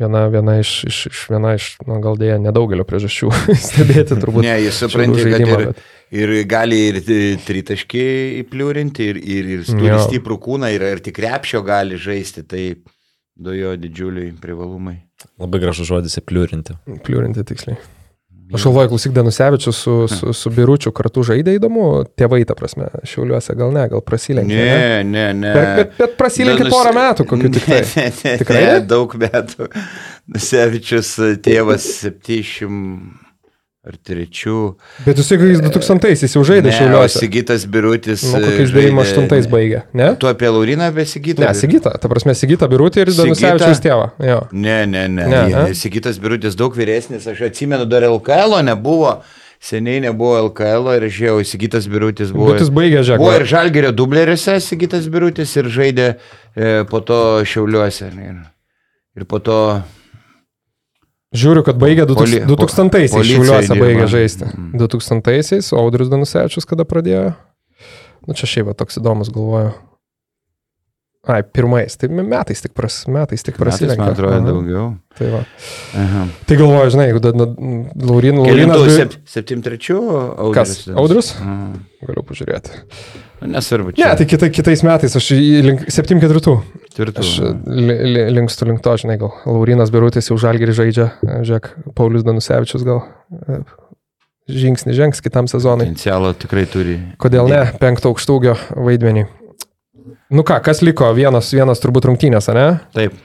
Viena, 0.00 0.22
viena 0.32 0.54
iš, 0.56 0.70
iš, 0.88 0.98
iš, 1.10 1.18
viena 1.28 1.50
iš 1.58 1.64
nu, 1.84 1.98
gal 2.00 2.16
dėja, 2.16 2.38
nedaugelio 2.40 2.86
priežasčių 2.88 3.28
stebėti 3.68 4.16
turbūt. 4.16 4.46
Ne, 4.46 4.54
jis 4.64 4.78
supranti, 4.80 5.26
kad 5.28 5.44
ir, 5.44 5.52
bet- 5.66 5.82
ir 6.16 6.32
gali 6.48 6.78
ir 6.88 7.00
tritaškį 7.44 8.06
įpliūrinti, 8.40 9.10
ir, 9.12 9.20
ir, 9.20 9.50
ir 9.58 9.66
turi 9.68 9.90
Jo. 9.92 10.00
stiprų 10.06 10.38
kūną, 10.46 10.72
ir, 10.72 10.86
ir 10.96 11.04
tik 11.04 11.18
krepšio 11.20 11.60
gali 11.66 12.00
žaisti, 12.00 12.46
tai 12.48 12.64
du 13.36 13.54
jo 13.56 13.74
didžiuliai 13.76 14.32
privalumai. 14.40 14.96
Labai 15.40 15.60
gražus 15.60 15.88
žodis 15.92 16.16
įpliūrinti. 16.22 16.78
Pliūrinti 17.04 17.44
tiksliai. 17.52 17.76
Aš 18.54 18.64
galvoju, 18.66 18.88
klausyk 18.90 19.12
Danusevičius 19.14 19.76
su, 19.84 19.94
su, 20.10 20.32
su 20.34 20.50
Biručiu 20.50 20.90
kartu 20.96 21.22
žaidė 21.26 21.54
įdomu, 21.58 21.86
tėvai, 22.18 22.42
ta 22.48 22.56
prasme, 22.58 22.88
šiauliuose 23.06 23.54
gal 23.58 23.70
ne, 23.74 23.84
gal 23.92 24.02
prasilenkė. 24.02 24.58
Ne, 24.58 25.04
ne, 25.06 25.26
ne. 25.38 25.54
Bet, 25.54 25.70
bet, 25.76 25.96
bet 26.00 26.16
prasilenkė 26.18 26.66
Danus- 26.66 26.74
porą 26.74 26.94
metų, 26.96 27.26
kokiu 27.30 27.52
tik 27.54 27.68
tai. 27.68 27.80
Ne, 27.80 28.06
ne, 28.08 28.12
ne, 28.24 28.36
Tikrai 28.42 28.62
ne, 28.66 28.76
daug 28.90 29.14
metų. 29.22 29.70
Sevičius 30.50 31.14
tėvas 31.46 31.86
700 32.02 33.29
ar 33.90 33.96
3. 34.06 34.60
Bet 35.06 35.18
jūs 35.20 35.30
jeigu 35.34 35.48
jis 35.50 35.60
2000-aisiais 35.66 36.36
jau 36.38 36.44
žaidė 36.46 36.72
šiauliuose. 36.76 37.20
Sigitas 37.24 37.66
Birutis. 37.66 38.24
Nu, 38.30 38.40
kokiais 38.44 38.70
žaidė- 38.70 38.94
98 38.94 39.50
baigė, 39.52 39.82
ne? 39.92 40.12
Tu 40.22 40.30
apie 40.30 40.48
Lauriną 40.48 40.88
apie 40.92 41.04
Sigitą? 41.10 41.44
Ne, 41.44 41.52
Sigita, 41.58 41.92
ta 41.98 42.08
prasme, 42.12 42.34
Sigita 42.38 42.70
Birutė 42.70 43.04
ir? 43.04 43.12
Danusevičius 43.18 43.82
tėvą. 43.84 44.08
Jo. 44.24 44.40
Ne, 44.52 44.78
ne, 44.86 45.04
ne. 45.08 45.26
Ne, 45.28 45.42
ne. 45.50 45.66
Sigitas 45.74 46.18
Birutis 46.22 46.56
daug 46.58 46.74
vyresnis, 46.78 47.26
aš 47.28 47.44
atsimenu, 47.50 47.84
dar 47.90 48.06
LKL 48.08 48.60
nebuvo. 48.70 49.18
Seniai 49.60 50.00
nebuvo 50.00 50.38
LKL 50.46 50.86
ir 50.96 51.04
žiūrėjau, 51.12 51.42
Sigitas 51.44 51.84
Birutis 51.92 52.30
buvo. 52.32 52.54
Jis 52.56 52.70
baigė, 52.72 53.02
žiūrėk. 53.04 53.20
Buvo 53.20 53.34
ir 53.36 53.44
Žalgerio 53.44 53.90
dubleriuose 53.92 54.54
Sigitas 54.64 55.04
Birutis 55.12 55.52
ir 55.60 55.68
žaidė 55.68 56.06
e, 56.56 56.70
po 56.88 57.02
to 57.04 57.18
Šiauliuose. 57.44 58.08
Ir, 58.08 58.38
ir 59.20 59.26
po 59.28 59.36
to 59.44 59.58
Žiūriu, 61.30 61.62
kad 61.62 61.78
baigė 61.78 62.08
Poli- 62.10 62.40
2000-aisiais 62.42 63.12
policijai 63.14 63.44
šiauliuose 63.44 63.76
baigė 63.78 64.06
žaisti. 64.10 64.48
Mhm. 64.50 64.80
2000-aisiais, 64.82 65.68
o 65.72 65.78
Audrius 65.84 66.10
Danusevičius 66.10 66.66
kada 66.66 66.82
pradėjo? 66.88 67.36
Nu, 68.26 68.34
čia 68.34 68.50
šiaip 68.50 68.72
toks 68.76 68.98
įdomus 68.98 69.30
galvoju. 69.32 69.70
Ai, 71.28 71.42
pirmais, 71.44 71.92
tai 72.00 72.08
metais 72.08 72.62
tik, 72.64 72.72
pras, 72.72 73.02
metais 73.12 73.42
tik 73.44 73.58
prasilenkė. 73.60 74.00
man 74.00 74.14
atrodo, 74.14 74.36
Aha, 74.38 74.46
daugiau. 74.46 74.84
Tai, 75.18 75.26
va. 75.34 75.40
Aha. 76.00 76.22
tai 76.48 76.56
galvoju, 76.56 76.92
žinai, 76.94 77.06
jeigu 77.10 77.20
da- 77.20 77.32
da- 77.36 77.48
Laurin, 78.08 78.38
Kelintų, 78.40 78.78
Laurinas... 78.80 78.96
sep, 78.96 79.16
73 79.28 79.98
Audrius. 80.00 80.54
Kas? 80.56 80.72
Audrius? 80.96 81.28
Aha. 81.36 81.56
Galiu 82.08 82.24
pažiūrėti. 82.24 82.72
Nu, 83.42 83.50
Nesvarbu, 83.52 83.92
Ne, 83.92 83.98
čia. 84.00 84.14
tai 84.16 84.26
kita, 84.32 84.48
kitais 84.48 84.80
metais 84.84 85.16
aš 85.20 85.28
link 85.36 85.84
7-4. 85.92 86.56
Tvirtų. 86.96 87.20
Aš 87.20 87.34
li, 87.68 87.98
li, 88.16 88.24
linkstu 88.40 88.64
link 88.70 88.80
to, 88.80 88.96
žinai, 89.04 89.18
gal 89.20 89.34
Laurinas 89.44 89.92
Birutis 89.92 90.28
jau 90.32 90.38
žalgerį 90.40 90.72
žaidžia, 90.80 91.10
žiūrėk, 91.44 91.68
Paulius 92.00 92.24
Danusevičius 92.24 92.84
gal 92.88 93.04
e, 93.30 93.60
žingsnį 94.50 94.96
žengs 94.96 95.20
kitam 95.24 95.46
sezonui. 95.52 95.84
Potencialo 95.92 96.32
tikrai 96.34 96.64
turi. 96.66 96.96
Kodėl 97.22 97.48
ne, 97.52 97.60
penkto 97.80 98.10
aukštūgio 98.12 98.56
vaidmenį. 98.76 99.26
Nu 100.30 100.44
ką, 100.46 100.60
kas 100.62 100.78
liko? 100.86 101.08
Vienas, 101.16 101.50
vienas 101.50 101.82
turbūt 101.82 102.06
rungtynės, 102.06 102.46
ne? 102.54 102.68
Taip. 102.94 103.16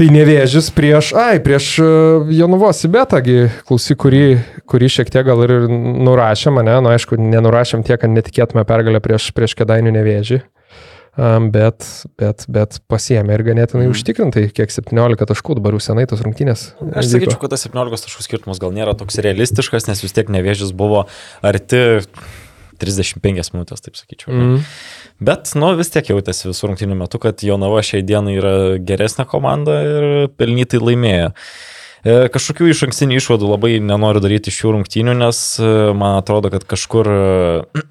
Tai 0.00 0.06
nevėžis 0.08 0.70
prieš, 0.72 1.10
ai, 1.18 1.42
prieš 1.44 1.74
e, 1.84 1.88
Jonuvos 2.32 2.78
Sibetągi, 2.80 3.50
klausyk, 3.68 3.98
kurį, 4.00 4.22
kurį 4.70 4.88
šiek 4.94 5.10
tiek 5.12 5.26
gal 5.26 5.42
ir 5.44 5.52
nurašė 5.68 6.54
mane, 6.56 6.78
nu 6.80 6.88
aišku, 6.88 7.18
nenurašėm 7.20 7.84
tiek, 7.84 8.00
kad 8.00 8.08
netikėtume 8.08 8.64
pergalę 8.64 9.02
prieš, 9.04 9.28
prieš 9.36 9.52
Kedainių 9.58 9.92
nevėžį, 9.98 10.38
um, 10.40 11.50
bet, 11.52 11.84
bet, 12.16 12.46
bet 12.48 12.80
pasiemė 12.88 13.36
ir 13.36 13.44
ganėtinai 13.50 13.90
mm. 13.90 13.92
užtikrintai, 13.92 14.46
kiek 14.56 14.72
17 14.72 15.28
taškų 15.34 15.58
dabar 15.60 15.76
jau 15.76 15.84
senai 15.90 16.06
tos 16.08 16.24
rungtynės. 16.24 16.70
Aš 16.94 17.12
sakyčiau, 17.18 17.42
kad 17.42 17.52
tas 17.58 17.68
17 17.68 18.08
taškų 18.08 18.24
skirtumas 18.24 18.62
gal 18.64 18.72
nėra 18.72 18.96
toks 18.96 19.20
realistiškas, 19.20 19.90
nes 19.92 20.00
vis 20.06 20.16
tiek 20.16 20.32
nevėžis 20.32 20.72
buvo 20.72 21.10
arti 21.44 21.84
35 22.80 23.52
minutės, 23.54 23.84
taip 23.84 23.98
sakyčiau. 23.98 24.32
Mm. 24.32 24.54
Mm. 24.54 24.70
Bet, 25.30 25.52
nu, 25.60 25.72
vis 25.78 25.92
tiek 25.92 26.12
jautėsi 26.12 26.48
visų 26.48 26.72
rungtynių 26.72 27.02
metu, 27.02 27.20
kad 27.22 27.44
Jonava 27.44 27.82
šiai 27.84 28.04
dienai 28.06 28.38
yra 28.38 28.54
geresnė 28.80 29.28
komanda 29.28 29.76
ir 29.84 30.08
pelnytai 30.40 30.80
laimėjo. 30.82 31.34
E, 32.00 32.14
Kažkokių 32.32 32.70
iš 32.72 32.80
ankstinių 32.86 33.18
išvadų 33.20 33.50
labai 33.50 33.74
nenoriu 33.84 34.22
daryti 34.24 34.48
iš 34.48 34.62
šių 34.62 34.72
rungtynių, 34.78 35.14
nes 35.20 35.40
e, 35.60 35.68
man 35.96 36.16
atrodo, 36.22 36.48
kad 36.52 36.64
kažkur 36.68 37.10
e, 37.12 37.20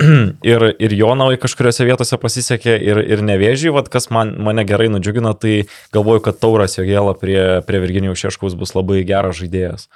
ir, 0.52 0.66
ir 0.82 0.96
Jonavai 0.98 1.38
kažkuriuose 1.42 1.86
vietose 1.86 2.18
pasisekė 2.22 2.74
ir, 2.90 3.04
ir 3.06 3.22
nevėžiai, 3.26 3.74
vad 3.76 3.92
kas 3.94 4.10
man, 4.14 4.34
mane 4.42 4.66
gerai 4.66 4.90
nudžiugina, 4.90 5.36
tai 5.38 5.62
galvoju, 5.94 6.26
kad 6.26 6.42
Tauras 6.42 6.80
Jogėla 6.80 7.14
prie, 7.22 7.40
prie 7.70 7.84
Virginijų 7.86 8.18
Šeškaus 8.26 8.58
bus 8.58 8.74
labai 8.74 9.04
geras 9.06 9.38
žaidėjas. 9.44 9.90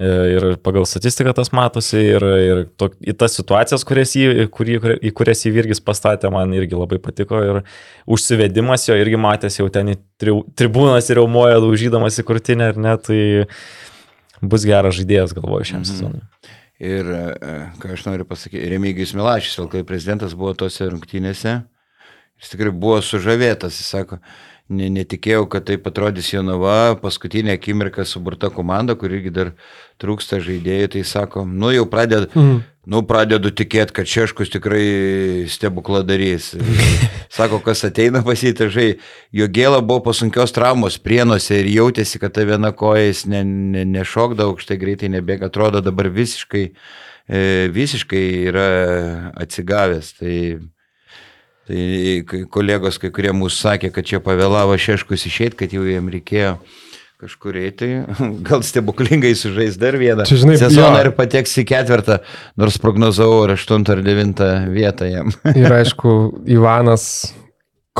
E, 0.00 0.10
Ir 0.32 0.44
pagal 0.64 0.86
statistiką 0.88 1.34
tas 1.36 1.50
matosi 1.52 1.98
ir, 2.14 2.24
ir 2.24 2.60
to, 2.80 2.88
į 3.04 3.12
tas 3.20 3.34
situacijas, 3.36 3.82
kurias 3.84 4.14
jį, 4.16 4.46
kurį, 4.48 4.78
į 5.04 5.10
kurias 5.12 5.42
jį 5.44 5.52
Virgis 5.58 5.82
pastatė, 5.84 6.30
man 6.32 6.54
irgi 6.56 6.78
labai 6.78 6.96
patiko. 7.04 7.42
Ir 7.44 7.58
užsivedimas 8.08 8.86
jo 8.88 8.96
irgi 8.96 9.20
matėsi 9.20 9.60
jau 9.60 9.68
ten 9.72 9.92
į 9.92 9.98
tri, 10.20 10.32
tribūnas 10.56 11.10
ir 11.12 11.20
jaumoja 11.20 11.60
daužydamas 11.60 12.16
į 12.16 12.24
krūtinę, 12.30 12.70
ar 12.72 12.80
ne, 12.80 12.96
tai 12.96 13.20
bus 14.40 14.64
geras 14.64 14.96
žaidėjas, 14.96 15.34
galvoju, 15.36 15.68
šiam 15.68 15.82
Mhm. 15.82 15.90
sezonui. 15.92 16.24
Ir 16.80 17.04
e, 17.12 17.56
ką 17.76 17.92
aš 17.92 18.06
noriu 18.08 18.24
pasakyti, 18.24 18.70
Remigijus 18.72 19.12
Milašys, 19.12 19.58
vėl 19.60 19.68
kai 19.68 19.82
prezidentas 19.84 20.32
buvo 20.32 20.54
tose 20.56 20.88
rungtynėse, 20.88 21.58
jis 22.40 22.54
tikrai 22.54 22.72
buvo 22.72 23.02
sužavėtas, 23.04 23.76
jis 23.76 23.90
sako, 23.92 24.16
ne, 24.16 24.49
netikėjau, 24.70 25.44
kad 25.50 25.66
taip 25.66 25.86
atrodys 25.90 26.30
Jonava, 26.30 26.94
paskutinė 27.02 27.56
akimirka 27.58 28.04
suburta 28.06 28.50
komanda, 28.54 28.94
kur 28.94 29.10
irgi 29.10 29.32
dar 29.34 29.52
trūksta 30.00 30.38
žaidėjų, 30.42 30.92
tai 30.94 31.02
sako, 31.04 31.44
nu 31.44 31.72
jau 31.74 31.86
pradedu, 31.90 32.30
Mm. 32.34 32.62
nu 32.86 33.02
pradedu 33.02 33.50
tikėti, 33.50 33.92
kad 33.92 34.06
Šeškus 34.06 34.52
tikrai 34.54 35.44
stebukladarys. 35.50 36.54
Sako, 37.36 37.60
kas 37.62 37.84
ateina 37.86 38.22
pasitažai, 38.26 38.98
jo 39.32 39.46
gėla 39.46 39.82
buvo 39.82 40.00
po 40.08 40.14
sunkios 40.16 40.54
traumos 40.54 40.98
prienuose 40.98 41.60
ir 41.60 41.68
jautėsi, 41.70 42.18
kad 42.18 42.34
ta 42.34 42.46
viena 42.46 42.72
koja 42.72 43.04
jis 43.06 43.26
ne, 43.26 43.44
ne, 43.44 43.84
nešokda 43.84 44.48
aukštai 44.48 44.78
greitai 44.80 45.12
nebėga, 45.12 45.50
atrodo 45.50 45.82
dabar 45.84 46.08
visiškai, 46.10 46.64
e, 47.28 47.70
visiškai 47.70 48.24
yra 48.50 48.68
atsigavęs. 49.38 50.14
Tai, 50.18 50.36
tai 51.70 52.44
kolegos, 52.50 52.98
kai 52.98 53.12
kurie 53.14 53.32
mūsų 53.36 53.58
sakė, 53.68 53.90
kad 53.94 54.08
čia 54.10 54.22
pavėlavo 54.24 54.74
Šeškus 54.80 55.28
išėti, 55.30 55.58
kad 55.62 55.74
jau 55.76 55.86
jiem 55.86 56.10
reikėjo 56.10 56.56
kažkur 57.20 57.58
eiti, 57.60 57.90
gal 58.48 58.64
stebuklingai 58.64 59.34
sužais 59.36 59.76
dar 59.80 59.98
vieną 60.00 60.24
Čia, 60.28 60.40
žinai, 60.42 60.56
sezoną 60.60 60.96
jo. 60.96 61.04
ir 61.04 61.12
pateks 61.18 61.58
į 61.60 61.66
ketvirtą, 61.68 62.20
nors 62.60 62.80
prognozavau 62.80 63.44
ar 63.44 63.54
aštuntą 63.58 63.98
ar 63.98 64.02
devintą 64.06 64.48
vietą 64.72 65.08
jam. 65.10 65.34
Ir 65.60 65.78
aišku, 65.80 66.16
Ivanas 66.50 67.04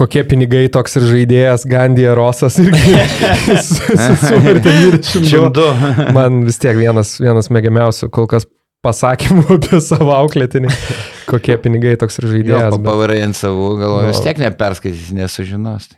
kokie 0.00 0.22
pinigai 0.24 0.64
toks 0.72 0.96
ir 0.96 1.04
žaidėjas 1.10 1.66
Gandija 1.68 2.14
Rosas 2.16 2.56
irgi 2.62 2.94
suvertė 4.24 4.72
22. 4.72 5.26
Šimtu. 5.28 5.66
Man 6.16 6.44
vis 6.46 6.60
tiek 6.62 6.78
vienas, 6.78 7.18
vienas 7.20 7.50
mėgiamiausių 7.52 8.08
kol 8.14 8.30
kas 8.30 8.48
pasakymų 8.86 9.58
apie 9.58 9.80
savo 9.84 10.14
auklėtinį, 10.16 10.70
kokie 11.30 11.56
pinigai 11.62 11.96
toks 12.00 12.18
ir 12.20 12.26
Jo, 12.26 12.32
žaidėjas. 12.34 12.76
bet- 12.76 12.84
pavarai 12.86 13.22
ant 13.24 13.38
savų, 13.38 13.68
galvoju, 13.80 14.06
vis 14.10 14.18
Nu. 14.20 14.24
tiek 14.26 14.38
neperskaitys, 14.42 15.10
nesužinos. 15.16 15.88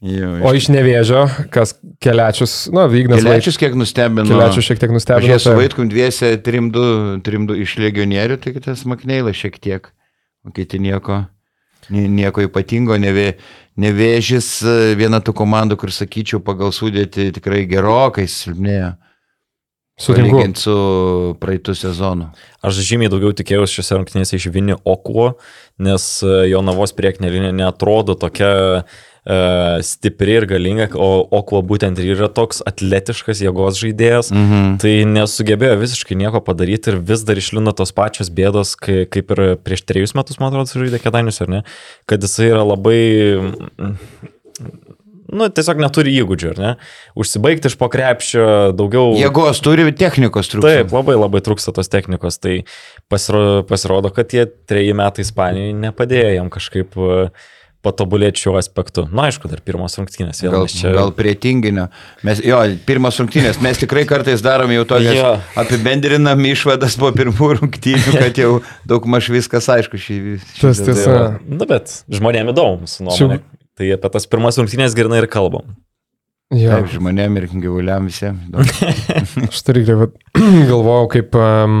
Jo, 0.00 0.30
O 0.48 0.54
iš 0.56 0.70
nevėžio, 0.72 1.26
kas 1.52 1.74
keliačius, 2.00 2.70
na, 2.72 2.86
Vygnas 2.88 3.20
Keliačius 3.20 3.58
kiek 3.60 3.74
nustebino. 3.76 4.24
Keliačius 4.24 4.64
šiek 4.70 4.78
tiek 4.80 4.94
nustebino. 4.94 5.34
Esu 5.36 5.50
tai- 5.50 5.58
vaikum 5.58 5.90
dviese 5.92 6.30
3-2 6.40 7.58
iš 7.60 7.74
legionierių, 7.76 8.38
tai 8.40 8.54
kitas 8.56 8.86
Makneila 8.88 9.34
šiek 9.36 9.58
tiek. 9.60 9.90
O 10.46 10.50
kiti 10.56 10.78
nieko, 10.80 11.26
ni- 11.90 12.08
nieko 12.08 12.40
ypatingo, 12.48 12.96
nevė, 12.96 13.34
nevėžis 13.76 14.48
viena 14.96 15.20
tų 15.20 15.34
komandų, 15.36 15.76
kur 15.76 15.90
sakyčiau 15.92 16.40
pagal 16.40 16.72
sudėti 16.72 17.28
tikrai 17.36 17.66
gerokai 17.68 18.24
silpnėjo. 18.24 18.96
Sutinku. 20.00 20.32
Palyginti 20.32 20.64
su 20.64 20.74
praeitų 21.42 21.74
sezonu. 21.76 22.30
Aš 22.64 22.80
žymiai 22.88 23.10
daugiau 23.12 23.34
tikėjausi 23.36 23.80
šiose 23.80 23.98
rungtynėse 23.98 24.38
iš 24.38 24.48
Vini 24.54 24.76
Okuo, 24.88 25.34
nes 25.82 26.06
e, 26.24 26.36
jo 26.50 26.62
navos 26.64 26.94
priekinė 26.96 27.32
linija 27.34 27.52
netrodo 27.58 28.16
tokia 28.20 28.50
e, 28.80 28.82
stipri 29.84 30.38
ir 30.38 30.48
galinga, 30.48 30.88
o 30.96 31.10
Okuo 31.40 31.60
būtent 31.66 32.00
ir 32.00 32.14
yra 32.14 32.30
toks 32.32 32.62
atletiškas 32.68 33.44
jėgos 33.44 33.80
žaidėjas. 33.82 34.32
Mhm. 34.32 34.74
Tai 34.80 34.94
nesugebėjo 35.12 35.76
visiškai 35.84 36.16
nieko 36.22 36.40
padaryti 36.48 36.94
ir 36.94 37.00
vis 37.12 37.26
dar 37.28 37.40
išlindo 37.40 37.76
tos 37.76 37.92
pačios 37.96 38.32
bėdos, 38.32 38.76
kai, 38.80 39.02
kaip 39.04 39.36
ir 39.36 39.46
prieš 39.60 39.84
trejus 39.84 40.16
metus, 40.16 40.40
man 40.40 40.48
atrodo, 40.48 40.80
žaidė 40.80 41.02
Kedainius, 41.04 41.42
ar 41.44 41.56
ne? 41.58 41.64
Kad 42.08 42.24
jisai 42.24 42.54
yra 42.54 42.64
labai... 42.64 43.00
Nu, 45.30 45.46
tiesiog 45.54 45.78
neturi 45.82 46.12
įgūdžių, 46.20 46.50
ar 46.54 46.58
ne? 46.60 46.72
Užsibaigti 47.18 47.70
iš 47.70 47.76
po 47.78 47.90
krepšio 47.92 48.72
daugiau... 48.76 49.14
Jėgos 49.20 49.62
turi, 49.62 49.86
technikos 49.94 50.50
trūksta. 50.50 50.82
Taip, 50.82 50.94
labai 50.96 51.16
labai 51.18 51.42
trūksta 51.46 51.74
tos 51.76 51.90
technikos. 51.92 52.40
Tai 52.42 52.60
pasiro, 53.12 53.62
pasirodo, 53.68 54.10
kad 54.14 54.30
tie 54.32 54.48
treji 54.48 54.96
metai 54.98 55.26
Ispanijoje 55.26 55.76
nepadėjo 55.78 56.34
jam 56.34 56.50
kažkaip 56.52 56.98
e, 56.98 57.18
patobulėti 57.86 58.42
šiuo 58.42 58.56
aspektu. 58.60 59.06
Na, 59.14 59.28
aišku, 59.30 59.48
dar 59.52 59.62
pirmos 59.64 59.94
rungtynės. 60.00 60.42
Vėl 60.42 60.56
Gal, 60.56 60.66
čia... 60.72 60.90
gal 60.96 61.14
prie 61.16 61.36
tinginio. 61.38 61.86
Mes, 62.26 62.42
jo, 62.44 62.58
pirmas 62.88 63.20
rungtynės. 63.22 63.60
Mes 63.64 63.80
tikrai 63.80 64.02
kartais 64.10 64.42
darom 64.44 64.72
jau 64.74 64.84
tokias, 64.96 65.16
Jo. 65.16 65.30
apibendrinam 65.62 66.42
išvadas 66.50 66.98
po 67.00 67.12
pirmų 67.16 67.54
rungtynių, 67.60 68.18
kad 68.18 68.42
jau 68.42 68.58
daug 68.88 69.06
maž 69.10 69.30
viskas 69.32 69.70
aišku. 69.72 70.00
Šį, 70.00 70.18
šį 70.58 70.66
Tas 70.66 70.82
tiesa. 70.84 71.16
Na, 71.16 71.56
nu, 71.62 71.70
bet 71.70 72.00
žmonėm 72.12 72.52
įdomu 72.52 72.82
mūsų 72.84 73.08
nuomonė. 73.08 73.40
Tai 73.80 73.88
apie 73.96 74.10
tas 74.12 74.28
pirmas 74.28 74.58
rungtynės 74.60 74.96
grinai 74.96 75.22
ir 75.22 75.28
kalbam. 75.32 75.72
Jo. 76.52 76.74
Taip, 76.74 76.90
žmonėm 76.92 77.38
ir 77.38 77.46
gyvuliam 77.52 78.10
visiems. 78.10 78.50
Aš 79.48 79.62
tai 79.64 79.84
galvojau, 79.86 81.08
kaip, 81.14 81.38
um, 81.38 81.80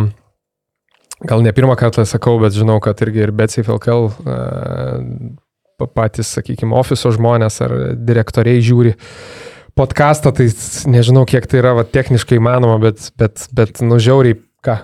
gal 1.26 1.44
ne 1.44 1.52
pirmą 1.52 1.76
kartą 1.76 2.06
sakau, 2.08 2.38
bet 2.40 2.56
žinau, 2.56 2.78
kad 2.82 3.02
irgi 3.04 3.26
ir 3.26 3.34
Betsy 3.36 3.66
Filkel 3.66 4.08
uh, 4.08 5.88
patys, 5.90 6.30
sakykime, 6.36 6.72
ofiso 6.76 7.12
žmonės 7.12 7.58
ar 7.66 7.74
direktoriai 7.98 8.62
žiūri 8.64 8.94
podcastą, 9.78 10.32
tai 10.36 10.48
nežinau, 10.92 11.26
kiek 11.28 11.46
tai 11.50 11.60
yra 11.62 11.74
va, 11.78 11.84
techniškai 11.88 12.38
įmanoma, 12.38 12.78
bet, 12.82 13.10
bet, 13.18 13.46
bet 13.56 13.80
nužiauriai, 13.84 14.38
ką, 14.64 14.76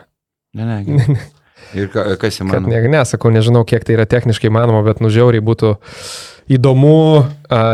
Ne, 0.57 0.65
ne. 0.65 1.17
Ir 1.77 1.91
ka, 1.91 2.05
kas 2.21 2.39
kad 2.39 2.47
įmanoma? 2.47 2.71
ne, 2.71 2.89
nesakau, 2.95 3.33
nežinau, 3.35 3.65
kiek 3.69 3.85
tai 3.85 3.97
yra 3.97 4.07
techniškai 4.09 4.49
įmanoma, 4.49 4.85
bet 4.87 5.03
nužiauriai 5.05 5.43
būtų 5.45 5.75
įdomu 6.51 7.25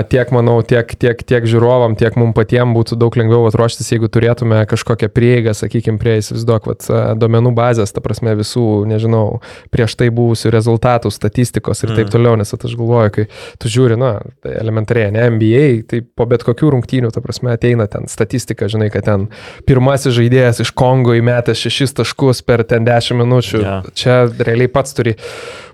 tiek, 0.08 0.30
manau, 0.32 0.58
tiek, 0.64 0.88
tiek, 1.00 1.20
tiek 1.24 1.44
žiūrovam, 1.48 1.94
tiek 1.96 2.16
mums 2.20 2.34
patiems 2.36 2.74
būtų 2.76 2.96
daug 3.00 3.14
lengviau 3.16 3.46
atruoštis, 3.48 3.88
jeigu 3.92 4.08
turėtume 4.12 4.58
kažkokią 4.68 5.08
prieigą, 5.12 5.54
sakykime, 5.56 5.96
prie 6.00 6.18
įsivaizduok, 6.20 6.68
vat, 6.68 6.88
duomenų 7.20 7.52
bazės, 7.56 7.92
ta 7.92 8.02
prasme 8.04 8.34
visų, 8.36 8.84
nežinau, 8.88 9.40
prieš 9.72 9.96
tai 10.00 10.10
buvusių 10.12 10.52
rezultatų, 10.52 11.12
statistikos 11.12 11.84
ir 11.84 11.94
taip 11.94 12.06
Mhm. 12.06 12.12
toliau, 12.12 12.36
nes 12.36 12.52
aš 12.52 12.76
galvoju, 12.76 13.10
kai 13.16 13.26
tu 13.58 13.68
žiūri, 13.68 13.96
na, 13.98 14.20
tai 14.42 14.56
elementariai, 14.60 15.12
ne 15.12 15.24
NBA, 15.30 15.64
tai 15.88 16.00
po 16.02 16.26
bet 16.26 16.44
kokių 16.44 16.72
rungtynių, 16.76 17.12
ta 17.12 17.20
prasme, 17.24 17.52
ateina 17.52 17.88
ten 17.88 18.08
statistika, 18.08 18.68
žinai, 18.68 18.90
kad 18.92 19.04
ten 19.04 19.28
pirmasis 19.66 20.12
žaidėjas 20.16 20.60
iš 20.60 20.72
Kongo 20.76 21.16
įmetęs 21.16 21.60
šešis 21.64 21.96
taškus 21.96 22.42
per 22.44 22.64
ten 22.64 22.84
dešimt 22.84 23.24
minučių. 23.24 23.62
Jo. 23.62 23.82
Čia 23.94 24.28
realiai 24.38 24.68
pats 24.68 24.92
turi, 24.92 25.16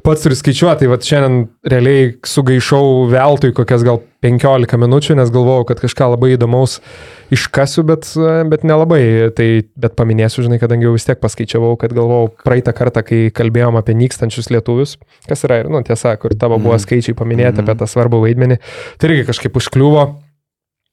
pats 0.09 0.25
turi 0.25 0.37
skaičiuoti, 0.39 0.83
tai 0.83 0.89
va 0.91 0.97
šiandien 1.05 1.49
realiai 1.69 2.11
sugaišau 2.27 3.09
veltui 3.13 3.53
kokias 3.57 3.85
gal 3.87 4.01
15 4.25 4.79
minučių, 4.83 5.15
nes 5.21 5.31
galvojau, 5.31 5.67
kad 5.69 5.79
kažką 5.83 6.09
labai 6.15 6.33
įdomaus 6.35 6.79
iškasiu, 7.35 7.85
bet, 7.87 8.09
bet 8.51 8.65
nelabai. 8.67 9.03
Tai, 9.37 9.49
bet 9.79 9.95
paminėsiu, 9.99 10.43
žinai, 10.47 10.59
kadangi 10.63 10.89
jau 10.89 10.95
vis 10.97 11.07
tiek 11.07 11.21
paskaičiavau, 11.23 11.77
kad 11.79 11.95
galvojau 11.95 12.33
praeitą 12.43 12.75
kartą, 12.75 13.05
kai 13.07 13.21
kalbėjom 13.35 13.79
apie 13.79 13.95
nykstančius 14.01 14.51
lietuvius, 14.51 14.97
kas 15.29 15.45
yra 15.47 15.61
ir, 15.63 15.71
nu, 15.71 15.85
tiesa, 15.87 16.17
kur 16.19 16.35
tavo 16.35 16.59
buvo 16.59 16.75
Mhm. 16.75 16.85
skaičiai 16.87 17.15
paminėti 17.15 17.61
Mhm. 17.61 17.69
apie 17.69 17.79
tą 17.79 17.87
svarbų 17.87 18.25
vaidmenį, 18.27 18.59
tai 18.99 19.11
irgi 19.13 19.29
kažkaip 19.31 19.55
užkliuvo. 19.55 20.09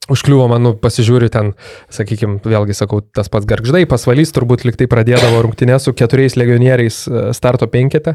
Užkliuvo 0.05 0.45
man, 0.51 0.61
nu, 0.61 0.71
pasižiūriu 0.77 1.31
ten, 1.33 1.55
sakykime, 1.89 2.37
vėlgi 2.45 2.75
sakau, 2.77 2.99
tas 3.01 3.29
pats 3.33 3.47
garždai, 3.49 3.87
pasvalys 3.89 4.29
turbūt 4.35 4.61
liktai 4.67 4.85
pradėdavo 4.91 5.39
rungtynės 5.41 5.87
su 5.87 5.95
keturiais 5.97 6.37
legionieriais 6.37 6.99
e, 7.09 7.23
starto 7.33 7.65
penkete, 7.71 8.13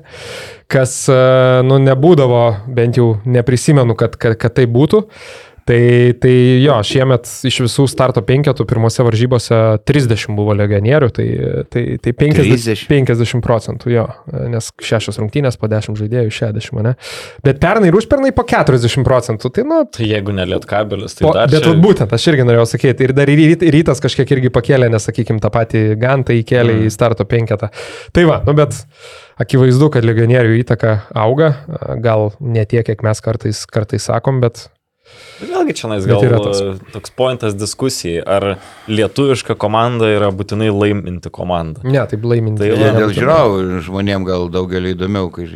kas, 0.70 0.94
e, 1.10 1.18
nu, 1.66 1.80
nebūdavo, 1.82 2.44
bent 2.70 3.00
jau 3.00 3.16
neprisimenu, 3.26 3.98
kad, 3.98 4.14
kad, 4.22 4.38
kad 4.38 4.54
tai 4.60 4.68
būtų. 4.70 5.02
Tai, 5.68 5.80
tai 6.22 6.32
jo, 6.64 6.76
šiemet 6.86 7.28
iš 7.46 7.60
visų 7.66 7.84
starto 7.90 8.22
penketų 8.26 8.64
pirmose 8.68 9.04
varžybose 9.06 9.58
30 9.86 10.34
buvo 10.38 10.54
legionierių, 10.58 11.10
tai, 11.14 11.26
tai, 11.70 11.82
tai 12.02 12.14
50, 12.16 12.48
30. 12.48 12.86
50 12.90 13.44
procentų 13.44 13.92
jo, 13.92 14.06
nes 14.50 14.70
šešios 14.82 15.20
rungtynės 15.20 15.58
po 15.60 15.68
10 15.70 15.98
žaidėjų, 16.00 16.32
60, 16.34 16.82
ne? 16.86 16.94
Bet 17.46 17.60
pernai 17.62 17.90
ir 17.92 17.98
užpernai 18.00 18.32
po 18.36 18.46
40 18.48 19.04
procentų, 19.06 19.52
tai 19.54 19.66
nu, 19.68 19.82
Tai 19.90 20.06
jeigu 20.08 20.34
neliet 20.36 20.66
kabelis, 20.70 21.14
tai 21.18 21.26
Po, 21.28 21.34
dar 21.36 21.50
bet 21.52 21.66
čia... 21.66 21.76
būtent, 21.84 22.12
aš 22.16 22.28
irgi 22.32 22.46
norėjau 22.48 22.66
sakyti, 22.74 23.06
ir 23.08 23.14
dar 23.16 23.30
rytas 23.30 24.02
kažkiek 24.02 24.30
irgi 24.36 24.52
pakėlė, 24.54 24.90
nes, 24.92 25.06
sakykime, 25.06 25.42
tą 25.42 25.52
patį 25.54 25.84
gantą 26.00 26.36
įkėlė 26.36 26.78
Mm. 26.80 26.86
į 26.86 26.90
starto 26.94 27.24
penketą. 27.28 27.68
Tai 28.14 28.24
va, 28.28 28.40
nu 28.46 28.54
bet 28.56 28.76
akivaizdu, 29.40 29.90
kad 29.92 30.04
legionierių 30.06 30.58
įtaka 30.60 31.00
auga, 31.18 31.54
gal 32.02 32.30
ne 32.40 32.64
tiek, 32.68 32.84
kiek 32.86 33.02
mes 33.06 33.20
kartais, 33.24 33.64
kartais 33.66 34.06
sakom, 34.08 34.40
Bet 34.40 34.68
Vėlgi 35.40 35.74
čia 35.78 35.88
nais 35.88 36.04
gal 36.08 36.20
yra 36.24 36.38
tas. 36.42 36.58
tas. 36.60 36.80
toks 36.92 37.12
pointas 37.16 37.54
diskusijai, 37.56 38.20
ar 38.20 38.58
lietuviška 38.92 39.56
komanda 39.60 40.10
yra 40.12 40.28
būtinai 40.36 40.68
laiminti 40.68 41.32
komanda. 41.32 41.80
ne, 41.84 42.02
tai 42.06 42.20
laiminti. 42.20 42.60
Tai 42.60 42.76
Ne, 42.76 42.90
dėl 42.98 43.14
žiūrovų 43.16 43.80
žmonėm 43.88 44.26
gal 44.28 44.50
daugeliu 44.52 44.92
įdomiau, 44.92 45.30
kai, 45.32 45.48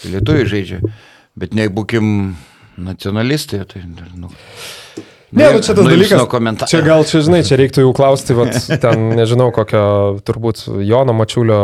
kai 0.00 0.14
lietuviai 0.14 0.48
žaidžia. 0.48 0.80
Bet 1.36 1.52
nebūkim 1.56 2.34
nacionalistai, 2.80 3.64
tai 3.68 3.84
nu. 4.16 4.32
Ne, 5.30 5.46
nu 5.54 5.60
čia 5.62 5.74
tas 5.74 5.86
nuims 5.86 6.10
dalykas. 6.10 6.64
Čia 6.70 6.80
gal, 6.82 7.04
čia 7.06 7.20
žinai, 7.22 7.40
čia 7.46 7.58
reiktų 7.60 7.84
jau 7.84 7.90
klausti, 7.94 8.34
vat, 8.34 8.56
ten, 8.84 9.04
nežinau, 9.14 9.50
kokio, 9.54 9.82
turbūt 10.26 10.64
Jono 10.86 11.14
Mačiulio, 11.14 11.60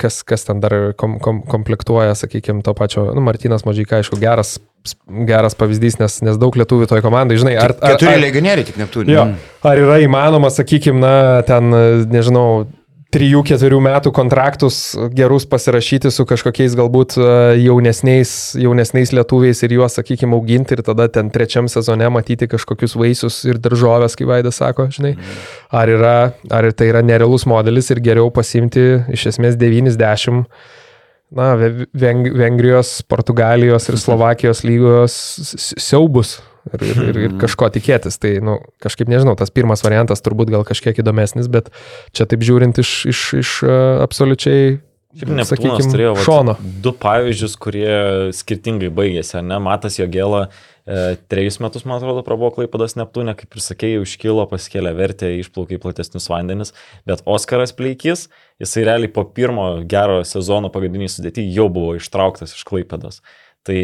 kas, 0.00 0.22
kas 0.26 0.48
ten 0.48 0.62
dar 0.62 0.74
kom, 0.98 1.18
kom, 1.22 1.44
komplektuoja, 1.46 2.16
sakykime, 2.18 2.64
to 2.66 2.74
pačio, 2.78 3.06
nu, 3.14 3.22
Martinas 3.26 3.66
Mažyka, 3.68 4.00
aišku, 4.02 4.18
geras, 4.22 4.56
geras 5.28 5.54
pavyzdys, 5.58 6.00
nes, 6.02 6.18
nes 6.26 6.40
daug 6.42 6.58
lietuvių 6.58 6.90
toje 6.90 7.06
komandai, 7.06 7.38
žinai, 7.38 7.54
ar... 7.62 7.76
ar, 7.78 7.94
Keturi 7.94 8.24
legionieriai 8.26 8.66
tik 8.66 8.80
neturi. 8.82 9.14
Jo, 9.14 9.28
ar 9.66 9.84
yra 9.84 10.00
įmanoma, 10.02 10.50
sakykime, 10.54 10.98
na, 11.02 11.14
ten, 11.46 11.70
nežinau, 12.10 12.66
trijų, 13.16 13.40
ketverių 13.48 13.78
metų 13.86 14.10
kontraktus 14.14 14.78
gerus 15.16 15.46
pasirašyti 15.48 16.10
su 16.12 16.26
kažkokiais 16.28 16.74
galbūt 16.76 17.16
e, 17.16 17.28
jaunesniais, 17.64 18.30
jaunesniais 18.60 19.12
lietuviais 19.16 19.62
ir 19.64 19.76
juos, 19.78 19.96
sakykime, 19.96 20.36
auginti 20.36 20.76
ir 20.76 20.82
tada 20.84 21.08
ten 21.12 21.30
trečiam 21.32 21.70
sezone 21.72 22.10
matyti 22.12 22.48
kažkokius 22.52 22.96
vaisius 23.00 23.38
ir 23.48 23.60
daržovės, 23.62 24.18
kaip 24.18 24.28
Vaidas 24.28 24.60
sako, 24.60 24.88
žinai. 24.92 25.14
Ar, 25.72 25.92
yra, 25.92 26.16
ar 26.52 26.68
tai 26.76 26.90
yra 26.90 27.00
nerealus 27.06 27.46
modelis 27.48 27.88
ir 27.94 28.02
geriau 28.04 28.28
pasimti 28.34 28.84
iš 29.14 29.30
esmės 29.32 29.56
90 29.60 30.44
na, 31.36 31.54
Ve- 31.58 31.88
Veng, 31.96 32.28
Vengrijos, 32.36 33.00
Portugalijos 33.08 33.88
ir 33.88 34.00
Slovakijos 34.04 34.64
lygos 34.66 35.16
siaubus 35.80 36.36
ir, 36.72 36.86
ir, 36.86 37.02
ir, 37.10 37.20
ir 37.26 37.36
kažko 37.40 37.70
tikėtis. 37.74 38.18
Tai, 38.22 38.32
nu, 38.44 38.58
kažkaip 38.82 39.10
nežinau, 39.12 39.36
tas 39.38 39.54
pirmas 39.54 39.84
variantas 39.86 40.24
turbūt 40.24 40.52
gal 40.54 40.66
kažkiek 40.68 40.98
įdomesnis, 41.02 41.50
bet 41.52 41.72
čia 42.16 42.28
taip 42.28 42.44
žiūrint 42.46 42.82
iš, 42.82 42.98
iš, 43.12 43.22
iš 43.42 43.54
uh, 43.66 44.04
absoliučiai, 44.06 44.76
Šiaip 45.16 45.30
Neptūnas 45.32 45.86
turėjo 45.88 46.12
šono. 46.20 46.54
du 46.84 46.92
pavyzdžius, 46.92 47.54
kurie 47.56 47.92
skirtingai 48.36 48.90
baigėsi. 48.92 49.38
Ne? 49.40 49.56
Matas 49.64 49.96
Jogėla 49.96 50.42
e, 50.44 51.14
trejus 51.32 51.56
metus, 51.64 51.86
man 51.88 52.02
atrodo, 52.02 52.20
prabuvo 52.26 52.50
Klaipadas 52.58 52.98
Neptūne, 53.00 53.32
kaip 53.38 53.56
ir 53.56 53.64
sakėjai, 53.64 54.02
iškilo, 54.04 54.44
paskėlė 54.50 54.92
vertę, 54.98 55.30
išplaukė 55.40 55.78
į 55.78 55.80
platesnius 55.86 56.28
vandenis. 56.28 56.74
Bet 57.08 57.24
Oskaras 57.24 57.72
Pleikis, 57.76 58.26
jisai 58.60 58.84
realiai 58.90 59.12
po 59.12 59.24
pirmo 59.24 59.70
gero 59.88 60.20
sezono 60.28 60.68
pagrindinį 60.74 61.08
sudėtį 61.14 61.48
jau 61.48 61.70
buvo 61.72 61.96
ištrauktas 61.96 62.52
iš 62.52 62.68
Klaipadas. 62.68 63.22
Tai 63.66 63.78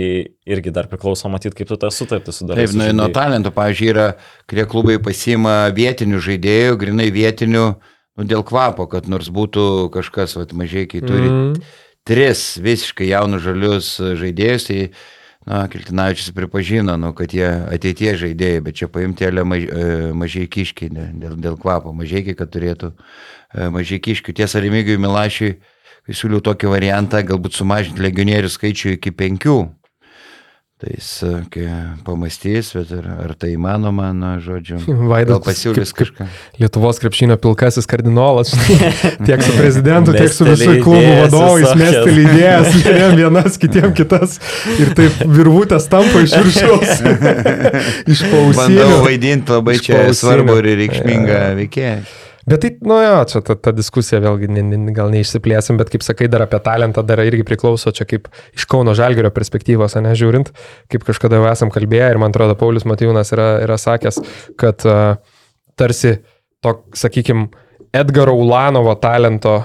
irgi 0.47 0.71
dar 0.71 0.87
priklauso 0.87 1.27
matyti, 1.33 1.57
kaip 1.59 1.71
tu 1.73 1.79
tą 1.81 1.89
sutartį 1.91 2.35
sudarai. 2.35 2.67
Taip, 2.69 2.77
nu, 2.79 2.87
nuo 2.95 3.09
talento, 3.15 3.51
pavyzdžiui, 3.55 3.89
yra, 3.91 4.05
kurie 4.51 4.67
klubai 4.71 4.99
pasima 5.03 5.57
vietinių 5.75 6.21
žaidėjų, 6.23 6.77
grinai 6.79 7.09
vietinių, 7.15 7.65
nu, 8.21 8.27
dėl 8.31 8.45
kvapo, 8.47 8.87
kad 8.93 9.09
nors 9.11 9.33
būtų 9.35 9.65
kažkas, 9.95 10.37
va, 10.39 10.47
mažai, 10.55 10.87
kai 10.87 11.03
turi 11.03 11.27
Mm. 11.33 11.57
tris 12.07 12.45
visiškai 12.63 13.11
jaunus 13.11 13.43
žalius 13.43 13.91
žaidėjus, 13.99 14.69
tai, 14.71 14.79
na, 15.47 15.67
Kiltinavičius 15.67 16.31
pripažino, 16.37 16.95
nu, 16.97 17.11
kad 17.19 17.35
jie 17.35 17.49
ateitie 17.75 18.15
žaidėjai, 18.19 18.63
bet 18.63 18.79
čia 18.79 18.87
paimti 18.87 19.27
elę 19.27 19.43
maž, 19.43 19.67
e, 19.67 20.13
mažai 20.15 20.47
kiškiai 20.47 20.91
dėl, 20.95 21.35
dėl 21.43 21.59
kvapo, 21.59 21.91
mažai, 21.91 22.23
kad 22.39 22.51
turėtų 22.55 22.93
e, 22.93 23.69
mažai 23.75 23.99
kiškių. 23.99 24.35
Tiesa, 24.39 24.63
Remigijui 24.63 25.03
Milašiui, 25.03 25.57
siūliau 26.11 26.43
tokį 26.43 26.73
variantą, 26.73 27.23
galbūt 27.27 27.55
sumažinti 27.59 28.03
legionierių 28.03 28.51
skaičių 28.51 28.97
iki 28.97 29.15
penkių. 29.15 29.61
Tai 30.83 30.91
jis 30.97 31.09
sakė, 31.21 31.65
pamastys, 32.03 32.73
bet 32.75 32.89
ar, 32.97 33.05
ar 33.23 33.33
tai 33.39 33.53
įmanoma, 33.55 34.09
na, 34.19 34.33
žodžiu. 34.43 34.81
Vaidas 35.13 35.39
pasiūlys 35.45 35.93
kažką. 35.95 36.27
Lietuvos 36.59 36.99
krepšinio 36.99 37.37
pilkasis 37.39 37.87
kardinolas, 37.87 38.51
tiek 39.29 39.45
su 39.47 39.55
prezidentu, 39.55 40.11
tiek 40.17 40.35
su 40.35 40.49
visų 40.49 40.75
klubų 40.83 41.13
vadovais, 41.21 41.69
mesteli 41.79 42.25
idėjas, 42.27 42.75
vieniem 42.83 43.15
vienas, 43.21 43.61
kitiem 43.63 43.95
kitas. 43.95 44.41
Ir 44.75 44.91
taip 44.99 45.23
virvutės 45.23 45.87
tampa 45.93 46.25
iš 46.27 46.35
viršaus. 46.41 47.07
iš 48.17 48.27
Bandau 48.27 48.51
pausinių. 48.51 48.91
vaidinti 49.07 49.55
labai 49.55 49.79
čia 49.87 50.03
svarbu 50.19 50.59
ir 50.65 50.73
reikšmingą 50.83 51.41
veikėją. 51.63 51.97
Bet 52.53 52.61
tai, 52.61 52.71
nu 52.85 52.99
jo, 53.01 53.13
čia 53.31 53.41
ta, 53.41 53.55
ta 53.57 53.73
diskusija 53.73 54.19
vėlgi 54.21 54.51
ne, 54.53 54.61
ne, 54.61 54.93
gal 54.93 55.09
neišsiplėsim, 55.15 55.79
bet 55.81 55.89
kaip 55.89 56.03
sakai, 56.05 56.27
dar 56.29 56.45
apie 56.45 56.59
talentą 56.61 57.01
dar 57.09 57.23
irgi 57.25 57.47
priklauso 57.49 57.89
čia 57.97 58.05
kaip 58.09 58.29
iš 58.53 58.67
Kauno 58.69 58.93
Žalgerio 58.99 59.31
perspektyvos, 59.33 59.97
ne 60.05 60.13
žiūrint, 60.19 60.51
kaip 60.93 61.07
kažkada 61.07 61.41
jau 61.41 61.47
esam 61.49 61.73
kalbėję 61.73 62.11
ir 62.13 62.21
man 62.21 62.35
atrodo 62.35 62.59
Paulius 62.61 62.85
Matijūnas 62.85 63.33
yra, 63.33 63.49
yra 63.65 63.79
sakęs, 63.81 64.21
kad 64.61 64.85
uh, 64.85 65.17
tarsi 65.81 66.19
to, 66.61 66.77
sakykime, 66.93 67.49
Edgaro 67.97 68.37
Ulanovo 68.37 68.93
talento 69.01 69.63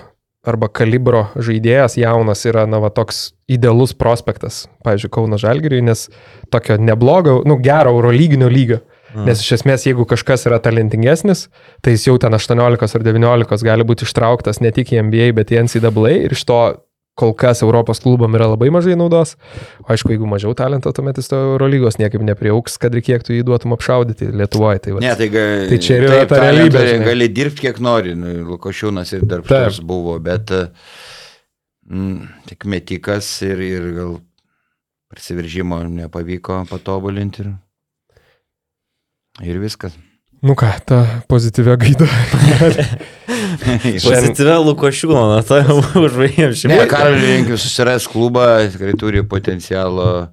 arba 0.48 0.72
kalibro 0.72 1.26
žaidėjas 1.36 1.98
jaunas 2.00 2.48
yra, 2.48 2.64
na, 2.72 2.80
va, 2.80 2.94
toks 2.96 3.34
idealus 3.52 3.92
prospektas, 4.00 4.64
pavyzdžiui, 4.88 5.12
Kauno 5.12 5.40
Žalgeriui, 5.44 5.84
nes 5.84 6.08
tokio 6.56 6.80
neblogo, 6.80 7.42
nu, 7.44 7.60
gero 7.60 7.92
eurolyginio 8.00 8.48
lygio. 8.48 8.80
Mm. 8.80 8.97
Nes 9.26 9.41
iš 9.41 9.56
esmės, 9.60 9.85
jeigu 9.88 10.06
kažkas 10.10 10.45
yra 10.49 10.60
talentingesnis, 10.61 11.48
tai 11.81 11.95
jis 11.95 12.10
jau 12.10 12.18
ten 12.22 12.35
18 12.38 12.98
ar 12.99 13.06
19 13.07 13.65
gali 13.65 13.88
būti 13.88 14.06
ištrauktas 14.06 14.61
ne 14.61 14.73
tik 14.76 14.94
į 14.94 15.02
NBA, 15.07 15.31
bet 15.38 15.53
į 15.53 15.64
NCAA 15.65 16.14
ir 16.27 16.35
iš 16.38 16.45
to 16.45 16.60
kol 17.18 17.34
kas 17.34 17.64
Europos 17.65 17.99
klubam 18.03 18.35
yra 18.38 18.52
labai 18.52 18.69
mažai 18.73 18.94
naudos. 18.99 19.34
O 19.81 19.89
aišku, 19.94 20.14
jeigu 20.14 20.30
mažiau 20.30 20.53
talento, 20.57 20.91
tuomet 20.94 21.18
jis 21.18 21.31
to 21.31 21.39
Eurolygos 21.56 21.98
niekaip 21.98 22.22
nepriauks, 22.27 22.77
kad 22.81 22.94
ir 22.94 23.02
kiek 23.06 23.26
tu 23.26 23.34
jį 23.34 23.41
duotum 23.48 23.73
apšaudyti 23.73 24.30
Lietuvoje. 24.38 24.84
Tai, 24.85 24.95
vat. 24.98 25.06
Ne, 25.07 25.15
tai, 25.18 25.30
ga, 25.34 25.45
Tai 25.72 25.80
čia 25.81 25.98
ir 25.98 26.07
yra 26.11 26.19
ta 26.22 26.35
talentą 26.35 26.44
realybė, 26.45 26.84
žinai. 26.91 27.10
Gali 27.10 27.30
dirbti 27.39 27.65
kiek 27.65 27.81
nori. 27.81 28.14
Nu, 28.18 28.35
Lukošiūnas 28.53 29.15
ir 29.18 29.26
darbštus 29.34 29.81
buvo, 29.89 30.19
bet 30.22 30.53
mm, 31.89 32.18
tik 32.52 32.69
metikas 32.69 33.31
ir, 33.49 33.65
ir 33.65 33.89
gal 33.98 34.18
prasiveržimo 35.10 35.81
nepavyko 35.89 36.68
patobulinti. 36.69 37.48
Ir, 37.48 37.56
ir 39.46 39.60
viskas. 39.62 39.94
Nu 40.46 40.54
ką, 40.54 40.68
ta 40.86 41.00
pozityvia 41.28 41.76
gaida. 41.82 42.06
Pozityvę 44.08 44.56
Lukošiūną, 44.68 45.24
na 45.36 45.42
tai 45.46 45.64
užvaigėm 45.98 46.54
šį 46.56 46.70
ne, 46.72 46.78
Karaliui 46.90 47.32
linkiu 47.40 47.58
susiras 47.60 48.06
klubą, 48.10 48.46
tikrai 48.72 48.94
turi 49.00 49.24
potencialo, 49.28 50.28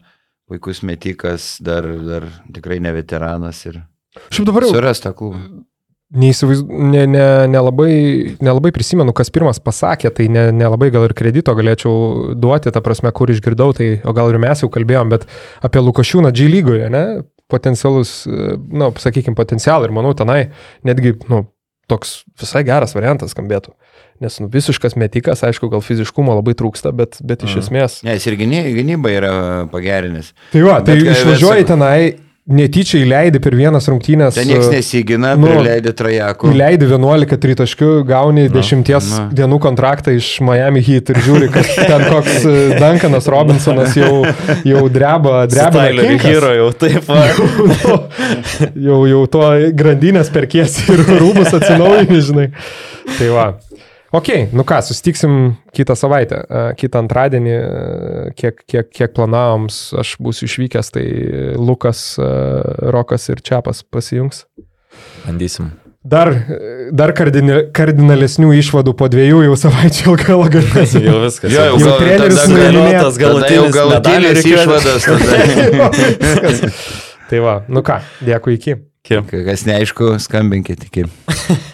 puikus 0.51 0.83
metikas, 0.87 1.55
dar, 1.65 1.87
dar 2.05 2.27
tikrai 2.53 2.81
ne 2.85 2.93
veteranas 2.97 3.63
ir 3.71 3.81
Šiaip 4.31 4.47
dabar 4.47 4.67
jau 4.69 4.75
suras 4.77 5.01
tą 5.03 5.11
klubą. 5.17 5.41
neįsivaizduoju, 6.15 6.91
ne, 6.93 7.07
ne, 7.11 7.25
nelabai, 7.51 7.95
nelabai 8.45 8.71
prisimenu, 8.77 9.15
kas 9.17 9.33
pirmas 9.35 9.59
pasakė, 9.59 10.13
tai 10.15 10.29
ne- 10.31 10.51
nelabai 10.55 10.93
gal 10.95 11.09
ir 11.09 11.15
kredito 11.17 11.55
galėčiau 11.57 12.35
duoti, 12.39 12.71
ta 12.71 12.85
prasme, 12.85 13.11
kur 13.17 13.33
išgirdau, 13.33 13.73
tai, 13.75 13.89
o 14.05 14.13
gal 14.15 14.31
ir 14.31 14.39
mes 14.39 14.63
jau 14.63 14.69
kalbėjom, 14.71 15.11
bet 15.17 15.25
apie 15.65 15.83
Lukošiūną 15.83 16.31
G 16.37 16.47
lygoje, 16.53 16.91
ne, 16.93 17.05
potencialus, 17.53 18.23
na, 18.27 18.89
nu, 18.89 18.93
sakykime, 19.01 19.37
potencialą 19.39 19.89
ir 19.89 19.95
manau, 19.95 20.15
tenai 20.17 20.47
netgi, 20.87 21.15
nu, 21.31 21.45
toks 21.91 22.23
visai 22.41 22.65
geras 22.65 22.95
variantas 22.97 23.35
skambėtų. 23.35 23.75
Nes 24.23 24.39
nu, 24.41 24.49
visiškas 24.49 24.95
metikas, 24.97 25.43
aišku, 25.45 25.69
gal 25.73 25.83
fiziškumo 25.85 26.37
labai 26.39 26.55
trūksta, 26.57 26.93
bet, 26.97 27.19
bet 27.21 27.43
iš 27.45 27.59
esmės. 27.65 27.99
Nes 28.07 28.25
ir 28.31 28.37
gyny- 28.41 28.71
gynyba 28.77 29.11
yra 29.13 29.33
pagerinęs. 29.73 30.33
Tai 30.53 30.63
va, 30.65 30.79
tai 30.87 30.97
Bet, 31.01 31.09
e, 31.11 31.17
išvažiuoji 31.19 31.67
tenai, 31.69 31.99
netyčia 32.45 33.01
įleidi 33.01 33.41
per 33.41 33.55
vienas 33.57 33.87
rungtynės. 33.89 34.37
Ten 34.37 34.49
niekas 34.51 34.69
uh, 34.69 34.75
nesigina, 34.77 35.33
nu, 35.39 35.47
nu, 35.47 35.53
prileidė 35.55 35.95
trajakų. 35.97 36.51
Įleidi 36.53 36.89
11 36.91 37.39
tritaškių, 37.41 37.91
gauni 38.09 38.47
10 38.53 38.91
na. 38.91 39.23
dienų 39.33 39.59
kontraktą 39.65 40.13
iš 40.13 40.29
Miami 40.45 40.83
Heat 40.85 41.15
ir 41.15 41.23
žiūri, 41.25 41.49
kad 41.55 41.71
ten 41.91 42.05
koks 42.13 42.45
e, 42.45 42.57
Duncanas 42.77 43.29
Robinsonas 43.33 43.97
jau, 43.97 44.25
jau 44.69 44.85
dreba, 44.93 45.45
dreba. 45.49 45.89
Hero 46.25 46.53
jau 46.59 46.69
taip. 46.85 47.09
va. 47.09 47.25
jau, 48.77 49.01
jau 49.09 49.25
to 49.33 49.47
grandinės 49.77 50.33
perkiesi 50.35 50.85
ir 50.93 51.05
rūbus 51.17 51.55
atsinaujini, 51.57 52.21
žinai. 52.29 52.51
Tai 53.17 53.33
va. 53.33 53.49
Ok, 54.15 54.29
nu 54.55 54.63
ką, 54.63 54.77
susitiksim 54.87 55.55
kitą 55.75 55.97
savaitę, 55.99 56.37
e, 56.47 56.67
kitą 56.79 57.01
antradienį, 57.03 57.55
e, 57.55 58.27
kiek, 58.39 58.61
kiek, 58.71 58.91
kiek 58.95 59.15
planavom, 59.17 59.67
aš 59.99 60.13
būsiu 60.23 60.47
išvykęs, 60.47 60.93
tai 60.95 61.03
Lukas, 61.59 62.15
e, 62.23 62.29
Rokas 62.95 63.27
ir 63.33 63.43
Čiapas 63.43 63.83
pasijungs. 63.83 64.45
Bandysim. 65.25 65.73
Dar, 66.05 66.31
dar 66.93 67.15
kardini, 67.17 67.65
kardinalesnių 67.75 68.53
išvadų 68.61 68.93
po 68.95 69.09
dviejų 69.11 69.41
jau 69.49 69.59
savaičių 69.65 70.15
LKL 70.15 70.47
galės. 70.53 70.95
Jau 71.09 71.19
viskas. 71.25 71.51
Jo, 71.51 71.65
jau 71.73 71.79
Jau 71.81 71.99
treneris 71.99 72.43
jau 72.45 73.67
galutinis 73.73 74.45
rikiuotės. 74.45 75.09
išvadas. 75.09 75.09
Tada. 75.09 76.51
tai 77.31 77.41
va, 77.43 77.63
nu 77.67 77.83
ką, 77.83 78.03
dėkui 78.23 78.61
iki. 78.61 78.77
Kim. 79.05 79.27
Kai 79.29 79.43
Kas 79.45 79.67
neaišku, 79.69 80.15
skambinkite 80.23 80.87
iki. 80.89 81.09